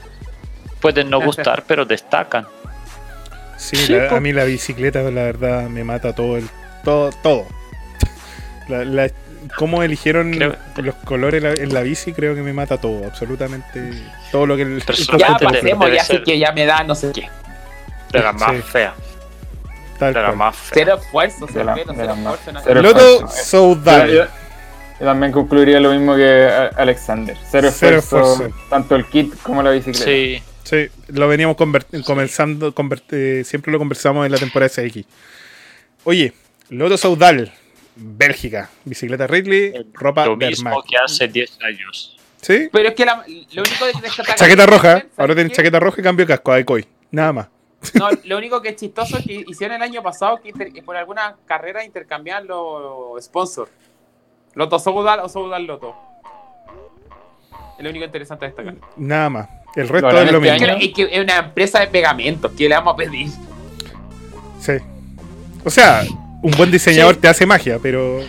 Pueden 0.85 1.09
no 1.09 1.18
gustar, 1.24 1.64
pero 1.66 1.87
destacan. 1.87 2.47
Sí, 3.57 3.74
Sí, 3.76 3.93
la- 3.95 4.11
po. 4.11 4.16
a 4.16 4.20
mí 4.20 4.35
la 4.35 4.45
bicicleta, 4.45 5.01
la 5.01 5.22
verdad, 5.22 5.62
me 5.70 5.82
mata 5.82 6.14
todo 6.14 6.37
el. 6.37 6.47
Todo. 6.85 7.11
todo. 7.22 7.47
La, 8.68 8.85
la- 8.85 9.11
cómo 9.57 9.82
eligieron 9.82 10.32
Creo- 10.32 10.57
los 10.76 10.95
colores 11.07 11.43
la- 11.43 11.53
en 11.55 11.72
la 11.72 11.80
bici, 11.80 12.12
creo 12.12 12.35
que 12.35 12.43
me 12.43 12.53
mata 12.53 12.76
todo, 12.78 13.07
absolutamente. 13.07 13.93
Todo 14.30 14.45
lo 14.45 14.57
que 14.57 14.62
el, 14.62 14.72
el 14.87 15.18
Ya 15.18 15.39
pasemos, 15.39 15.91
ya 15.91 16.05
sé 16.05 16.22
que 16.22 16.39
ya 16.39 16.53
me 16.53 16.66
da 16.66 16.85
no 16.85 16.95
sé 16.95 17.12
qué. 17.12 17.30
De 18.12 18.18
la 18.20 18.32
más 18.35 18.53
Sí. 18.57 18.62
fea. 18.62 18.93
Tal 19.99 20.12
De 20.12 20.20
la 20.20 20.26
cual. 20.26 20.37
más 20.37 20.57
fea. 20.57 20.70
Cero 20.74 20.99
esfuerzo, 21.01 21.47
De 21.47 21.64
la- 21.64 21.74
de 21.76 21.85
cero 21.87 22.14
esfuerzo. 22.14 22.53
nada. 22.53 22.64
cero 22.66 22.82
Loto 22.82 22.99
esfuerzo. 23.01 23.37
Yo, 23.37 23.43
Soudal. 23.45 24.11
yo- 24.11 24.24
yo 25.01 25.07
también 25.07 25.32
concluiría 25.32 25.80
lo 25.80 25.91
mismo 25.93 26.14
que 26.16 26.70
Alexander. 26.76 27.37
Cero 27.51 27.70
Cero 27.72 27.99
esfuerzo, 27.99 28.32
esfuerzo. 28.32 28.57
tanto 28.68 28.95
el 28.97 29.07
kit 29.07 29.35
como 29.43 29.62
la 29.62 29.70
bicicleta. 29.70 30.05
Sí, 30.05 30.43
Sí, 30.64 30.88
lo 31.08 31.28
veníamos 31.28 31.56
conver- 31.56 31.84
eh, 33.10 33.44
siempre 33.44 33.70
lo 33.72 33.78
conversamos 33.78 34.26
en 34.26 34.32
la 34.32 34.38
temporada 34.38 34.68
SX. 34.68 35.04
Oye, 36.04 36.32
Loto 36.70 36.96
Saudal, 36.96 37.52
Bélgica, 37.96 38.70
bicicleta 38.84 39.26
Ridley, 39.26 39.72
ropa 39.92 40.26
lo 40.26 40.36
mismo 40.36 40.70
Dermac. 40.70 40.86
que 40.88 40.96
hace 40.96 41.28
10 41.28 41.58
años. 41.62 42.16
¿Sí? 42.40 42.68
Pero 42.72 42.88
es 42.88 42.94
que 42.94 43.04
la- 43.06 43.24
lo 43.26 43.62
único 43.62 43.86
de 43.86 43.92
que 43.92 44.00
destaca- 44.02 44.34
Chaqueta 44.34 44.66
roja, 44.66 44.92
¿sabes 44.98 45.06
ahora 45.16 45.34
tiene 45.34 45.50
qué? 45.50 45.56
chaqueta 45.56 45.80
roja 45.80 46.00
y 46.00 46.04
cambio 46.04 46.26
de 46.26 46.32
casco, 46.34 46.52
a 46.52 46.62
Koi. 46.64 46.86
Nada 47.10 47.32
más. 47.32 47.48
No, 47.94 48.08
lo 48.24 48.38
único 48.38 48.60
que 48.62 48.70
es 48.70 48.76
chistoso 48.76 49.18
es 49.18 49.24
que 49.26 49.44
hicieron 49.46 49.76
el 49.76 49.82
año 49.82 50.02
pasado 50.02 50.40
que, 50.42 50.52
por 50.82 50.96
alguna 50.96 51.36
carrera 51.46 51.84
intercambiaban 51.84 52.46
los 52.46 53.22
sponsors. 53.22 53.70
Loto 54.54 54.78
Soudal 54.78 55.20
o 55.20 55.28
Soudal 55.28 55.64
Loto. 55.66 55.94
Es 57.78 57.84
lo 57.84 57.90
único 57.90 58.04
interesante 58.06 58.46
a 58.46 58.48
destacar. 58.48 58.76
Nada 58.96 59.28
más. 59.28 59.48
El 59.76 59.88
resto 59.88 60.10
Lo 60.10 60.20
es 60.20 60.32
lo 60.32 60.38
este 60.38 60.52
mismo. 60.52 60.66
año. 60.68 60.76
Es 60.80 60.92
que 60.94 61.02
es 61.10 61.22
una 61.24 61.38
empresa 61.38 61.80
de 61.80 61.86
pegamentos. 61.88 62.52
¿Qué 62.56 62.68
le 62.68 62.74
vamos 62.76 62.94
a 62.94 62.96
pedir? 62.96 63.28
Sí. 64.60 64.72
O 65.64 65.70
sea, 65.70 66.02
un 66.42 66.50
buen 66.52 66.70
diseñador 66.70 67.14
Sí. 67.14 67.20
te 67.22 67.28
hace 67.28 67.44
magia, 67.46 67.78
pero 67.82 68.20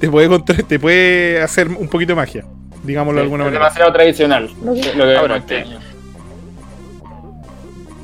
te 0.00 0.10
puede, 0.10 0.28
contra- 0.28 0.56
te 0.56 0.78
puede 0.78 1.40
hacer 1.42 1.68
un 1.68 1.88
poquito 1.88 2.10
de 2.12 2.16
magia, 2.16 2.44
digámoslo 2.82 3.20
de 3.20 3.22
Sí, 3.22 3.24
alguna 3.26 3.44
es 3.44 3.46
manera. 3.50 3.64
demasiado 3.64 3.92
tradicional. 3.92 4.50
Lo 4.64 4.74
que, 4.74 4.94
lo 4.94 5.04
que 5.04 5.16
Ahora, 5.16 5.34
vemos 5.34 5.36
este 5.38 5.54
te- 5.56 5.60
año. 5.62 5.78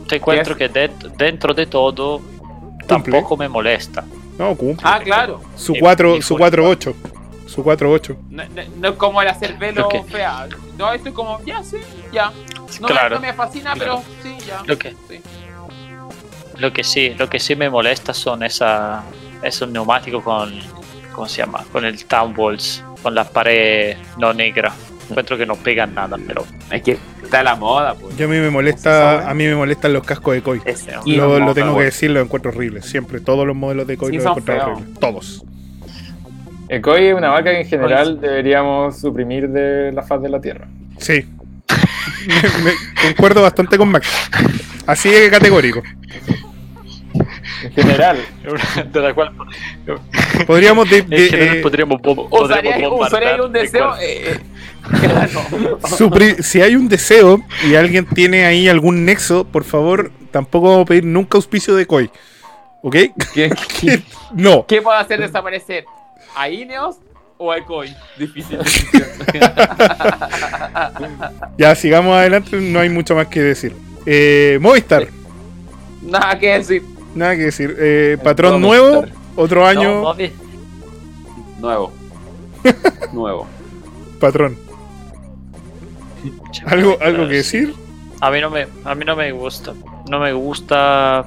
Te 0.09 0.17
encuentro 0.17 0.57
que 0.57 0.69
de- 0.69 0.91
dentro 1.19 1.53
de 1.55 1.67
todo 1.67 2.21
tampoco 2.87 3.37
me 3.37 3.49
molesta. 3.49 4.05
No, 4.39 4.55
cumple. 4.55 4.83
Ah, 4.89 5.01
claro. 5.03 5.41
su 5.57 5.75
y- 5.75 5.81
4 5.81 6.17
y 6.17 6.23
su 6.23 6.29
fue- 6.37 6.39
4-8. 6.39 6.95
Su 7.49 7.65
4-8. 7.65 8.17
No, 8.31 8.45
no- 8.45 8.63
no 8.77 8.89
es 8.91 8.95
como 8.97 9.21
el 9.23 9.29
hacer 9.29 9.57
velo 9.59 9.89
fea. 10.11 10.47
No, 10.77 10.93
esto 10.93 11.09
es 11.09 11.15
como, 11.15 11.43
ya, 11.45 11.63
sí, 11.65 11.79
ya. 12.13 12.31
No, 12.81 12.87
Claro. 12.87 13.19
me, 13.21 13.27
no 13.27 13.33
me 13.33 13.33
fascina, 13.33 13.73
Claro. 13.73 14.03
pero 14.23 14.37
sí, 14.39 14.45
ya. 14.47 14.63
Lo 14.67 14.79
que, 14.79 14.91
Sí. 15.09 15.21
lo 16.59 16.73
que 16.73 16.85
sí, 16.85 17.15
lo 17.19 17.29
que 17.29 17.39
sí 17.39 17.57
me 17.57 17.71
molesta 17.71 18.13
son 18.13 18.43
esa, 18.43 19.03
esos 19.43 19.69
neumáticos 19.71 20.23
con, 20.23 20.53
¿cómo 21.13 21.27
se 21.29 21.39
llama? 21.39 21.65
Con 21.73 21.85
el 21.85 22.05
town 22.05 22.35
walls, 22.37 22.85
con 23.03 23.15
la 23.15 23.25
pared 23.25 23.97
no 24.19 24.33
negra. 24.35 24.73
Encuentro 25.09 25.39
que 25.39 25.47
no 25.47 25.57
pegan 25.57 25.95
nada, 25.95 26.19
pero 26.27 26.45
Es 26.71 26.83
que 26.83 26.99
está 27.23 27.43
la 27.43 27.55
moda, 27.57 27.95
pues. 27.95 28.15
Yo 28.19 28.27
a 28.27 28.29
mí 28.29 28.37
me 28.37 28.51
molesta, 28.51 29.27
a 29.29 29.33
mí 29.33 29.47
me 29.47 29.55
molestan 29.55 29.95
los 29.95 30.05
cascos 30.05 30.35
de 30.35 30.43
Koi. 30.43 30.61
Lo, 31.07 31.39
lo 31.39 31.55
tengo 31.55 31.79
que 31.79 31.85
decir, 31.85 32.11
lo 32.11 32.21
encuentro 32.21 32.51
horrible. 32.51 32.83
Siempre, 32.83 33.21
todos 33.21 33.47
los 33.47 33.57
modelos 33.57 33.87
de 33.87 33.97
Koi 33.97 34.11
Sí, 34.11 34.17
los 34.17 34.23
he 34.23 34.25
son 34.25 34.33
encontrado 34.33 34.65
feos. 34.67 34.77
horribles. 34.81 35.01
Todos. 35.01 35.45
Ekoi 36.69 37.07
es 37.09 37.15
una 37.15 37.31
marca 37.31 37.51
que 37.51 37.61
en 37.61 37.67
general 37.67 38.21
deberíamos 38.21 38.99
suprimir 39.01 39.49
de 39.49 39.91
la 39.93 40.03
faz 40.03 40.21
de 40.23 40.29
la 40.29 40.41
Tierra. 40.41 40.67
Sí. 40.99 41.25
Me- 42.27 42.35
me- 42.65 43.09
concuerdo 43.09 43.43
bastante 43.43 43.79
con 43.79 43.91
Max. 43.91 44.09
Así 44.87 45.11
de 45.11 45.31
categórico. 45.31 45.83
En 47.65 47.73
general, 47.73 48.19
de 48.93 49.01
la 49.01 49.15
cual 49.15 49.33
Podríamos 50.47 50.89
de- 50.89 50.99
en 50.99 51.09
de- 51.09 51.29
general 51.29 51.57
eh, 51.57 51.61
podríamos, 51.63 52.01
podríamos 52.01 52.29
usaría 53.07 53.43
un 53.43 53.53
deseo. 53.53 53.97
eh, 54.01 54.33
eh, 54.35 54.41
claro. 55.01 55.79
supri- 55.83 56.41
si 56.43 56.61
hay 56.63 56.77
un 56.77 56.89
deseo 56.89 57.41
y 57.69 57.75
alguien 57.75 58.07
tiene 58.07 58.45
ahí 58.45 58.69
algún 58.69 59.05
nexo, 59.05 59.45
por 59.45 59.65
favor, 59.65 60.13
tampoco 60.31 60.69
vamos 60.69 60.83
a 60.83 60.87
pedir 60.87 61.05
nunca 61.05 61.37
auspicio 61.39 61.75
de 61.75 61.87
Koi. 61.87 62.11
¿Ok? 62.83 62.97
¿Qué, 63.35 63.51
No. 64.35 64.65
¿Qué 64.67 64.81
puedo 64.83 64.97
hacer 64.97 65.19
desaparecer? 65.21 65.85
¿A 66.37 66.49
Ineos 66.49 66.97
o 67.37 67.53
a 67.53 67.65
Koi? 67.65 67.95
Difícil 68.19 68.59
decisión. 68.59 69.05
Ya, 71.57 71.75
sigamos 71.75 72.15
adelante, 72.15 72.57
no 72.61 72.81
hay 72.81 72.89
mucho 72.89 73.15
más 73.15 73.27
que 73.29 73.41
decir. 73.43 73.75
Eh, 74.07 74.59
Movistar, 74.61 75.09
Nada 76.03 76.39
que 76.39 76.51
decir. 76.59 76.83
nada 77.15 77.37
que 77.37 77.43
decir. 77.45 77.77
Eh, 77.79 78.19
patrón 78.23 78.61
Movistar. 78.61 78.91
nuevo, 78.91 79.07
otro 79.37 79.67
año, 79.67 80.03
No, 80.03 80.15
Nuevo. 81.61 81.93
Nuevo. 83.13 83.47
patrón. 84.21 84.57
¿Algo, 86.67 86.97
¿Algo 87.01 87.29
que 87.29 87.35
decir? 87.35 87.75
A 88.21 88.31
mí 88.31 88.41
no 88.41 88.51
me, 88.51 88.67
a 88.85 88.95
mí 88.95 89.05
no 89.05 89.17
me 89.17 89.31
gusta. 89.33 89.75
No 90.09 90.19
me 90.21 90.33
gusta. 90.33 91.27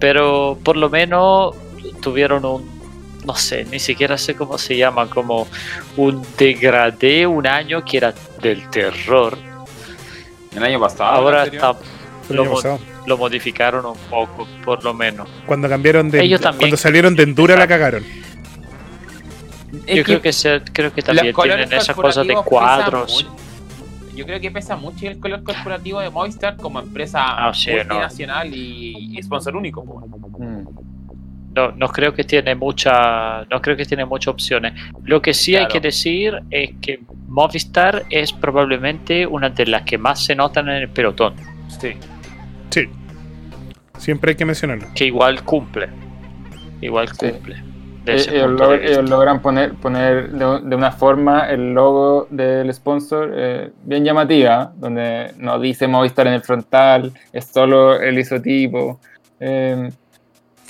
Pero 0.00 0.58
por 0.64 0.76
lo 0.76 0.90
menos 0.90 1.54
tuvieron 2.00 2.44
un. 2.44 2.71
No 3.24 3.34
sé, 3.36 3.64
ni 3.70 3.78
siquiera 3.78 4.18
sé 4.18 4.34
cómo 4.34 4.58
se 4.58 4.76
llama. 4.76 5.08
Como 5.08 5.46
un 5.96 6.26
degradé 6.36 7.26
un 7.26 7.46
año 7.46 7.84
que 7.84 7.98
era 7.98 8.12
del 8.40 8.68
terror. 8.70 9.38
El 10.54 10.62
año 10.64 10.80
pasado. 10.80 11.10
Ahora 11.10 11.44
está, 11.44 11.76
lo, 12.28 12.42
año 12.42 12.50
mo- 12.50 12.56
pasado. 12.56 12.78
lo 13.06 13.16
modificaron 13.16 13.86
un 13.86 13.96
poco, 14.10 14.46
por 14.64 14.82
lo 14.84 14.92
menos. 14.92 15.28
Cuando 15.46 15.68
cambiaron 15.68 16.10
de. 16.10 16.20
Ellos 16.22 16.40
también. 16.40 16.58
Cuando 16.60 16.76
salieron 16.76 17.14
de 17.14 17.22
Endura 17.22 17.56
la 17.56 17.66
cagaron. 17.68 18.04
Es 19.86 19.96
Yo 19.96 20.04
creo 20.04 20.20
que, 20.20 20.32
se- 20.32 20.60
creo 20.72 20.92
que 20.92 21.00
también 21.02 21.34
tienen 21.34 21.72
esas 21.72 21.96
cosas 21.96 22.26
de 22.26 22.34
cuadros. 22.34 23.12
mucho. 23.12 23.36
Yo 24.14 24.26
creo 24.26 24.38
que 24.40 24.50
pesa 24.50 24.76
mucho 24.76 25.06
el 25.06 25.18
color 25.18 25.42
corporativo 25.42 26.00
de 26.00 26.10
Movistar 26.10 26.56
como 26.58 26.78
empresa 26.80 27.20
Ah, 27.24 27.54
sí, 27.54 27.70
no. 27.70 27.76
multinacional 27.78 28.54
y, 28.54 29.16
y 29.16 29.22
sponsor 29.22 29.56
único. 29.56 29.82
po. 29.82 30.00
mm, 30.38 30.66
No, 31.54 31.70
no 31.72 31.88
creo 31.88 32.14
que 32.14 32.24
tiene 32.24 32.54
mucha, 32.54 33.44
no 33.50 33.60
creo 33.60 33.76
que 33.76 33.84
tiene 33.84 34.04
muchas 34.04 34.28
opciones. 34.28 34.72
Lo 35.04 35.20
que 35.20 35.34
sí 35.34 35.54
hay 35.54 35.66
que 35.68 35.80
decir 35.80 36.40
es 36.50 36.70
que 36.80 37.00
Movistar 37.28 38.04
es 38.10 38.32
probablemente 38.32 39.26
una 39.26 39.50
de 39.50 39.66
las 39.66 39.82
que 39.82 39.98
más 39.98 40.24
se 40.24 40.34
notan 40.34 40.68
en 40.70 40.76
el 40.76 40.88
pelotón. 40.88 41.34
Sí. 41.68 41.92
Sí. 42.70 42.88
Siempre 43.98 44.30
hay 44.30 44.36
que 44.36 44.44
mencionarlo. 44.44 44.86
que 44.94 45.04
igual 45.06 45.42
cumple. 45.44 45.88
Igual 46.80 47.08
Sí. 47.08 47.30
cumple. 47.30 47.56
Eh, 48.04 48.16
ellos, 48.32 48.50
log- 48.50 49.08
logran 49.08 49.40
poner, 49.40 49.74
poner 49.74 50.30
de, 50.32 50.60
de 50.64 50.74
una 50.74 50.90
forma 50.90 51.48
el 51.50 51.72
logo 51.72 52.26
del 52.30 52.72
sponsor 52.74 53.32
eh, 53.36 53.70
bien 53.84 54.04
llamativa, 54.04 54.72
donde 54.76 55.32
no 55.38 55.60
dice 55.60 55.86
Movistar 55.86 56.26
en 56.26 56.32
el 56.32 56.42
frontal, 56.42 57.12
es 57.32 57.44
solo 57.46 58.00
el 58.00 58.18
isotipo. 58.18 58.98
Eh, 59.38 59.88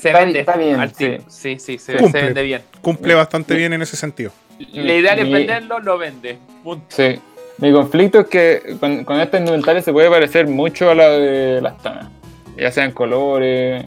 Se 0.02 0.08
Está- 0.08 0.20
vende. 0.24 0.40
está 0.40 0.56
bien, 0.56 0.80
al 0.80 0.92
sí. 0.92 1.16
Sí, 1.28 1.58
sí, 1.60 1.78
se, 1.78 1.96
Cumple. 1.96 2.20
se 2.20 2.26
vende 2.26 2.42
bien. 2.42 2.62
Cumple 2.80 3.14
bastante 3.14 3.54
bien 3.54 3.72
en 3.72 3.82
ese 3.82 3.96
sentido. 3.96 4.32
La 4.72 4.94
idea 4.94 5.14
es 5.14 5.24
Mi- 5.24 5.32
venderlo, 5.32 5.78
lo 5.78 5.96
vende. 5.96 6.38
Punto. 6.64 6.84
sí. 6.88 7.20
Mi 7.58 7.70
conflicto 7.72 8.18
es 8.20 8.26
que 8.26 8.76
con, 8.80 9.04
con 9.04 9.20
esta 9.20 9.38
indumentaria 9.38 9.80
se 9.80 9.92
puede 9.92 10.10
parecer 10.10 10.48
mucho 10.48 10.90
a 10.90 10.96
la 10.96 11.08
de 11.10 11.60
las 11.60 11.80
Tana, 11.80 12.10
ya 12.56 12.72
sea 12.72 12.84
en 12.84 12.90
colores, 12.90 13.84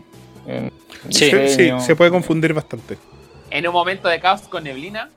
en 0.48 0.72
Sí. 1.10 1.30
Sí, 1.50 1.72
se 1.80 1.96
puede 1.98 2.12
confundir 2.12 2.54
bastante. 2.54 2.98
En 3.52 3.68
un 3.68 3.74
momento 3.74 4.08
de 4.08 4.20
caos 4.22 4.42
con 4.48 4.64
neblina, 4.64 5.10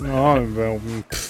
No, 0.00 0.36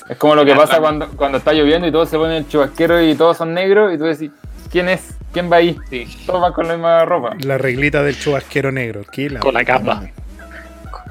Es 0.09 0.16
como 0.16 0.34
lo 0.34 0.44
que 0.44 0.55
pasa 0.57 0.80
cuando, 0.80 1.09
cuando 1.16 1.38
está 1.38 1.53
lloviendo 1.53 1.86
y 1.86 1.92
todos 1.92 2.09
se 2.09 2.16
ponen 2.16 2.38
el 2.38 2.49
chubasquero 2.49 3.01
y 3.03 3.14
todos 3.14 3.36
son 3.36 3.55
negros 3.55 3.94
y 3.94 3.99
tú 3.99 4.05
decís, 4.05 4.30
¿quién 4.71 4.89
es? 4.89 5.14
¿Quién 5.33 5.51
va 5.51 5.57
ahí? 5.57 5.79
sí. 5.91 6.07
Todos 6.27 6.41
van 6.41 6.53
con 6.53 6.69
la 6.69 6.75
misma 6.75 7.05
ropa. 7.05 7.37
la 7.41 7.59
reglita 7.59 8.03
del 8.03 8.19
chubasquero 8.19 8.73
negro. 8.73 9.03
¿qué 9.11 9.29
Con 9.39 9.55
la 9.55 9.64
capa. 9.64 10.03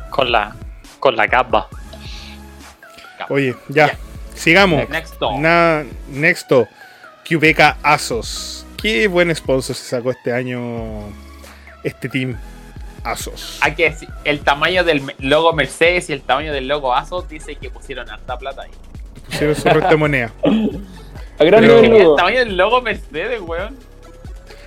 Con 0.09 0.31
la, 0.31 0.55
con 0.99 1.15
la 1.15 1.27
gamba. 1.27 1.67
Oye, 3.29 3.55
ya. 3.69 3.87
Ya. 3.87 3.97
Sigamos. 4.33 4.87
Next 4.89 5.19
door. 5.19 5.39
Na, 5.39 5.83
nexto, 6.09 6.67
QBK 7.27 7.77
Asos. 7.83 8.65
Qué 8.81 9.07
buen 9.07 9.33
sponsor 9.35 9.75
se 9.75 9.83
sacó 9.83 10.11
este 10.11 10.31
año 10.31 11.09
este 11.83 12.07
team 12.09 12.37
Asos. 13.03 13.57
Hay 13.61 13.73
que 13.73 13.89
decir, 13.89 14.09
el 14.23 14.41
tamaño 14.41 14.83
del 14.83 15.01
logo 15.19 15.53
Mercedes 15.53 16.09
y 16.09 16.13
el 16.13 16.21
tamaño 16.21 16.53
del 16.53 16.67
logo 16.67 16.93
ASOS 16.93 17.29
dice 17.29 17.55
que 17.55 17.69
pusieron 17.69 18.09
harta 18.09 18.37
plata 18.37 18.63
ahí. 18.63 18.71
Pusieron 19.25 19.55
su 19.55 19.69
resto 19.69 19.89
de 19.89 19.97
moneda. 19.97 20.31
A 21.39 21.43
gran 21.43 21.61
Pero- 21.61 21.81
nivel, 21.81 21.97
El 21.97 22.03
Lugo. 22.03 22.15
tamaño 22.15 22.39
del 22.39 22.57
logo 22.57 22.81
Mercedes, 22.81 23.41
weón. 23.41 23.75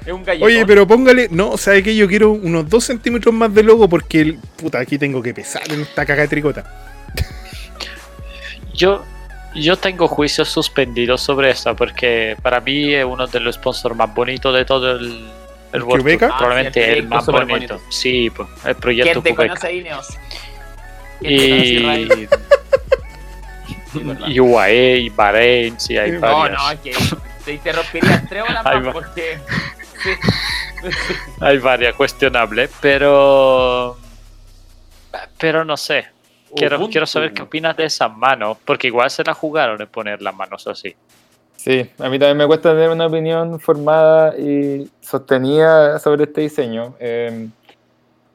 Es 0.06 0.12
un 0.12 0.24
galletón. 0.24 0.46
Oye, 0.48 0.64
pero 0.66 0.86
póngale. 0.86 1.28
No, 1.30 1.56
¿sabe 1.58 1.82
qué? 1.82 1.94
Yo 1.94 2.08
quiero 2.08 2.30
unos 2.32 2.68
2 2.68 2.82
centímetros 2.84 3.34
más 3.34 3.52
de 3.54 3.62
logo 3.62 3.88
porque, 3.88 4.20
el, 4.22 4.38
puta, 4.56 4.78
aquí 4.78 4.96
tengo 4.98 5.22
que 5.22 5.34
pesar 5.34 5.62
en 5.70 5.82
esta 5.82 6.06
caga 6.06 6.22
de 6.22 6.28
tricota. 6.28 6.64
Yo, 8.74 9.04
yo 9.54 9.76
tengo 9.76 10.08
juicios 10.08 10.48
suspendidos 10.48 11.20
sobre 11.20 11.50
esta 11.50 11.74
porque 11.74 12.36
para 12.42 12.60
mí 12.60 12.94
es 12.94 13.04
uno 13.04 13.26
de 13.26 13.40
los 13.40 13.56
sponsors 13.56 13.94
más 13.94 14.14
bonitos 14.14 14.54
de 14.54 14.64
todo 14.64 14.92
el, 14.92 15.06
el 15.06 15.30
¿El 15.72 15.82
World. 15.82 16.22
Ah, 16.24 16.36
Probablemente 16.38 16.82
sí, 16.84 16.90
el 16.98 17.08
más 17.08 17.26
bonito. 17.26 17.46
bonito. 17.48 17.80
Sí, 17.90 18.30
pues, 18.30 18.48
el 18.48 18.62
¿Quién 18.62 18.76
proyecto 18.76 19.22
te 19.22 19.30
Quebec. 19.34 19.48
conoce, 19.48 19.74
Ineos? 19.74 20.06
¿Quién 21.20 21.38
te 21.38 21.50
conoce, 21.50 21.66
Israel? 21.66 22.28
Y, 24.28 24.38
UAE 24.40 24.96
y 24.98 25.08
Bahrein, 25.10 25.78
sí, 25.80 25.96
hay 25.98 26.12
No, 26.12 26.48
No, 26.48 26.58
que 26.82 26.92
te 27.44 27.52
interrumpiría 27.54 28.24
tres 28.28 28.42
horas 28.42 28.64
más 28.84 28.92
porque. 28.92 29.38
Sí. 30.02 30.10
Hay 31.40 31.58
varias 31.58 31.94
cuestionables, 31.94 32.70
pero. 32.80 33.98
Pero 35.38 35.64
no 35.64 35.76
sé. 35.76 36.06
Quiero, 36.56 36.76
Ubuntu. 36.76 36.92
quiero 36.92 37.06
saber 37.06 37.32
qué 37.32 37.42
opinas 37.42 37.76
de 37.76 37.84
esas 37.84 38.16
manos, 38.16 38.56
porque 38.64 38.86
igual 38.88 39.10
se 39.10 39.22
la 39.22 39.34
jugaron 39.34 39.80
en 39.80 39.88
poner 39.88 40.20
las 40.22 40.34
manos 40.34 40.66
así. 40.66 40.94
Sí, 41.56 41.88
a 41.98 42.08
mí 42.08 42.18
también 42.18 42.38
me 42.38 42.46
cuesta 42.46 42.70
tener 42.70 42.88
una 42.88 43.06
opinión 43.06 43.60
formada 43.60 44.36
y 44.38 44.90
sostenida 45.00 45.98
sobre 45.98 46.24
este 46.24 46.40
diseño. 46.40 46.94
eh, 46.98 47.48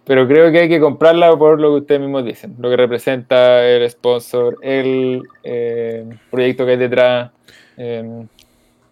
pero 0.05 0.27
creo 0.27 0.51
que 0.51 0.59
hay 0.59 0.69
que 0.69 0.79
comprarla 0.79 1.35
por 1.37 1.59
lo 1.59 1.71
que 1.71 1.81
ustedes 1.81 2.01
mismos 2.01 2.23
dicen, 2.25 2.55
lo 2.59 2.69
que 2.69 2.77
representa 2.77 3.65
el 3.65 3.89
sponsor, 3.89 4.57
el 4.61 5.23
eh, 5.43 6.05
proyecto 6.31 6.65
que 6.65 6.71
hay 6.71 6.77
detrás. 6.77 7.31
eh, 7.77 8.25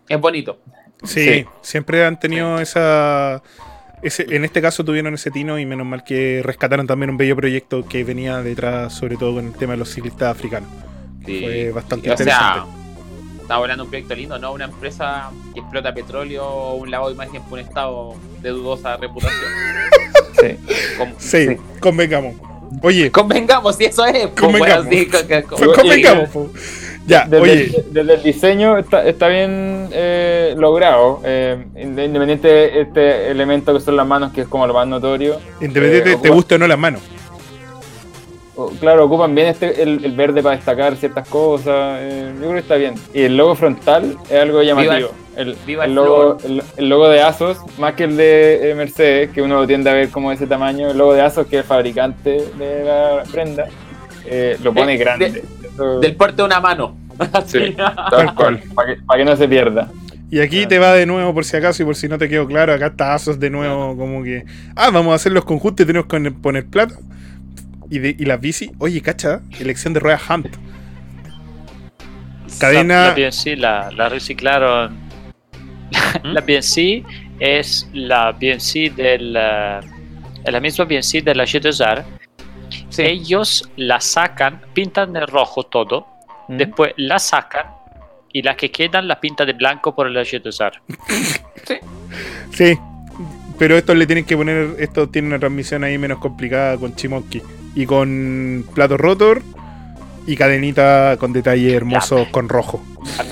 Es 0.10 0.20
bonito. 0.20 0.60
Sí, 1.04 1.24
Sí. 1.26 1.46
siempre 1.62 2.06
han 2.06 2.20
tenido 2.20 2.60
esa. 2.60 3.42
Ese, 4.02 4.26
en 4.36 4.44
este 4.44 4.62
caso 4.62 4.84
tuvieron 4.84 5.14
ese 5.14 5.32
tino 5.32 5.58
y 5.58 5.66
menos 5.66 5.86
mal 5.88 6.04
que 6.04 6.42
rescataron 6.44 6.86
también 6.88 7.10
un 7.10 7.18
bello 7.18 7.38
proyecto 7.38 7.86
que 7.88 8.04
venía 8.04 8.42
detrás, 8.44 8.94
sobre 8.94 9.16
todo 9.16 9.36
con 9.36 9.46
el 9.48 9.54
tema 9.54 9.74
de 9.74 9.78
los 9.80 9.90
ciclistas 9.90 10.30
africanos. 10.36 10.70
Sí. 11.26 11.40
Fue 11.42 11.72
bastante 11.72 12.12
o 12.12 12.18
sea, 12.18 12.26
interesante. 12.26 12.83
Estaba 13.44 13.62
hablando 13.62 13.84
de 13.84 13.86
un 13.86 13.90
proyecto 13.92 14.16
lindo, 14.16 14.40
no 14.40 14.52
una 14.54 14.66
empresa 14.66 15.30
que 15.54 15.60
explota 15.60 15.94
petróleo 15.94 16.46
o 16.46 16.76
un 16.76 16.90
lavado 16.90 17.10
de 17.10 17.16
imagen 17.16 17.42
por 17.44 17.54
un 17.54 17.60
estado 17.60 18.16
de 18.42 18.50
dudosa 18.50 18.98
reputación. 18.98 19.42
sí. 21.18 21.58
Convengamos. 21.80 22.36
Oye, 22.82 23.12
Convengamos, 23.12 23.76
si 23.76 23.86
eso 23.86 24.04
es. 24.06 24.28
pues, 24.28 24.34
Convengamos. 24.42 24.86
bueno, 24.88 25.04
sí, 25.04 25.10
pues 25.50 25.78
convengamos. 25.78 26.30
po. 26.30 26.50
Ya, 27.06 27.26
Desde, 27.26 27.42
oye, 27.44 27.64
el, 27.66 27.86
desde 27.94 28.14
el 28.14 28.24
diseño 28.24 28.78
está, 28.78 29.06
está 29.06 29.28
bien 29.28 29.90
eh, 29.92 30.56
logrado, 30.58 31.20
eh, 31.26 31.66
independiente 31.76 32.48
de 32.48 32.82
este 32.82 33.30
elemento 33.30 33.74
que 33.74 33.82
son 33.82 33.98
las 33.98 34.08
manos, 34.08 34.32
que 34.32 34.42
es 34.42 34.48
como 34.48 34.66
lo 34.66 34.74
más 34.74 34.88
notorio. 34.88 35.38
independiente 35.60 36.14
eh, 36.14 36.18
te 36.22 36.30
guste 36.30 36.56
o 36.56 36.58
no 36.58 36.66
las 36.68 36.80
manos. 36.80 37.02
Claro, 38.80 39.06
ocupan 39.06 39.34
bien 39.34 39.48
este, 39.48 39.82
el, 39.82 40.06
el 40.06 40.12
verde 40.16 40.44
para 40.44 40.56
destacar 40.56 40.96
ciertas 40.96 41.28
cosas. 41.28 41.98
eh, 42.02 42.30
yo 42.36 42.40
creo 42.40 42.52
que 42.54 42.60
está 42.60 42.76
bien. 42.76 42.94
Y 43.14 43.22
el 43.22 43.36
logo 43.36 43.56
frontal 43.56 44.16
es 44.30 44.40
algo 44.40 44.62
llamativo. 44.62 45.10
el, 45.36 45.56
viva 45.66 45.86
el 45.86 45.90
el 45.92 45.96
logo, 45.96 46.38
el, 46.44 46.62
el 46.78 46.90
logo 46.90 47.10
de 47.10 47.22
Asos, 47.22 47.58
más 47.80 47.94
que 47.96 48.04
el 48.04 48.16
de 48.16 48.70
eh, 48.72 48.76
Mercedes, 48.76 49.32
que 49.32 49.42
uno 49.42 49.56
lo 49.56 49.66
tiende 49.66 49.90
a 49.90 49.94
ver 49.94 50.10
como 50.10 50.30
de 50.30 50.36
ese 50.36 50.46
tamaño. 50.46 50.92
El 50.92 50.98
logo 51.00 51.14
de 51.16 51.22
Asos, 51.22 51.48
que 51.48 51.58
es 51.58 51.62
el 51.64 51.68
fabricante 51.68 52.44
de 52.60 52.84
la 52.86 53.24
prenda, 53.32 53.66
eh, 54.26 54.56
lo 54.64 54.72
pone 54.74 54.92
De- 54.94 54.98
grande. 54.98 55.32
de- 55.32 55.44
Eso- 55.74 56.00
Del 56.00 56.16
porte 56.16 56.36
de 56.38 56.44
una 56.44 56.60
mano. 56.60 56.96
Sí. 57.48 57.76
Tal 57.76 58.36
cual. 58.36 58.62
para 58.76 58.94
que, 58.96 59.02
para 59.02 59.18
que 59.20 59.26
no 59.26 59.36
se 59.36 59.48
pierda. 59.48 59.90
Y 60.30 60.40
aquí 60.42 60.66
te 60.68 60.78
va 60.80 60.94
de 60.94 61.06
nuevo, 61.08 61.34
por 61.34 61.46
si 61.46 61.56
acaso 61.58 61.82
y 61.84 61.86
por 61.86 61.96
si 61.96 62.08
no 62.08 62.18
te 62.20 62.28
quedó 62.30 62.46
claro, 62.48 62.74
acá 62.74 62.88
está 62.88 63.14
Asos 63.16 63.40
de 63.40 63.50
nuevo, 63.50 63.96
como 63.98 64.24
que. 64.24 64.46
Ah, 64.76 64.92
vamos 64.92 65.12
a 65.12 65.16
hacer 65.16 65.32
los 65.32 65.44
conjuntos 65.46 65.84
y 65.84 65.88
tenemos 65.88 66.08
que 66.08 66.32
poner 66.32 66.66
plata. 66.66 66.96
Y, 67.90 68.00
de, 68.00 68.16
y 68.18 68.26
las 68.26 68.40
bici, 68.40 68.72
oye, 68.80 69.02
cacha, 69.02 69.42
elección 69.60 69.94
de 69.94 70.00
ruedas 70.00 70.22
Hunt. 70.30 70.48
Cadena- 72.60 73.10
La 73.10 73.14
BNC 73.16 73.58
la, 73.58 73.92
la 73.92 74.10
reciclaron. 74.10 74.98
la 76.24 76.42
BNC 76.42 77.04
es 77.40 77.90
la 77.94 78.32
BNC 78.32 78.94
del. 78.96 79.36
eh, 79.38 79.80
es 80.46 80.52
la 80.54 80.60
misma 80.60 80.86
BNC 80.86 81.24
de 81.24 81.36
la 81.36 81.44
G2R. 81.46 82.04
Sí. 82.90 83.02
Ellos 83.04 83.70
la 83.78 84.00
sacan, 84.02 84.62
pintan 84.74 85.14
de 85.14 85.26
rojo 85.26 85.64
todo, 85.64 86.08
¿Mm? 86.48 86.58
después 86.58 86.94
la 86.98 87.18
sacan 87.20 87.68
y 88.32 88.42
las 88.42 88.56
que 88.56 88.70
quedan 88.72 89.08
la 89.08 89.20
pinta 89.20 89.46
de 89.46 89.54
blanco 89.54 89.96
por 89.96 90.10
la 90.10 90.22
G2R. 90.22 90.80
Sí, 92.52 92.78
pero 93.58 93.76
estos 93.78 93.96
le 93.98 94.06
tienen 94.06 94.26
que 94.26 94.38
poner. 94.38 94.76
Esto 94.78 95.10
tiene 95.10 95.28
una 95.30 95.40
transmisión 95.40 95.84
ahí 95.84 95.98
menos 95.98 96.20
complicada 96.20 96.78
con 96.78 96.96
Chimonkey. 96.96 97.42
Y 97.76 97.86
con 97.86 98.66
plato 98.74 98.98
rotor 98.98 99.42
y 100.26 100.38
cadenita 100.38 101.18
con 101.20 101.34
detalles 101.34 101.74
hermosos 101.74 102.28
con 102.30 102.50
rojo. 102.50 102.84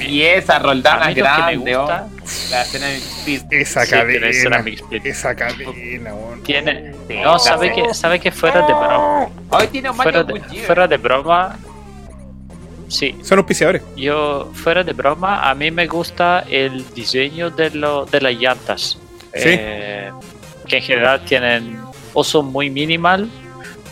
Y 0.02 0.22
esa 0.22 0.60
roldana 0.60 1.14
grande, 1.14 1.76
oh, 1.76 1.88
la 1.88 2.62
escena 2.62 2.92
Speed. 2.92 3.44
Esa 3.52 3.86
sí, 3.86 3.92
tiene 3.92 4.20
cadena. 4.20 4.64
Esa 5.04 5.36
cadena. 5.36 6.12
Tiene, 6.44 6.94
Sí, 7.08 7.18
no, 7.24 7.40
sabe 7.40 7.72
que, 7.72 7.94
sabe 7.94 8.20
que 8.20 8.32
fuera 8.32 8.66
de 8.66 8.74
broma, 8.74 9.28
Hoy 9.50 9.68
tiene 9.68 9.90
un 9.90 9.96
fuera 9.96 10.24
de, 10.24 10.40
fuera 10.40 10.88
de 10.88 10.98
broma, 10.98 11.58
sí, 12.88 13.16
Son 13.22 13.38
auspiciadores. 13.38 13.82
Yo, 13.96 14.50
fuera 14.54 14.84
de 14.84 14.94
broma, 14.94 15.50
a 15.50 15.56
mí 15.56 15.72
me 15.72 15.88
gusta 15.88 16.46
el 16.50 16.86
diseño 16.94 17.50
de, 17.50 17.72
lo, 17.72 18.06
de 18.06 18.22
las 18.22 18.34
llantas. 18.34 18.98
Sí. 19.34 19.50
Eh, 19.50 20.12
que 20.68 20.78
en 20.78 20.84
general 20.84 21.22
tienen 21.26 21.80
o 22.14 22.24
son 22.24 22.48
muy 22.48 22.70
minimal 22.70 23.30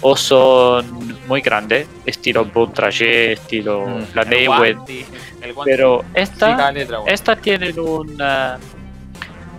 o 0.01 0.15
son 0.15 1.17
muy 1.27 1.41
grandes, 1.41 1.87
estilo 2.05 2.45
Boat 2.45 2.73
Trajet, 2.73 3.39
estilo 3.39 3.85
Mm. 3.85 4.03
la 4.15 4.23
guante. 4.45 5.05
Pero 5.65 6.05
esta, 6.13 6.73
esta 7.07 7.35
tiene 7.35 7.71
un. 7.79 8.17
ah, 8.21 8.57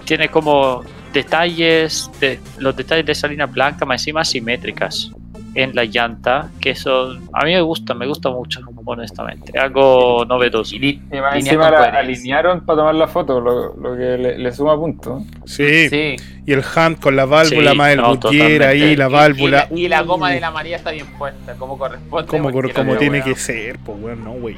tiene 0.05 0.29
como 0.29 0.83
detalles, 1.13 2.11
de, 2.21 2.41
los 2.59 2.75
detalles 2.75 3.07
de 3.07 3.13
esa 3.13 3.29
línea 3.29 3.47
blanca, 3.47 3.85
más 3.85 4.01
encima 4.01 4.25
simétricas 4.25 5.11
en 5.55 5.75
la 5.75 5.85
llanta, 5.85 6.51
que 6.61 6.75
son. 6.75 7.29
A 7.33 7.45
mí 7.45 7.53
me 7.53 7.61
gusta, 7.61 7.95
me 7.95 8.07
gusta 8.07 8.31
mucho, 8.31 8.61
honestamente. 8.85 9.59
Algo 9.59 10.25
novedoso. 10.25 10.77
Y 10.77 11.01
encima 11.35 11.71
la 11.71 11.85
alinearon 11.99 12.65
para 12.65 12.79
tomar 12.79 12.95
la 12.95 13.09
foto, 13.09 13.41
lo, 13.41 13.75
lo 13.77 13.97
que 13.97 14.17
le, 14.19 14.39
le 14.39 14.53
suma 14.53 14.77
puntos. 14.77 15.23
Sí. 15.45 15.89
Sí. 15.89 16.17
Y 16.47 16.53
el 16.53 16.61
Hunt 16.61 17.01
con 17.01 17.17
la 17.17 17.25
válvula 17.27 17.73
Sí, 17.73 17.77
más 17.77 17.91
el 17.93 17.97
no, 17.99 18.17
Goodyear 18.17 18.63
ahí, 18.63 18.97
la 18.97 19.09
válvula. 19.09 19.67
Y, 19.71 19.75
la, 19.75 19.81
y 19.81 19.89
la 19.89 20.03
goma 20.03 20.31
de 20.31 20.41
la 20.41 20.51
María 20.51 20.77
está 20.77 20.91
bien 20.93 21.07
puesta, 21.19 21.55
como 21.55 21.77
corresponde. 21.79 22.27
Como, 22.29 22.51
como 22.53 22.93
la 22.95 22.99
tiene 22.99 23.23
que 23.23 23.35
ser, 23.35 23.79
pues 23.79 23.99
weón, 24.01 24.25
no, 24.25 24.33
wey. 24.33 24.57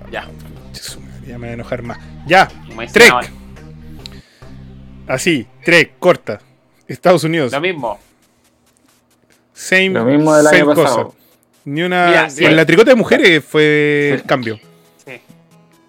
pues, 0.00 0.12
Ya. 0.12 0.26
Ya 1.26 1.32
me 1.38 1.46
voy 1.46 1.48
a 1.48 1.52
enojar 1.54 1.82
más. 1.82 1.98
Ya, 2.26 2.48
como 2.68 2.86
Trek. 2.86 3.08
la- 3.10 3.26
Así, 5.14 5.46
Trek, 5.64 5.94
corta. 5.98 6.40
Estados 6.88 7.24
Unidos. 7.24 7.52
Lo 7.52 7.60
mismo. 7.60 7.98
Same, 9.58 9.88
Lo 9.90 10.04
mismo 10.04 10.34
del 10.36 10.44
same 10.44 10.56
año 10.58 10.66
cosa. 10.66 10.82
pasado. 10.82 11.14
Ni 11.64 11.82
una. 11.82 12.06
Mira, 12.08 12.30
sí. 12.30 12.44
en 12.44 12.54
la 12.56 12.66
tricota 12.66 12.90
de 12.90 12.94
mujeres 12.96 13.42
fue 13.44 14.10
el 14.12 14.22
cambio. 14.24 14.58
Sí. 15.04 15.20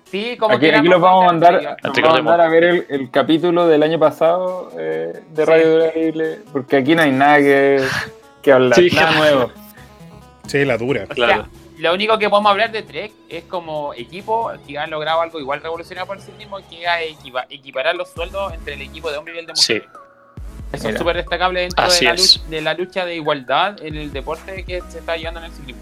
Sí, 0.10 0.38
como 0.38 0.56
Aquí, 0.56 0.72
los 0.72 1.02
vamos 1.02 1.24
a 1.24 1.28
mandar, 1.28 1.78
vamos 1.84 1.98
a 1.98 2.02
que 2.02 2.02
mandar 2.02 2.42
a 2.42 2.48
ver 2.50 2.64
el, 2.64 2.86
el 2.90 3.12
capítulo 3.12 3.68
del 3.68 3.84
año 3.84 4.00
pasado 4.00 4.72
eh, 4.80 5.14
de 5.32 5.44
Sí. 5.46 5.52
Radio 5.52 5.72
Durable, 5.72 6.40
porque 6.54 6.78
aquí 6.78 6.96
no 6.96 7.02
hay 7.02 7.12
nada 7.12 7.38
que, 7.40 7.84
que 8.42 8.52
hablar, 8.54 8.74
Sí. 8.80 8.90
nada 8.96 9.12
nuevo. 9.18 9.52
Sí, 10.48 10.64
la 10.64 10.78
dura. 10.78 11.04
O 11.04 11.14
sea, 11.14 11.26
Claro. 11.26 11.48
lo 11.78 11.94
único 11.94 12.18
que 12.18 12.30
podemos 12.30 12.50
hablar 12.50 12.72
de 12.72 12.84
Trek 12.84 13.12
es 13.28 13.44
como 13.44 13.94
equipo 13.94 14.50
que 14.66 14.78
han 14.80 14.90
logrado 14.90 15.20
algo 15.22 15.42
igual 15.42 15.62
revolucionario 15.62 16.08
por 16.08 16.22
sí 16.22 16.32
mismo, 16.38 16.58
que 16.70 16.84
es 16.86 17.12
equipa- 17.20 17.46
equiparar 17.50 17.96
los 17.98 18.10
sueldos 18.10 18.54
entre 18.54 18.76
el 18.76 18.82
equipo 18.84 19.12
de 19.12 19.18
hombre 19.18 19.36
y 19.36 19.40
el 19.40 19.46
de 19.46 19.56
Sí. 19.58 19.82
Eso 20.72 20.90
es 20.90 20.98
súper 20.98 21.16
destacable 21.18 21.62
dentro 21.62 21.88
de 21.88 22.02
la, 22.04 22.12
lucha, 22.14 22.40
de 22.50 22.62
la 22.62 22.74
lucha 22.74 23.06
de 23.06 23.16
igualdad 23.16 23.82
en 23.82 23.96
el 23.96 24.12
deporte 24.12 24.64
que 24.66 24.82
se 24.90 25.00
está 25.00 25.16
llevando 25.16 25.40
en 25.40 25.46
el 25.46 25.52
ciclismo. 25.52 25.82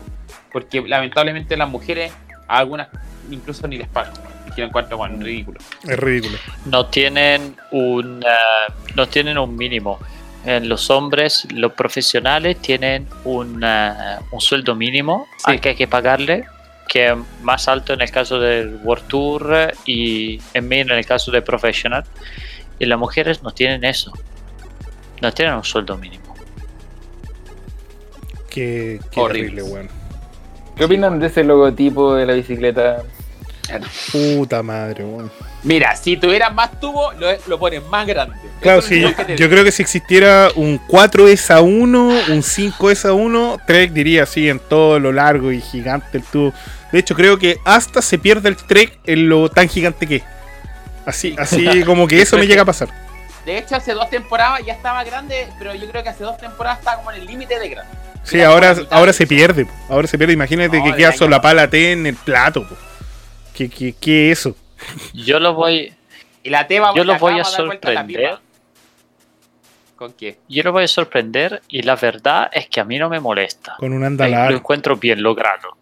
Porque 0.52 0.82
lamentablemente 0.82 1.58
las 1.58 1.68
mujeres, 1.70 2.14
a 2.48 2.58
algunas 2.60 2.88
incluso 3.32 3.68
ni 3.68 3.78
les 3.78 3.88
pagan. 3.88 4.14
Que 4.56 4.62
lo 4.62 4.68
encuentro 4.68 4.96
bueno, 4.98 5.22
ridículo. 5.22 5.60
Es 5.84 6.00
ridículo. 6.00 6.38
no 6.66 6.86
tienen 6.86 7.58
un 7.72 8.24
eh, 8.24 8.74
no 8.96 9.08
tienen 9.08 9.38
un 9.38 9.56
mínimo. 9.56 10.00
En 10.46 10.70
los 10.70 10.90
hombres, 10.92 11.48
los 11.52 11.74
profesionales 11.74 12.62
tienen 12.62 13.08
un, 13.26 13.62
eh, 13.66 13.94
un 14.32 14.40
sueldo 14.40 14.76
mínimo 14.76 15.28
Sí. 15.38 15.44
al 15.52 15.60
que 15.60 15.70
hay 15.70 15.76
que 15.76 15.88
pagarle, 15.88 16.46
que 16.88 17.08
es 17.10 17.16
más 17.42 17.68
alto 17.68 17.94
en 17.94 18.02
el 18.02 18.12
caso 18.12 18.40
del 18.40 18.76
World 18.84 19.08
Tour 19.08 19.74
y 19.86 20.40
en 20.54 20.68
menos 20.68 20.92
en 20.92 21.00
el 21.00 21.06
caso 21.06 21.32
de 21.32 21.42
Professional. 21.42 22.06
Y 22.78 22.86
las 22.86 23.00
mujeres 23.00 23.42
no 23.42 23.52
tienen 23.52 23.84
eso. 23.84 24.14
No 25.22 25.32
tienen 25.32 25.56
un 25.56 25.64
sueldo 25.64 25.98
mínimo. 25.98 26.24
Qué, 28.50 29.00
qué 29.12 29.20
Horrible. 29.20 29.64
weón. 29.64 29.90
¿Qué 30.76 30.86
opinan 30.86 31.20
de 31.20 31.28
ese 31.28 31.44
logotipo 31.44 32.16
de 32.16 32.26
la 32.26 32.34
bicicleta? 32.34 33.04
Puta 34.12 34.62
madre, 34.62 35.04
weón. 35.04 35.32
Mira, 35.64 35.96
si 35.96 36.18
tuvieran 36.18 36.54
más 36.54 36.80
tubo, 36.80 37.12
lo, 37.14 37.28
lo 37.48 37.60
ponen 37.60 37.82
más 37.90 38.06
grande. 38.06 38.36
Claro, 38.62 38.80
Eso 38.80 38.90
sí, 38.90 39.02
yo, 39.02 39.10
yo 39.36 39.50
creo 39.50 39.64
que 39.64 39.72
si 39.72 39.82
existiera 39.82 40.50
un 40.56 40.80
4S 40.80 41.52
a 41.52 41.62
1, 41.62 42.08
un 42.08 42.44
5S 42.44 43.06
a 43.10 43.14
1, 43.14 43.58
Trek 43.66 43.92
diría 43.92 44.24
así 44.24 44.48
en 44.48 44.60
todo 44.60 45.00
lo 45.00 45.12
largo 45.12 45.52
y 45.52 45.62
gigante 45.62 46.20
el 46.20 46.24
tubo. 46.24 46.54
De 46.92 47.00
hecho, 47.00 47.16
creo 47.16 47.40
que 47.40 47.58
hasta 47.66 48.02
se 48.02 48.20
pierde 48.20 48.50
el 48.50 48.58
Trek 48.58 49.00
en 49.06 49.28
lo 49.28 49.50
tan 49.50 49.68
gigante 49.68 50.06
que 50.06 50.18
es. 50.18 50.24
Así, 51.06 51.36
así 51.38 51.84
como 51.86 52.08
que 52.08 52.22
eso 52.22 52.38
me 52.38 52.48
llega 52.48 52.62
a 52.62 52.66
pasar. 52.66 53.05
De 53.46 53.58
hecho, 53.58 53.76
hace 53.76 53.94
dos 53.94 54.10
temporadas 54.10 54.62
ya 54.66 54.74
estaba 54.74 55.04
grande, 55.04 55.48
pero 55.60 55.76
yo 55.76 55.88
creo 55.90 56.02
que 56.04 56.10
hace 56.10 56.24
dos 56.24 56.38
temporadas 56.38 56.80
estaba 56.80 56.98
como 56.98 57.12
en 57.12 57.22
el 57.22 57.28
límite 57.28 57.60
de 57.60 57.70
grande. 57.70 57.94
Sí, 58.24 58.40
Era 58.40 58.50
ahora, 58.50 58.76
ahora 58.90 59.14
se 59.14 59.28
pierde. 59.28 59.68
Ahora 59.88 60.08
se 60.08 60.18
pierde. 60.18 60.34
Imagínate 60.34 60.78
No, 60.80 60.84
que 60.84 60.96
queda 60.96 61.10
año 61.10 61.18
solapala 61.18 61.70
T 61.70 61.92
en 61.92 62.08
el 62.08 62.16
plato. 62.16 62.68
po. 62.68 62.76
¿Qué, 63.54 63.70
qué, 63.70 63.94
qué 64.00 64.32
es 64.32 64.40
eso? 64.40 64.56
Yo 65.14 65.40
lo 65.40 65.54
voy, 65.54 65.94
Y 66.44 66.50
la 66.50 66.66
T 66.68 66.80
va 66.80 66.92
Yo 66.96 67.04
la 67.04 67.14
lo 67.14 67.20
voy 67.20 67.40
a 67.40 67.44
sorprender. 67.44 68.40
¿Con 69.96 70.12
qué? 70.14 70.40
yo 70.50 70.62
lo 70.64 70.74
voy 70.74 70.84
a 70.84 70.88
sorprender 70.90 71.62
y 71.70 71.82
la 71.84 71.96
verdad 71.96 72.50
es 72.52 72.68
que 72.68 72.82
a 72.82 72.84
mí 72.84 72.98
no 72.98 73.08
me 73.10 73.20
molesta. 73.22 73.76
Con 73.78 73.94
un 73.94 74.04
andalar. 74.04 74.52
Lo 74.52 74.58
encuentro 74.58 74.98
bien 74.98 75.24
logrado. 75.24 75.78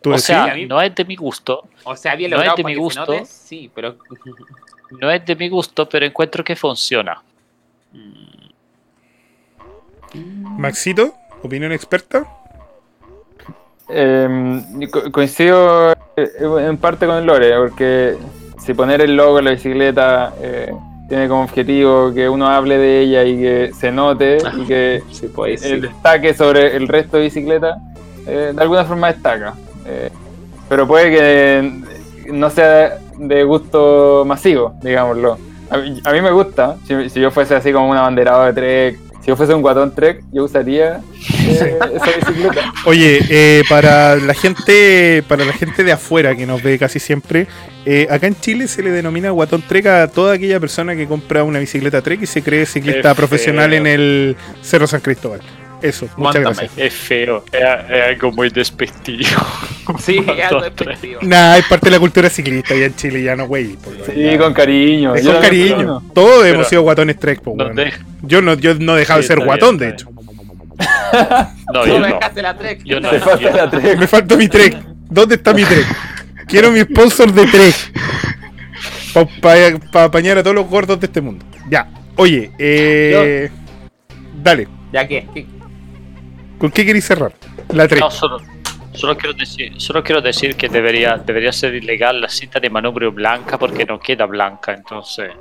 ¿Tú 0.00 0.10
O 0.10 0.12
decís? 0.12 0.26
sea, 0.26 0.54
no 0.68 0.80
es 0.80 0.94
de 0.94 1.04
mi 1.04 1.16
gusto, 1.16 1.68
O 1.84 1.96
sea, 1.96 2.14
bien 2.16 2.30
No 2.30 2.36
es 2.36 2.40
logrado 2.40 2.56
de 2.56 2.64
mi 2.64 2.74
gusto. 2.76 3.00
note, 3.00 3.24
sí, 3.26 3.70
pero... 3.74 3.96
no 5.00 5.10
es 5.10 5.24
de 5.26 5.36
mi 5.36 5.48
gusto, 5.48 5.88
pero 5.88 6.04
encuentro 6.06 6.42
que 6.44 6.56
funciona. 6.56 7.20
Maxito, 10.58 11.14
opinión 11.42 11.72
experta. 11.72 12.26
Eh, 13.88 14.62
co- 14.90 15.10
coincido 15.10 15.92
eh, 16.16 16.28
en 16.68 16.76
parte 16.78 17.06
con 17.06 17.24
Lore, 17.26 17.54
porque 17.58 18.16
si 18.58 18.74
poner 18.74 19.00
el 19.00 19.16
logo 19.16 19.38
en 19.38 19.44
la 19.46 19.50
bicicleta 19.52 20.32
eh, 20.40 20.72
tiene 21.08 21.28
como 21.28 21.42
objetivo 21.42 22.12
que 22.14 22.28
uno 22.28 22.46
hable 22.48 22.78
de 22.78 23.00
ella 23.00 23.24
y 23.24 23.36
que 23.38 23.70
se 23.74 23.90
note 23.92 24.38
y 24.56 24.64
que 24.66 25.02
Sí, 25.10 25.28
pues, 25.28 25.62
el 25.64 25.82
destaque 25.82 26.32
sobre 26.32 26.74
el 26.76 26.88
resto 26.88 27.16
de 27.18 27.24
bicicleta, 27.24 27.76
eh, 28.26 28.52
de 28.54 28.62
alguna 28.62 28.84
forma 28.84 29.12
destaca. 29.12 29.54
Eh, 29.86 30.10
pero 30.68 30.86
puede 30.86 31.10
que 31.10 31.82
no 32.32 32.48
sea 32.50 32.98
de 33.18 33.44
gusto 33.44 34.24
masivo, 34.26 34.74
digámoslo. 34.82 35.38
A 35.70 35.78
mí, 35.78 36.00
a 36.04 36.12
mí 36.12 36.20
me 36.20 36.30
gusta, 36.30 36.76
si, 36.86 37.08
si 37.08 37.20
yo 37.20 37.30
fuese 37.30 37.54
así 37.54 37.72
como 37.72 37.88
un 37.88 37.96
abanderado 37.96 38.44
de 38.44 38.52
Trek, 38.52 38.98
si 39.22 39.28
yo 39.28 39.36
fuese 39.36 39.54
un 39.54 39.62
guatón 39.62 39.94
Trek, 39.94 40.20
yo 40.32 40.44
usaría 40.44 41.00
eh, 41.48 41.78
esa 41.94 42.06
bicicleta. 42.18 42.72
Oye, 42.86 43.20
eh, 43.30 43.62
para 43.68 44.16
la 44.16 44.34
gente, 44.34 45.22
para 45.28 45.44
la 45.44 45.52
gente 45.52 45.84
de 45.84 45.92
afuera 45.92 46.34
que 46.34 46.44
nos 46.44 46.60
ve 46.60 46.76
casi 46.76 46.98
siempre, 46.98 47.46
eh, 47.86 48.08
acá 48.10 48.26
en 48.26 48.34
Chile 48.34 48.66
se 48.66 48.82
le 48.82 48.90
denomina 48.90 49.30
guatón 49.30 49.62
trek 49.62 49.86
a 49.86 50.08
toda 50.08 50.34
aquella 50.34 50.58
persona 50.58 50.96
que 50.96 51.06
compra 51.06 51.44
una 51.44 51.60
bicicleta 51.60 52.02
trek 52.02 52.22
y 52.22 52.26
se 52.26 52.42
cree 52.42 52.66
ciclista 52.66 53.10
Qué 53.10 53.14
profesional 53.14 53.70
feo. 53.70 53.80
en 53.80 53.86
el 53.86 54.36
Cerro 54.60 54.88
San 54.88 55.00
Cristóbal. 55.00 55.40
Eso, 55.82 56.08
muchas 56.16 56.42
gracias. 56.42 56.70
Es 56.76 56.94
feo, 56.94 57.44
es, 57.52 57.60
es 57.60 58.02
algo 58.08 58.32
muy 58.32 58.50
despectivo. 58.50 59.28
Sí, 59.98 60.18
es 60.18 60.44
algo 60.44 60.60
tres. 60.70 60.76
despectivo. 61.00 61.20
Nah, 61.22 61.56
es 61.56 61.66
parte 61.66 61.86
de 61.86 61.90
la 61.96 61.98
cultura 61.98 62.30
ciclista 62.30 62.72
ya 62.74 62.86
en 62.86 62.94
Chile, 62.94 63.20
ya 63.22 63.34
no, 63.34 63.46
güey. 63.48 63.76
Sí, 64.06 64.38
con 64.38 64.54
cariño. 64.54 65.14
Es 65.16 65.26
con 65.26 65.40
cariño. 65.40 66.02
Todos 66.14 66.42
Pero- 66.44 66.54
hemos 66.54 66.68
sido 66.68 66.82
guatones 66.82 67.18
trek, 67.18 67.40
po, 67.42 67.54
No, 67.56 67.64
weón. 67.64 67.76
de- 67.76 67.92
Yo 68.22 68.40
no, 68.42 68.54
yo 68.54 68.74
no 68.76 68.96
he 68.96 69.00
dejado 69.00 69.20
Sí, 69.20 69.24
de 69.24 69.26
ser 69.28 69.36
bien, 69.38 69.46
guatón, 69.46 69.78
de 69.78 69.88
hecho. 69.88 70.08
no, 71.72 71.86
yo 71.86 71.94
me 71.98 72.08
no. 72.08 72.14
dejaste 72.14 72.42
la 72.42 72.56
Trek. 72.56 72.82
Yo 72.84 73.00
no. 73.00 73.10
Te 73.10 73.18
falta 73.20 73.50
la 73.50 73.70
Trek. 73.70 73.98
Me 73.98 74.06
falta 74.06 74.36
mi 74.36 74.48
trek. 74.48 74.76
¿Dónde 75.10 75.34
está 75.34 75.52
mi 75.52 75.64
trek? 75.64 75.86
Quiero 76.46 76.70
mi 76.70 76.80
sponsor 76.80 77.32
de 77.32 77.46
trek. 77.46 77.74
Para 79.42 80.04
apañar 80.04 80.38
a 80.38 80.42
todos 80.42 80.56
los 80.56 80.66
gordos 80.68 80.98
de 81.00 81.06
este 81.06 81.20
mundo. 81.20 81.44
Ya. 81.68 81.88
Oye, 82.16 82.50
eh. 82.58 83.50
Dale. 84.42 84.68
¿Ya 84.92 85.06
qué? 85.06 85.26
¿Con 86.62 86.70
qué 86.70 86.86
queréis 86.86 87.06
cerrar? 87.06 87.32
La 87.70 87.88
trek. 87.88 87.98
No, 87.98 88.08
solo, 88.08 88.40
solo 88.92 89.16
quiero 89.16 89.36
decir, 89.36 89.72
solo 89.78 90.00
quiero 90.04 90.22
decir 90.22 90.54
que 90.54 90.68
debería, 90.68 91.16
debería 91.16 91.50
ser 91.50 91.74
ilegal 91.74 92.20
la 92.20 92.28
cinta 92.28 92.60
de 92.60 92.70
manubrio 92.70 93.10
blanca 93.10 93.58
porque 93.58 93.84
no 93.84 93.98
queda 93.98 94.26
blanca, 94.26 94.72
entonces 94.72 95.32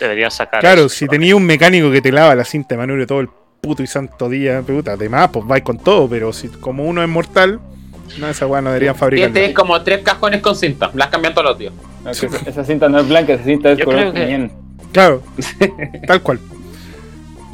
debería 0.00 0.30
sacar. 0.30 0.58
Claro, 0.58 0.86
eso. 0.86 0.88
si 0.88 1.06
tenía 1.06 1.36
un 1.36 1.46
mecánico 1.46 1.92
que 1.92 2.02
te 2.02 2.10
lava 2.10 2.34
la 2.34 2.44
cinta 2.44 2.74
de 2.74 2.78
manubrio 2.78 3.06
todo 3.06 3.20
el 3.20 3.28
puto 3.60 3.84
y 3.84 3.86
santo 3.86 4.28
día, 4.28 4.62
puta, 4.62 4.94
además, 4.94 5.30
pues 5.32 5.46
vais 5.46 5.62
con 5.62 5.78
todo, 5.78 6.08
pero 6.08 6.32
si 6.32 6.48
como 6.48 6.82
uno 6.82 7.04
es 7.04 7.08
mortal, 7.08 7.60
no, 8.18 8.28
esa 8.28 8.48
weá 8.48 8.60
no 8.60 8.70
deberían 8.70 8.96
fabricarla. 8.96 9.32
Tienes 9.32 9.54
como 9.54 9.80
tres 9.80 10.02
cajones 10.02 10.42
con 10.42 10.56
cinta. 10.56 10.90
Las 10.94 11.06
cambian 11.06 11.34
todos 11.34 11.50
los 11.50 11.58
días. 11.60 11.72
No, 12.02 12.10
esa, 12.10 12.64
cinta 12.64 12.88
no 12.88 12.98
es 12.98 13.08
blanca, 13.08 13.34
esa 13.34 13.44
cinta 13.44 13.70
es 13.70 13.78
Yo 13.78 13.84
color 13.84 14.12
que-. 14.12 14.50
Claro, 14.90 15.22
tal 16.08 16.20
cual. 16.20 16.40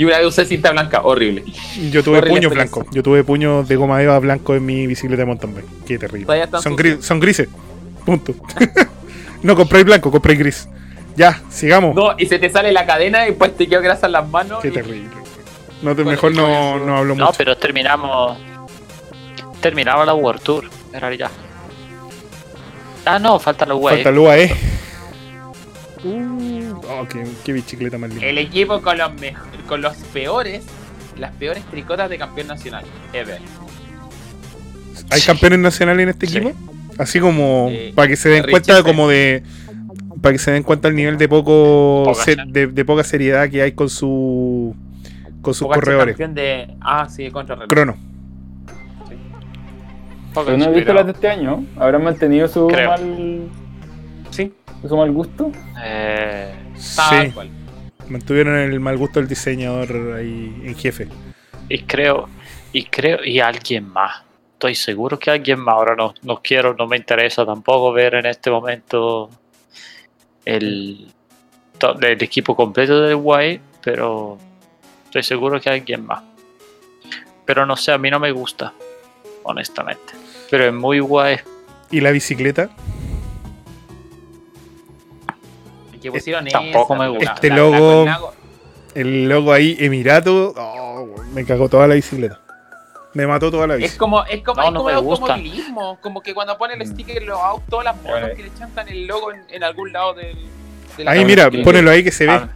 Y 0.00 0.04
una 0.06 0.16
vez 0.16 0.26
usé 0.28 0.46
cinta 0.46 0.70
blanca, 0.70 1.02
horrible. 1.02 1.44
Yo 1.90 2.02
tuve 2.02 2.16
Horrible 2.16 2.38
puños 2.38 2.52
blancos. 2.54 2.86
Yo 2.90 3.02
tuve 3.02 3.22
puños 3.22 3.68
de 3.68 3.76
goma 3.76 4.02
eva 4.02 4.18
blanco 4.18 4.54
en 4.54 4.64
mi 4.64 4.86
bicicleta 4.86 5.20
de 5.20 5.26
mountain 5.26 5.54
bike. 5.54 5.66
Qué 5.86 5.98
terrible. 5.98 6.26
Son, 6.62 6.74
gris- 6.74 7.02
son 7.02 7.20
grises. 7.20 7.48
Punto. 8.06 8.34
no 9.42 9.54
compréis 9.54 9.84
blanco, 9.84 10.10
compréis 10.10 10.38
gris. 10.38 10.68
Ya, 11.16 11.42
sigamos. 11.50 11.94
No, 11.94 12.14
y 12.16 12.24
se 12.24 12.38
te 12.38 12.48
sale 12.48 12.72
la 12.72 12.86
cadena 12.86 13.28
y 13.28 13.32
pues 13.32 13.54
te 13.54 13.68
quedó 13.68 13.82
grasa 13.82 14.06
en 14.06 14.12
las 14.12 14.26
manos. 14.26 14.60
Qué 14.62 14.68
y- 14.68 14.70
terrible. 14.70 15.10
No 15.82 15.94
te- 15.94 16.02
mejor 16.02 16.34
no, 16.34 16.78
no 16.78 16.96
hablo 16.96 17.14
No, 17.14 17.26
mucho. 17.26 17.36
pero 17.36 17.58
terminamos. 17.58 18.38
Terminaba 19.60 20.06
la 20.06 20.14
World 20.14 20.40
Tour, 20.40 20.64
en 20.94 21.00
realidad. 21.02 21.30
Ah, 23.04 23.18
no, 23.18 23.38
falta 23.38 23.66
la 23.66 23.74
UAE. 23.74 23.96
Falta 23.96 24.10
Lua, 24.12 24.38
eh. 24.38 24.50
Uh, 26.04 26.29
oh, 27.00 27.08
qué, 27.08 27.24
qué 27.44 27.52
bicicleta 27.52 27.98
más 27.98 28.10
linda. 28.10 28.26
El 28.26 28.38
equipo 28.38 28.80
con 28.82 28.98
los, 28.98 29.10
con 29.66 29.80
los 29.82 29.96
peores, 30.12 30.64
las 31.18 31.32
peores 31.32 31.64
tricotas 31.64 32.08
de 32.10 32.18
campeón 32.18 32.46
nacional. 32.48 32.84
Ever. 33.12 33.38
¿Hay 35.10 35.20
campeones 35.22 35.58
nacionales 35.58 36.02
en 36.04 36.08
este 36.10 36.26
Sí. 36.26 36.38
equipo? 36.38 36.54
Así 36.98 37.18
como 37.20 37.68
Sí. 37.70 37.92
para 37.94 38.08
que 38.08 38.16
se 38.16 38.28
den 38.28 38.44
cuenta 38.50 38.74
Fent. 38.74 38.86
como 38.86 39.08
de 39.08 39.42
para 40.20 40.32
que 40.34 40.38
se 40.38 40.50
den 40.50 40.62
cuenta 40.62 40.88
el 40.88 40.94
nivel 40.96 41.16
de 41.16 41.28
poco 41.28 42.02
Poca 42.04 42.24
se- 42.24 42.36
de, 42.46 42.66
de 42.66 42.84
poca 42.84 43.02
seriedad 43.04 43.48
que 43.48 43.62
hay 43.62 43.72
con 43.72 43.88
su 43.88 44.76
con 45.40 45.54
sus 45.54 45.66
corredores. 45.68 46.14
campeón 46.16 46.34
de. 46.34 46.74
Ah, 46.82 47.08
sí, 47.08 47.30
contra 47.30 47.54
reloj. 47.54 47.68
Crono. 47.68 47.96
Pero 50.34 50.56
no 50.58 50.64
he 50.66 50.72
visto 50.74 50.92
las 50.92 51.06
de 51.06 51.12
este 51.12 51.28
año. 51.28 51.64
¿Habrán 51.76 52.04
mantenido 52.04 52.46
su 52.48 52.68
Creo. 52.68 52.90
mal, 52.90 53.48
Sí, 54.30 54.52
su 54.86 54.96
mal 54.96 55.10
gusto? 55.10 55.50
Eh, 55.82 56.54
Sí, 56.76 57.30
cual. 57.34 57.50
mantuvieron 58.08 58.56
el 58.56 58.80
mal 58.80 58.96
gusto 58.96 59.20
del 59.20 59.28
diseñador 59.28 60.14
ahí 60.16 60.62
en 60.64 60.74
jefe. 60.76 61.08
y 61.68 61.82
creo, 61.82 62.28
y 62.72 62.84
creo, 62.86 63.24
y 63.24 63.40
alguien 63.40 63.88
más. 63.88 64.22
Estoy 64.54 64.74
seguro 64.74 65.18
que 65.18 65.30
alguien 65.30 65.60
más. 65.60 65.74
Ahora 65.74 65.94
no, 65.96 66.14
no 66.22 66.40
quiero, 66.42 66.74
no 66.74 66.86
me 66.86 66.96
interesa 66.96 67.44
tampoco 67.46 67.92
ver 67.92 68.14
en 68.14 68.26
este 68.26 68.50
momento 68.50 69.30
el, 70.44 71.12
del 71.98 72.22
equipo 72.22 72.54
completo 72.56 73.00
del 73.02 73.14
UAE, 73.16 73.60
pero 73.82 74.38
estoy 75.06 75.22
seguro 75.22 75.60
que 75.60 75.70
hay 75.70 75.80
alguien 75.80 76.04
más. 76.06 76.22
Pero 77.46 77.66
no 77.66 77.76
sé, 77.76 77.92
a 77.92 77.98
mí 77.98 78.10
no 78.10 78.20
me 78.20 78.30
gusta, 78.32 78.72
honestamente. 79.42 80.12
Pero 80.50 80.66
es 80.66 80.72
muy 80.74 81.00
UAE. 81.00 81.40
¿Y 81.90 82.00
la 82.00 82.10
bicicleta? 82.10 82.70
Que 86.00 86.10
pusieron 86.10 86.44
Tampoco 86.46 86.94
esa, 86.94 87.02
me 87.02 87.08
gusta. 87.10 87.32
Este 87.34 87.48
la- 87.50 87.56
logo-. 87.56 88.32
El 88.94 89.28
logo 89.28 89.52
ahí, 89.52 89.76
Emirato. 89.78 90.52
oh, 90.56 91.06
me 91.32 91.44
cagó 91.44 91.68
toda 91.68 91.86
la 91.86 91.94
bicicleta. 91.94 92.40
Me 93.14 93.26
mató 93.26 93.50
toda 93.50 93.66
la 93.66 93.74
Es 93.74 93.80
bici. 93.80 93.98
como, 93.98 94.24
es 94.24 94.42
como, 94.42 94.60
No, 94.62 94.66
es 94.68 94.72
no 94.72 94.84
como 94.84 94.90
automovilismo, 95.26 95.98
como 96.00 96.20
que 96.22 96.32
cuando 96.32 96.56
ponen 96.56 96.80
el 96.80 96.88
Mm. 96.88 96.92
sticker 96.92 97.18
en 97.18 97.26
los 97.28 97.38
autos, 97.40 97.64
todas 97.68 97.84
las 97.86 97.96
motos 97.96 98.20
Vale. 98.20 98.34
que 98.34 98.42
le 98.44 98.54
chantan 98.54 98.88
el 98.88 99.06
logo 99.06 99.32
en, 99.32 99.42
en 99.48 99.64
algún 99.64 99.92
lado 99.92 100.14
del. 100.14 100.36
de 100.96 101.04
la- 101.04 101.10
Ahí, 101.12 101.24
mira, 101.24 101.50
ponelo 101.64 101.90
ahí 101.90 102.02
que 102.04 102.12
se 102.12 102.26
ve. 102.26 102.32
Ah, 102.32 102.48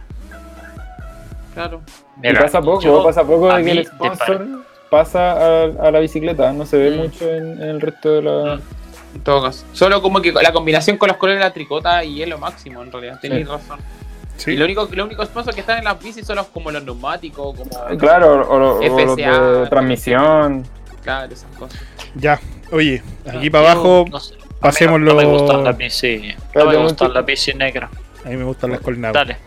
Claro. 1.53 1.81
Y 2.17 2.27
mira, 2.27 2.41
pasa 2.41 2.61
poco, 2.61 2.81
yo- 2.81 3.03
pasa 3.03 3.23
poco 3.25 3.53
de 3.53 3.63
que 3.63 3.71
el 3.71 3.85
sponsor 3.85 4.47
pasa 4.89 5.31
a, 5.31 5.63
a 5.63 5.91
la 5.91 5.99
bicicleta, 5.99 6.51
no 6.53 6.65
se 6.65 6.77
ve 6.77 6.91
Mm. 6.91 6.97
mucho 7.01 7.29
en, 7.29 7.61
en 7.61 7.69
el 7.69 7.81
resto 7.81 8.11
de 8.13 8.21
la... 8.21 8.59
En 9.15 9.21
todo 9.21 9.41
caso. 9.41 9.65
Solo 9.73 10.01
como 10.01 10.21
que 10.21 10.31
la 10.31 10.51
combinación 10.53 10.97
con 10.97 11.07
los 11.07 11.17
colores 11.17 11.39
de 11.39 11.45
la 11.45 11.53
tricota 11.53 12.03
y 12.03 12.21
es 12.21 12.27
lo 12.29 12.37
máximo, 12.37 12.83
en 12.83 12.91
realidad. 12.91 13.19
Tenéis 13.21 13.45
Sí. 13.47 13.51
razón. 13.51 13.79
Sí. 14.37 14.51
Y 14.51 14.57
lo 14.57 14.65
único, 14.65 14.87
lo 14.91 15.05
único 15.05 15.25
sponsor 15.25 15.53
que 15.53 15.61
están 15.61 15.77
en 15.79 15.85
las 15.85 15.97
bicis 15.97 16.27
son 16.27 16.35
los, 16.35 16.47
como 16.47 16.69
los 16.69 16.83
neumáticos, 16.83 17.55
como. 17.57 17.97
Claro, 17.97 18.41
o, 18.41 18.55
o 18.55 18.59
los 18.59 18.85
FCA. 18.85 19.39
de 19.39 19.67
transmisión. 19.67 20.63
Claro, 21.01 21.33
esas 21.33 21.49
cosas. 21.57 21.79
Ya, 22.15 22.39
oye, 22.71 23.01
aquí 23.27 23.49
para 23.49 23.71
abajo, 23.71 24.05
no 24.11 24.19
sé, 24.19 24.35
pasemos 24.59 24.99
no, 24.99 25.15
me 25.15 25.23
gustan 25.25 25.63
las 25.63 25.77
bici. 25.77 26.33
No 26.53 26.65
me 26.65 26.75
gustan 26.77 27.13
las 27.13 27.25
bici 27.25 27.53
negras. 27.53 27.89
a 28.25 28.29
mí 28.29 28.35
me 28.35 28.43
gustan 28.43 28.71
las 28.71 28.81
colnadas. 28.81 29.13
Dale. 29.13 29.37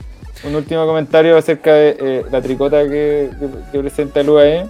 Un 0.45 0.55
último 0.55 0.87
comentario 0.87 1.37
acerca 1.37 1.75
de 1.75 1.97
eh, 2.01 2.25
la 2.31 2.41
tricota 2.41 2.83
que, 2.85 3.29
que- 3.39 3.49
que 3.73 3.79
presenta 3.81 4.21
el 4.21 4.31
UAE 4.31 4.67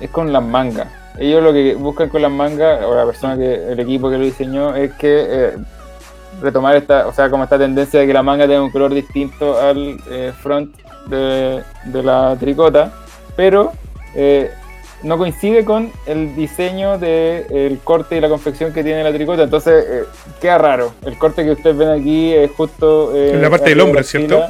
es 0.00 0.10
con 0.10 0.32
las 0.32 0.42
mangas. 0.42 0.88
Ellos 1.18 1.42
lo 1.42 1.52
que 1.52 1.74
buscan 1.74 2.08
con 2.08 2.22
las 2.22 2.30
mangas, 2.30 2.82
o 2.84 2.94
la 2.94 3.04
persona 3.04 3.36
que, 3.36 3.72
el 3.72 3.78
equipo 3.80 4.10
que 4.10 4.18
lo 4.18 4.24
diseñó, 4.24 4.74
es 4.74 4.92
que 4.94 5.26
eh, 5.28 5.52
retomar 6.40 6.74
esta, 6.76 7.06
o 7.06 7.12
sea, 7.12 7.28
como 7.30 7.44
esta 7.44 7.58
tendencia 7.58 8.00
de 8.00 8.06
que 8.06 8.12
la 8.12 8.22
manga 8.22 8.46
tenga 8.46 8.62
un 8.62 8.70
color 8.70 8.94
distinto 8.94 9.60
al 9.60 9.98
eh, 10.10 10.32
front 10.42 10.74
de, 11.06 11.62
de 11.84 12.02
la 12.02 12.36
tricota, 12.40 12.92
pero 13.36 13.72
eh, 14.14 14.50
no 15.02 15.18
coincide 15.18 15.64
con 15.64 15.90
el 16.06 16.34
diseño 16.36 16.96
del 16.98 17.78
corte 17.84 18.16
y 18.16 18.20
la 18.20 18.28
confección 18.28 18.72
que 18.72 18.82
tiene 18.84 19.02
la 19.04 19.12
tricota, 19.12 19.42
entonces 19.42 19.84
eh, 19.88 20.04
queda 20.40 20.58
raro. 20.58 20.94
El 21.04 21.18
corte 21.18 21.44
que 21.44 21.50
ustedes 21.50 21.76
ven 21.76 21.88
aquí 21.88 22.32
es 22.32 22.50
justo 22.52 23.14
En 23.14 23.42
la 23.42 23.50
parte 23.50 23.68
del 23.70 23.78
de 23.78 23.84
hombro, 23.84 24.02
¿cierto? 24.02 24.44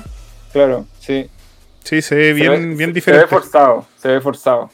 Claro, 0.53 0.85
sí. 1.01 1.29
Sí, 1.83 2.03
se 2.03 2.15
ve 2.15 2.33
bien, 2.35 2.53
Se 2.53 2.59
ve- 2.59 2.75
bien 2.77 2.93
diferente. 2.93 3.27
Se 3.29 3.35
ve 3.35 3.41
forzado, 3.41 3.85
se 4.01 4.09
ve 4.09 4.21
forzado. 4.21 4.71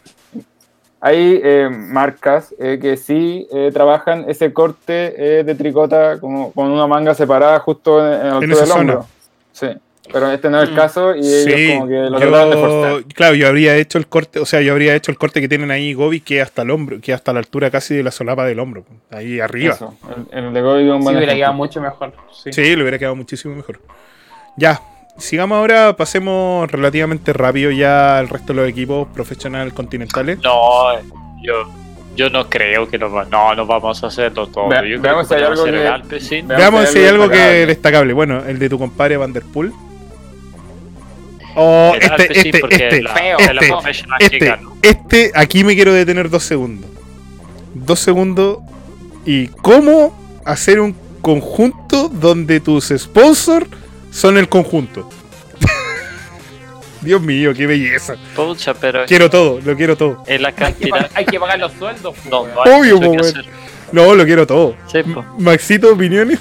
Hay 1.01 1.41
eh, 1.45 1.69
marcas 1.71 2.55
eh, 2.59 2.79
que 2.83 2.97
sí 2.97 3.47
eh, 3.53 3.71
trabajan 3.73 4.25
ese 4.29 4.53
corte 4.53 5.15
eh, 5.41 5.45
de 5.45 5.55
tricota 5.55 6.19
como 6.19 6.53
con 6.53 6.71
una 6.71 6.87
manga 6.89 7.15
separada 7.15 7.61
justo 7.61 8.05
en, 8.05 8.43
en 8.43 8.51
esa 8.53 8.61
del 8.63 8.69
zona. 8.69 8.81
hombro. 8.81 9.07
Sí, 9.53 9.69
pero 10.13 10.31
este 10.33 10.51
no 10.51 10.61
es 10.61 10.69
el 10.69 10.75
Mm. 10.75 10.77
caso 10.77 11.15
y 11.15 11.21
ellos 11.21 11.45
Sí, 11.55 11.69
como 11.75 11.87
que 11.87 11.95
lo 12.11 12.19
tratan 12.19 12.51
de 12.51 12.57
forzar. 12.57 13.05
claro, 13.15 13.35
yo 13.37 13.47
habría 13.47 13.77
hecho 13.77 13.99
el 13.99 14.09
corte, 14.09 14.41
o 14.41 14.47
sea, 14.47 14.61
yo 14.61 14.73
habría 14.73 14.95
hecho 14.97 15.13
el 15.13 15.19
corte 15.19 15.41
que 15.41 15.49
tienen 15.49 15.71
ahí 15.71 15.95
Gobi, 15.95 16.21
que 16.21 16.41
hasta 16.43 16.63
el 16.63 16.71
hombro, 16.71 17.01
que 17.01 17.13
hasta 17.13 17.33
la 17.33 17.39
altura 17.41 17.71
casi 17.71 17.95
de 17.95 18.03
la 18.03 18.11
solapa 18.11 18.45
del 18.47 18.59
hombro, 18.59 18.85
ahí 19.11 19.39
arriba. 19.39 19.75
Eso, 19.75 19.95
el, 20.33 20.47
el 20.47 20.53
de 20.53 20.63
Gobi 20.63 20.83
Sí, 20.83 20.89
hubiera 20.91 21.11
ejemplo. 21.11 21.35
quedado 21.37 21.53
mucho 21.55 21.81
mejor. 21.81 22.13
Sí. 22.33 22.53
Sí, 22.53 22.75
le 22.75 22.83
hubiera 22.83 22.99
quedado 22.99 23.15
muchísimo 23.15 23.55
mejor. 23.55 23.81
Ya, 24.57 24.81
sigamos 25.19 25.57
ahora, 25.57 25.95
pasemos 25.97 26.71
relativamente 26.71 27.33
rápido 27.33 27.71
ya 27.71 28.19
al 28.19 28.29
resto 28.29 28.53
de 28.53 28.61
los 28.63 28.69
equipos 28.71 29.07
profesionales 29.09 29.73
continentales. 29.75 30.39
No, 30.43 30.95
yo, 31.43 31.71
yo 32.17 32.31
no 32.31 32.49
creo 32.49 32.89
que 32.89 32.99
nos 32.99 33.15
va, 33.15 33.25
no, 33.27 33.55
no 33.55 33.67
vamos 33.67 34.03
a 34.03 34.07
hacerlo 34.09 34.47
todo. 34.47 34.69
Vea- 34.69 34.83
yo 34.83 35.01
creo 35.01 35.03
veamos 35.03 35.29
que 35.29 35.35
si 35.35 35.41
hay 35.41 35.47
algo 35.47 35.65
que-. 35.65 35.73
Veamos 35.73 36.49
Veamos 36.49 36.89
si 36.89 36.99
hay 36.99 37.07
algo 37.07 37.29
que 37.29 37.37
destacable. 37.37 37.67
destacable. 37.67 38.13
Bueno, 38.15 38.45
el 38.47 38.59
de 38.59 38.69
tu 38.69 38.79
compadre 38.79 39.17
Vanderpool. 39.17 39.73
Oh, 41.61 41.93
El 41.95 42.03
este, 42.03 42.39
este, 42.39 42.61
este, 42.71 43.03
la, 43.03 43.15
feo, 43.15 43.37
este, 43.39 43.67
este, 44.21 44.39
chicano. 44.39 44.77
este, 44.83 45.33
aquí 45.35 45.65
me 45.65 45.75
quiero 45.75 45.93
detener 45.93 46.31
dos 46.31 46.45
segundos. 46.45 46.89
Dos 47.75 47.99
segundos. 47.99 48.59
¿Y 49.27 49.49
cómo 49.49 50.17
hacer 50.45 50.79
un 50.81 50.95
conjunto 51.21 52.09
donde 52.09 52.61
tus 52.61 52.89
sponsors 52.97 53.67
son 54.11 54.39
el 54.39 54.49
conjunto? 54.49 55.09
Dios 57.01 57.23
mío, 57.23 57.55
qué 57.55 57.67
belleza. 57.67 58.15
Pucha, 58.35 58.75
pero 58.75 59.07
Quiero 59.07 59.31
todo, 59.31 59.61
lo 59.65 59.77
quiero 59.77 59.97
todo. 59.97 60.25
es 60.27 60.41
la 60.41 60.49
Hay, 60.49 60.55
que 60.55 60.61
cantidad. 60.63 60.91
pagar, 60.91 61.11
hay 61.15 61.25
que 61.27 61.41
pagar 61.41 61.59
los 61.61 61.73
sueldos. 61.73 62.15
pues, 62.17 62.27
No, 62.31 62.47
no 62.47 62.63
hay 62.65 62.93
Obvio, 62.93 63.21
hacer. 63.21 63.45
No, 63.93 64.15
lo 64.15 64.25
quiero 64.25 64.47
todo. 64.47 64.75
Sí, 64.91 65.03
po. 65.05 65.25
Maxito, 65.39 65.93
opiniones. 65.93 66.39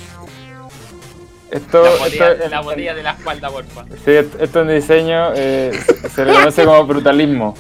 Esto, 1.52 1.82
La 1.84 1.90
esto- 1.92 2.04
botella, 2.04 2.50
la 2.50 2.60
botella 2.62 2.94
de 2.96 3.04
la 3.04 3.12
espalda, 3.12 3.50
porfa. 3.50 3.86
Sí, 4.04 4.12
esto 4.12 4.38
esto 4.44 4.62
en 4.64 4.76
diseño 4.76 5.32
eh, 5.36 5.80
se 6.14 6.26
le 6.26 6.34
conoce 6.34 6.66
como 6.66 6.86
brutalismo. 6.86 7.56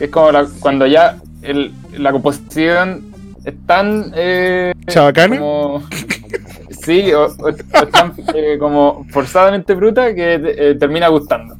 Es 0.00 0.10
como 0.10 0.30
la- 0.32 0.46
cuando 0.58 0.86
ya 0.86 1.16
el- 1.42 1.72
la 1.92 2.12
composición 2.12 3.12
es 3.44 3.54
tan... 3.66 4.12
eh, 4.14 4.74
Chabacana. 4.88 5.38
como- 5.38 5.88
sí, 6.82 7.12
o, 7.12 7.26
o- 7.26 7.48
o 7.80 7.86
tan 7.88 8.14
eh, 8.34 8.56
como 8.58 9.06
forzadamente 9.10 9.74
bruta 9.74 10.14
que 10.14 10.34
eh, 10.42 10.74
termina 10.78 11.08
gustando. 11.08 11.56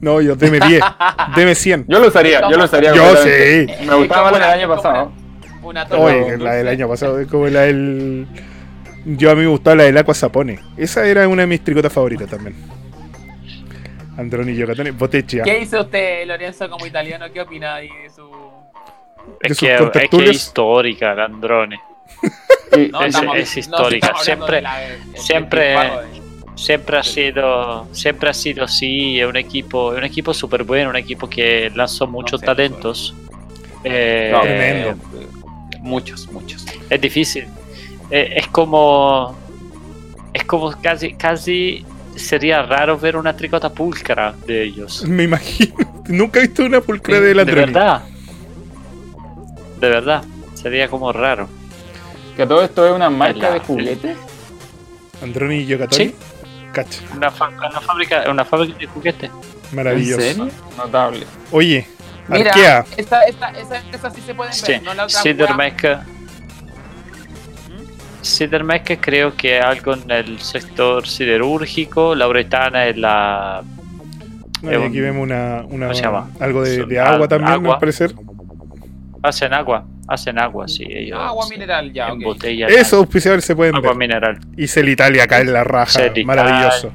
No, 0.00 0.20
yo 0.20 0.36
deme 0.36 0.60
10, 0.60 0.82
deme 1.36 1.54
100. 1.54 1.86
Yo 1.88 1.98
lo 1.98 2.08
usaría, 2.08 2.42
yo 2.50 2.56
lo 2.58 2.64
usaría. 2.64 2.94
Yo 2.94 3.16
sí. 3.16 3.66
Me 3.86 3.94
gustaba 3.94 4.30
más 4.30 4.40
la 4.40 4.50
del 4.52 4.60
año 4.60 4.68
pasado. 4.74 5.12
Una, 5.62 5.84
Oye, 5.84 6.36
la 6.36 6.54
del 6.56 6.68
año 6.68 6.86
pasado 6.88 7.18
es 7.20 7.26
como 7.26 7.46
la 7.48 7.62
del. 7.62 8.26
Yo 9.06 9.30
a 9.30 9.34
mí 9.34 9.42
me 9.42 9.46
gustaba 9.48 9.76
la 9.76 9.82
del 9.84 9.96
Aqua 9.96 10.12
Sapone. 10.14 10.58
Esa 10.76 11.06
era 11.06 11.26
una 11.28 11.42
de 11.42 11.46
mis 11.46 11.62
tricotas 11.64 11.92
favoritas 11.92 12.28
también. 12.28 12.54
Androni 14.16 14.54
Yocatone, 14.54 14.92
Boteccia. 14.92 15.42
¿Qué 15.42 15.58
dice 15.60 15.80
usted, 15.80 16.26
Lorenzo, 16.26 16.68
como 16.70 16.86
italiano? 16.86 17.26
¿Qué 17.32 17.40
opina 17.40 17.74
ahí 17.76 17.88
de 18.02 18.10
su.? 18.10 18.22
de 19.40 19.48
Es 19.48 19.56
sus 19.58 19.68
que, 19.68 19.74
es 19.74 20.08
que 20.10 20.30
histórica, 20.30 21.12
Androne. 21.24 21.80
No, 22.90 23.00
Es- 23.02 23.06
estamos- 23.14 23.36
es 23.36 23.54
no, 23.54 23.60
histórica. 23.60 24.12
Siempre- 24.20 24.56
de 24.56 24.62
la- 24.62 24.78
siempre- 25.16 25.60
de- 25.70 26.24
Siempre 26.56 26.98
ha 26.98 27.02
sido, 27.02 27.88
siempre 27.90 28.30
ha 28.30 28.32
sido 28.32 28.62
así, 28.64 29.18
es 29.18 29.26
un 29.26 29.36
equipo, 29.36 29.90
es 29.92 29.98
un 29.98 30.04
equipo 30.04 30.32
súper 30.32 30.62
bueno, 30.62 30.90
un 30.90 30.96
equipo 30.96 31.28
que 31.28 31.68
lanzó 31.74 32.06
muchos 32.06 32.38
sé, 32.38 32.46
talentos. 32.46 33.12
Eh, 33.82 34.30
No, 34.32 34.40
Tremendo. 34.42 34.94
Muchos, 35.80 36.30
muchos. 36.30 36.64
Es 36.88 37.00
difícil. 37.00 37.48
Eh, 38.08 38.34
es 38.36 38.46
como, 38.48 39.34
es 40.32 40.44
como 40.44 40.70
casi, 40.80 41.14
casi 41.14 41.84
sería 42.14 42.62
raro 42.62 42.96
ver 43.00 43.16
una 43.16 43.34
tricota 43.36 43.70
pulcra 43.72 44.32
de 44.46 44.62
ellos. 44.62 45.04
Me 45.08 45.24
imagino. 45.24 45.74
Nunca 46.06 46.38
he 46.38 46.42
visto 46.42 46.64
una 46.64 46.80
pulcra 46.80 47.16
Sí, 47.16 47.20
del 47.20 47.36
de 47.38 47.52
verdad. 47.52 48.02
De 49.80 49.88
verdad. 49.88 50.22
Sería 50.54 50.86
como 50.88 51.12
raro. 51.12 51.48
Que 52.36 52.46
todo 52.46 52.62
esto 52.62 52.86
es 52.86 52.92
una 52.92 53.10
marca 53.10 53.38
La- 53.48 53.50
de 53.54 53.60
juguetes. 53.60 54.16
Androni 55.22 55.64
Yocatone. 55.66 56.04
Sí. 56.06 56.14
Cacha. 56.72 57.00
Una, 57.16 57.28
una 57.68 57.80
fábrica, 57.80 58.24
una 58.30 58.44
fábrica 58.44 58.78
de 58.78 58.86
juguetes. 58.86 59.30
Maravilloso. 59.72 60.20
¿En 60.22 60.34
serio? 60.36 60.50
Notable. 60.76 61.24
Oye, 61.52 61.86
Mira, 62.28 62.50
Arkea. 62.50 62.84
esta, 62.96 63.22
esta, 63.24 63.48
esa, 63.50 63.76
esa 63.92 64.10
sí 64.10 64.20
se 64.22 64.34
pueden 64.34 64.52
Sí. 64.52 64.72
ver, 64.72 64.82
no 64.82 64.94
la 64.94 65.04
otra. 65.04 65.20
Sidermec. 65.20 65.98
Sidermec 68.22 68.98
creo 69.00 69.36
que 69.36 69.60
algo 69.60 69.94
en 69.94 70.10
el 70.10 70.40
sector 70.40 71.06
siderúrgico. 71.06 72.14
Lauretana 72.14 72.86
es 72.86 72.96
la. 72.96 73.62
No, 74.62 74.70
es 74.70 74.76
y 74.76 74.80
un- 74.80 74.86
aquí 74.88 75.00
vemos 75.00 75.22
una, 75.22 75.62
una- 75.68 75.86
¿cómo 75.86 75.94
se 75.94 76.02
llama? 76.02 76.30
algo 76.40 76.62
de, 76.62 76.98
agua 77.00 77.28
también, 77.28 77.52
agua. 77.52 77.74
al 77.74 77.80
parecer. 77.80 78.14
Hacen 79.22 79.52
agua. 79.52 79.84
Hacen 80.08 80.38
agua, 80.38 80.68
sí. 80.68 80.84
Ellos 80.88 81.18
Agua 81.18 81.46
mineral, 81.48 81.92
ya, 81.92 82.08
en 82.08 82.18
ok. 82.18 82.24
botella. 82.24 82.66
Esos 82.66 82.94
auspiciadores 82.94 83.44
se 83.44 83.56
pueden 83.56 83.74
Agua 83.74 83.90
ver. 83.90 83.98
mineral. 83.98 84.38
Y 84.56 84.66
Celitalia 84.66 85.24
acá 85.24 85.40
en 85.40 85.52
la 85.52 85.64
raja. 85.64 86.00
Maravilloso. 86.24 86.92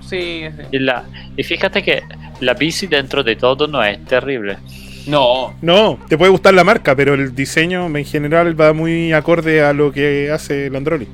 Sí, 0.00 0.44
sí. 0.44 0.62
Y, 0.72 0.78
la, 0.78 1.04
y 1.36 1.42
fíjate 1.42 1.82
que 1.82 2.02
la 2.40 2.54
bici 2.54 2.86
dentro 2.86 3.22
de 3.22 3.36
todo 3.36 3.66
no 3.66 3.82
es 3.82 4.04
terrible. 4.04 4.58
No, 5.06 5.54
No, 5.60 5.98
te 6.08 6.16
puede 6.16 6.30
gustar 6.30 6.54
la 6.54 6.64
marca, 6.64 6.96
pero 6.96 7.12
el 7.14 7.34
diseño 7.34 7.86
en 7.86 8.04
general 8.06 8.58
va 8.58 8.72
muy 8.72 9.12
acorde 9.12 9.62
a 9.62 9.72
lo 9.74 9.92
que 9.92 10.30
hace 10.30 10.66
el 10.66 10.72
que 10.72 11.06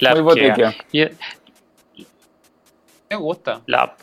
La 0.00 0.14
Muy 0.14 0.40
Arkea. 0.40 0.74
Me 3.12 3.22
gusta. 3.22 3.60
la, 3.66 3.94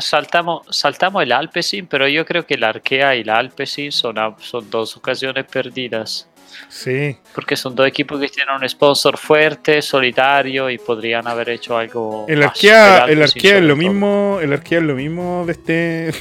saltamos, 0.00 0.66
saltamos 0.70 1.22
el 1.22 1.32
Alpecin, 1.32 1.86
pero 1.86 2.06
yo 2.08 2.24
creo 2.24 2.46
que 2.46 2.56
la 2.56 2.68
Arkea 2.70 3.16
y 3.16 3.24
la 3.24 3.36
Alpecin 3.38 3.92
son, 3.92 4.16
son 4.38 4.70
dos 4.70 4.96
ocasiones 4.96 5.44
perdidas. 5.44 6.28
Sí. 6.68 7.18
Porque 7.34 7.54
son 7.54 7.74
dos 7.74 7.86
equipos 7.86 8.18
que 8.18 8.28
tienen 8.28 8.54
un 8.54 8.66
sponsor 8.66 9.18
fuerte, 9.18 9.82
solitario 9.82 10.70
y 10.70 10.78
podrían 10.78 11.26
haber 11.28 11.50
hecho 11.50 11.76
algo. 11.76 12.24
El 12.28 12.38
más. 12.38 12.46
Alpecin 12.48 13.10
el 13.10 13.22
Arquea 13.22 13.58
es 13.58 13.64
lo 13.64 13.76
mismo, 13.76 14.38
el 14.40 14.52
Arquea 14.52 14.78
es 14.78 14.84
lo 14.84 14.94
mismo 14.94 15.44
de 15.44 15.52
este, 15.52 15.72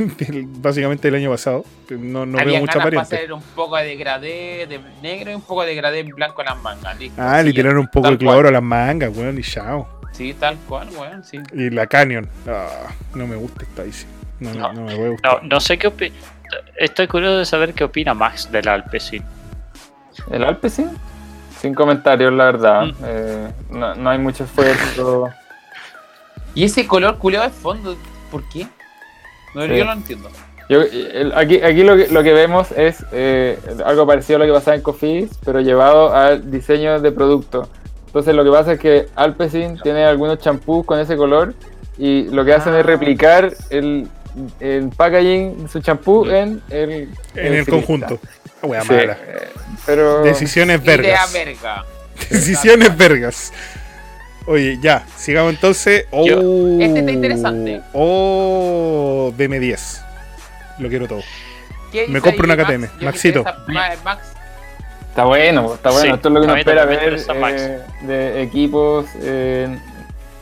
del- 0.18 0.46
básicamente 0.48 1.08
del 1.10 1.22
año 1.22 1.30
pasado. 1.32 1.64
No, 1.90 2.26
no 2.26 2.38
veo 2.44 2.60
mucha 2.60 2.80
hacer 3.00 3.32
un 3.32 3.42
poco 3.42 3.78
de 3.78 3.86
degradé 3.86 4.66
de 4.68 4.80
negro 5.02 5.32
y 5.32 5.36
un 5.36 5.42
poco 5.42 5.62
de 5.62 5.70
degradé 5.70 6.00
en 6.00 6.08
blanco 6.10 6.42
en 6.42 6.48
las 6.48 6.58
mangas. 6.62 7.00
listo. 7.00 7.22
Ah, 7.22 7.42
le 7.42 7.50
Sí, 7.52 7.56
tiraron 7.56 7.78
un 7.78 7.88
poco 7.88 8.12
de 8.12 8.18
cloro 8.18 8.36
cual. 8.42 8.48
a 8.48 8.52
las 8.52 8.64
mangas, 8.64 9.16
weón, 9.16 9.40
y 9.40 9.44
chao. 9.44 9.88
Sí, 10.16 10.34
tal 10.34 10.56
cual, 10.68 10.88
weón, 10.98 11.24
sí. 11.24 11.40
Y 11.54 11.70
la 11.70 11.88
Canyon. 11.88 12.28
Ah, 12.48 12.88
no 13.14 13.28
me 13.28 13.36
gusta 13.36 13.64
esta 13.64 13.84
bici. 13.84 14.06
No, 14.40 14.50
me- 14.52 14.58
No. 14.60 14.74
no 14.74 14.82
me 14.84 14.96
puede 14.96 15.06
No, 15.08 15.12
gustar. 15.12 15.44
no 15.44 15.60
sé 15.60 15.78
qué 15.78 15.88
opina. 15.88 16.16
Estoy 16.78 17.08
curioso 17.08 17.38
de 17.40 17.46
saber 17.46 17.74
qué 17.74 17.84
opina 17.84 18.14
Max 18.14 18.50
del 18.52 18.68
Alpecin. 18.68 19.24
El 20.32 20.44
Alpecin, 20.44 20.90
sin 21.60 21.74
comentarios, 21.74 22.32
la 22.34 22.46
verdad. 22.46 22.86
Mm. 22.86 22.94
Eh, 23.06 23.48
no, 23.72 23.96
no 23.96 24.10
hay 24.10 24.18
mucho 24.20 24.44
esfuerzo. 24.46 25.30
Y 26.58 26.64
ese 26.64 26.88
color 26.88 27.18
culeado 27.18 27.46
de 27.48 27.52
fondo, 27.52 27.98
¿por 28.32 28.48
qué? 28.48 28.66
No, 29.54 29.64
Sí. 29.64 29.70
Yo 29.76 29.80
no 29.80 29.86
lo 29.86 29.92
entiendo. 29.94 30.30
Yo, 30.70 30.82
el- 30.82 31.34
aquí 31.36 31.62
aquí 31.62 31.84
lo, 31.84 31.98
que, 31.98 32.08
lo 32.08 32.24
que 32.24 32.32
vemos 32.32 32.72
es 32.72 33.06
eh, 33.12 33.60
algo 33.86 34.08
parecido 34.08 34.38
a 34.38 34.40
lo 34.40 34.46
que 34.46 34.54
pasaba 34.58 34.76
en 34.76 34.82
Cofidis, 34.82 35.32
pero 35.44 35.60
llevado 35.60 36.16
al 36.16 36.50
diseño 36.50 37.02
de 37.02 37.12
producto. 37.12 37.68
Entonces 38.16 38.34
lo 38.34 38.46
que 38.46 38.50
pasa 38.52 38.72
es 38.72 38.80
que 38.80 39.08
Alpecin 39.16 39.78
tiene 39.84 40.06
algunos 40.06 40.40
champús 40.40 40.86
con 40.86 40.98
ese 41.02 41.18
color 41.18 41.54
y 41.98 42.24
lo 42.30 42.46
que 42.46 42.54
hacen 42.54 42.74
Ah. 42.74 42.80
es 42.80 42.86
replicar 42.86 43.52
el, 43.70 44.08
el 44.62 44.88
packaging 44.96 45.64
de 45.64 45.68
su 45.68 45.82
champú 45.82 46.26
en 46.30 46.62
el, 46.70 47.10
en 47.36 47.54
el 47.56 47.68
conjunto. 47.68 48.18
Wea 48.64 48.84
Sí, 48.84 48.88
mala. 48.94 49.18
eh, 49.22 49.50
pero 49.86 50.22
Decisiones 50.24 50.82
vergas. 50.82 51.34
verga. 51.34 51.84
Decisiones 52.30 52.98
vergas. 52.98 53.52
Oye, 54.48 54.78
ya, 54.82 55.06
sigamos 55.18 55.54
entonces. 55.54 56.06
Oh, 56.12 56.26
Yo- 56.26 56.80
Este 56.82 57.00
está 57.00 57.12
interesante. 57.12 57.82
Oh, 57.92 59.34
DM10. 59.38 60.02
Lo 60.80 60.88
quiero 60.88 61.06
todo. 61.06 61.22
¿Qué 61.92 62.08
Me 62.08 62.22
compro 62.22 62.46
una 62.46 62.56
Max? 62.56 62.70
KTM. 62.70 62.98
Que 62.98 63.06
Maxito. 63.06 63.44
Max, 63.68 64.22
está 65.16 65.24
bueno, 65.26 65.74
está 65.76 65.92
bueno. 65.92 66.06
Sí, 66.08 66.14
Esto 66.14 66.28
es 66.28 66.34
lo 66.34 66.42
que 66.42 66.46
uno 66.48 66.56
espera 66.58 66.86
ver 66.86 67.14
eh, 67.16 67.80
de 68.02 68.42
equipos 68.44 69.06
eh, 69.22 69.78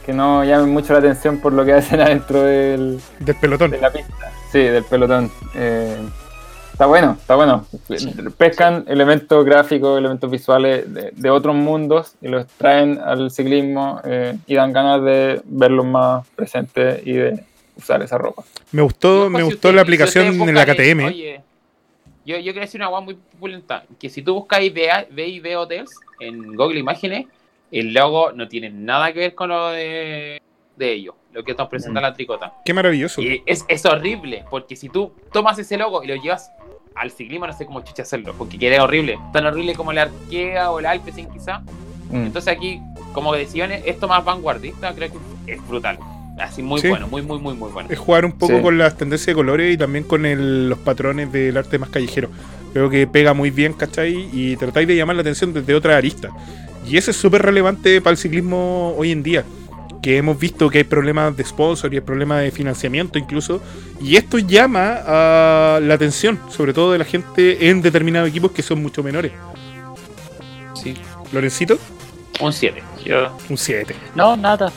que 0.03 0.13
no 0.13 0.43
llamen 0.43 0.71
mucho 0.73 0.93
la 0.93 0.99
atención 0.99 1.37
por 1.37 1.53
lo 1.53 1.63
que 1.63 1.73
hacen 1.79 2.01
adentro 2.01 2.41
del, 2.41 2.99
Del 3.19 3.35
pelotón. 3.35 3.71
de 3.71 3.77
la 3.77 3.91
pista. 3.91 4.31
Sí, 4.51 4.59
del 4.59 4.83
pelotón. 4.83 5.31
Eh, 5.55 5.97
está 6.71 6.87
bueno, 6.87 7.17
está 7.19 7.35
bueno. 7.35 7.65
Pescan 8.37 8.83
elementos 8.87 9.45
gráficos, 9.45 9.97
elementos 9.99 10.29
visuales 10.29 10.91
de, 10.93 11.11
de 11.15 11.29
otros 11.29 11.55
mundos 11.55 12.15
y 12.21 12.27
los 12.27 12.47
traen 12.47 12.99
al 12.99 13.29
ciclismo 13.31 14.01
eh, 14.03 14.35
y 14.47 14.55
dan 14.55 14.73
ganas 14.73 15.03
de 15.03 15.41
verlos 15.45 15.85
más 15.85 16.27
presentes 16.35 17.05
y 17.05 17.13
de 17.13 17.43
usar 17.77 18.01
esa 18.03 18.17
ropa. 18.17 18.43
Me 18.71 18.81
gustó, 18.81 19.29
me 19.29 19.39
si 19.39 19.45
gustó 19.45 19.67
usted- 19.69 19.75
la 19.75 19.81
aplicación 19.83 20.25
en 20.27 20.53
la 20.55 20.63
en- 20.63 20.75
KTM. 20.75 21.05
Oye, 21.05 21.41
yo, 22.25 22.37
yo 22.37 22.51
quiero 22.53 22.61
decir 22.61 22.79
una 22.79 22.87
guay 22.87 23.03
muy 23.03 23.17
pulenta. 23.39 23.83
Que 23.99 24.09
si 24.09 24.21
tú 24.21 24.33
buscáis 24.35 24.73
B&B 24.73 25.55
Hotels 25.55 25.91
en 26.19 26.55
Google 26.55 26.79
Imágenes, 26.79 27.27
el 27.71 27.93
logo 27.93 28.31
no 28.31 28.47
tiene 28.47 28.69
nada 28.69 29.11
que 29.13 29.19
ver 29.19 29.35
con 29.35 29.49
lo 29.49 29.69
de, 29.69 30.41
de 30.75 30.91
ellos, 30.91 31.15
lo 31.33 31.43
que 31.43 31.51
están 31.51 31.69
presentando 31.69 32.01
Mm. 32.07 32.11
la 32.11 32.13
tricota. 32.13 32.53
Qué 32.65 32.73
maravilloso. 32.73 33.21
Y 33.21 33.41
es, 33.45 33.65
es 33.67 33.85
horrible, 33.85 34.45
porque 34.49 34.75
si 34.75 34.89
tú 34.89 35.11
tomas 35.31 35.57
ese 35.59 35.77
logo 35.77 36.03
y 36.03 36.07
lo 36.07 36.15
llevas 36.15 36.51
al 36.95 37.09
ciclismo, 37.09 37.47
no 37.47 37.53
sé 37.53 37.65
cómo 37.65 37.81
chucha 37.83 38.03
hacerlo, 38.03 38.35
porque 38.37 38.57
queda 38.59 38.83
horrible. 38.83 39.17
Tan 39.33 39.45
horrible 39.47 39.73
como 39.75 39.91
la 39.91 40.03
Arkea 40.03 40.69
o 40.71 40.79
el 40.79 40.85
Alpecin 40.85 41.27
quizá. 41.31 41.59
Mm. 42.11 42.25
Entonces 42.27 42.55
aquí, 42.55 42.79
como 43.13 43.33
decisiones, 43.33 43.81
esto 43.85 44.07
más 44.07 44.23
vanguardista, 44.23 44.93
creo 44.93 45.09
que 45.11 45.53
es 45.53 45.67
brutal. 45.67 45.97
Así 46.39 46.63
muy 46.63 46.81
Sí. 46.81 46.87
bueno, 46.89 47.07
muy, 47.07 47.21
muy, 47.21 47.39
muy, 47.39 47.53
muy 47.53 47.69
bueno. 47.71 47.89
Es 47.91 47.99
jugar 47.99 48.25
un 48.25 48.31
poco 48.31 48.55
Sí. 48.57 48.61
con 48.61 48.77
las 48.77 48.97
tendencias 48.97 49.27
de 49.27 49.33
colores 49.35 49.73
y 49.73 49.77
también 49.77 50.03
con 50.03 50.25
el- 50.25 50.67
los 50.69 50.79
patrones 50.79 51.31
del 51.31 51.55
arte 51.57 51.77
más 51.77 51.89
callejero. 51.89 52.29
Creo 52.73 52.89
que 52.89 53.05
pega 53.05 53.33
muy 53.33 53.51
bien, 53.51 53.73
¿cachai? 53.73 54.29
Y 54.33 54.55
tratáis 54.57 54.87
de 54.87 54.95
llamar 54.95 55.15
la 55.15 55.21
atención 55.21 55.53
desde 55.53 55.75
otra 55.75 55.95
arista. 55.95 56.29
Y 56.89 56.97
eso 56.97 57.11
es 57.11 57.17
súper 57.17 57.43
relevante 57.43 58.01
para 58.01 58.11
el 58.11 58.17
ciclismo 58.17 58.95
hoy 58.97 59.11
en 59.11 59.21
día. 59.23 59.43
Que 60.01 60.17
hemos 60.17 60.37
visto 60.37 60.69
que 60.69 60.79
hay 60.79 60.83
problemas 60.83 61.37
de 61.37 61.45
sponsor 61.45 61.93
y 61.93 61.97
hay 61.97 62.01
problemas 62.01 62.41
de 62.41 62.51
financiamiento 62.51 63.17
incluso. 63.19 63.61
Y 64.01 64.17
esto 64.17 64.37
llama 64.39 64.97
a 65.05 65.79
la 65.81 65.93
atención, 65.93 66.39
sobre 66.49 66.73
todo 66.73 66.91
de 66.91 66.97
la 66.97 67.05
gente 67.05 67.69
en 67.69 67.81
determinados 67.81 68.27
equipos 68.27 68.51
que 68.51 68.63
son 68.63 68.81
mucho 68.81 69.01
menores. 69.03 69.31
Sí. 70.73 70.95
Lorencito, 71.31 71.77
Un 72.41 72.51
7. 72.51 72.81
Yo, 73.05 73.37
un 73.49 73.57
7. 73.57 73.95
no, 74.15 74.35
nada. 74.35 74.71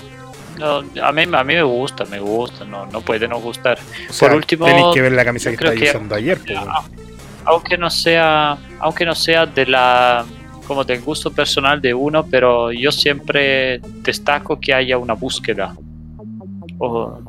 No, 0.59 0.79
a, 1.03 1.13
mí, 1.13 1.23
a 1.23 1.45
mí 1.45 1.55
me 1.55 1.63
gusta, 1.63 2.05
me 2.07 2.19
gusta, 2.19 2.65
no, 2.65 2.87
no 2.87 3.01
puede 3.01 3.29
no 3.29 3.39
gustar. 3.41 3.79
O 4.09 4.13
sea, 4.13 4.29
Por 4.29 4.37
último, 4.37 4.67
tenéis 4.67 4.87
que 4.95 5.03
ver 5.03 5.13
la 5.13 5.25
camisa 5.25 5.51
que 5.51 5.57
estáis 5.57 5.91
usando 5.91 6.15
ayer. 6.15 6.41
weón. 6.49 6.69
aunque 7.45 7.79
no 7.79 7.91
sea 7.91 8.59
aunque 8.81 9.05
no 9.05 9.15
sea 9.15 9.47
de 9.47 9.67
la 9.67 10.25
como 10.67 10.83
del 10.85 11.01
gusto 11.01 11.33
personal 11.33 11.81
de 11.81 11.95
uno 11.95 12.27
pero 12.27 12.73
yo 12.73 12.91
siempre 12.91 13.81
destaco 14.03 14.59
que 14.59 14.75
haya 14.75 14.99
una 14.99 15.15
búsqueda 15.15 15.75
o 16.79 17.21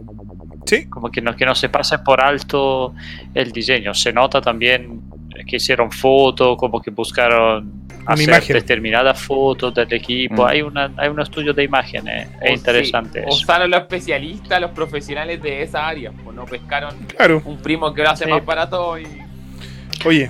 Sí, 0.65 0.85
como 0.87 1.09
que 1.09 1.21
no 1.21 1.33
que 1.33 1.45
no 1.45 1.55
se 1.55 1.69
pase 1.69 1.99
por 1.99 2.19
alto 2.19 2.93
el 3.33 3.51
diseño 3.51 3.93
se 3.93 4.11
nota 4.11 4.41
también 4.41 5.01
que 5.47 5.57
hicieron 5.57 5.91
fotos 5.91 6.57
como 6.57 6.81
que 6.81 6.91
buscaron 6.91 7.86
hacer 8.13 8.27
imagen. 8.29 8.53
determinadas 8.55 9.21
fotos 9.21 9.73
del 9.73 9.91
equipo 9.93 10.43
Mm. 10.43 10.47
hay 10.47 10.61
una 10.61 10.91
hay 10.97 11.09
un 11.09 11.19
estudio 11.19 11.53
de 11.53 11.63
imágenes 11.63 12.27
es 12.41 12.51
interesante 12.57 13.19
eso. 13.19 13.29
Usaron 13.29 13.69
los 13.71 13.81
especialistas, 13.81 14.59
los 14.61 14.71
profesionales 14.71 15.41
de 15.41 15.63
esa 15.63 15.87
área. 15.87 16.11
Pues 16.11 16.35
no 16.35 16.45
pescaron 16.45 16.95
claro. 17.15 17.41
un 17.45 17.57
primo 17.61 17.93
que 17.93 18.03
lo 18.03 18.09
hace 18.09 18.25
Sí. 18.25 18.29
más 18.31 18.45
barato 18.45 18.97
y 18.99 19.05
Oye, 20.05 20.29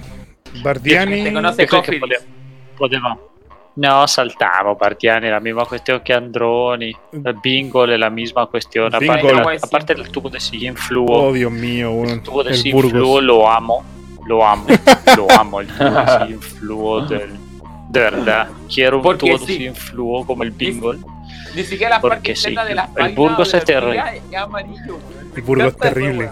Bardiani. 0.63 1.23
te 1.23 1.33
conoce 1.33 1.67
Cofidis. 1.67 1.99
pode- 2.01 2.19
podemos 2.77 3.17
no 3.75 4.07
saltamos 4.07 4.75
Partiani 4.75 5.29
la 5.29 5.39
misma 5.39 5.63
cuestión 5.65 5.99
que 5.99 6.11
Androni 6.11 6.91
el 7.13 7.35
Bingo 7.43 7.85
es 7.85 7.99
la 7.99 8.09
misma 8.09 8.47
cuestión 8.47 8.87
aparte, 8.87 9.27
Bingo. 9.27 9.51
la- 9.51 9.59
aparte 9.61 9.93
del 9.93 10.09
tubo 10.09 10.29
de 10.31 10.39
sillín 10.39 10.75
fluo 10.75 11.05
Oh, 11.27 11.31
Dios 11.33 11.51
mío, 11.51 11.91
weón. 11.91 12.09
el 12.09 12.23
tubo 12.23 12.43
de 12.43 12.55
sillín 12.55 12.89
fluo 12.89 13.21
lo 13.21 13.47
amo 13.47 13.83
lo 14.25 14.43
amo 14.45 14.65
lo 15.15 15.27
amo 15.31 15.61
el 15.61 15.67
tubo 15.67 15.89
de 15.91 16.19
sillín 16.25 16.41
fluo 16.41 17.01
del 17.01 17.29
de 17.89 17.99
verdad 17.99 18.47
quiero 18.73 18.97
un 18.97 19.03
Porque 19.03 19.27
tubo 19.27 19.37
de 19.39 19.45
sí. 19.45 19.53
sillín 19.53 19.75
fluo 19.75 20.25
como 20.25 20.43
el 20.43 20.51
Bingo 20.51 20.93
Ni 21.55 21.63
siquiera 21.63 21.95
la 21.95 22.01
Porque 22.01 22.33
parte 22.33 22.35
sí, 22.35 22.55
de 22.55 22.75
las 22.75 22.89
el 22.97 23.15
Burgos 23.15 23.53
es 23.53 23.63
terrible. 23.65 24.03
es 24.15 24.21
El 25.35 25.41
Burgos 25.43 25.67
eso, 25.69 25.77
terrible. 25.77 26.29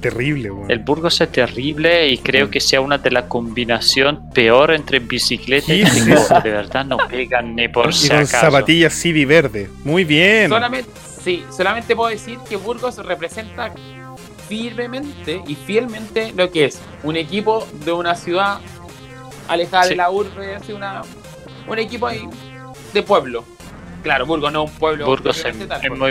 Terrible, 0.00 0.50
weón. 0.50 0.70
el 0.70 0.78
Burgos 0.80 1.18
es 1.22 1.32
terrible 1.32 2.08
y 2.08 2.18
creo 2.18 2.50
que 2.50 2.60
sea 2.60 2.82
una 2.82 2.98
de 2.98 3.10
las 3.10 3.24
combinaciones 3.24 4.20
peor 4.34 4.72
entre 4.74 4.98
bicicleta 4.98 5.72
y 5.72 5.78
¿Qué 5.78 5.82
es 5.84 5.92
ciclista. 5.94 6.40
De 6.40 6.50
verdad 6.50 6.84
no 6.84 6.98
pegan 7.08 7.56
ni 7.56 7.68
por 7.68 7.88
y 7.88 7.92
si 7.94 8.12
acaso. 8.12 8.36
zapatillas 8.46 8.92
CD 8.92 9.24
verde. 9.24 9.70
Muy 9.82 10.04
bien. 10.04 10.50
Solamente, 10.50 10.90
sí, 11.22 11.42
solamente 11.50 11.96
puedo 11.96 12.10
decir 12.10 12.38
que 12.46 12.56
Burgos 12.56 12.98
representa 12.98 13.72
firmemente 14.46 15.42
y 15.46 15.54
fielmente 15.54 16.32
lo 16.36 16.50
que 16.50 16.66
es 16.66 16.78
un 17.02 17.16
equipo 17.16 17.66
de 17.84 17.92
una 17.92 18.14
ciudad 18.14 18.58
alejada 19.48 19.84
Sí. 19.84 19.90
de 19.90 19.96
la 19.96 20.10
urbe, 20.10 20.54
así 20.56 20.72
una, 20.72 21.02
un 21.68 21.78
equipo 21.78 22.06
ahí 22.06 22.28
de 22.92 23.02
pueblo. 23.02 23.44
Claro, 24.02 24.26
Burgos 24.26 24.52
no 24.52 24.64
es 24.64 24.70
un 24.70 24.76
pueblo. 24.78 25.06
Burgos 25.06 25.36
es, 25.36 25.42
propiamente 25.42 25.66
tal, 25.74 25.84
es 25.92 25.98
muy, 25.98 26.10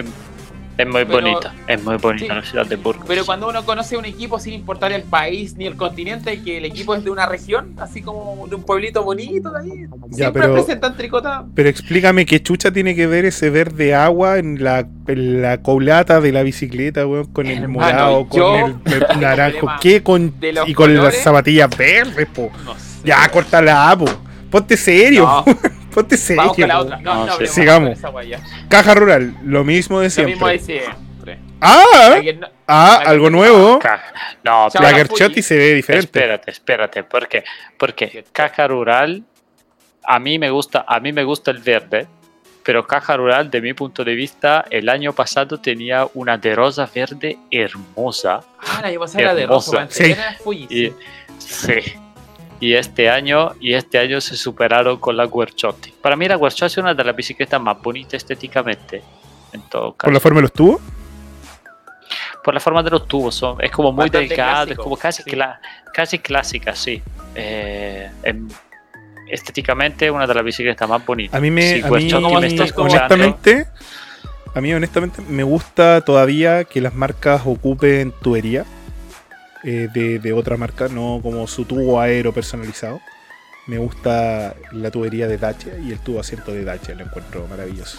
es 0.75 0.87
muy 0.87 1.05
Pero- 1.05 1.21
bonita, 1.21 1.53
es 1.67 1.83
muy 1.83 1.97
bonita 1.97 2.25
sí. 2.25 2.33
la 2.33 2.41
ciudad 2.43 2.65
de 2.65 2.75
Burgos. 2.75 3.05
Pero 3.07 3.23
cuando 3.23 3.47
uno 3.47 3.63
conoce 3.63 3.95
un 3.97 4.05
equipo 4.05 4.39
sin 4.39 4.53
importar 4.53 4.91
el 4.91 5.03
país 5.03 5.55
ni 5.55 5.67
el 5.67 5.75
continente, 5.75 6.41
que 6.41 6.57
el 6.57 6.65
equipo 6.65 6.95
es 6.95 7.03
de 7.03 7.11
una 7.11 7.27
región, 7.27 7.75
así 7.79 8.01
como 8.01 8.47
de 8.47 8.55
un 8.55 8.63
pueblito 8.63 9.03
bonito 9.03 9.51
de 9.51 9.59
ahí, 9.61 9.69
Ya, 10.09 10.15
siempre 10.15 10.41
pero- 10.41 10.53
presentan 10.55 10.97
tricota. 10.97 11.45
Pero 11.53 11.69
explícame 11.69 12.25
qué 12.25 12.41
chucha 12.41 12.71
tiene 12.71 12.95
que 12.95 13.05
ver 13.05 13.25
ese 13.25 13.51
verde 13.51 13.93
agua 13.93 14.39
en 14.39 14.63
la, 14.63 14.87
en 15.07 15.43
la 15.43 15.61
colata 15.61 16.19
de 16.19 16.31
la 16.31 16.41
bicicleta, 16.41 17.05
weón, 17.05 17.27
con 17.27 17.45
el 17.45 17.67
morado, 17.67 18.27
con 18.27 18.39
yo 18.39 18.55
el, 18.65 18.75
el 18.91 19.05
naranjo. 19.21 19.67
¿Qué 19.79 20.01
con 20.01 20.33
y 20.65 20.73
con 20.73 20.95
las 20.95 21.15
zapatillas 21.17 21.69
verdes, 21.77 22.27
po? 22.33 22.51
No 22.65 22.73
sé. 22.73 22.92
Ya, 23.03 23.27
córtala, 23.29 23.95
po. 23.97 24.05
Ponte 24.49 24.77
serio, 24.77 25.23
No, 25.23 25.45
ponte 25.93 26.15
serio. 26.15 26.41
vamos 26.43 26.55
con 26.57 26.67
la 26.67 26.75
po. 26.75 26.81
otra. 26.81 26.97
No, 26.99 27.25
No, 27.25 27.37
sí. 27.37 27.47
Sigamos. 27.47 27.97
Caja 28.69 28.93
rural, 28.93 29.35
lo 29.43 29.63
mismo 29.63 29.99
de 29.99 30.09
Lo 30.15 30.25
mismo 30.27 30.47
siempre. 30.47 30.51
de 30.51 30.59
siempre. 30.59 31.39
Ah, 31.59 32.19
no- 32.39 32.47
ah, 32.67 33.01
algo 33.05 33.29
nuevo. 33.29 33.79
No, 34.43 34.67
La 34.79 34.89
Gerchotti 34.93 35.41
se 35.41 35.55
ve 35.57 35.73
diferente. 35.73 36.05
espérate, 36.19 36.51
espérate, 36.51 37.03
¿por 37.03 37.27
qué? 37.27 37.43
Porque 37.77 38.25
caja 38.33 38.67
rural, 38.67 39.23
a 40.03 40.19
mí 40.19 40.37
me 40.37 40.49
gusta, 40.49 40.83
a 40.87 40.99
mí 40.99 41.13
me 41.13 41.23
gusta 41.23 41.51
el 41.51 41.59
verde, 41.59 42.05
pero 42.63 42.85
caja 42.85 43.15
rural, 43.15 43.49
de 43.49 43.61
mi 43.61 43.73
punto 43.73 44.03
de 44.03 44.13
vista, 44.13 44.65
el 44.69 44.89
año 44.89 45.13
pasado 45.13 45.59
tenía 45.61 46.05
una 46.13 46.37
de 46.37 46.53
rosa 46.53 46.89
verde 46.93 47.37
hermosa. 47.49 48.41
Ah, 48.59 48.79
la 48.83 48.89
llevó 48.91 49.05
a 49.05 49.21
la 49.21 49.33
de 49.33 49.45
rosa. 49.47 49.87
Sí. 49.89 50.13
Y, 50.69 50.91
sí. 51.39 51.73
Y 52.63 52.75
este 52.75 53.09
año 53.09 53.51
y 53.59 53.73
este 53.73 53.99
año 53.99 54.21
se 54.21 54.37
superaron 54.37 54.97
con 54.97 55.17
la 55.17 55.25
Guerciotti. 55.27 55.93
Para 56.01 56.15
mí 56.15 56.29
la 56.29 56.37
Guerciotti 56.37 56.71
es 56.71 56.77
una 56.77 56.93
de 56.93 57.03
las 57.03 57.13
bicicletas 57.13 57.59
más 57.59 57.81
bonitas 57.81 58.13
estéticamente. 58.13 59.03
En 59.51 59.61
todo 59.63 59.91
caso. 59.91 60.05
¿Por 60.07 60.13
la 60.13 60.19
forma 60.21 60.37
de 60.37 60.41
los 60.43 60.53
tubos? 60.53 60.81
Por 62.41 62.53
la 62.53 62.61
forma 62.61 62.81
de 62.81 62.89
los 62.89 63.05
tubos, 63.05 63.35
son, 63.35 63.57
es 63.61 63.69
como 63.69 63.91
muy 63.91 64.05
Bastante 64.05 64.29
delgado, 64.29 64.71
es 64.71 64.77
como 64.77 64.95
casi, 64.95 65.23
sí. 65.23 65.31
cla- 65.31 65.59
casi 65.93 66.19
clásica, 66.19 66.73
sí. 66.73 67.01
Eh, 67.35 68.09
em- 68.23 68.47
estéticamente 69.29 70.09
una 70.09 70.25
de 70.25 70.33
las 70.33 70.43
bicicletas 70.45 70.87
más 70.87 71.05
bonitas. 71.05 71.35
A 71.35 71.41
mí 71.41 71.51
me, 71.51 71.81
a 71.83 71.89
mí, 71.89 72.07
me 72.13 72.15
honestamente, 72.15 73.67
a 74.55 74.61
mí 74.61 74.73
honestamente 74.73 75.21
me 75.27 75.43
gusta 75.43 75.99
todavía 75.99 76.63
que 76.63 76.79
las 76.79 76.95
marcas 76.95 77.41
ocupen 77.45 78.13
tubería 78.21 78.63
eh, 79.63 79.87
de, 79.93 80.19
de 80.19 80.33
otra 80.33 80.57
marca, 80.57 80.87
no 80.87 81.19
como 81.21 81.47
su 81.47 81.65
tubo 81.65 81.99
aero 81.99 82.33
personalizado. 82.33 83.01
Me 83.67 83.77
gusta 83.77 84.55
la 84.71 84.91
tubería 84.91 85.27
de 85.27 85.37
Dacia 85.37 85.77
y 85.79 85.91
el 85.91 85.99
tubo 85.99 86.19
asiento 86.19 86.51
de 86.51 86.63
Dacia, 86.65 86.95
lo 86.95 87.03
encuentro 87.05 87.47
maravilloso. 87.47 87.97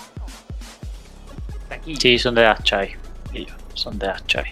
Sí, 1.99 2.19
son 2.19 2.35
de 2.35 2.47
Achai. 2.47 2.97
ellos, 3.32 3.55
Son 3.74 3.99
de 3.99 4.09
Achai. 4.09 4.45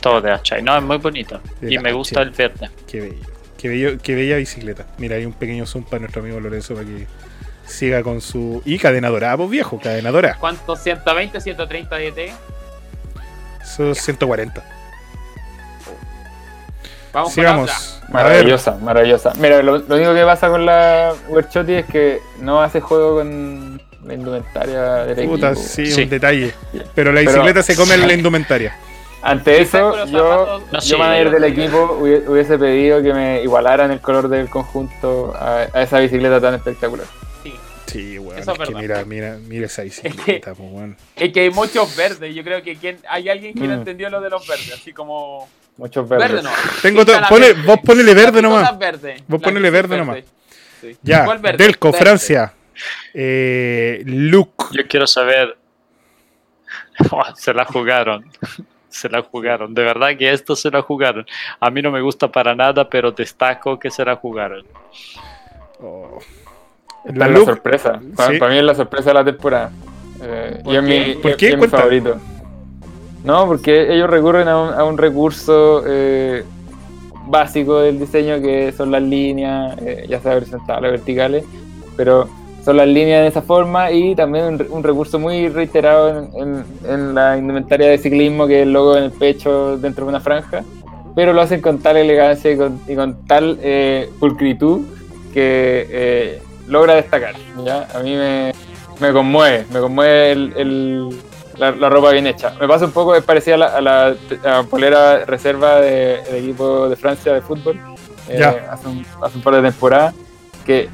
Todo 0.00 0.20
de 0.20 0.30
Achai. 0.32 0.62
No, 0.62 0.76
es 0.76 0.82
muy 0.82 0.96
bonito. 0.98 1.40
De 1.60 1.72
Y 1.74 1.78
me 1.78 1.88
Achai. 1.90 1.92
gusta 1.92 2.22
el 2.22 2.30
verde. 2.30 2.70
Qué 2.88 3.00
bello. 3.00 3.26
Qué, 3.58 3.68
bello, 3.68 3.98
qué 4.02 4.14
bella 4.14 4.36
bicicleta. 4.36 4.86
Mira, 4.98 5.16
hay 5.16 5.26
un 5.26 5.34
pequeño 5.34 5.66
zoom 5.66 5.84
para 5.84 6.00
nuestro 6.00 6.22
amigo 6.22 6.40
Lorenzo 6.40 6.74
para 6.74 6.86
que 6.86 7.06
siga 7.66 8.02
con 8.02 8.20
su... 8.22 8.62
Y 8.64 8.78
cadena 8.78 9.08
dorada, 9.10 9.36
pues 9.36 9.50
viejo, 9.50 9.78
cadena 9.78 10.10
dorada. 10.10 10.38
¿Cuánto? 10.40 10.74
120, 10.76 11.40
130 11.40 11.96
DT. 11.96 12.32
Son 13.64 13.94
140. 13.94 14.64
Vamos. 17.12 17.32
Sigamos. 17.32 18.00
Maravillosa, 18.10 18.76
maravillosa. 18.82 19.32
Mira, 19.38 19.62
lo, 19.62 19.78
lo 19.78 19.94
único 19.96 20.14
que 20.14 20.24
pasa 20.24 20.48
con 20.48 20.66
la 20.66 21.12
Werchotti 21.28 21.74
es 21.74 21.86
que 21.86 22.20
no 22.40 22.60
hace 22.60 22.80
juego 22.80 23.16
con 23.16 23.80
la 24.04 24.14
indumentaria 24.14 24.82
del 25.04 25.28
puta, 25.28 25.50
equipo. 25.50 25.66
sí, 25.66 25.86
Sí. 25.90 26.02
un 26.04 26.08
detalle. 26.10 26.54
Pero 26.94 27.12
la 27.12 27.20
Pero- 27.20 27.30
bicicleta 27.32 27.62
se 27.62 27.76
come 27.76 27.94
en 27.94 28.06
la 28.06 28.12
indumentaria. 28.14 28.76
Ante 29.22 29.60
eso, 29.60 30.06
yo, 30.06 30.60
No, 30.72 30.72
yo 30.72 30.80
sí, 30.80 30.96
manager 30.96 31.26
yo- 31.26 31.30
del 31.32 31.44
equipo, 31.44 31.98
hubie- 32.00 32.26
hubiese 32.26 32.56
pedido 32.58 33.02
que 33.02 33.12
me 33.12 33.42
igualaran 33.42 33.90
el 33.90 34.00
color 34.00 34.28
del 34.28 34.48
conjunto 34.48 35.34
a, 35.38 35.66
a 35.74 35.82
esa 35.82 35.98
bicicleta 36.00 36.40
tan 36.40 36.54
espectacular. 36.54 37.06
Sí. 37.90 38.18
Weón. 38.18 38.38
Eso 38.38 38.52
Es 38.54 38.60
es 38.60 38.68
que 38.68 38.74
mira, 38.74 39.04
mira, 39.04 39.38
mira 39.46 39.66
esa 39.66 39.82
bicicleta, 39.82 40.54
pues, 40.54 40.70
weón. 40.72 40.96
Es 41.16 41.32
que 41.32 41.40
hay 41.40 41.50
muchos 41.50 41.94
verdes. 41.96 42.34
Yo 42.34 42.42
creo 42.44 42.62
que 42.62 42.76
quien, 42.76 42.98
hay 43.08 43.28
alguien 43.28 43.54
que 43.54 43.60
no 43.60 43.74
Mm. 43.74 43.78
entendió 43.78 44.10
lo 44.10 44.20
de 44.20 44.30
los 44.30 44.46
verdes. 44.46 44.72
Así 44.72 44.92
como. 44.92 45.48
Muchos 45.76 46.08
verdes. 46.08 46.30
Verde 46.32 46.42
no. 46.42 46.50
Tengo 46.82 47.04
pone- 47.28 47.48
verde. 47.54 47.62
vos 47.66 47.78
ponele 47.84 48.14
verde 48.14 48.42
nomás. 48.42 48.72
es 48.72 48.78
verde. 48.78 49.16
Vos 49.26 49.40
ponele 49.42 49.68
es 49.68 49.72
verde 49.72 49.96
nomás. 49.96 50.18
Sí. 50.80 50.96
Ya, 51.02 51.24
¿Cuál 51.24 51.38
verde? 51.38 51.64
Delco, 51.64 51.88
Verde. 51.92 52.04
Francia. 52.04 52.54
Eh, 53.14 54.02
Luke. 54.06 54.64
Yo 54.72 54.86
quiero 54.88 55.06
saber. 55.06 55.56
se 57.36 57.52
la 57.54 57.64
jugaron. 57.64 58.24
Se 58.90 59.08
la 59.08 59.22
jugaron. 59.22 59.72
De 59.72 59.84
verdad 59.84 60.16
que 60.18 60.32
esto 60.32 60.56
se 60.56 60.68
la 60.68 60.82
jugaron. 60.82 61.24
A 61.60 61.70
mí 61.70 61.80
no 61.80 61.92
me 61.92 62.00
gusta 62.00 62.26
para 62.26 62.56
nada, 62.56 62.90
pero 62.90 63.12
destaco 63.12 63.78
que 63.78 63.88
se 63.88 64.04
la 64.04 64.16
jugaron. 64.16 64.66
Oh. 65.78 66.18
Esta 67.04 67.18
La 67.18 67.26
es 67.26 67.32
la 67.32 67.38
Luke. 67.38 67.52
sorpresa. 67.52 68.00
Para, 68.16 68.32
Sí. 68.32 68.38
para 68.38 68.52
mí 68.52 68.58
es 68.58 68.64
la 68.64 68.74
sorpresa 68.74 69.10
de 69.10 69.14
la 69.14 69.24
temporada. 69.24 69.70
Eh, 70.22 70.60
¿Por 70.64 70.74
y 70.74 70.76
es 70.76 70.82
mi, 70.82 71.14
¿Por 71.14 71.36
qué? 71.36 71.46
y 71.46 71.52
es 71.52 71.58
mi 71.58 71.66
favorito. 71.66 72.16
No, 73.24 73.46
porque 73.46 73.92
ellos 73.94 74.08
recurren 74.08 74.48
a 74.48 74.60
un, 74.60 74.74
a 74.74 74.84
un 74.84 74.96
recurso 74.98 75.82
eh, 75.86 76.42
básico 77.26 77.80
del 77.80 77.98
diseño 77.98 78.40
que 78.40 78.72
son 78.72 78.90
las 78.90 79.02
líneas, 79.02 79.76
eh, 79.80 80.06
ya 80.08 80.20
sea 80.20 80.36
horizontales 80.36 80.90
verticales, 80.90 81.44
pero 81.96 82.28
son 82.64 82.76
las 82.76 82.86
líneas 82.88 83.22
de 83.22 83.28
esa 83.28 83.42
forma 83.42 83.90
y 83.90 84.14
también 84.14 84.44
un, 84.46 84.66
un 84.70 84.82
recurso 84.82 85.18
muy 85.18 85.48
reiterado 85.48 86.10
en, 86.10 86.30
en- 86.34 86.64
en 86.90 87.14
la 87.14 87.36
indumentaria 87.38 87.88
de 87.88 87.98
ciclismo 87.98 88.46
que 88.46 88.60
es 88.60 88.66
el 88.66 88.72
logo 88.72 88.96
en 88.96 89.04
el 89.04 89.10
pecho 89.12 89.76
dentro 89.78 90.04
de 90.04 90.10
una 90.10 90.20
franja, 90.20 90.62
pero 91.14 91.32
lo 91.32 91.40
hacen 91.42 91.60
con 91.60 91.78
tal 91.78 91.96
elegancia 91.98 92.50
y 92.52 92.56
con, 92.56 92.80
y 92.88 92.94
con 92.94 93.26
tal 93.26 93.58
eh, 93.62 94.08
pulcritud 94.18 94.80
que 95.32 95.86
eh, 95.90 96.42
logra 96.70 96.94
destacar. 96.94 97.34
¿ya? 97.64 97.86
A 97.94 97.98
mí 98.00 98.16
me, 98.16 98.52
me 99.00 99.12
conmueve, 99.12 99.66
me 99.72 99.80
conmueve 99.80 100.32
el- 100.32 100.52
el- 100.56 101.08
la, 101.58 101.72
la 101.72 101.88
ropa 101.90 102.10
bien 102.12 102.26
hecha. 102.26 102.54
Me 102.58 102.66
pasa 102.66 102.86
un 102.86 102.92
poco, 102.92 103.14
es 103.14 103.22
parecida 103.22 103.56
a 103.56 103.58
la, 103.58 103.66
a 103.76 103.80
la- 103.82 104.06
a 104.44 104.48
la 104.48 104.62
polera 104.62 105.24
reserva 105.26 105.80
de- 105.80 106.22
del 106.22 106.44
equipo 106.44 106.88
de 106.88 106.96
Francia 106.96 107.34
de 107.34 107.42
fútbol 107.42 107.78
eh, 108.28 108.36
Ya. 108.38 108.68
hace, 108.72 108.88
un, 108.88 109.04
hace 109.22 109.36
un 109.36 109.42
par 109.42 109.56
de 109.56 109.62
temporadas, 109.62 110.14
que 110.64 110.88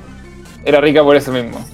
era 0.64 0.80
rica 0.80 1.02
por 1.04 1.14
eso 1.14 1.30
mismo. 1.30 1.64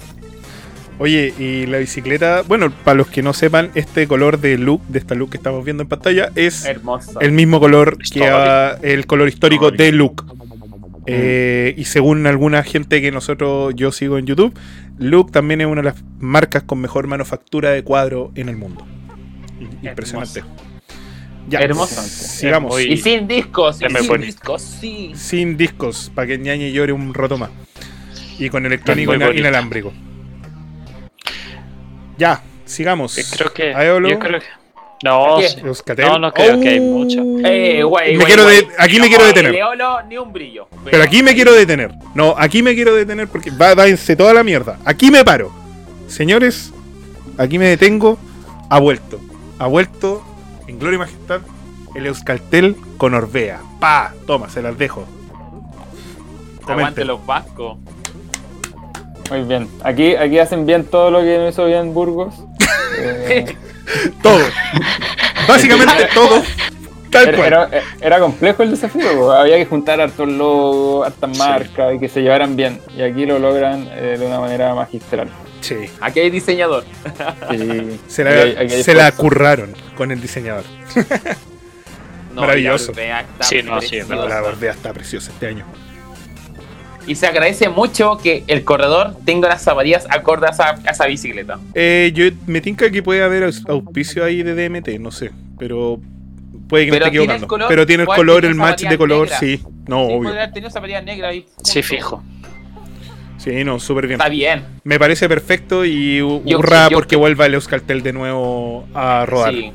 Oye, 0.99 1.33
y 1.39 1.65
la 1.65 1.79
bicicleta, 1.79 2.43
bueno, 2.47 2.71
para 2.83 2.95
los 2.95 3.07
que 3.07 3.23
no 3.23 3.33
sepan, 3.33 3.71
este 3.73 4.07
color 4.07 4.39
de 4.39 4.57
look, 4.59 4.81
de 4.87 4.99
esta 4.99 5.15
look 5.15 5.31
que 5.31 5.37
estamos 5.37 5.65
viendo 5.65 5.81
en 5.83 5.89
pantalla, 5.89 6.29
es 6.35 6.65
el 7.19 7.31
mismo 7.31 7.59
color 7.59 7.97
que 7.97 8.19
el 8.83 9.07
color 9.07 9.27
histórico 9.27 9.69
Histórico. 9.69 9.83
de 9.83 9.91
Look. 9.91 10.25
Eh, 11.05 11.73
y 11.77 11.85
según 11.85 12.25
alguna 12.27 12.63
gente 12.63 13.01
que 13.01 13.11
nosotros 13.11 13.73
yo 13.75 13.91
sigo 13.91 14.17
en 14.17 14.25
YouTube, 14.25 14.57
Look 14.97 15.31
también 15.31 15.61
es 15.61 15.67
una 15.67 15.81
de 15.81 15.89
las 15.89 16.03
marcas 16.19 16.63
con 16.63 16.79
mejor 16.79 17.07
manufactura 17.07 17.71
de 17.71 17.83
cuadro 17.83 18.31
en 18.35 18.49
el 18.49 18.57
mundo. 18.57 18.85
Impresionante. 19.81 20.43
Ya, 21.49 21.59
Hermoso. 21.59 22.01
Sigamos. 22.01 22.79
Y 22.81 22.97
sin 22.97 23.27
discos. 23.27 23.81
Y 23.81 23.89
sin 23.89 24.21
discos, 24.21 24.61
sí. 24.61 25.11
Sin 25.15 25.57
discos, 25.57 26.11
para 26.15 26.27
que 26.27 26.37
ñañe 26.37 26.71
llore 26.71 26.93
un 26.93 27.13
roto 27.13 27.37
más. 27.37 27.49
Y 28.39 28.49
con 28.49 28.65
electrónico 28.65 29.13
inalámbrico. 29.13 29.91
Ya, 32.17 32.41
sigamos. 32.65 33.17
Eh, 33.17 33.25
Creo 33.37 33.53
que. 33.53 33.73
Aeolo. 33.73 34.09
Yo 34.09 34.19
creo 34.19 34.39
que. 34.39 34.62
No. 35.03 35.37
No, 35.97 36.19
no 36.19 36.31
creo 36.33 36.61
que 36.61 36.69
hay 36.69 36.79
mucho. 36.79 37.21
Eh, 37.45 37.83
güey, 37.83 38.15
Me 38.15 38.23
quiero 38.23 38.43
aquí 38.79 38.99
me 38.99 39.01
No, 39.01 39.07
quiero 39.09 39.25
detener. 39.25 39.55
ni 40.07 40.17
un 40.17 40.31
brillo. 40.31 40.67
Pero 40.85 41.03
aquí 41.03 41.21
me 41.21 41.33
quiero 41.33 41.51
detener. 41.51 41.93
No, 42.15 42.33
aquí 42.37 42.63
me 42.63 42.73
quiero 42.73 42.95
detener 42.95 43.27
porque 43.27 43.51
va, 43.51 43.75
váyanse 43.75 44.15
toda 44.15 44.33
la 44.33 44.43
mierda. 44.43 44.79
Aquí 44.85 45.11
me 45.11 45.25
paro. 45.25 45.51
Señores, 46.07 46.71
aquí 47.37 47.59
me 47.59 47.67
detengo. 47.67 48.17
Ha 48.69 48.79
vuelto. 48.79 49.19
Ha 49.59 49.67
vuelto 49.67 50.23
en 50.67 50.79
Gloria 50.79 50.95
y 50.95 50.99
Majestad 50.99 51.41
el 51.95 52.05
Euskaltel 52.07 52.77
con 52.97 53.13
Orbea. 53.13 53.59
Pa, 53.81 54.13
toma, 54.25 54.49
se 54.49 54.61
las 54.61 54.77
dejo. 54.77 55.05
Aguante 56.61 56.73
Comenten. 56.73 57.07
los 57.07 57.25
vascos. 57.25 57.77
Muy 59.29 59.41
bien. 59.43 59.67
Aquí, 59.83 60.15
aquí 60.15 60.39
hacen 60.39 60.65
bien 60.65 60.85
todo 60.85 61.11
lo 61.11 61.19
que 61.21 61.37
no 61.37 61.49
hizo 61.49 61.65
bien 61.65 61.93
Burgos. 61.93 62.33
Eh, 62.95 63.57
Todo. 64.21 64.39
Básicamente 65.47 66.07
todo. 66.13 66.41
Tal 67.11 67.27
era, 67.29 67.37
cual. 67.37 67.47
era- 67.47 67.69
era 68.01 68.19
complejo 68.19 68.63
el 68.63 68.71
desafío, 68.71 69.31
había 69.31 69.57
que 69.57 69.65
juntar 69.65 70.01
hartos 70.01 70.27
logos, 70.27 71.05
hartas 71.05 71.37
marcas 71.37 71.93
y 71.95 71.99
que 71.99 72.09
se 72.09 72.21
llevaran 72.21 72.55
bien. 72.55 72.79
Y 72.97 73.03
aquí 73.03 73.25
lo 73.25 73.37
logran 73.39 73.87
eh, 73.91 74.15
de 74.19 74.25
una 74.25 74.39
manera 74.39 74.73
magistral. 74.73 75.29
Sí. 75.61 75.75
Aquí 76.01 76.19
hay 76.21 76.29
diseñador. 76.29 76.83
Se 78.07 78.27
hay- 78.27 78.53
la, 78.53 78.59
hay 78.61 78.69
se 78.83 78.93
la 78.95 79.11
curraron 79.11 79.73
con 79.95 80.11
el 80.11 80.19
diseñador. 80.21 80.63
No, 82.33 82.41
Maravilloso. 82.41 82.91
la 82.95 83.21
está 83.21 83.43
Sí, 83.43 83.61
no, 83.61 83.79
sí, 83.79 83.97
es 83.97 84.05
preciosa. 84.07 84.41
La 84.41 84.43
Orbea 84.47 84.71
está 84.71 84.91
preciosa 84.91 85.31
este 85.31 85.47
año. 85.47 85.65
Y 87.05 87.15
se 87.15 87.27
agradece 87.27 87.67
mucho 87.69 88.17
que 88.17 88.43
el 88.47 88.63
corredor 88.63 89.15
tenga 89.25 89.49
las 89.49 89.61
zapatillas 89.61 90.07
acorde 90.09 90.47
a 90.47 90.51
esa, 90.51 90.69
a 90.85 90.91
esa 90.91 91.05
bicicleta. 91.05 91.59
Eh, 91.73 92.11
yo 92.15 92.25
me 92.47 92.61
tinca 92.61 92.89
que 92.89 93.03
puede 93.03 93.21
haber 93.23 93.43
aus- 93.43 93.63
auspicio 93.67 94.23
ahí 94.23 94.41
de 94.41 94.55
DMT, 94.55 94.99
no 94.99 95.11
sé, 95.11 95.31
pero 95.59 95.99
puede 96.69 96.85
que 96.85 96.91
me 96.91 96.97
esté 96.97 97.09
equivocando. 97.09 97.47
color, 97.47 97.67
pero 97.67 97.85
tiene 97.85 98.03
el 98.03 98.07
color, 98.07 98.39
tiene 98.41 98.53
el 98.53 98.55
match 98.55 98.83
de 98.83 98.97
color, 98.97 99.27
sí. 99.29 99.61
No, 99.87 99.97
sí, 100.07 100.13
obvio. 100.13 100.17
podría 100.23 100.43
haber 100.43 100.53
tenido 100.53 100.69
zapatillas 100.71 101.03
negras 101.03 101.31
ahí. 101.31 101.45
Sí, 101.63 101.83
fijo. 101.83 102.23
Sí, 103.37 103.65
no, 103.65 103.77
súper 103.79 104.07
bien. 104.07 104.21
Está 104.21 104.29
bien. 104.29 104.63
Me 104.85 104.97
parece 104.97 105.27
perfecto 105.27 105.83
y 105.83 106.21
hurra 106.21 106.87
yo- 106.89 106.95
porque 106.95 107.17
vuelva 107.17 107.45
el 107.47 107.55
Euskaltel 107.55 108.01
de 108.01 108.13
nuevo 108.13 108.87
a 108.93 109.25
rodar. 109.25 109.53
Sí. 109.53 109.71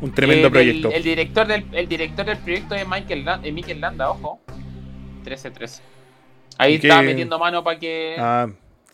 Un 0.00 0.12
tremendo 0.12 0.46
Eh, 0.48 0.50
proyecto. 0.52 0.90
el, 0.92 1.02
director 1.02 1.46
del, 1.48 1.64
el 1.72 1.88
director 1.88 2.24
del 2.26 2.38
proyecto 2.38 2.76
es 2.76 2.86
Michael, 2.86 3.24
eh, 3.42 3.50
Mikel 3.50 3.80
Landa, 3.80 4.10
ojo. 4.10 4.40
13-13. 5.24 5.80
Ahí 6.62 6.74
¿Y 6.74 6.78
qué? 6.80 6.88
está 6.88 7.02
metiendo 7.02 7.38
mano 7.38 7.62
para 7.64 7.78
que. 7.78 8.16
Ah, 8.18 8.48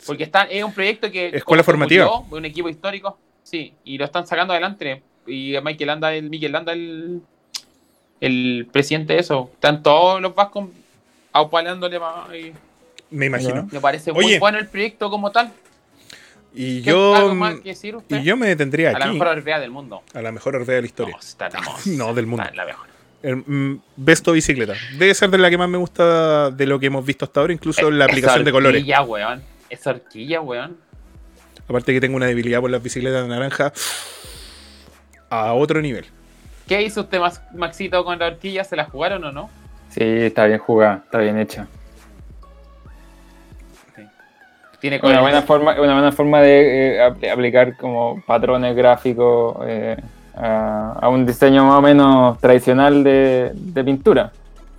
Porque 0.05 0.23
está, 0.23 0.43
es 0.43 0.63
un 0.63 0.73
proyecto 0.73 1.09
que. 1.11 1.27
Escuela 1.27 1.63
formativa. 1.63 2.05
murió, 2.05 2.37
un 2.37 2.45
equipo 2.45 2.69
histórico. 2.69 3.17
Sí, 3.43 3.73
y 3.83 3.97
lo 3.97 4.05
están 4.05 4.25
sacando 4.27 4.53
adelante. 4.53 5.01
Y 5.27 5.55
Michael 5.63 5.87
Landa, 5.87 6.13
el 6.13 6.29
Mikel 6.29 6.51
Landa, 6.51 6.71
el, 6.73 7.21
el 8.21 8.67
presidente 8.71 9.13
de 9.13 9.19
eso. 9.19 9.49
Están 9.53 9.83
todos 9.83 10.21
los 10.21 10.33
vascos 10.35 10.69
aupalándole 11.31 11.99
más. 11.99 12.33
y 12.35 12.53
me 13.11 13.25
imagino. 13.27 13.67
Me 13.71 13.79
parece 13.79 14.11
Oye. 14.11 14.21
muy 14.21 14.39
bueno 14.39 14.57
el 14.59 14.67
proyecto 14.67 15.09
como 15.09 15.31
tal. 15.31 15.51
Y 16.53 16.81
¿Qué- 16.81 16.89
yo 16.89 17.35
que 17.63 18.17
y 18.17 18.23
yo 18.23 18.35
me 18.35 18.47
detendría 18.47 18.89
a 18.89 18.93
la 18.93 19.05
aquí 19.05 19.13
mejor 19.13 19.27
Orbea 19.27 19.59
del 19.59 19.69
mundo. 19.69 20.01
a 20.13 20.21
la 20.21 20.31
mejor 20.31 20.55
Orbea 20.55 20.77
de 20.77 20.81
la 20.81 20.87
historia. 20.87 21.13
No, 21.13 21.19
está 21.19 21.47
hermosa. 21.47 21.81
No, 21.91 22.13
del 22.13 22.25
mundo. 22.25 22.43
Está 22.43 22.55
la 22.55 22.65
mejor. 22.65 22.87
El, 23.21 23.37
mm, 23.37 23.81
Besto 23.97 24.31
bicicleta. 24.31 24.73
Debe 24.97 25.13
ser 25.13 25.29
de 25.29 25.37
la 25.37 25.49
que 25.49 25.57
más 25.57 25.67
me 25.69 25.77
gusta 25.77 26.51
de 26.51 26.65
lo 26.65 26.79
que 26.79 26.85
hemos 26.87 27.05
visto 27.05 27.25
hasta 27.25 27.41
ahora, 27.41 27.53
incluso 27.53 27.89
la 27.91 28.05
aplicación 28.05 28.43
de 28.45 28.51
colores. 28.51 28.79
horquilla, 28.81 29.01
weón. 29.01 29.43
Esa 29.69 29.89
horquilla, 29.91 30.41
weón. 30.41 30.77
Aparte 31.67 31.93
que 31.93 32.01
tengo 32.01 32.15
una 32.15 32.25
debilidad 32.25 32.61
por 32.61 32.71
las 32.71 32.81
bicicletas 32.81 33.27
naranja 33.27 33.71
a 35.29 35.53
otro 35.53 35.81
nivel. 35.81 36.05
¿Qué 36.67 36.81
hizo 36.81 37.01
usted, 37.01 37.19
Max- 37.19 37.41
Maxito, 37.53 38.03
con 38.05 38.17
la 38.19 38.27
horquilla? 38.27 38.63
¿Se 38.63 38.75
la 38.75 38.85
jugaron 38.85 39.23
o 39.25 39.31
no? 39.31 39.49
Sí, 39.89 40.01
está 40.03 40.45
bien 40.45 40.59
jugada, 40.59 41.01
está 41.05 41.17
bien 41.19 41.37
hecha. 41.39 41.67
Tiene 44.79 44.99
Una 45.03 45.19
buena 45.19 45.41
forma, 45.41 45.73
una 45.73 45.93
buena 45.93 46.11
forma 46.13 46.39
de 46.41 46.95
eh, 46.95 47.01
apl- 47.01 47.29
aplicar 47.33 47.75
como 47.75 48.23
patrones 48.25 48.73
gráficos 48.77 49.57
eh, 49.67 49.97
a, 50.39 50.93
a 51.01 51.09
un 51.09 51.25
diseño 51.25 51.65
más 51.65 51.77
o 51.77 51.81
menos 51.81 52.39
tradicional 52.39 53.03
de, 53.03 53.51
de 53.53 53.83
pintura. 53.83 54.31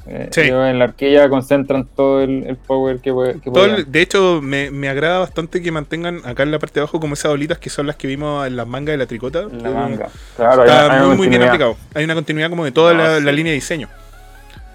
Eh, 0.06 0.28
Sí. 0.32 0.40
en 0.40 0.78
la 0.78 0.86
horquilla 0.86 1.28
concentran 1.28 1.84
todo 1.86 2.22
el, 2.22 2.44
el 2.46 2.56
power 2.56 2.98
que, 3.00 3.12
puede- 3.12 3.38
que 3.40 3.50
Todo 3.50 3.66
el- 3.66 3.92
de 3.92 4.00
hecho, 4.00 4.40
me, 4.42 4.70
me 4.70 4.88
agrada 4.88 5.18
bastante 5.20 5.62
que 5.62 5.70
mantengan 5.70 6.22
acá 6.24 6.42
en 6.42 6.50
la 6.50 6.58
parte 6.58 6.74
de 6.74 6.80
abajo 6.80 6.98
como 6.98 7.14
esas 7.14 7.30
bolitas 7.30 7.58
que 7.58 7.68
son 7.70 7.86
las 7.86 7.96
que 7.96 8.08
vimos 8.08 8.46
en 8.46 8.56
las 8.56 8.66
mangas 8.66 8.94
de 8.94 8.96
la 8.96 9.06
tricota. 9.06 9.40
En 9.42 9.62
la 9.62 9.68
Eh, 9.68 9.74
manga. 9.74 10.08
Claro, 10.36 10.62
hay- 10.62 10.68
Está 10.68 11.02
hay 11.10 11.16
muy, 11.16 11.28
bien 11.28 11.42
aplicado. 11.42 11.76
Hay 11.94 12.04
una 12.04 12.14
continuidad 12.14 12.48
como 12.50 12.64
de 12.64 12.72
toda 12.72 12.94
No, 12.94 13.02
la, 13.04 13.18
sí. 13.18 13.24
la 13.24 13.32
línea 13.32 13.50
de 13.50 13.56
diseño. 13.56 13.88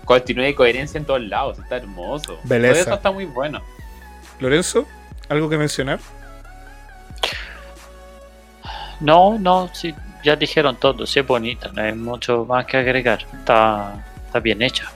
Continuidad 0.05 0.49
y 0.49 0.53
coherencia 0.53 0.99
en 0.99 1.05
todos 1.05 1.21
lados. 1.21 1.57
Está 1.57 1.77
hermoso. 1.77 2.37
Beleza. 2.43 2.73
Todo 2.73 2.81
eso 2.83 2.93
está 2.93 3.11
muy 3.11 3.25
bueno. 3.25 3.59
Lorenzo, 4.39 4.85
¿algo 5.27 5.49
que 5.49 5.57
mencionar? 5.57 5.99
No, 8.99 9.37
no, 9.39 9.69
sí, 9.73 9.93
ya 10.25 10.35
dijeron 10.35 10.75
todo, 10.77 11.05
sí 11.05 11.19
es 11.19 11.27
bonita, 11.27 11.69
no 11.73 11.81
hay 11.83 11.93
mucho 11.93 12.45
más 12.45 12.65
que 12.65 12.77
agregar. 12.77 13.25
Está, 13.39 14.03
está 14.25 14.39
bien 14.39 14.61
hecha. 14.61 14.91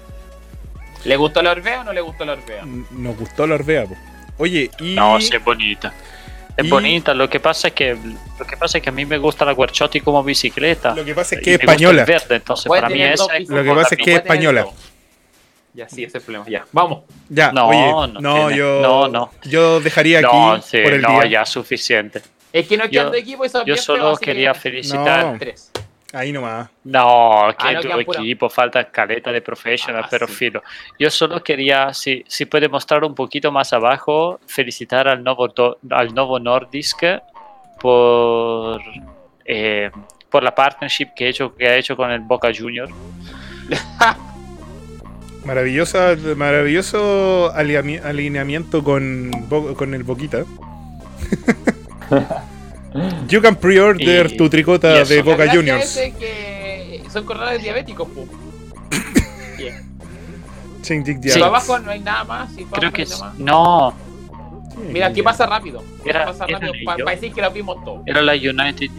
¿Le 1.06 1.16
gustó 1.16 1.42
la 1.42 1.52
Orbea 1.52 1.82
o 1.82 1.84
no 1.86 1.94
le 1.94 2.02
gustó 2.02 2.26
la 2.26 2.34
Orbea? 2.34 2.66
Nos 2.92 3.16
gustó 3.18 3.48
la 3.48 3.56
Orbea. 3.56 3.86
po. 3.86 3.96
Oye, 4.40 4.70
y. 4.80 4.96
No, 4.96 5.22
sí 5.22 5.36
es 5.36 5.44
bonita. 5.44 5.94
Es 6.58 6.66
y- 6.66 6.70
bonita, 6.70 7.14
lo 7.14 7.30
que 7.30 7.40
pasa 7.40 7.70
es 7.70 7.74
que 7.74 7.96
lo 8.38 8.46
que 8.46 8.58
pasa 8.58 8.80
es 8.80 8.84
que 8.84 8.90
a 8.90 8.94
mí 8.94 9.06
me 9.06 9.18
gusta 9.18 9.46
la 9.46 9.54
Guarchotti 9.54 10.02
como 10.02 10.22
bicicleta. 10.24 10.94
Lo 10.94 11.06
que 11.06 11.14
pasa 11.16 11.36
es 11.36 11.42
que 11.42 11.54
es 11.54 11.60
española. 11.62 12.04
verde, 12.04 12.36
entonces 12.36 12.68
para 12.68 12.90
mí 12.90 13.02
esa 13.02 13.38
es 13.38 13.48
Lo 13.48 13.64
que 13.64 13.72
pasa 13.72 13.96
es 13.96 14.02
que 14.04 14.12
es 14.12 14.18
española. 14.18 14.66
Ya, 15.74 15.88
sí, 15.88 16.04
ese 16.04 16.08
es 16.08 16.16
el 16.16 16.22
problema. 16.24 16.46
Ya, 16.50 16.66
vamos. 16.74 17.04
Ya, 17.30 17.52
No, 17.54 17.68
oye, 17.68 17.78
no 17.92 18.08
no, 18.20 18.34
tiene- 18.48 18.58
yo, 18.58 18.82
no, 18.82 19.08
no. 19.08 19.32
yo 19.44 19.80
dejaría 19.80 20.20
aquí 20.20 20.28
No, 20.36 20.62
sí, 20.62 20.80
por 20.84 20.94
el 20.94 21.02
no, 21.02 21.12
día. 21.22 21.26
ya 21.30 21.46
suficiente. 21.46 22.22
Es 22.52 22.68
que 22.68 22.78
no 22.78 22.86
Yo- 22.86 22.90
quedan 22.92 23.12
de 23.12 23.20
equipo 23.20 23.46
y 23.46 23.50
son 23.50 23.66
Yo 23.66 23.76
solo 23.78 24.10
así 24.12 24.26
quería 24.26 24.54
que- 24.54 24.60
felicitar. 24.60 25.26
No. 25.26 25.38
Tres. 25.40 25.72
Ahí 26.12 26.32
nomás. 26.32 26.70
No, 26.86 27.54
que 27.60 27.68
Ah, 27.68 27.74
no, 27.74 27.82
tu 27.82 27.88
quedan 27.88 28.04
pura- 28.06 28.20
equipo, 28.20 28.50
falta 28.50 28.84
caleta 28.90 29.32
de 29.32 29.42
professional, 29.44 30.02
Ah, 30.06 30.08
pero 30.10 30.26
sí. 30.28 30.34
filo. 30.34 30.64
Yo 30.98 31.10
solo 31.12 31.44
quería, 31.44 31.94
si, 31.94 32.24
si 32.28 32.46
puede 32.46 32.68
mostrar 32.68 33.04
un 33.04 33.14
poquito 33.14 33.52
más 33.52 33.72
abajo, 33.74 34.40
felicitar 34.48 35.08
al 35.08 35.24
nuevo, 35.24 35.48
do- 35.50 35.78
al 35.92 36.12
nuevo 36.16 36.40
Nordisk 36.40 37.04
por, 37.80 38.82
eh, 39.46 39.92
por 40.32 40.42
la 40.44 40.56
partnership 40.56 41.10
que, 41.16 41.26
he 41.28 41.30
hecho, 41.30 41.56
que 41.56 41.68
ha 41.68 41.76
hecho 41.76 41.96
con 41.96 42.10
el 42.10 42.22
Boca 42.22 42.50
Junior. 42.58 42.90
Maravillosa, 45.46 46.16
maravilloso 46.36 47.52
alineami- 47.54 48.04
alineamiento 48.04 48.84
con, 48.84 49.32
con 49.78 49.94
el 49.94 50.04
Boquita. 50.04 50.44
you 53.28 53.42
can 53.42 53.56
pre-order 53.56 54.32
Y- 54.32 54.38
tu 54.38 54.50
tricota 54.50 55.04
de 55.04 55.22
Boca 55.22 55.50
Juniors. 55.52 55.96
es 55.98 56.14
que 56.16 57.04
son 57.12 57.26
corredores 57.26 57.62
diabéticos. 57.62 58.08
Bien. 59.58 59.86
Ching, 60.82 61.04
Si. 61.04 61.34
Sí. 61.34 61.42
abajo 61.42 61.78
no 61.80 61.92
hay 61.92 62.00
nada 62.00 62.24
más. 62.24 62.54
si 62.54 62.66
Creo 62.66 62.92
que 62.92 63.06
no 63.06 63.14
es- 63.14 63.22
no, 63.38 63.94
Mira, 64.92 65.08
aquí 65.08 65.22
pasa 65.22 65.46
rápido. 65.46 65.84
Era- 66.06 66.26
pasa 66.28 66.46
era 66.48 66.58
rápido 66.60 66.84
yo. 66.98 67.06
decir 67.06 67.34
que 67.34 67.42
lo 67.42 67.52
vimos 67.52 67.84
todo. 67.84 68.02
era 68.06 68.22
la 68.22 68.34
United. 68.34 68.90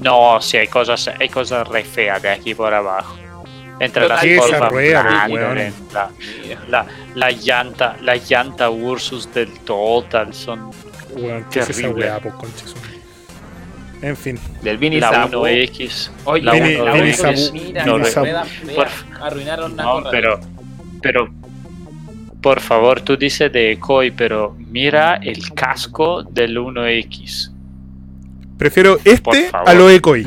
No, 0.00 0.40
sí, 0.40 0.56
hay 0.56 0.68
cosas, 0.68 1.10
hay 1.20 1.28
cosas 1.28 1.66
re 1.68 1.84
feas 1.84 2.22
de 2.22 2.30
aquí 2.30 2.54
por 2.54 2.72
abajo. 2.72 3.14
Entre 3.80 4.02
Pero 4.02 4.08
las 4.14 4.20
¿qué 4.22 4.36
es 4.36 4.44
esa 4.44 4.56
curvas 4.56 4.72
la, 5.92 6.10
la, 6.68 6.86
la 7.14 7.30
llanta, 7.30 7.96
la 8.02 8.16
llanta 8.16 8.70
Ursus 8.70 9.32
del 9.32 9.50
Total 9.60 10.32
son 10.34 10.70
Weón, 11.20 11.44
¿qué 11.50 11.60
es 11.60 11.70
esa 11.70 11.88
weá, 11.90 12.18
po, 12.20 12.30
madre? 12.30 12.48
En 14.00 14.16
fin, 14.16 14.38
Del 14.62 14.78
Vini 14.78 15.00
la 15.00 15.10
Sapo. 15.10 15.42
1X. 15.46 16.10
Oye, 16.24 16.42
la 16.42 16.52
Vini- 16.52 16.76
1X. 16.76 16.92
Vini 16.94 17.12
Sapo, 17.14 17.34
Sabu- 17.34 17.52
mira, 17.52 17.84
no, 17.86 17.98
rueda 17.98 18.44
Arruinaron 19.20 19.76
la 19.76 20.08
pero, 20.10 20.40
pero, 21.02 21.28
por 22.40 22.60
favor, 22.60 23.00
tú 23.00 23.16
dices 23.16 23.52
de 23.52 23.76
Koi, 23.80 24.12
pero 24.12 24.56
mira 24.70 25.16
el 25.16 25.52
casco 25.52 26.22
del 26.22 26.56
1X. 26.58 27.50
prefiero 28.56 28.98
este 29.04 29.50
a 29.52 29.74
lo 29.74 29.88
de 29.88 30.00
Koi. 30.00 30.24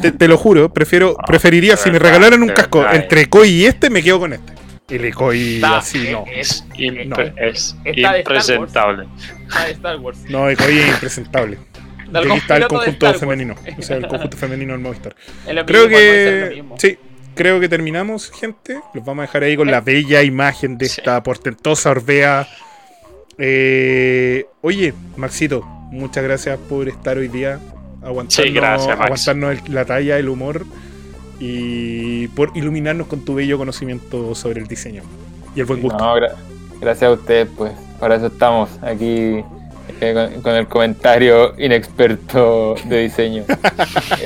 Te, 0.00 0.10
te 0.12 0.26
lo 0.28 0.36
juro, 0.36 0.72
prefiero, 0.72 1.10
No, 1.18 1.24
preferiría, 1.26 1.76
si 1.76 1.90
me 1.90 1.98
regalaran 1.98 2.42
un 2.42 2.48
casco 2.50 2.84
entre 2.90 3.26
Koi 3.28 3.48
y 3.48 3.66
este, 3.66 3.90
me 3.90 4.02
quedo 4.02 4.20
con 4.20 4.32
este. 4.32 4.53
El 4.88 5.14
Koi 5.14 5.54
Está- 5.56 5.78
así, 5.78 6.08
no. 6.12 6.24
Es, 6.30 6.64
impre- 6.76 7.06
No. 7.06 7.16
es 7.42 7.74
Wars. 7.84 8.18
impresentable. 8.18 9.06
está 9.48 9.64
de 9.64 9.72
Star 9.72 9.96
Wars. 9.98 10.18
No, 10.28 10.40
Koi 10.42 10.78
es 10.78 10.88
impresentable. 10.88 11.58
Y 12.12 12.16
aquí 12.16 12.32
está 12.36 12.56
el 12.56 12.62
de 12.62 12.68
conjunto 12.68 13.14
femenino. 13.14 13.54
O 13.78 13.82
sea, 13.82 13.96
el 13.96 14.06
conjunto 14.06 14.36
femenino 14.36 14.72
del 14.72 14.82
Movistar. 14.82 15.16
Creo 15.66 15.88
que. 15.88 16.62
Sí, 16.78 16.98
creo 17.34 17.58
que 17.60 17.68
terminamos, 17.68 18.30
gente. 18.30 18.78
Los 18.92 19.04
vamos 19.04 19.24
a 19.24 19.26
dejar 19.26 19.42
ahí 19.44 19.56
con 19.56 19.68
la 19.70 19.80
bella 19.80 20.22
imagen 20.22 20.76
de 20.78 20.86
Sí. 20.86 21.00
esta 21.00 21.22
portentosa 21.22 21.90
Orbea. 21.90 22.46
Eh, 23.38 24.46
oye, 24.60 24.94
Maxito, 25.16 25.62
muchas 25.90 26.22
gracias 26.22 26.58
por 26.68 26.88
estar 26.88 27.18
hoy 27.18 27.28
día. 27.28 27.58
Aguantarnos, 28.02 28.34
Sí, 28.34 28.50
gracias, 28.52 28.98
Max. 28.98 29.00
aguantarnos 29.28 29.58
el- 29.68 29.74
la 29.74 29.84
talla, 29.84 30.18
el 30.18 30.28
humor 30.28 30.66
y 31.40 32.28
por 32.28 32.50
iluminarnos 32.56 33.06
con 33.06 33.24
tu 33.24 33.34
bello 33.34 33.58
conocimiento 33.58 34.34
sobre 34.34 34.60
el 34.60 34.66
diseño 34.66 35.02
y 35.54 35.60
el 35.60 35.66
buen 35.66 35.80
gusto. 35.82 35.98
No, 35.98 36.16
gra- 36.16 36.34
gracias 36.80 37.10
a 37.10 37.12
ustedes, 37.12 37.48
pues. 37.56 37.72
Para 38.00 38.16
eso 38.16 38.26
estamos 38.26 38.70
aquí 38.82 39.42
eh, 40.00 40.12
con, 40.32 40.42
con 40.42 40.54
el 40.54 40.66
comentario 40.66 41.54
inexperto 41.58 42.74
de 42.86 43.02
diseño. 43.02 43.44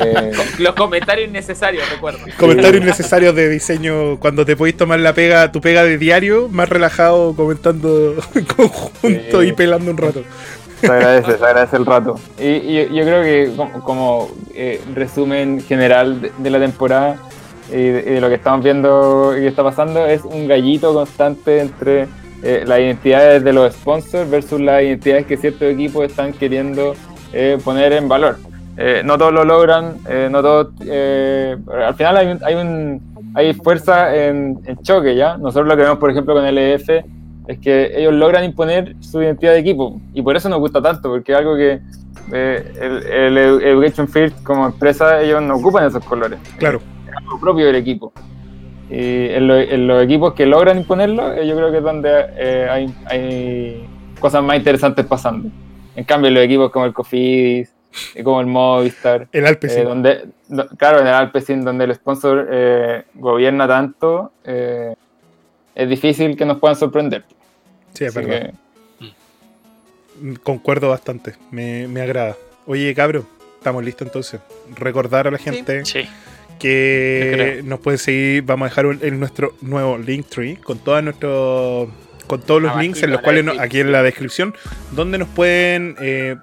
Eh, 0.01 0.33
Los 0.59 0.75
comentarios 0.75 1.29
innecerios, 1.29 1.89
recuerda. 1.91 2.21
Comentarios 2.39 2.83
innecesarios 2.83 3.35
de 3.35 3.49
diseño 3.49 4.19
cuando 4.21 4.45
te 4.47 4.57
podéis 4.57 4.77
tomar 4.77 5.01
la 5.01 5.13
pega, 5.13 5.51
tu 5.51 5.61
pega 5.61 5.83
de 5.83 5.99
diario, 5.99 6.49
más 6.49 6.69
relajado 6.69 7.35
comentando 7.35 8.15
en 8.35 8.45
conjunto 8.57 9.41
Sí. 9.43 9.49
y 9.49 9.53
pelando 9.53 9.91
un 9.91 9.97
rato. 9.97 10.23
Se 10.81 10.93
agradece, 10.93 11.39
se 11.39 11.45
agradece 11.45 11.77
el 11.77 11.87
rato. 11.87 12.15
Y, 12.39 12.75
yo, 12.95 13.03
creo 13.05 13.23
que 13.23 13.53
como, 13.85 14.29
eh, 14.55 14.81
resumen 14.95 15.61
general 15.61 16.31
de, 16.39 16.51
la 16.51 16.59
temporada 16.59 17.17
y 17.71 17.83
de, 17.89 18.21
lo 18.21 18.29
que 18.29 18.37
estamos 18.37 18.63
viendo 18.65 19.37
y 19.37 19.41
que 19.41 19.47
está 19.49 19.63
pasando 19.63 20.07
es 20.07 20.25
un 20.25 20.49
gallito 20.49 20.95
constante 20.95 21.61
entre 21.61 22.07
eh, 22.43 22.65
las 22.67 22.79
identidades 22.79 23.43
de 23.45 23.53
los 23.53 23.75
sponsors 23.75 24.31
versus 24.31 24.61
las 24.61 24.83
identidades 24.83 25.27
que 25.27 25.37
ciertos 25.37 25.63
equipos 25.63 26.05
están 26.05 26.33
queriendo 26.33 26.95
eh, 27.33 27.59
poner 27.65 27.93
en 27.93 28.09
valor. 28.09 28.37
Eh, 28.77 29.03
no 29.05 29.19
todos 29.19 29.33
lo 29.33 29.45
logran, 29.45 29.97
eh, 30.09 30.29
no 30.31 30.41
todos, 30.41 30.69
al 30.81 31.95
final 31.97 32.17
hay, 32.17 32.27
un, 32.29 32.39
hay, 32.45 32.55
un- 32.55 33.33
hay 33.35 33.53
fuerza 33.55 34.15
en, 34.15 34.61
en 34.67 34.77
choque 34.83 35.15
ya. 35.17 35.37
Nosotros 35.37 35.67
lo 35.67 35.77
que 35.77 35.83
vemos, 35.83 35.99
por 35.99 36.11
ejemplo, 36.11 36.35
con 36.35 36.45
el 36.45 36.57
EF 36.59 36.89
es 37.49 37.59
que 37.59 37.91
ellos 37.99 38.13
logran 38.15 38.45
imponer 38.45 38.95
su 39.01 39.21
identidad 39.21 39.55
de 39.55 39.59
equipo 39.59 40.01
y 40.15 40.23
por 40.23 40.37
eso 40.37 40.49
nos 40.49 40.61
gusta 40.61 40.81
tanto, 40.81 41.09
porque 41.09 41.33
es 41.33 41.39
algo 41.39 41.57
que 41.57 41.81
eh, 42.33 42.73
el, 43.11 43.37
el 43.37 43.63
Education 43.63 44.07
First 44.07 44.43
como 44.45 44.67
empresa, 44.67 45.21
ellos 45.21 45.43
no 45.43 45.57
ocupan 45.57 45.87
esos 45.87 46.05
colores, 46.05 46.39
Claro. 46.59 46.81
es 47.09 47.17
algo 47.17 47.41
propio 47.41 47.67
del 47.67 47.75
equipo. 47.77 48.13
Y 48.91 49.29
en, 49.31 49.49
lo- 49.49 49.57
en 49.59 49.87
los 49.87 50.03
equipos 50.03 50.33
que 50.35 50.47
logran 50.47 50.79
imponerlo, 50.79 51.33
eh, 51.35 51.47
yo 51.47 51.57
creo 51.57 51.71
que 51.73 51.79
es 51.79 51.83
donde 51.85 52.11
eh, 52.37 52.69
hay, 52.71 52.95
hay 53.07 53.87
cosas 54.21 54.43
más 54.43 54.57
interesantes 54.57 55.05
pasando. 55.07 55.49
En 55.97 56.05
cambio, 56.05 56.29
en 56.29 56.35
los 56.35 56.45
equipos 56.45 56.71
como 56.71 56.85
el 56.87 56.93
Cofidis, 56.95 57.75
como 58.23 58.41
el 58.41 58.47
Movistar, 58.47 59.27
El 59.33 59.47
Alpe, 59.47 59.69
sí. 59.69 59.81
eh, 59.81 59.85
donde, 59.85 60.27
do- 60.49 60.69
claro, 60.77 61.01
en 61.01 61.07
el 61.07 61.15
Alpecin, 61.15 61.65
donde 61.65 61.85
el 61.85 61.95
sponsor 61.95 62.47
gobierna 63.15 63.67
tanto, 63.67 64.33
es 64.45 65.89
difícil 65.89 66.37
que 66.37 66.45
nos 66.45 66.59
puedan 66.59 66.77
sorprender. 66.77 67.25
Sí, 67.95 68.05
es 68.05 68.17
Así 68.17 68.27
verdad. 68.27 68.53
que, 68.53 68.55
Concuerdo 70.43 70.89
bastante. 70.89 71.35
Me, 71.53 71.87
me 71.87 72.01
agrada. 72.01 72.37
Oye, 72.67 72.93
cabro, 72.95 73.25
estamos 73.59 73.85
listos 73.85 74.07
entonces. 74.09 74.41
Recordar 74.77 75.29
a 75.29 75.31
la 75.31 75.39
gente 75.39 75.85
Sí, 75.85 76.09
que 76.59 77.61
nos 77.65 77.79
pueden 77.81 77.99
seguir. 77.99 78.43
Vamos 78.43 78.67
a 78.67 78.69
dejar 78.71 78.87
un- 78.87 78.99
en 79.03 79.21
nuestro 79.21 79.55
nuevo 79.61 79.97
Linktree 79.97 80.57
con 80.57 80.79
todos 80.79 81.03
nuestros. 81.05 81.89
Con 82.27 82.43
todos 82.43 82.61
los 82.61 82.73
Abajito 82.73 82.83
links 82.95 83.03
en 83.05 83.11
los 83.13 83.21
cuales 83.23 83.45
no- 83.45 83.53
aquí 83.59 83.81
en 83.81 83.91
la 83.93 84.03
descripción, 84.03 84.55
donde 84.91 85.17
nos 85.19 85.29
pueden 85.29 85.97
eh, 86.01 86.37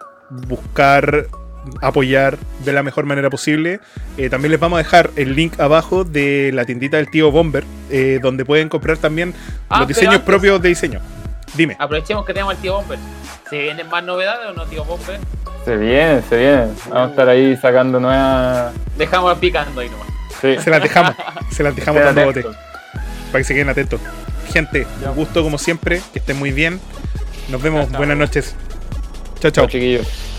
buscar 0.47 1.27
apoyar 1.81 2.37
de 2.63 2.73
la 2.73 2.81
mejor 2.81 3.05
manera 3.05 3.29
posible. 3.29 3.79
Eh, 4.17 4.29
también 4.29 4.51
les 4.51 4.59
vamos 4.59 4.79
a 4.79 4.83
dejar 4.83 5.11
el 5.15 5.35
link 5.35 5.59
abajo 5.59 6.03
de 6.03 6.51
la 6.53 6.65
tiendita 6.65 6.97
del 6.97 7.09
tío 7.11 7.29
Bomber, 7.29 7.63
eh, 7.91 8.19
donde 8.21 8.45
pueden 8.45 8.69
comprar 8.69 8.97
también 8.97 9.33
Ah, 9.69 9.79
los 9.79 9.87
diseños 9.89 10.15
antes- 10.15 10.25
propios 10.25 10.59
de 10.61 10.69
diseño. 10.69 11.01
Dime. 11.55 11.75
Aprovechemos 11.79 12.25
que 12.25 12.33
tenemos 12.33 12.55
al 12.55 12.61
tío 12.61 12.73
Bomber. 12.75 12.99
¿Se 13.49 13.59
vienen 13.59 13.87
más 13.89 14.03
novedades 14.03 14.49
o 14.49 14.53
no, 14.53 14.65
tío 14.65 14.83
Bomber? 14.85 15.19
Se 15.63 15.75
viene, 15.77 16.21
se 16.29 16.37
viene. 16.37 16.67
Vamos 16.89 17.07
a 17.07 17.09
estar 17.11 17.29
ahí 17.29 17.57
sacando 17.57 17.99
nuevas. 17.99 18.73
Dejamos 18.97 19.37
picando 19.39 19.81
ahí 19.81 19.89
nomás. 19.89 20.07
Sí. 20.41 20.57
Se 20.59 20.69
las 20.69 20.81
dejamos. 20.81 21.15
se 21.51 21.63
las 21.63 21.75
dejamos 21.75 22.03
dando 22.03 22.25
bote. 22.25 22.43
Para 22.43 23.39
que 23.39 23.43
se 23.43 23.53
queden 23.53 23.69
atentos. 23.69 23.99
Gente, 24.53 24.85
Ya. 25.01 25.09
un 25.11 25.15
gusto 25.15 25.41
como 25.43 25.57
siempre. 25.57 26.01
Que 26.13 26.19
estén 26.19 26.37
muy 26.37 26.51
bien. 26.51 26.79
Nos 27.49 27.61
vemos. 27.61 27.89
Buenas 27.91 28.17
noches. 28.17 28.55
Chao, 29.39 29.51
chao. 29.51 29.51
Chao, 29.51 29.67
chiquillos. 29.67 30.34